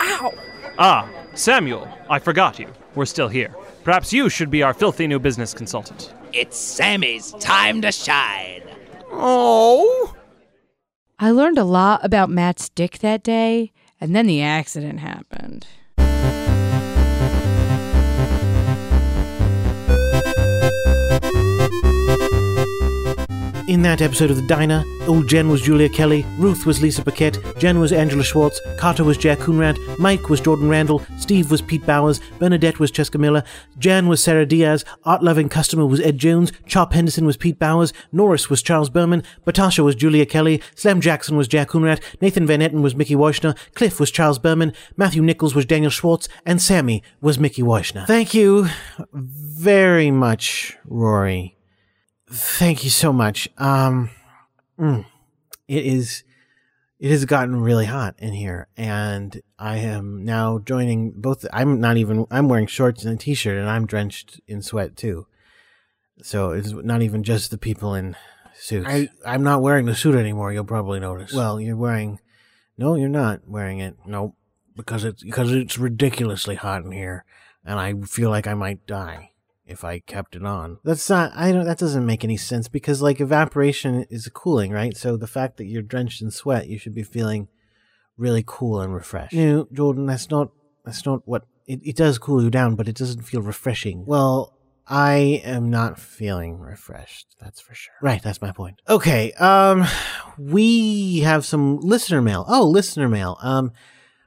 Ow! 0.00 0.32
Ah, 0.76 1.08
Samuel, 1.34 1.88
I 2.10 2.18
forgot 2.18 2.58
you. 2.58 2.66
We're 2.96 3.04
still 3.04 3.28
here. 3.28 3.54
Perhaps 3.84 4.12
you 4.12 4.28
should 4.28 4.50
be 4.50 4.64
our 4.64 4.74
filthy 4.74 5.06
new 5.06 5.20
business 5.20 5.54
consultant. 5.54 6.12
It's 6.32 6.58
Sammy's 6.58 7.30
time 7.34 7.80
to 7.82 7.92
shine. 7.92 8.64
Oh! 9.12 10.16
I 11.20 11.30
learned 11.30 11.58
a 11.58 11.64
lot 11.64 12.04
about 12.04 12.28
Matt's 12.28 12.70
dick 12.70 12.98
that 12.98 13.22
day, 13.22 13.70
and 14.00 14.16
then 14.16 14.26
the 14.26 14.42
accident 14.42 14.98
happened. 14.98 15.68
In 23.74 23.82
that 23.82 24.02
episode 24.02 24.30
of 24.30 24.36
The 24.36 24.46
Diner, 24.46 24.84
old 25.08 25.26
Jen 25.26 25.48
was 25.48 25.60
Julia 25.60 25.88
Kelly, 25.88 26.24
Ruth 26.38 26.64
was 26.64 26.80
Lisa 26.80 27.02
Paquette, 27.02 27.40
Jen 27.58 27.80
was 27.80 27.92
Angela 27.92 28.22
Schwartz, 28.22 28.60
Carter 28.78 29.02
was 29.02 29.18
Jack 29.18 29.38
Coonrad, 29.38 29.98
Mike 29.98 30.28
was 30.28 30.40
Jordan 30.40 30.68
Randall, 30.68 31.02
Steve 31.18 31.50
was 31.50 31.60
Pete 31.60 31.84
Bowers, 31.84 32.20
Bernadette 32.38 32.78
was 32.78 32.92
Cheska 32.92 33.18
Miller, 33.18 33.42
Jan 33.80 34.06
was 34.06 34.22
Sarah 34.22 34.46
Diaz, 34.46 34.84
Art 35.02 35.24
Loving 35.24 35.48
Customer 35.48 35.84
was 35.84 35.98
Ed 35.98 36.18
Jones, 36.18 36.52
Chop 36.66 36.92
Henderson 36.92 37.26
was 37.26 37.36
Pete 37.36 37.58
Bowers, 37.58 37.92
Norris 38.12 38.48
was 38.48 38.62
Charles 38.62 38.90
Berman, 38.90 39.24
Batasha 39.44 39.82
was 39.82 39.96
Julia 39.96 40.24
Kelly, 40.24 40.62
Slam 40.76 41.00
Jackson 41.00 41.36
was 41.36 41.48
Jack 41.48 41.70
Coonrad, 41.70 42.00
Nathan 42.20 42.46
Van 42.46 42.60
Etten 42.60 42.80
was 42.80 42.94
Mickey 42.94 43.16
Weichner, 43.16 43.58
Cliff 43.74 43.98
was 43.98 44.12
Charles 44.12 44.38
Berman, 44.38 44.72
Matthew 44.96 45.20
Nichols 45.20 45.56
was 45.56 45.66
Daniel 45.66 45.90
Schwartz, 45.90 46.28
and 46.46 46.62
Sammy 46.62 47.02
was 47.20 47.40
Mickey 47.40 47.62
Weichner. 47.62 48.06
Thank 48.06 48.34
you 48.34 48.68
very 49.12 50.12
much, 50.12 50.76
Rory. 50.84 51.54
Thank 52.34 52.82
you 52.82 52.90
so 52.90 53.12
much. 53.12 53.48
Um, 53.58 54.10
mm, 54.76 55.06
it 55.68 55.86
is, 55.86 56.24
it 56.98 57.12
has 57.12 57.24
gotten 57.26 57.60
really 57.60 57.86
hot 57.86 58.16
in 58.18 58.32
here, 58.32 58.66
and 58.76 59.40
I 59.56 59.76
am 59.76 60.24
now 60.24 60.58
joining 60.58 61.12
both. 61.12 61.46
I'm 61.52 61.80
not 61.80 61.96
even. 61.96 62.26
I'm 62.32 62.48
wearing 62.48 62.66
shorts 62.66 63.04
and 63.04 63.14
a 63.14 63.16
t-shirt, 63.16 63.56
and 63.56 63.70
I'm 63.70 63.86
drenched 63.86 64.40
in 64.48 64.62
sweat 64.62 64.96
too. 64.96 65.28
So 66.22 66.50
it's 66.50 66.72
not 66.72 67.02
even 67.02 67.22
just 67.22 67.52
the 67.52 67.58
people 67.58 67.94
in 67.94 68.16
suits. 68.54 68.86
I, 68.88 69.10
I'm 69.24 69.44
not 69.44 69.62
wearing 69.62 69.86
the 69.86 69.94
suit 69.94 70.16
anymore. 70.16 70.52
You'll 70.52 70.64
probably 70.64 70.98
notice. 70.98 71.32
Well, 71.32 71.60
you're 71.60 71.76
wearing. 71.76 72.18
No, 72.76 72.96
you're 72.96 73.08
not 73.08 73.46
wearing 73.46 73.78
it. 73.78 73.96
Nope, 74.06 74.34
because 74.74 75.04
it's 75.04 75.22
because 75.22 75.52
it's 75.52 75.78
ridiculously 75.78 76.56
hot 76.56 76.84
in 76.84 76.90
here, 76.90 77.24
and 77.64 77.78
I 77.78 77.94
feel 78.06 78.30
like 78.30 78.48
I 78.48 78.54
might 78.54 78.86
die 78.88 79.33
if 79.66 79.84
I 79.84 79.98
kept 80.00 80.36
it 80.36 80.44
on. 80.44 80.78
That's 80.84 81.08
not 81.08 81.32
I 81.34 81.52
don't 81.52 81.64
that 81.64 81.78
doesn't 81.78 82.06
make 82.06 82.24
any 82.24 82.36
sense 82.36 82.68
because 82.68 83.00
like 83.02 83.20
evaporation 83.20 84.04
is 84.10 84.28
cooling, 84.32 84.72
right? 84.72 84.96
So 84.96 85.16
the 85.16 85.26
fact 85.26 85.56
that 85.56 85.66
you're 85.66 85.82
drenched 85.82 86.22
in 86.22 86.30
sweat, 86.30 86.68
you 86.68 86.78
should 86.78 86.94
be 86.94 87.02
feeling 87.02 87.48
really 88.16 88.44
cool 88.46 88.80
and 88.80 88.94
refreshed. 88.94 89.34
No, 89.34 89.66
Jordan, 89.72 90.06
that's 90.06 90.30
not 90.30 90.50
that's 90.84 91.04
not 91.06 91.22
what 91.26 91.46
it, 91.66 91.80
it 91.82 91.96
does 91.96 92.18
cool 92.18 92.42
you 92.42 92.50
down, 92.50 92.74
but 92.74 92.88
it 92.88 92.96
doesn't 92.96 93.22
feel 93.22 93.40
refreshing. 93.40 94.04
Well, 94.04 94.52
I 94.86 95.40
am 95.44 95.70
not 95.70 95.98
feeling 95.98 96.58
refreshed, 96.58 97.36
that's 97.40 97.60
for 97.60 97.74
sure. 97.74 97.94
Right, 98.02 98.22
that's 98.22 98.42
my 98.42 98.52
point. 98.52 98.80
Okay, 98.88 99.32
um 99.32 99.84
we 100.38 101.20
have 101.20 101.46
some 101.46 101.78
listener 101.80 102.20
mail. 102.20 102.44
Oh, 102.48 102.66
listener 102.66 103.08
mail. 103.08 103.38
Um 103.42 103.72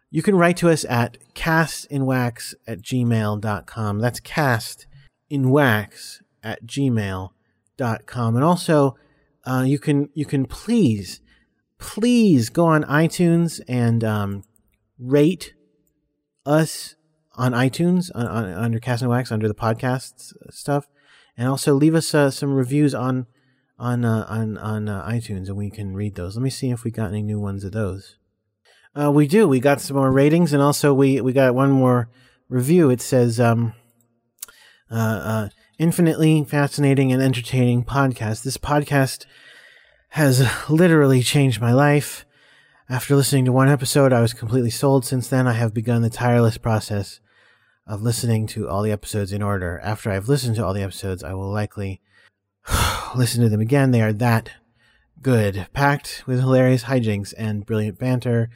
you 0.09 0.23
can 0.23 0.35
write 0.35 0.57
to 0.57 0.69
us 0.69 0.85
at 0.85 1.17
castinwax 1.35 2.55
at 2.65 2.81
gmail.com. 2.81 3.99
That's 3.99 4.19
cast 4.21 4.87
in 5.29 5.49
wax 5.49 6.21
at 6.43 6.65
gmail.com 6.65 8.35
and 8.35 8.43
also 8.43 8.95
uh, 9.45 9.63
you 9.65 9.79
can 9.79 10.09
you 10.13 10.25
can 10.25 10.45
please 10.45 11.21
please 11.77 12.49
go 12.49 12.65
on 12.65 12.83
itunes 12.83 13.61
and 13.67 14.03
um, 14.03 14.43
rate 14.99 15.53
us 16.45 16.95
on 17.37 17.51
itunes 17.53 18.09
on, 18.15 18.25
on, 18.25 18.45
under 18.51 18.79
Cast 18.79 19.03
in 19.03 19.09
Wax 19.09 19.31
under 19.31 19.47
the 19.47 19.53
podcasts 19.53 20.33
stuff. 20.49 20.87
And 21.37 21.47
also 21.47 21.75
leave 21.75 21.93
us 21.93 22.13
uh, 22.15 22.31
some 22.31 22.53
reviews 22.53 22.95
on 22.95 23.27
on 23.77 24.03
uh, 24.03 24.25
on 24.27 24.57
on 24.57 24.89
uh, 24.89 25.07
itunes 25.07 25.47
and 25.47 25.57
we 25.57 25.69
can 25.69 25.93
read 25.93 26.15
those. 26.15 26.35
Let 26.35 26.41
me 26.41 26.49
see 26.49 26.71
if 26.71 26.83
we 26.83 26.89
got 26.89 27.09
any 27.09 27.21
new 27.21 27.39
ones 27.39 27.63
of 27.63 27.73
those. 27.73 28.17
Uh, 28.99 29.11
we 29.11 29.27
do. 29.27 29.47
We 29.47 29.59
got 29.59 29.79
some 29.79 29.97
more 29.97 30.11
ratings 30.11 30.51
and 30.51 30.63
also 30.63 30.93
we 30.93 31.21
we 31.21 31.33
got 31.33 31.53
one 31.53 31.71
more 31.71 32.09
review. 32.49 32.89
It 32.89 33.01
says 33.01 33.39
um 33.39 33.73
uh, 34.91 34.95
uh, 34.95 35.49
infinitely 35.77 36.43
fascinating 36.43 37.11
and 37.11 37.21
entertaining 37.21 37.83
podcast. 37.83 38.43
This 38.43 38.57
podcast 38.57 39.25
has 40.09 40.47
literally 40.69 41.21
changed 41.21 41.61
my 41.61 41.73
life. 41.73 42.25
After 42.89 43.15
listening 43.15 43.45
to 43.45 43.51
one 43.51 43.69
episode, 43.69 44.13
I 44.13 44.21
was 44.21 44.33
completely 44.33 44.69
sold. 44.69 45.05
Since 45.05 45.27
then, 45.27 45.47
I 45.47 45.53
have 45.53 45.73
begun 45.73 46.01
the 46.01 46.09
tireless 46.09 46.57
process 46.57 47.19
of 47.85 48.01
listening 48.01 48.47
to 48.47 48.67
all 48.69 48.81
the 48.81 48.91
episodes 48.91 49.31
in 49.31 49.41
order. 49.41 49.79
After 49.83 50.09
I've 50.09 50.29
listened 50.29 50.55
to 50.55 50.65
all 50.65 50.73
the 50.73 50.83
episodes, 50.83 51.23
I 51.23 51.33
will 51.33 51.51
likely 51.51 52.01
listen 53.15 53.43
to 53.43 53.49
them 53.49 53.61
again. 53.61 53.91
They 53.91 54.01
are 54.01 54.13
that 54.13 54.51
good, 55.21 55.67
packed 55.73 56.23
with 56.25 56.39
hilarious 56.39 56.83
hijinks 56.83 57.33
and 57.37 57.65
brilliant 57.65 57.99
banter, 57.99 58.49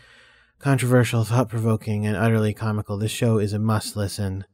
controversial, 0.59 1.23
thought 1.23 1.49
provoking, 1.49 2.05
and 2.05 2.15
utterly 2.15 2.53
comical. 2.53 2.97
This 2.97 3.11
show 3.11 3.37
is 3.37 3.53
a 3.53 3.59
must 3.59 3.95
listen. 3.95 4.45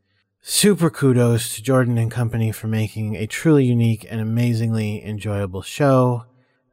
Super 0.49 0.90
kudos 0.90 1.56
to 1.56 1.61
Jordan 1.61 1.98
and 1.98 2.10
company 2.10 2.53
for 2.53 2.68
making 2.68 3.18
a 3.18 3.28
truly 3.28 3.65
unique 3.65 4.07
and 4.10 4.22
amazingly 4.22 5.03
enjoyable 5.03 5.61
show. 5.61 6.24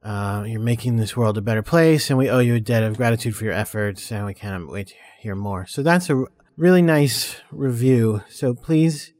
Uh, 0.01 0.44
you're 0.46 0.60
making 0.60 0.94
this 0.94 1.16
world 1.16 1.36
a 1.36 1.40
better 1.40 1.60
place, 1.60 2.09
and 2.09 2.16
we 2.16 2.30
owe 2.30 2.38
you 2.38 2.55
a 2.55 2.60
debt 2.60 2.84
of 2.84 2.96
gratitude 2.96 3.34
for 3.34 3.42
your 3.42 3.52
efforts, 3.52 4.12
and 4.12 4.26
we 4.26 4.32
can't 4.32 4.70
wait 4.70 4.86
to 4.86 4.94
hear 5.18 5.34
more. 5.34 5.66
So 5.66 5.82
that's 5.82 6.09
a 6.09 6.24
really 6.56 6.82
nice 6.82 7.40
review. 7.51 8.22
So 8.28 8.55
please 8.55 9.12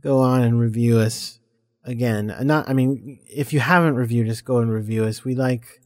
go 0.00 0.20
on 0.20 0.42
and 0.42 0.60
review 0.60 0.98
us 0.98 1.40
again. 1.82 2.32
Not, 2.42 2.68
I 2.68 2.74
mean, 2.74 3.18
if 3.28 3.52
you 3.52 3.58
haven't 3.58 3.96
reviewed 3.96 4.28
us, 4.28 4.42
go 4.42 4.58
and 4.58 4.70
review 4.70 5.06
us. 5.06 5.24
We 5.24 5.34
like 5.34 5.80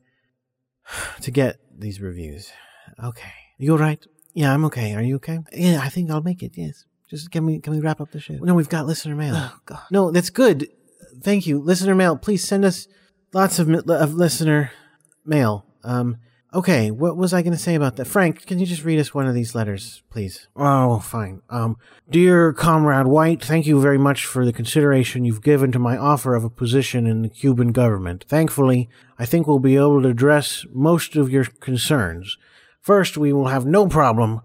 to 1.22 1.30
get 1.30 1.60
these 1.74 1.98
reviews. 1.98 2.52
Okay, 3.02 3.32
you 3.56 3.72
all 3.72 3.78
right? 3.78 4.04
Yeah, 4.34 4.52
I'm 4.52 4.66
okay. 4.66 4.94
Are 4.94 5.02
you 5.02 5.16
okay? 5.16 5.38
Yeah, 5.50 5.80
I 5.82 5.88
think 5.88 6.10
I'll 6.10 6.20
make 6.20 6.42
it. 6.42 6.52
Yes. 6.56 6.84
Just 7.12 7.30
can 7.30 7.44
we 7.44 7.60
can 7.60 7.74
we 7.74 7.80
wrap 7.80 8.00
up 8.00 8.10
the 8.10 8.20
show? 8.20 8.38
No, 8.40 8.54
we've 8.54 8.70
got 8.70 8.86
listener 8.86 9.14
mail. 9.14 9.34
Oh 9.36 9.58
God. 9.66 9.82
No, 9.90 10.10
that's 10.10 10.30
good. 10.30 10.66
Thank 11.20 11.46
you, 11.46 11.60
listener 11.60 11.94
mail. 11.94 12.16
Please 12.16 12.42
send 12.42 12.64
us 12.64 12.88
lots 13.34 13.58
of 13.58 13.68
of 13.68 14.14
listener 14.14 14.72
mail. 15.26 15.66
Um, 15.84 16.16
Okay, 16.54 16.90
what 16.90 17.16
was 17.16 17.32
I 17.32 17.40
going 17.40 17.54
to 17.54 17.58
say 17.58 17.74
about 17.74 17.96
that? 17.96 18.04
Frank, 18.06 18.44
can 18.44 18.58
you 18.58 18.66
just 18.66 18.84
read 18.84 18.98
us 18.98 19.14
one 19.14 19.26
of 19.26 19.34
these 19.34 19.54
letters, 19.54 20.02
please? 20.10 20.48
Oh, 20.54 20.98
fine. 20.98 21.40
Um, 21.48 21.78
dear 22.10 22.52
Comrade 22.52 23.06
White, 23.06 23.42
thank 23.42 23.66
you 23.66 23.80
very 23.80 23.96
much 23.96 24.26
for 24.26 24.44
the 24.44 24.52
consideration 24.52 25.24
you've 25.24 25.40
given 25.40 25.72
to 25.72 25.78
my 25.78 25.96
offer 25.96 26.34
of 26.34 26.44
a 26.44 26.50
position 26.50 27.06
in 27.06 27.22
the 27.22 27.30
Cuban 27.30 27.72
government. 27.72 28.26
Thankfully, 28.28 28.90
I 29.18 29.24
think 29.24 29.46
we'll 29.46 29.60
be 29.60 29.76
able 29.76 30.02
to 30.02 30.08
address 30.08 30.66
most 30.74 31.16
of 31.16 31.30
your 31.30 31.46
concerns. 31.46 32.36
First, 32.82 33.16
we 33.16 33.32
will 33.32 33.48
have 33.48 33.64
no 33.64 33.86
problem 33.86 34.42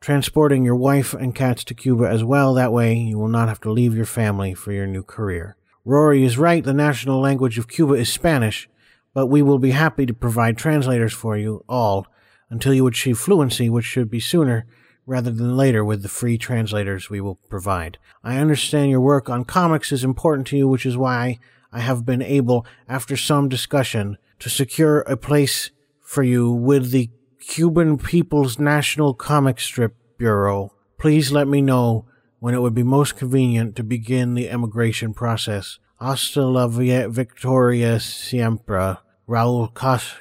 transporting 0.00 0.64
your 0.64 0.76
wife 0.76 1.12
and 1.12 1.34
cats 1.34 1.62
to 1.64 1.74
Cuba 1.74 2.08
as 2.08 2.24
well. 2.24 2.54
That 2.54 2.72
way, 2.72 2.94
you 2.94 3.18
will 3.18 3.28
not 3.28 3.48
have 3.48 3.60
to 3.60 3.70
leave 3.70 3.94
your 3.94 4.06
family 4.06 4.54
for 4.54 4.72
your 4.72 4.86
new 4.86 5.02
career. 5.02 5.56
Rory 5.84 6.24
is 6.24 6.38
right. 6.38 6.64
The 6.64 6.72
national 6.72 7.20
language 7.20 7.58
of 7.58 7.68
Cuba 7.68 7.94
is 7.94 8.12
Spanish, 8.12 8.68
but 9.12 9.26
we 9.26 9.42
will 9.42 9.58
be 9.58 9.72
happy 9.72 10.06
to 10.06 10.14
provide 10.14 10.56
translators 10.56 11.12
for 11.12 11.36
you 11.36 11.64
all 11.68 12.06
until 12.48 12.74
you 12.74 12.86
achieve 12.86 13.18
fluency, 13.18 13.68
which 13.68 13.84
should 13.84 14.10
be 14.10 14.20
sooner 14.20 14.66
rather 15.06 15.30
than 15.30 15.56
later 15.56 15.84
with 15.84 16.02
the 16.02 16.08
free 16.08 16.38
translators 16.38 17.10
we 17.10 17.20
will 17.20 17.36
provide. 17.48 17.98
I 18.22 18.38
understand 18.38 18.90
your 18.90 19.00
work 19.00 19.28
on 19.28 19.44
comics 19.44 19.92
is 19.92 20.04
important 20.04 20.46
to 20.48 20.56
you, 20.56 20.68
which 20.68 20.86
is 20.86 20.96
why 20.96 21.38
I 21.72 21.80
have 21.80 22.04
been 22.04 22.22
able, 22.22 22.66
after 22.88 23.16
some 23.16 23.48
discussion, 23.48 24.18
to 24.38 24.48
secure 24.48 25.00
a 25.00 25.16
place 25.16 25.70
for 26.00 26.22
you 26.22 26.50
with 26.50 26.90
the 26.90 27.10
Cuban 27.40 27.96
People's 27.96 28.58
National 28.58 29.14
Comic 29.14 29.58
Strip 29.60 29.96
Bureau. 30.18 30.72
Please 30.98 31.32
let 31.32 31.48
me 31.48 31.62
know 31.62 32.04
when 32.38 32.54
it 32.54 32.60
would 32.60 32.74
be 32.74 32.82
most 32.82 33.16
convenient 33.16 33.74
to 33.76 33.82
begin 33.82 34.34
the 34.34 34.48
emigration 34.48 35.14
process. 35.14 35.78
Hasta 35.98 36.44
la 36.44 36.66
Victoria 36.68 37.98
Siempre, 37.98 38.98
Raul 39.28 39.74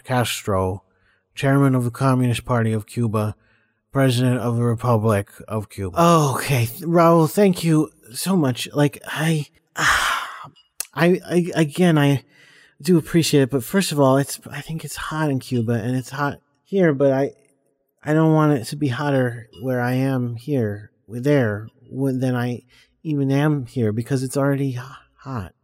Castro, 0.03 0.83
Chairman 1.35 1.75
of 1.75 1.83
the 1.83 1.91
Communist 1.91 2.45
Party 2.45 2.73
of 2.73 2.85
Cuba, 2.85 3.35
President 3.91 4.39
of 4.39 4.55
the 4.55 4.63
Republic 4.63 5.29
of 5.47 5.69
Cuba. 5.69 6.01
Okay, 6.35 6.65
Raul, 6.81 7.29
thank 7.29 7.63
you 7.63 7.91
so 8.13 8.35
much. 8.35 8.67
Like, 8.73 9.01
I, 9.05 9.45
I, 9.75 11.21
I, 11.25 11.51
again, 11.55 11.97
I 11.97 12.23
do 12.81 12.97
appreciate 12.97 13.43
it, 13.43 13.49
but 13.49 13.63
first 13.63 13.91
of 13.91 13.99
all, 13.99 14.17
it's, 14.17 14.39
I 14.49 14.61
think 14.61 14.85
it's 14.85 14.95
hot 14.95 15.29
in 15.29 15.39
Cuba 15.39 15.73
and 15.73 15.95
it's 15.95 16.11
hot 16.11 16.39
here, 16.69 16.93
but 16.93 17.11
I, 17.11 17.31
I 18.03 18.13
don't 18.13 18.33
want 18.33 18.53
it 18.53 18.65
to 18.65 18.75
be 18.75 18.89
hotter 18.89 19.49
where 19.63 19.81
I 19.81 19.93
am 19.93 20.35
here, 20.35 20.91
there, 21.07 21.67
than 21.91 22.35
I 22.35 22.61
even 23.01 23.31
am 23.31 23.65
here 23.65 23.91
because 23.91 24.21
it's 24.21 24.37
already 24.37 24.77
hot. 25.17 25.55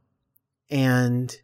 And 0.72 1.36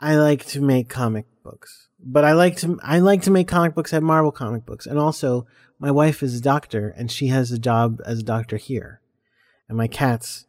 I 0.00 0.16
like 0.16 0.46
to 0.46 0.62
make 0.62 0.88
comic 0.88 1.26
books, 1.42 1.88
but 2.00 2.24
I 2.24 2.32
like 2.32 2.56
to 2.58 2.78
I 2.82 3.00
like 3.00 3.20
to 3.22 3.30
make 3.30 3.46
comic 3.46 3.74
books 3.74 3.92
at 3.92 4.02
Marvel 4.02 4.32
comic 4.32 4.64
books, 4.64 4.86
and 4.86 4.98
also 4.98 5.46
my 5.78 5.90
wife 5.90 6.22
is 6.22 6.38
a 6.38 6.42
doctor 6.42 6.88
and 6.96 7.12
she 7.12 7.26
has 7.26 7.52
a 7.52 7.58
job 7.58 8.00
as 8.06 8.20
a 8.20 8.24
doctor 8.24 8.56
here, 8.56 9.02
and 9.68 9.76
my 9.76 9.86
cats 9.86 10.46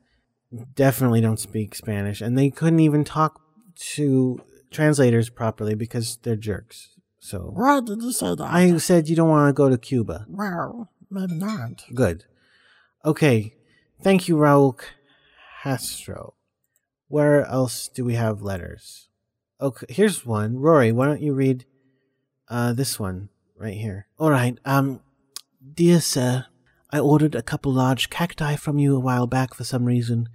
definitely 0.75 1.19
don't 1.19 1.41
speak 1.41 1.75
Spanish, 1.75 2.21
and 2.21 2.37
they 2.37 2.49
couldn't 2.49 2.79
even 2.79 3.03
talk 3.03 3.41
to 3.75 4.39
translators 4.71 5.29
properly 5.29 5.75
because 5.75 6.17
they're 6.23 6.37
jerks. 6.37 6.94
So 7.25 7.49
Why 7.55 7.81
did 7.81 8.03
you 8.03 8.11
say 8.11 8.35
that? 8.35 8.43
I 8.43 8.77
said 8.77 9.09
you 9.09 9.15
don't 9.15 9.29
want 9.29 9.49
to 9.49 9.53
go 9.53 9.67
to 9.67 9.79
Cuba. 9.79 10.27
Well, 10.29 10.91
maybe 11.09 11.33
not. 11.33 11.83
Good. 11.91 12.25
Okay. 13.03 13.55
Thank 14.03 14.27
you, 14.27 14.35
Raul 14.35 14.79
Castro. 15.63 16.35
Where 17.07 17.43
else 17.43 17.87
do 17.87 18.05
we 18.05 18.13
have 18.13 18.43
letters? 18.43 19.09
Okay, 19.59 19.87
here's 19.89 20.23
one. 20.23 20.59
Rory, 20.59 20.91
why 20.91 21.07
don't 21.07 21.23
you 21.23 21.33
read 21.33 21.65
uh 22.47 22.73
this 22.73 22.99
one 22.99 23.29
right 23.57 23.73
here? 23.73 24.05
All 24.19 24.29
right. 24.29 24.59
Um 24.63 24.99
dear 25.73 26.01
sir, 26.01 26.45
I 26.91 26.99
ordered 26.99 27.33
a 27.33 27.41
couple 27.41 27.73
large 27.73 28.11
cacti 28.11 28.55
from 28.55 28.77
you 28.77 28.95
a 28.95 28.99
while 28.99 29.25
back 29.25 29.55
for 29.55 29.63
some 29.63 29.85
reason. 29.85 30.29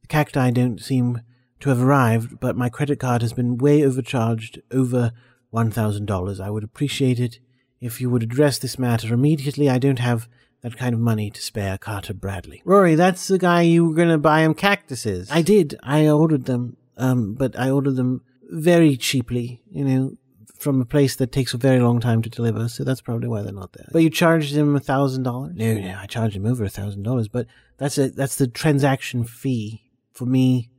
The 0.00 0.08
cacti 0.08 0.50
don't 0.50 0.82
seem 0.82 1.20
to 1.60 1.68
have 1.68 1.80
arrived, 1.80 2.40
but 2.40 2.56
my 2.56 2.68
credit 2.68 2.98
card 2.98 3.22
has 3.22 3.32
been 3.32 3.58
way 3.58 3.84
overcharged 3.84 4.60
over 4.72 5.12
$1,000. 5.52 6.40
I 6.40 6.50
would 6.50 6.64
appreciate 6.64 7.20
it 7.20 7.38
if 7.80 8.00
you 8.00 8.10
would 8.10 8.22
address 8.22 8.58
this 8.58 8.78
matter 8.78 9.12
immediately. 9.12 9.68
I 9.68 9.78
don't 9.78 9.98
have 9.98 10.28
that 10.62 10.76
kind 10.76 10.94
of 10.94 11.00
money 11.00 11.30
to 11.30 11.42
spare 11.42 11.76
Carter 11.76 12.14
Bradley. 12.14 12.62
Rory, 12.64 12.94
that's 12.94 13.26
the 13.26 13.38
guy 13.38 13.62
you 13.62 13.84
were 13.84 13.94
gonna 13.94 14.18
buy 14.18 14.40
him 14.40 14.54
cactuses. 14.54 15.28
I 15.30 15.42
did. 15.42 15.78
I 15.82 16.08
ordered 16.08 16.44
them, 16.44 16.76
um, 16.96 17.34
but 17.34 17.58
I 17.58 17.70
ordered 17.70 17.96
them 17.96 18.22
very 18.48 18.96
cheaply, 18.96 19.60
you 19.70 19.84
know, 19.84 20.16
from 20.62 20.80
a 20.80 20.84
place 20.84 21.16
that 21.16 21.32
takes 21.32 21.52
a 21.52 21.58
very 21.58 21.80
long 21.80 21.98
time 21.98 22.22
to 22.22 22.30
deliver, 22.30 22.68
so 22.68 22.84
that's 22.84 23.00
probably 23.00 23.26
why 23.28 23.42
they're 23.42 23.52
not 23.52 23.72
there. 23.72 23.88
But 23.90 24.04
you 24.04 24.10
charged 24.10 24.54
him 24.54 24.76
a 24.76 24.80
thousand 24.80 25.24
dollars? 25.24 25.52
No, 25.56 25.74
no, 25.74 25.98
I 25.98 26.06
charged 26.06 26.36
him 26.36 26.46
over 26.46 26.64
a 26.64 26.68
thousand 26.70 27.02
dollars, 27.02 27.26
but 27.26 27.46
that's 27.78 27.98
a 27.98 28.10
that's 28.10 28.36
the 28.36 28.46
transaction 28.46 29.24
fee 29.24 29.90
for 30.12 30.26
me 30.26 30.70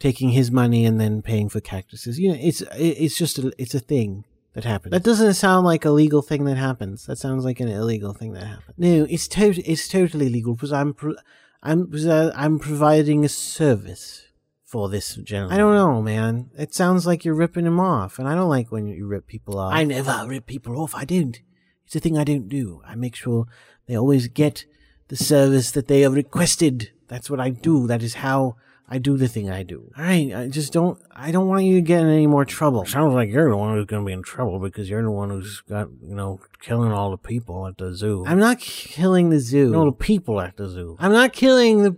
taking 0.00 0.30
his 0.30 0.50
money 0.50 0.84
and 0.84 0.98
then 1.00 1.22
paying 1.22 1.48
for 1.48 1.60
cactuses. 1.60 2.18
You 2.18 2.30
know, 2.30 2.38
it's 2.40 2.62
it's 2.74 3.16
just 3.16 3.38
a 3.38 3.52
it's 3.56 3.74
a 3.74 3.80
thing 3.80 4.24
that 4.54 4.64
happens. 4.64 4.90
That 4.90 5.04
doesn't 5.04 5.34
sound 5.34 5.64
like 5.64 5.84
a 5.84 5.90
legal 5.92 6.22
thing 6.22 6.44
that 6.46 6.56
happens. 6.56 7.06
That 7.06 7.18
sounds 7.18 7.44
like 7.44 7.60
an 7.60 7.68
illegal 7.68 8.12
thing 8.14 8.32
that 8.32 8.44
happens. 8.46 8.74
No, 8.76 9.06
it's 9.08 9.28
to- 9.28 9.62
it's 9.70 9.86
totally 9.86 10.28
legal 10.28 10.54
because 10.54 10.72
I'm 10.72 10.94
pro- 10.94 11.14
I'm 11.62 11.92
I'm 12.34 12.58
providing 12.58 13.24
a 13.24 13.28
service 13.28 14.26
for 14.64 14.88
this 14.88 15.16
gentleman. 15.16 15.54
I 15.54 15.58
don't 15.58 15.74
know, 15.74 16.00
man. 16.00 16.50
It 16.56 16.74
sounds 16.74 17.06
like 17.06 17.24
you're 17.24 17.34
ripping 17.34 17.66
him 17.66 17.78
off, 17.78 18.18
and 18.18 18.26
I 18.26 18.34
don't 18.34 18.48
like 18.48 18.72
when 18.72 18.86
you 18.88 19.06
rip 19.06 19.26
people 19.26 19.58
off. 19.58 19.72
I 19.74 19.84
never 19.84 20.24
rip 20.26 20.46
people 20.46 20.80
off. 20.80 20.94
I 20.94 21.04
don't. 21.04 21.38
It's 21.84 21.96
a 21.96 22.00
thing 22.00 22.16
I 22.16 22.24
don't 22.24 22.48
do. 22.48 22.80
I 22.86 22.94
make 22.94 23.16
sure 23.16 23.46
they 23.86 23.96
always 23.96 24.28
get 24.28 24.64
the 25.08 25.16
service 25.16 25.72
that 25.72 25.88
they 25.88 26.02
have 26.02 26.14
requested. 26.14 26.90
That's 27.08 27.28
what 27.28 27.40
I 27.40 27.50
do. 27.50 27.88
That 27.88 28.00
is 28.02 28.14
how 28.14 28.56
I 28.92 28.98
do 28.98 29.16
the 29.16 29.28
thing 29.28 29.48
I 29.48 29.62
do. 29.62 29.92
All 29.96 30.02
right, 30.02 30.34
I 30.34 30.48
just 30.48 30.72
don't. 30.72 31.00
I 31.12 31.30
don't 31.30 31.46
want 31.46 31.64
you 31.64 31.76
to 31.76 31.80
get 31.80 32.00
in 32.00 32.08
any 32.08 32.26
more 32.26 32.44
trouble. 32.44 32.84
Sounds 32.84 33.14
like 33.14 33.30
you're 33.30 33.48
the 33.48 33.56
one 33.56 33.76
who's 33.76 33.86
going 33.86 34.02
to 34.02 34.06
be 34.06 34.12
in 34.12 34.24
trouble 34.24 34.58
because 34.58 34.90
you're 34.90 35.02
the 35.02 35.12
one 35.12 35.30
who's 35.30 35.60
got 35.68 35.88
you 36.02 36.16
know 36.16 36.40
killing 36.60 36.90
all 36.90 37.12
the 37.12 37.16
people 37.16 37.68
at 37.68 37.78
the 37.78 37.94
zoo. 37.94 38.24
I'm 38.26 38.40
not 38.40 38.58
killing 38.58 39.30
the 39.30 39.38
zoo. 39.38 39.70
No, 39.70 39.84
the 39.84 39.92
people 39.92 40.40
at 40.40 40.56
the 40.56 40.68
zoo. 40.68 40.96
I'm 40.98 41.12
not 41.12 41.32
killing 41.32 41.84
the 41.84 41.96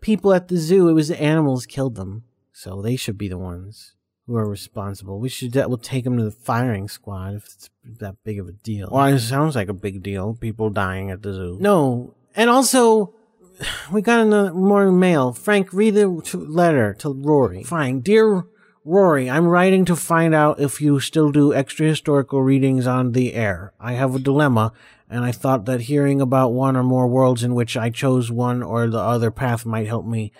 people 0.00 0.32
at 0.32 0.46
the 0.46 0.58
zoo. 0.58 0.88
It 0.88 0.92
was 0.92 1.08
the 1.08 1.20
animals 1.20 1.66
killed 1.66 1.96
them, 1.96 2.22
so 2.52 2.80
they 2.80 2.94
should 2.94 3.18
be 3.18 3.26
the 3.26 3.38
ones 3.38 3.94
who 4.28 4.36
are 4.36 4.48
responsible. 4.48 5.18
We 5.18 5.28
should 5.28 5.56
we'll 5.56 5.76
take 5.76 6.04
them 6.04 6.16
to 6.18 6.24
the 6.24 6.30
firing 6.30 6.86
squad 6.88 7.34
if 7.34 7.46
it's 7.46 7.70
that 7.98 8.22
big 8.22 8.38
of 8.38 8.46
a 8.46 8.52
deal. 8.52 8.90
Well, 8.92 9.06
it 9.06 9.18
sounds 9.18 9.56
like 9.56 9.68
a 9.68 9.74
big 9.74 10.04
deal. 10.04 10.34
People 10.34 10.70
dying 10.70 11.10
at 11.10 11.22
the 11.22 11.34
zoo. 11.34 11.58
No, 11.60 12.14
and 12.36 12.48
also 12.48 13.14
we 13.92 14.02
got 14.02 14.20
another 14.20 14.52
more 14.52 14.90
mail. 14.90 15.32
Frank, 15.32 15.72
read 15.72 15.94
the 15.94 16.20
t- 16.24 16.38
letter 16.38 16.94
to 16.94 17.12
Rory. 17.12 17.62
Fine. 17.62 18.00
Dear 18.00 18.44
Rory, 18.84 19.30
I'm 19.30 19.46
writing 19.46 19.84
to 19.86 19.96
find 19.96 20.34
out 20.34 20.60
if 20.60 20.80
you 20.80 21.00
still 21.00 21.30
do 21.30 21.54
extra 21.54 21.86
historical 21.86 22.42
readings 22.42 22.86
on 22.86 23.12
the 23.12 23.34
air. 23.34 23.72
I 23.78 23.92
have 23.92 24.14
a 24.14 24.18
dilemma, 24.18 24.72
and 25.08 25.24
I 25.24 25.32
thought 25.32 25.66
that 25.66 25.82
hearing 25.82 26.20
about 26.20 26.52
one 26.52 26.76
or 26.76 26.82
more 26.82 27.06
worlds 27.06 27.42
in 27.42 27.54
which 27.54 27.76
I 27.76 27.90
chose 27.90 28.30
one 28.30 28.62
or 28.62 28.88
the 28.88 28.98
other 28.98 29.30
path 29.30 29.64
might 29.64 29.86
help 29.86 30.06
me 30.06 30.32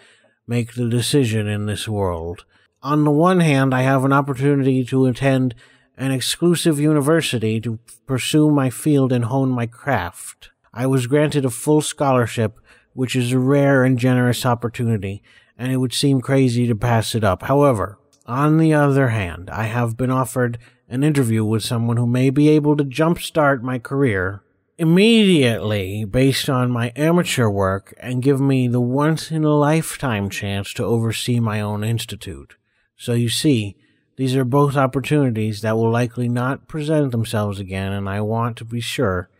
make 0.46 0.74
the 0.74 0.88
decision 0.88 1.46
in 1.46 1.66
this 1.66 1.86
world. 1.86 2.44
On 2.82 3.04
the 3.04 3.12
one 3.12 3.40
hand, 3.40 3.72
I 3.72 3.82
have 3.82 4.04
an 4.04 4.12
opportunity 4.12 4.84
to 4.86 5.06
attend 5.06 5.54
an 5.96 6.10
exclusive 6.10 6.80
university 6.80 7.60
to 7.60 7.78
pursue 8.06 8.50
my 8.50 8.70
field 8.70 9.12
and 9.12 9.26
hone 9.26 9.50
my 9.50 9.66
craft. 9.66 10.50
I 10.74 10.86
was 10.86 11.06
granted 11.06 11.44
a 11.44 11.50
full 11.50 11.80
scholarship, 11.80 12.58
which 12.94 13.16
is 13.16 13.32
a 13.32 13.38
rare 13.38 13.84
and 13.84 13.98
generous 13.98 14.44
opportunity, 14.44 15.22
and 15.56 15.72
it 15.72 15.78
would 15.78 15.94
seem 15.94 16.20
crazy 16.20 16.66
to 16.66 16.74
pass 16.74 17.14
it 17.14 17.24
up. 17.24 17.42
However, 17.42 17.98
on 18.26 18.58
the 18.58 18.72
other 18.72 19.08
hand, 19.08 19.50
I 19.50 19.64
have 19.64 19.96
been 19.96 20.10
offered 20.10 20.58
an 20.88 21.02
interview 21.02 21.44
with 21.44 21.64
someone 21.64 21.96
who 21.96 22.06
may 22.06 22.30
be 22.30 22.48
able 22.50 22.76
to 22.76 22.84
jumpstart 22.84 23.62
my 23.62 23.78
career 23.78 24.42
immediately 24.78 26.04
based 26.04 26.48
on 26.48 26.70
my 26.70 26.92
amateur 26.96 27.48
work 27.48 27.94
and 27.98 28.22
give 28.22 28.40
me 28.40 28.66
the 28.68 28.80
once 28.80 29.30
in 29.30 29.44
a 29.44 29.54
lifetime 29.54 30.28
chance 30.28 30.72
to 30.74 30.84
oversee 30.84 31.40
my 31.40 31.60
own 31.60 31.84
institute. 31.84 32.56
So 32.96 33.12
you 33.12 33.28
see, 33.28 33.76
these 34.16 34.36
are 34.36 34.44
both 34.44 34.76
opportunities 34.76 35.62
that 35.62 35.76
will 35.76 35.90
likely 35.90 36.28
not 36.28 36.68
present 36.68 37.12
themselves 37.12 37.58
again, 37.58 37.92
and 37.92 38.08
I 38.08 38.20
want 38.20 38.56
to 38.58 38.64
be 38.64 38.80
sure 38.80 39.30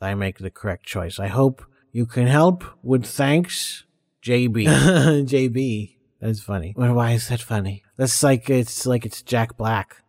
that 0.00 0.10
I 0.10 0.14
make 0.14 0.38
the 0.38 0.50
correct 0.50 0.86
choice. 0.86 1.18
I 1.18 1.28
hope 1.28 1.64
you 1.94 2.06
can 2.06 2.26
help 2.26 2.64
with 2.82 3.06
thanks, 3.06 3.84
JB. 4.20 4.64
JB. 5.28 5.94
That's 6.20 6.40
funny. 6.40 6.72
Why 6.76 7.12
is 7.12 7.28
that 7.28 7.40
funny? 7.40 7.84
That's 7.96 8.20
like 8.20 8.50
it's 8.50 8.84
like 8.84 9.06
it's 9.06 9.22
Jack 9.22 9.56
Black. 9.56 10.02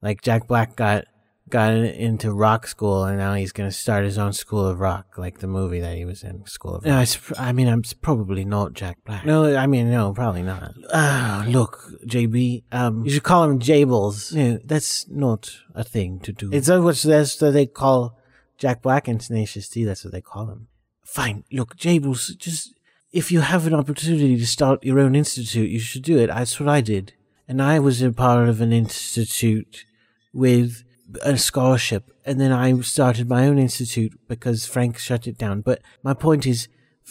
Like 0.00 0.22
Jack 0.22 0.48
Black 0.48 0.76
got 0.76 1.04
got 1.50 1.74
into 1.74 2.32
rock 2.32 2.66
school, 2.66 3.04
and 3.04 3.18
now 3.18 3.34
he's 3.34 3.52
going 3.52 3.68
to 3.68 3.76
start 3.76 4.06
his 4.06 4.16
own 4.16 4.32
school 4.32 4.66
of 4.66 4.80
rock, 4.80 5.18
like 5.18 5.40
the 5.40 5.46
movie 5.46 5.80
that 5.80 5.94
he 5.94 6.06
was 6.06 6.24
in, 6.24 6.46
School 6.46 6.76
of 6.76 6.84
Rock. 6.84 6.90
No, 6.90 7.00
it's, 7.00 7.18
I 7.38 7.52
mean, 7.52 7.68
I'm 7.68 7.82
probably 8.00 8.46
not 8.46 8.72
Jack 8.72 8.96
Black. 9.04 9.26
No, 9.26 9.54
I 9.54 9.66
mean, 9.66 9.90
no, 9.90 10.14
probably 10.14 10.42
not. 10.42 10.74
Ah, 10.90 11.44
look, 11.46 11.92
JB, 12.06 12.64
um, 12.72 13.04
you 13.04 13.10
should 13.10 13.24
call 13.24 13.44
him 13.44 13.58
Jables. 13.58 14.32
No, 14.32 14.58
that's 14.64 15.06
not 15.10 15.50
a 15.74 15.84
thing 15.84 16.18
to 16.20 16.32
do. 16.32 16.50
It's 16.50 16.70
what 16.70 16.96
that's 16.96 17.38
what 17.42 17.52
they 17.52 17.66
call 17.66 18.18
Jack 18.56 18.80
Black 18.80 19.06
and 19.06 19.20
Tenacious 19.20 19.68
D. 19.68 19.84
That's 19.84 20.02
what 20.02 20.14
they 20.14 20.22
call 20.22 20.46
him. 20.46 20.68
Fine, 21.06 21.44
look, 21.52 21.76
Jables, 21.76 22.36
just 22.36 22.74
if 23.12 23.30
you 23.30 23.40
have 23.40 23.66
an 23.66 23.74
opportunity 23.74 24.36
to 24.36 24.46
start 24.46 24.84
your 24.84 24.98
own 24.98 25.14
institute, 25.14 25.70
you 25.70 25.78
should 25.78 26.02
do 26.02 26.18
it. 26.18 26.26
That's 26.26 26.58
what 26.60 26.68
I 26.68 26.80
did. 26.80 27.14
And 27.48 27.62
I 27.62 27.78
was 27.78 28.02
a 28.02 28.12
part 28.12 28.48
of 28.48 28.60
an 28.60 28.72
institute 28.72 29.84
with 30.34 30.82
a 31.22 31.38
scholarship. 31.38 32.10
And 32.24 32.40
then 32.40 32.52
I 32.52 32.78
started 32.80 33.28
my 33.28 33.46
own 33.46 33.58
institute 33.58 34.18
because 34.28 34.66
Frank 34.66 34.98
shut 34.98 35.26
it 35.26 35.38
down. 35.38 35.60
But 35.60 35.80
my 36.02 36.12
point 36.12 36.44
is, 36.44 36.68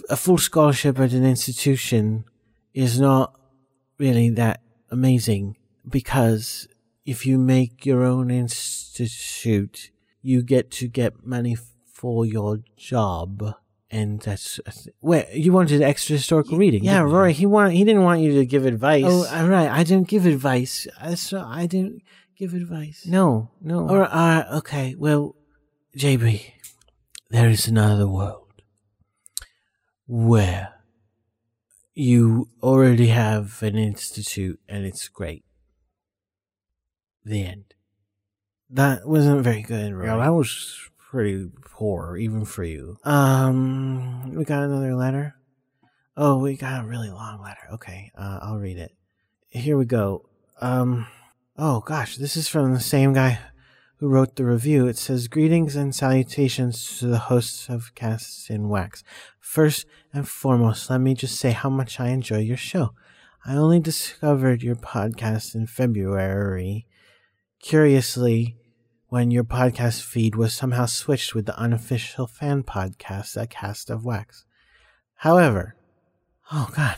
a 0.10 0.18
full 0.18 0.38
scholarship 0.38 1.00
at 1.00 1.14
an 1.14 1.26
institution 1.26 2.26
is 2.74 3.00
not 3.00 3.34
really 3.98 4.30
that 4.32 4.60
amazing 4.92 5.56
because 5.88 6.68
if 7.06 7.26
you 7.26 7.38
make 7.38 7.86
your 7.86 8.04
own 8.04 8.30
institute, 8.30 9.90
you 10.22 10.44
get 10.44 10.70
to 10.72 10.90
get 10.90 11.26
money 11.26 11.56
for 11.86 12.26
your 12.26 12.60
job. 12.76 13.56
And 13.96 14.20
that's 14.20 14.60
wait. 15.00 15.32
You 15.32 15.54
wanted 15.54 15.82
extra 15.82 16.18
historical 16.18 16.58
reading. 16.58 16.84
Yeah? 16.84 17.00
Rory. 17.00 17.32
He 17.32 17.46
want. 17.46 17.72
He 17.72 17.86
didn't 17.86 18.04
want 18.04 18.20
you 18.20 18.34
to 18.34 18.46
give 18.46 18.66
advice. 18.66 19.06
Oh, 19.08 19.26
all 19.34 19.48
right. 19.48 19.70
I 19.70 19.86
didn't 19.86 20.10
give 20.10 20.26
advice. 20.26 20.86
I 21.00 21.16
saw. 21.16 21.50
I 21.50 21.66
didn't 21.66 22.02
give 22.38 22.54
advice. 22.54 23.06
No, 23.08 23.52
no. 23.62 23.88
Right. 23.88 24.12
Uh, 24.12 24.58
okay. 24.58 24.96
Well, 24.98 25.38
JB, 25.98 26.42
there 27.30 27.50
is 27.50 27.70
another 27.70 28.06
world 28.06 28.62
where 30.08 30.74
you 31.94 32.50
already 32.62 33.08
have 33.08 33.64
an 33.64 33.78
institute 33.78 34.60
and 34.68 34.86
it's 34.86 35.08
great. 35.08 35.46
The 37.24 37.46
end. 37.46 37.74
That 38.70 39.08
wasn't 39.08 39.42
very 39.42 39.62
good, 39.62 39.94
Rory. 39.94 40.08
Yeah, 40.08 40.18
that 40.18 40.34
was 40.34 40.90
pretty 41.16 41.50
poor, 41.64 42.18
even 42.18 42.44
for 42.44 42.66
you. 42.66 42.98
Um, 43.06 44.34
we 44.36 44.44
got 44.44 44.64
another 44.64 44.94
letter. 44.96 45.36
Oh, 46.18 46.40
we 46.40 46.58
got 46.58 46.84
a 46.84 46.88
really 46.88 47.10
long 47.10 47.42
letter. 47.42 47.70
Okay, 47.76 48.12
uh, 48.18 48.40
I'll 48.42 48.58
read 48.58 48.78
it. 48.78 48.92
Here 49.48 49.78
we 49.78 49.86
go. 49.86 50.28
Um, 50.60 51.08
oh 51.58 51.80
gosh, 51.80 52.18
this 52.18 52.36
is 52.36 52.50
from 52.50 52.74
the 52.74 52.82
same 52.82 53.14
guy 53.14 53.40
who 54.00 54.10
wrote 54.10 54.36
the 54.36 54.44
review. 54.44 54.88
It 54.88 54.98
says, 54.98 55.30
Greetings 55.30 55.78
and 55.78 55.96
salutations 55.96 57.00
to 57.00 57.08
the 57.08 57.18
hosts 57.18 57.70
of 57.70 57.96
Casts 57.96 58.50
in 58.50 58.68
Wax. 58.68 59.02
First 59.40 59.86
and 60.12 60.28
foremost, 60.28 60.90
let 60.90 61.00
me 61.00 61.14
just 61.14 61.40
say 61.40 61.52
how 61.52 61.70
much 61.70 61.98
I 61.98 62.10
enjoy 62.10 62.40
your 62.40 62.58
show. 62.58 62.90
I 63.46 63.56
only 63.56 63.80
discovered 63.80 64.64
your 64.64 64.76
podcast 64.76 65.56
in 65.56 65.66
February. 65.66 66.88
Curiously, 67.62 68.58
when 69.16 69.32
your 69.32 69.46
podcast 69.46 70.02
feed 70.02 70.36
was 70.36 70.54
somehow 70.54 70.86
switched 70.86 71.34
with 71.34 71.46
the 71.46 71.58
unofficial 71.58 72.28
fan 72.28 72.62
podcast, 72.62 73.42
A 73.42 73.48
Cast 73.48 73.90
of 73.90 74.04
Wax. 74.04 74.44
However, 75.14 75.74
oh 76.52 76.70
god, 76.76 76.98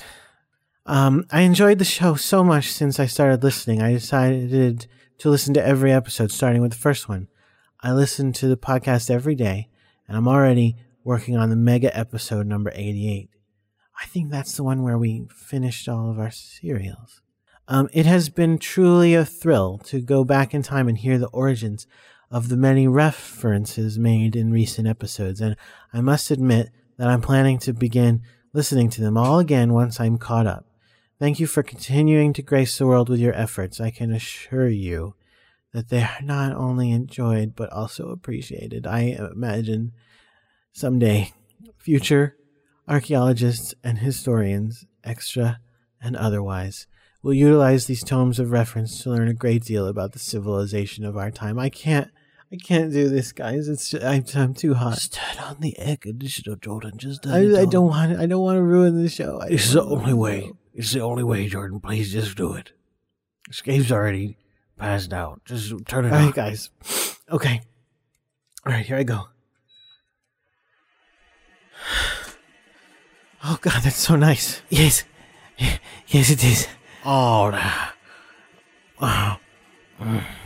um, 0.88 1.28
I 1.32 1.42
enjoyed 1.42 1.78
the 1.78 1.86
show 1.86 2.16
so 2.16 2.44
much 2.44 2.72
since 2.72 3.00
I 3.00 3.06
started 3.06 3.44
listening. 3.44 3.84
I 3.84 3.94
decided 3.94 4.88
to 5.20 5.30
listen 5.30 5.54
to 5.54 5.64
every 5.64 5.92
episode, 5.92 6.32
starting 6.32 6.64
with 6.64 6.72
the 6.72 6.80
first 6.80 7.08
one. 7.08 7.28
I 7.82 7.94
listen 7.94 8.34
to 8.34 8.48
the 8.48 8.58
podcast 8.58 9.12
every 9.12 9.36
day, 9.36 9.70
and 10.08 10.18
I'm 10.18 10.28
already 10.28 10.76
working 11.04 11.38
on 11.38 11.52
the 11.52 11.56
mega 11.56 11.96
episode 11.96 12.48
number 12.48 12.72
88. 12.74 13.30
I 14.02 14.06
think 14.08 14.32
that's 14.32 14.58
the 14.58 14.64
one 14.64 14.82
where 14.82 14.98
we 14.98 15.28
finished 15.36 15.88
all 15.88 16.10
of 16.10 16.18
our 16.18 16.32
cereals. 16.32 17.22
Um, 17.68 17.90
it 17.92 18.06
has 18.06 18.30
been 18.30 18.58
truly 18.58 19.14
a 19.14 19.26
thrill 19.26 19.78
to 19.86 20.00
go 20.00 20.24
back 20.24 20.54
in 20.54 20.62
time 20.62 20.88
and 20.88 20.98
hear 20.98 21.18
the 21.18 21.28
origins 21.28 21.86
of 22.32 22.50
the 22.50 22.58
many 22.58 22.88
references 22.88 24.00
made 24.00 24.36
in 24.36 24.52
recent 24.52 24.88
episodes, 24.88 25.42
and 25.42 25.56
I 25.94 26.02
must 26.02 26.32
admit 26.32 26.70
that 26.98 27.08
I'm 27.08 27.22
planning 27.22 27.60
to 27.60 27.74
begin 27.74 28.22
listening 28.54 28.90
to 28.92 29.02
them 29.02 29.18
all 29.18 29.40
again 29.40 29.74
once 29.74 30.00
I'm 30.00 30.18
caught 30.18 30.48
up. 30.48 30.66
Thank 31.20 31.40
you 31.40 31.48
for 31.48 31.64
continuing 31.64 32.34
to 32.34 32.42
grace 32.42 32.78
the 32.78 32.86
world 32.86 33.10
with 33.10 33.20
your 33.20 33.34
efforts. 33.34 33.82
I 33.82 33.92
can 33.92 34.12
assure 34.12 34.70
you 34.70 35.16
that 35.74 35.90
they 35.90 36.04
are 36.04 36.22
not 36.22 36.56
only 36.56 36.92
enjoyed 36.92 37.56
but 37.56 37.72
also 37.72 38.10
appreciated. 38.10 38.88
I 38.88 39.18
imagine 39.32 39.94
someday 40.72 41.34
future 41.78 42.38
archaeologists 42.88 43.74
and 43.84 43.98
historians, 43.98 44.86
extra 45.04 45.60
and 46.02 46.16
otherwise, 46.16 46.88
will 47.28 47.34
utilize 47.34 47.88
these 47.88 48.06
tomes 48.06 48.40
of 48.40 48.52
reference 48.52 49.04
to 49.04 49.10
learn 49.10 49.28
a 49.28 49.34
great 49.34 49.62
deal 49.66 49.86
about 49.86 50.14
the 50.14 50.20
civilization 50.20 51.04
of 51.04 51.18
our 51.18 51.30
time. 51.30 51.60
I 51.60 51.68
can't, 51.68 52.10
I 52.54 52.56
can't 52.56 52.94
do 52.94 53.10
this, 53.10 53.34
guys. 53.34 53.68
It's 53.68 53.90
just, 53.90 54.06
I'm, 54.06 54.24
I'm 54.34 54.54
too 54.54 54.76
hot. 54.76 54.94
Just 54.94 55.16
turn 55.16 55.44
on 55.44 55.58
the 55.60 55.78
air 55.78 55.98
conditioner, 55.98 56.56
Jordan. 56.56 56.94
Just 56.96 57.24
turn 57.24 57.34
I, 57.34 57.40
it 57.40 57.60
I 57.60 57.66
don't 57.66 57.90
want, 57.90 58.18
I 58.18 58.28
don't 58.28 58.42
want 58.42 58.56
to 58.56 58.62
ruin 58.62 59.04
the 59.04 59.10
show. 59.10 59.42
I 59.42 59.48
It's 59.48 59.74
the 59.74 59.84
only 59.84 60.14
way. 60.14 60.54
It's 60.74 60.94
the 60.94 61.02
only 61.02 61.26
way, 61.26 61.50
Jordan. 61.50 61.82
Please 61.82 62.14
just 62.14 62.38
do 62.38 62.54
it. 62.54 62.72
Escape's 63.50 63.92
already 63.92 64.38
passed 64.78 65.12
out. 65.12 65.42
Just 65.44 65.74
turn 65.86 66.06
it 66.06 66.14
All 66.14 66.20
on. 66.20 66.26
right, 66.28 66.34
guys. 66.34 66.70
Okay. 67.30 67.60
All 68.66 68.72
right, 68.72 68.86
here 68.86 68.98
I 68.98 69.04
go. 69.04 69.28
Oh 73.44 73.60
God, 73.62 73.82
that's 73.84 73.98
so 73.98 74.16
nice. 74.16 74.62
Yes, 74.68 75.04
yes, 76.08 76.32
it 76.32 76.44
is. 76.44 76.68
Oh, 77.10 77.52
nah. 79.00 79.38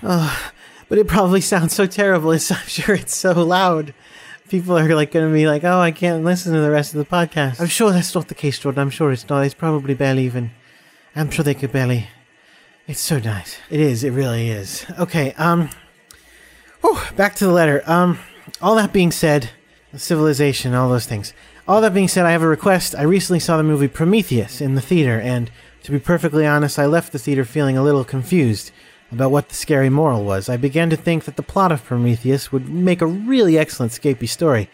Oh, 0.04 0.52
but 0.90 0.98
it 1.00 1.08
probably 1.08 1.42
sounds 1.42 1.74
so 1.74 1.88
terrible. 1.88 2.32
It's, 2.32 2.52
I'm 2.52 2.68
sure 2.68 2.94
it's 2.94 3.16
so 3.16 3.32
loud. 3.44 3.96
People 4.48 4.78
are 4.78 4.94
like 4.94 5.12
going 5.12 5.28
to 5.28 5.34
be 5.34 5.48
like, 5.48 5.64
"Oh, 5.64 5.80
I 5.80 5.92
can't 5.92 6.24
listen 6.24 6.54
to 6.54 6.60
the 6.60 6.70
rest 6.70 6.94
of 6.94 7.00
the 7.00 7.06
podcast." 7.06 7.60
I'm 7.60 7.68
sure 7.68 7.92
that's 7.92 8.14
not 8.14 8.28
the 8.28 8.36
case, 8.36 8.60
Jordan. 8.60 8.82
I'm 8.82 8.90
sure 8.92 9.12
it's 9.12 9.28
not. 9.28 9.44
It's 9.46 9.56
probably 9.56 9.96
barely 9.96 10.26
even. 10.26 10.52
I'm 11.16 11.32
sure 11.32 11.44
they 11.44 11.56
could 11.56 11.72
barely. 11.72 12.08
It's 12.86 13.00
so 13.00 13.18
nice. 13.18 13.58
It 13.70 13.80
is. 13.80 14.04
It 14.04 14.12
really 14.12 14.50
is. 14.50 14.86
Okay. 15.00 15.34
Um. 15.34 15.70
whew, 16.82 17.00
back 17.16 17.36
to 17.36 17.46
the 17.46 17.54
letter. 17.54 17.82
Um. 17.86 18.20
All 18.62 18.76
that 18.76 18.92
being 18.92 19.12
said, 19.12 19.50
civilization, 19.96 20.76
all 20.76 20.90
those 20.90 21.06
things. 21.08 21.34
All 21.68 21.80
that 21.82 21.94
being 21.94 22.10
said, 22.10 22.26
I 22.26 22.32
have 22.32 22.44
a 22.44 22.48
request. 22.48 22.94
I 22.96 23.04
recently 23.04 23.40
saw 23.40 23.58
the 23.58 23.64
movie 23.64 23.88
Prometheus 23.88 24.60
in 24.62 24.76
the 24.76 24.82
theater, 24.82 25.20
and 25.20 25.50
to 25.84 25.92
be 25.92 26.00
perfectly 26.00 26.46
honest, 26.46 26.78
I 26.78 26.86
left 26.86 27.12
the 27.12 27.20
theater 27.20 27.46
feeling 27.46 27.78
a 27.78 27.84
little 27.84 28.04
confused 28.04 28.72
about 29.12 29.32
what 29.32 29.50
the 29.50 29.56
scary 29.56 29.90
moral 29.90 30.24
was. 30.24 30.48
I 30.48 30.58
began 30.58 30.90
to 30.90 30.96
think 30.96 31.26
that 31.26 31.36
the 31.36 31.44
plot 31.44 31.72
of 31.72 31.84
Prometheus 31.84 32.52
would 32.52 32.70
make 32.70 33.02
a 33.02 33.06
really 33.08 33.58
excellent 33.58 33.92
Scapy 33.92 34.28
story, 34.28 34.70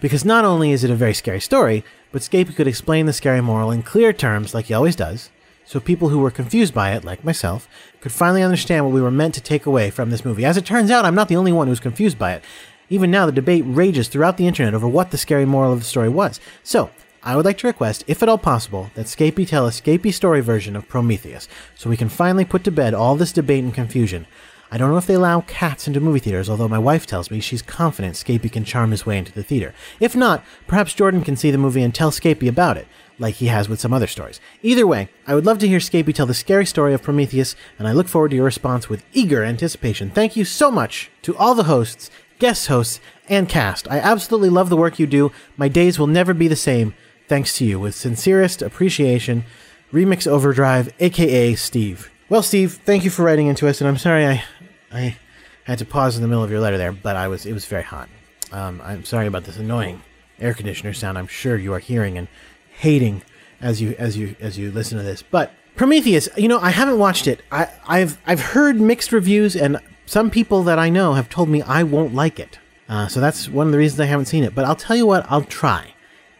because 0.00 0.24
not 0.24 0.44
only 0.44 0.72
is 0.72 0.82
it 0.82 0.90
a 0.90 0.96
very 0.96 1.14
scary 1.14 1.40
story, 1.40 1.84
but 2.10 2.22
Scapy 2.22 2.54
could 2.54 2.66
explain 2.66 3.06
the 3.06 3.12
scary 3.12 3.40
moral 3.40 3.70
in 3.70 3.82
clear 3.82 4.12
terms, 4.12 4.54
like 4.54 4.66
he 4.66 4.74
always 4.74 4.96
does, 4.96 5.30
so 5.64 5.78
people 5.78 6.08
who 6.08 6.18
were 6.18 6.30
confused 6.30 6.72
by 6.72 6.92
it, 6.92 7.04
like 7.04 7.24
myself, 7.24 7.68
could 8.00 8.12
finally 8.12 8.42
understand 8.42 8.84
what 8.84 8.94
we 8.94 9.00
were 9.00 9.10
meant 9.10 9.34
to 9.34 9.40
take 9.40 9.66
away 9.66 9.90
from 9.90 10.10
this 10.10 10.24
movie. 10.24 10.44
As 10.44 10.56
it 10.56 10.64
turns 10.64 10.90
out, 10.90 11.04
I'm 11.04 11.14
not 11.14 11.28
the 11.28 11.36
only 11.36 11.52
one 11.52 11.66
who's 11.66 11.80
confused 11.80 12.18
by 12.18 12.32
it. 12.34 12.44
Even 12.88 13.10
now, 13.10 13.26
the 13.26 13.32
debate 13.32 13.64
rages 13.66 14.08
throughout 14.08 14.36
the 14.36 14.46
internet 14.46 14.74
over 14.74 14.86
what 14.86 15.10
the 15.10 15.18
scary 15.18 15.44
moral 15.44 15.72
of 15.72 15.80
the 15.80 15.84
story 15.84 16.08
was. 16.08 16.38
So, 16.62 16.90
I 17.26 17.34
would 17.34 17.44
like 17.44 17.58
to 17.58 17.66
request, 17.66 18.04
if 18.06 18.22
at 18.22 18.28
all 18.28 18.38
possible, 18.38 18.92
that 18.94 19.06
Scapy 19.06 19.48
tell 19.48 19.66
a 19.66 19.70
Scapy 19.70 20.14
story 20.14 20.40
version 20.40 20.76
of 20.76 20.86
Prometheus, 20.86 21.48
so 21.74 21.90
we 21.90 21.96
can 21.96 22.08
finally 22.08 22.44
put 22.44 22.62
to 22.62 22.70
bed 22.70 22.94
all 22.94 23.16
this 23.16 23.32
debate 23.32 23.64
and 23.64 23.74
confusion. 23.74 24.28
I 24.70 24.78
don't 24.78 24.92
know 24.92 24.96
if 24.96 25.08
they 25.08 25.14
allow 25.14 25.40
cats 25.40 25.88
into 25.88 25.98
movie 25.98 26.20
theaters, 26.20 26.48
although 26.48 26.68
my 26.68 26.78
wife 26.78 27.04
tells 27.04 27.28
me 27.28 27.40
she's 27.40 27.62
confident 27.62 28.14
Scapy 28.14 28.50
can 28.50 28.64
charm 28.64 28.92
his 28.92 29.06
way 29.06 29.18
into 29.18 29.32
the 29.32 29.42
theater. 29.42 29.74
If 29.98 30.14
not, 30.14 30.44
perhaps 30.68 30.94
Jordan 30.94 31.22
can 31.22 31.34
see 31.34 31.50
the 31.50 31.58
movie 31.58 31.82
and 31.82 31.92
tell 31.92 32.12
Scapy 32.12 32.48
about 32.48 32.76
it, 32.76 32.86
like 33.18 33.34
he 33.34 33.46
has 33.46 33.68
with 33.68 33.80
some 33.80 33.92
other 33.92 34.06
stories. 34.06 34.38
Either 34.62 34.86
way, 34.86 35.08
I 35.26 35.34
would 35.34 35.46
love 35.46 35.58
to 35.58 35.68
hear 35.68 35.80
Scapy 35.80 36.14
tell 36.14 36.26
the 36.26 36.32
scary 36.32 36.64
story 36.64 36.94
of 36.94 37.02
Prometheus, 37.02 37.56
and 37.76 37.88
I 37.88 37.92
look 37.92 38.06
forward 38.06 38.28
to 38.28 38.36
your 38.36 38.44
response 38.44 38.88
with 38.88 39.04
eager 39.12 39.42
anticipation. 39.42 40.10
Thank 40.10 40.36
you 40.36 40.44
so 40.44 40.70
much 40.70 41.10
to 41.22 41.36
all 41.36 41.56
the 41.56 41.64
hosts, 41.64 42.08
guest 42.38 42.68
hosts, 42.68 43.00
and 43.28 43.48
cast. 43.48 43.90
I 43.90 43.98
absolutely 43.98 44.50
love 44.50 44.68
the 44.68 44.76
work 44.76 45.00
you 45.00 45.08
do. 45.08 45.32
My 45.56 45.66
days 45.66 45.98
will 45.98 46.06
never 46.06 46.32
be 46.32 46.46
the 46.46 46.54
same, 46.54 46.94
thanks 47.28 47.56
to 47.58 47.64
you. 47.64 47.78
With 47.78 47.94
sincerest 47.94 48.62
appreciation, 48.62 49.44
Remix 49.92 50.26
Overdrive, 50.26 50.92
aka 51.00 51.54
Steve. 51.54 52.10
Well, 52.28 52.42
Steve, 52.42 52.80
thank 52.84 53.04
you 53.04 53.10
for 53.10 53.22
writing 53.24 53.46
into 53.46 53.68
us, 53.68 53.80
and 53.80 53.88
I'm 53.88 53.98
sorry 53.98 54.26
I, 54.26 54.44
I 54.92 55.16
had 55.64 55.78
to 55.78 55.84
pause 55.84 56.16
in 56.16 56.22
the 56.22 56.28
middle 56.28 56.42
of 56.42 56.50
your 56.50 56.60
letter 56.60 56.78
there, 56.78 56.92
but 56.92 57.16
I 57.16 57.28
was 57.28 57.46
it 57.46 57.52
was 57.52 57.66
very 57.66 57.82
hot. 57.82 58.08
Um, 58.52 58.80
I'm 58.84 59.04
sorry 59.04 59.26
about 59.26 59.44
this 59.44 59.56
annoying 59.56 60.02
air 60.40 60.54
conditioner 60.54 60.92
sound. 60.92 61.18
I'm 61.18 61.26
sure 61.26 61.56
you 61.56 61.72
are 61.72 61.78
hearing 61.78 62.18
and 62.18 62.28
hating 62.70 63.22
as 63.60 63.80
you 63.80 63.94
as 63.98 64.16
you 64.16 64.36
as 64.40 64.58
you 64.58 64.70
listen 64.70 64.98
to 64.98 65.04
this. 65.04 65.22
But 65.22 65.52
Prometheus, 65.74 66.28
you 66.36 66.48
know, 66.48 66.58
I 66.58 66.70
haven't 66.70 66.98
watched 66.98 67.26
it. 67.26 67.42
I, 67.50 67.68
I've 67.86 68.18
I've 68.26 68.40
heard 68.40 68.80
mixed 68.80 69.12
reviews, 69.12 69.56
and 69.56 69.78
some 70.06 70.30
people 70.30 70.62
that 70.64 70.78
I 70.78 70.88
know 70.88 71.14
have 71.14 71.28
told 71.28 71.48
me 71.48 71.62
I 71.62 71.82
won't 71.82 72.14
like 72.14 72.38
it. 72.38 72.58
Uh, 72.88 73.08
so 73.08 73.20
that's 73.20 73.48
one 73.48 73.66
of 73.66 73.72
the 73.72 73.78
reasons 73.78 74.00
I 74.00 74.06
haven't 74.06 74.26
seen 74.26 74.44
it. 74.44 74.54
But 74.54 74.64
I'll 74.64 74.76
tell 74.76 74.96
you 74.96 75.06
what, 75.06 75.26
I'll 75.28 75.42
try. 75.42 75.94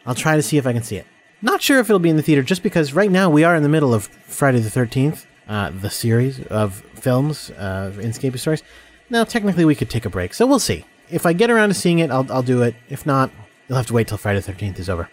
I'll 0.06 0.14
try 0.14 0.36
to 0.36 0.42
see 0.42 0.56
if 0.56 0.66
I 0.66 0.72
can 0.72 0.82
see 0.82 0.96
it. 0.96 1.06
Not 1.42 1.60
sure 1.60 1.78
if 1.80 1.90
it'll 1.90 1.98
be 1.98 2.08
in 2.08 2.16
the 2.16 2.22
theater, 2.22 2.42
just 2.42 2.62
because 2.62 2.94
right 2.94 3.10
now 3.10 3.28
we 3.28 3.44
are 3.44 3.54
in 3.54 3.62
the 3.62 3.68
middle 3.68 3.92
of 3.92 4.06
Friday 4.06 4.60
the 4.60 4.70
Thirteenth, 4.70 5.26
uh, 5.48 5.70
the 5.70 5.90
series 5.90 6.42
of 6.46 6.76
films, 6.94 7.50
uh, 7.50 7.92
Inscape 7.96 8.38
stories. 8.38 8.62
Now, 9.10 9.24
technically, 9.24 9.64
we 9.64 9.74
could 9.74 9.90
take 9.90 10.06
a 10.06 10.10
break, 10.10 10.32
so 10.32 10.46
we'll 10.46 10.58
see. 10.58 10.84
If 11.10 11.26
I 11.26 11.32
get 11.32 11.50
around 11.50 11.68
to 11.68 11.74
seeing 11.74 11.98
it, 11.98 12.10
I'll, 12.10 12.30
I'll 12.32 12.42
do 12.42 12.62
it. 12.62 12.74
If 12.88 13.04
not, 13.04 13.30
you'll 13.68 13.76
have 13.76 13.86
to 13.88 13.92
wait 13.92 14.08
till 14.08 14.16
Friday 14.16 14.38
the 14.38 14.50
Thirteenth 14.50 14.78
is 14.78 14.88
over. 14.88 15.10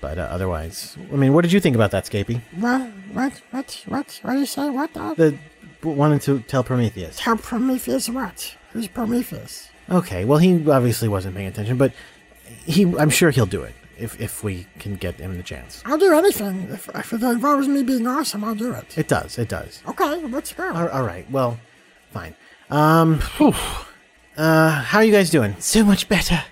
But 0.00 0.18
uh, 0.18 0.22
otherwise, 0.22 0.96
I 1.12 1.16
mean, 1.16 1.32
what 1.32 1.42
did 1.42 1.52
you 1.52 1.58
think 1.58 1.74
about 1.74 1.90
that, 1.90 2.04
Scapy? 2.04 2.40
What? 2.52 2.82
What? 3.12 3.42
What? 3.50 3.82
What? 3.86 4.20
What 4.22 4.32
do 4.34 4.38
you 4.38 4.46
say? 4.46 4.70
What? 4.70 4.94
The? 4.94 5.36
The 5.80 5.88
wanting 5.88 6.20
to 6.20 6.40
tell 6.40 6.62
Prometheus. 6.62 7.18
Tell 7.18 7.36
Prometheus 7.36 8.08
what? 8.08 8.56
Who's 8.72 8.86
Prometheus? 8.88 9.70
Okay, 9.90 10.24
well, 10.24 10.38
he 10.38 10.70
obviously 10.70 11.08
wasn't 11.08 11.34
paying 11.34 11.48
attention, 11.48 11.78
but 11.78 11.92
he, 12.64 12.82
I'm 12.82 13.10
sure 13.10 13.30
he'll 13.30 13.46
do 13.46 13.62
it 13.62 13.74
if 13.98 14.20
if 14.20 14.44
we 14.44 14.66
can 14.78 14.96
get 14.96 15.16
him 15.16 15.36
the 15.36 15.42
chance. 15.42 15.82
I'll 15.84 15.98
do 15.98 16.12
anything. 16.14 16.68
If, 16.70 16.88
if 16.94 17.12
it 17.12 17.22
involves 17.22 17.68
me 17.68 17.82
being 17.82 18.06
awesome, 18.06 18.44
I'll 18.44 18.54
do 18.54 18.72
it. 18.72 18.96
It 18.96 19.08
does. 19.08 19.38
It 19.38 19.48
does. 19.48 19.82
Okay, 19.88 20.24
let's 20.26 20.52
go. 20.52 20.72
All, 20.72 20.88
all 20.88 21.02
right. 21.04 21.30
Well, 21.30 21.58
fine. 22.12 22.34
Um, 22.70 23.20
whew. 23.36 23.54
uh, 24.36 24.70
how 24.70 24.98
are 24.98 25.04
you 25.04 25.12
guys 25.12 25.30
doing? 25.30 25.56
So 25.58 25.84
much 25.84 26.08
better. 26.08 26.42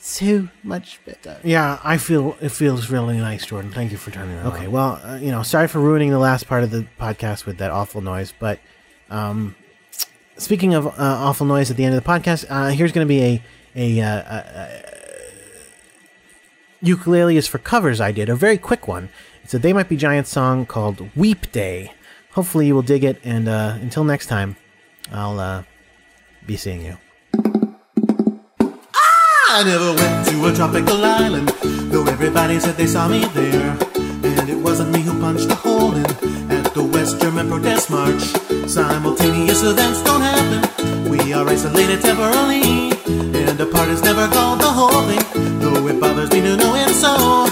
So 0.00 0.48
much 0.62 1.00
better. 1.04 1.38
Yeah, 1.42 1.80
I 1.82 1.98
feel 1.98 2.36
it 2.40 2.50
feels 2.50 2.88
really 2.88 3.18
nice, 3.18 3.44
Jordan. 3.46 3.72
Thank 3.72 3.90
you 3.90 3.98
for 3.98 4.10
turning 4.10 4.36
that 4.36 4.46
Okay, 4.46 4.68
well, 4.68 5.00
uh, 5.04 5.16
you 5.16 5.30
know, 5.30 5.42
sorry 5.42 5.68
for 5.68 5.80
ruining 5.80 6.10
the 6.10 6.18
last 6.18 6.46
part 6.46 6.62
of 6.62 6.70
the 6.70 6.86
podcast 7.00 7.46
with 7.46 7.58
that 7.58 7.70
awful 7.72 8.00
noise, 8.00 8.32
but 8.38 8.60
um, 9.10 9.56
speaking 10.36 10.74
of 10.74 10.86
uh, 10.86 10.92
awful 10.98 11.46
noise 11.46 11.70
at 11.70 11.76
the 11.76 11.84
end 11.84 11.94
of 11.94 12.02
the 12.02 12.08
podcast, 12.08 12.46
uh, 12.48 12.68
here's 12.68 12.92
going 12.92 13.06
to 13.06 13.08
be 13.08 13.22
a 13.22 13.42
a, 13.74 14.00
uh, 14.00 14.22
a, 14.22 14.97
ukulele 16.80 17.36
is 17.36 17.46
for 17.46 17.58
covers 17.58 18.00
I 18.00 18.12
did, 18.12 18.28
a 18.28 18.36
very 18.36 18.58
quick 18.58 18.86
one. 18.88 19.08
It's 19.42 19.54
a 19.54 19.58
They 19.58 19.72
Might 19.72 19.88
Be 19.88 19.96
Giants 19.96 20.30
song 20.30 20.66
called 20.66 21.08
Weep 21.16 21.50
Day. 21.52 21.92
Hopefully 22.32 22.66
you 22.66 22.74
will 22.74 22.82
dig 22.82 23.04
it, 23.04 23.20
and 23.24 23.48
uh, 23.48 23.78
until 23.80 24.04
next 24.04 24.26
time, 24.26 24.56
I'll 25.10 25.40
uh, 25.40 25.62
be 26.46 26.56
seeing 26.56 26.84
you. 26.84 26.98
I 29.50 29.64
never 29.64 29.94
went 29.94 30.28
to 30.28 30.46
a 30.46 30.54
tropical 30.54 31.04
island, 31.04 31.48
though 31.90 32.06
everybody 32.06 32.60
said 32.60 32.76
they 32.76 32.86
saw 32.86 33.08
me 33.08 33.24
there. 33.26 33.76
And 34.22 34.48
it 34.48 34.58
wasn't 34.58 34.90
me 34.90 35.00
who 35.00 35.18
punched 35.18 35.50
a 35.50 35.54
hole 35.54 35.94
in 35.94 36.04
at 36.52 36.74
the 36.74 36.84
West 36.84 37.20
German 37.20 37.48
protest 37.48 37.90
march. 37.90 38.20
Simultaneous 38.68 39.62
events 39.64 40.02
don't 40.02 40.20
happen. 40.20 41.10
We 41.10 41.32
are 41.32 41.48
isolated 41.48 42.02
temporarily, 42.02 42.92
and 43.08 43.60
apart 43.60 43.88
is 43.88 44.02
never 44.02 44.26
called 44.28 44.60
the 44.60 44.72
whole 44.78 45.02
thing. 45.08 45.58
Though 45.60 45.86
it 45.88 46.00
bothers 46.00 46.30
me 46.32 46.40
to 46.42 46.56
know 46.56 46.74
it 46.74 46.90
so. 46.94 47.46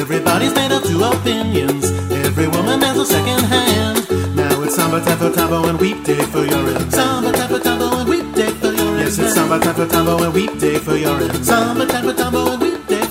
Everybody's 0.00 0.54
made 0.54 0.72
of 0.72 0.82
two 0.84 1.02
opinions. 1.02 1.90
Every 2.10 2.48
woman 2.48 2.80
has 2.82 2.96
a 2.98 3.06
second 3.06 3.42
hand. 3.44 4.36
Now 4.36 4.62
it's 4.62 4.76
samba 4.76 5.00
for 5.00 5.30
tambo 5.30 5.68
and 5.68 5.78
weep 5.78 6.02
day 6.04 6.22
for 6.32 6.44
your 6.44 6.64
end. 6.74 6.92
Samba 6.92 7.32
for 7.48 7.58
tambo 7.60 7.98
and 7.98 8.08
weep 8.08 8.34
day 8.34 8.50
for 8.60 8.72
your 8.72 8.96
end. 8.96 9.00
Yes, 9.00 9.18
it's 9.18 9.34
samba 9.34 9.60
for 9.74 9.86
tambo 9.86 10.22
and 10.24 10.34
weep 10.34 10.58
day 10.58 10.78
for 10.78 10.96
your 10.96 11.20
end. 11.20 11.44
Samba 11.44 11.86
for 11.86 12.14
tambo 12.14 12.52
and 12.52 12.62
weep 12.62 12.86
day 12.86 13.03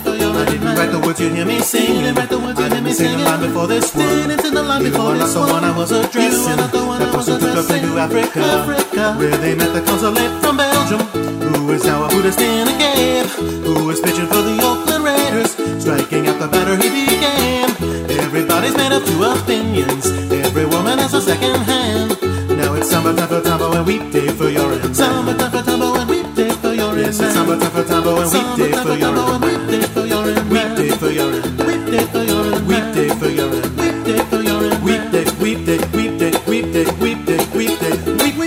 for 0.46 0.56
your 0.56 0.64
end. 0.64 0.74
I 0.74 0.76
didn't 0.76 0.78
write 0.78 0.92
the 0.92 1.00
words 1.00 1.20
you 1.20 1.30
hear 1.30 1.46
me 1.46 1.60
sing. 1.60 1.96
You 1.96 2.02
didn't 2.02 2.18
write 2.18 2.30
the 2.30 2.40
words 2.40 2.60
you 2.60 2.70
hear 2.70 2.82
me 2.82 2.94
sing. 2.94 3.18
the 3.18 3.24
line 3.24 3.42
before 3.42 3.68
this 3.68 3.96
one. 3.96 4.08
Sing 4.40 4.54
the 4.54 4.64
line 4.64 4.84
before 4.84 5.14
this 5.14 5.36
one. 5.36 5.48
the 5.48 5.54
one 5.54 5.64
I 5.64 5.78
was 5.78 5.92
addressing. 5.92 6.58
That 6.58 7.12
person 7.14 7.40
took 7.40 7.58
a 7.58 7.64
plane 7.64 7.84
to 7.84 7.98
Africa, 8.00 9.16
where 9.18 9.38
they 9.38 9.56
met 9.56 9.74
the 9.74 9.82
consulate 9.82 10.42
from 10.42 10.58
Belgium, 10.58 11.00
who 11.00 11.72
is 11.72 11.84
now 11.86 12.06
a 12.06 12.10
Buddhist 12.10 12.40
in 12.40 12.68
a 12.68 12.78
cave, 12.78 13.32
who 13.66 13.90
is 13.90 14.00
pitching 14.02 14.28
for 14.28 14.42
the 14.42 14.56
Oakland 14.62 15.04
Raiders, 15.04 15.52
striking 15.82 16.28
out 16.28 16.40
the 16.40 16.48
batter 16.48 16.76
he 16.78 16.90
became. 16.90 17.72
Everybody's 18.20 18.76
made 18.78 18.92
of 18.92 19.06
two 19.06 19.24
opinions. 19.24 20.08
Every 20.32 20.66
woman 20.66 20.98
has 21.00 21.14
a 21.14 21.22
second 21.22 21.62
hand. 21.64 22.18
Now 22.58 22.74
it's 22.76 22.90
samba 22.90 23.16
time 23.16 23.28
for 23.28 23.42
tambo 23.42 23.74
and 23.74 23.86
weep 23.86 24.12
day 24.12 24.28
for 24.30 24.50
your 24.50 24.74
end. 24.74 24.96
Samba 24.96 25.34
time 25.38 25.52
for 25.52 25.64
tambo 25.64 25.96
and 25.96 26.10
weep 26.10 26.36
day 26.36 26.50
for 26.50 26.74
your 26.74 26.92
end. 26.94 27.14
Yes, 27.14 27.20
it's 27.20 27.34
samba 27.34 27.58
time 27.58 27.72
for 27.72 27.84
tambo 27.84 28.22
and 28.22 28.32
weep 28.32 28.50
day 28.58 28.72
for 28.82 28.96
your 28.98 29.16
end. 29.18 29.43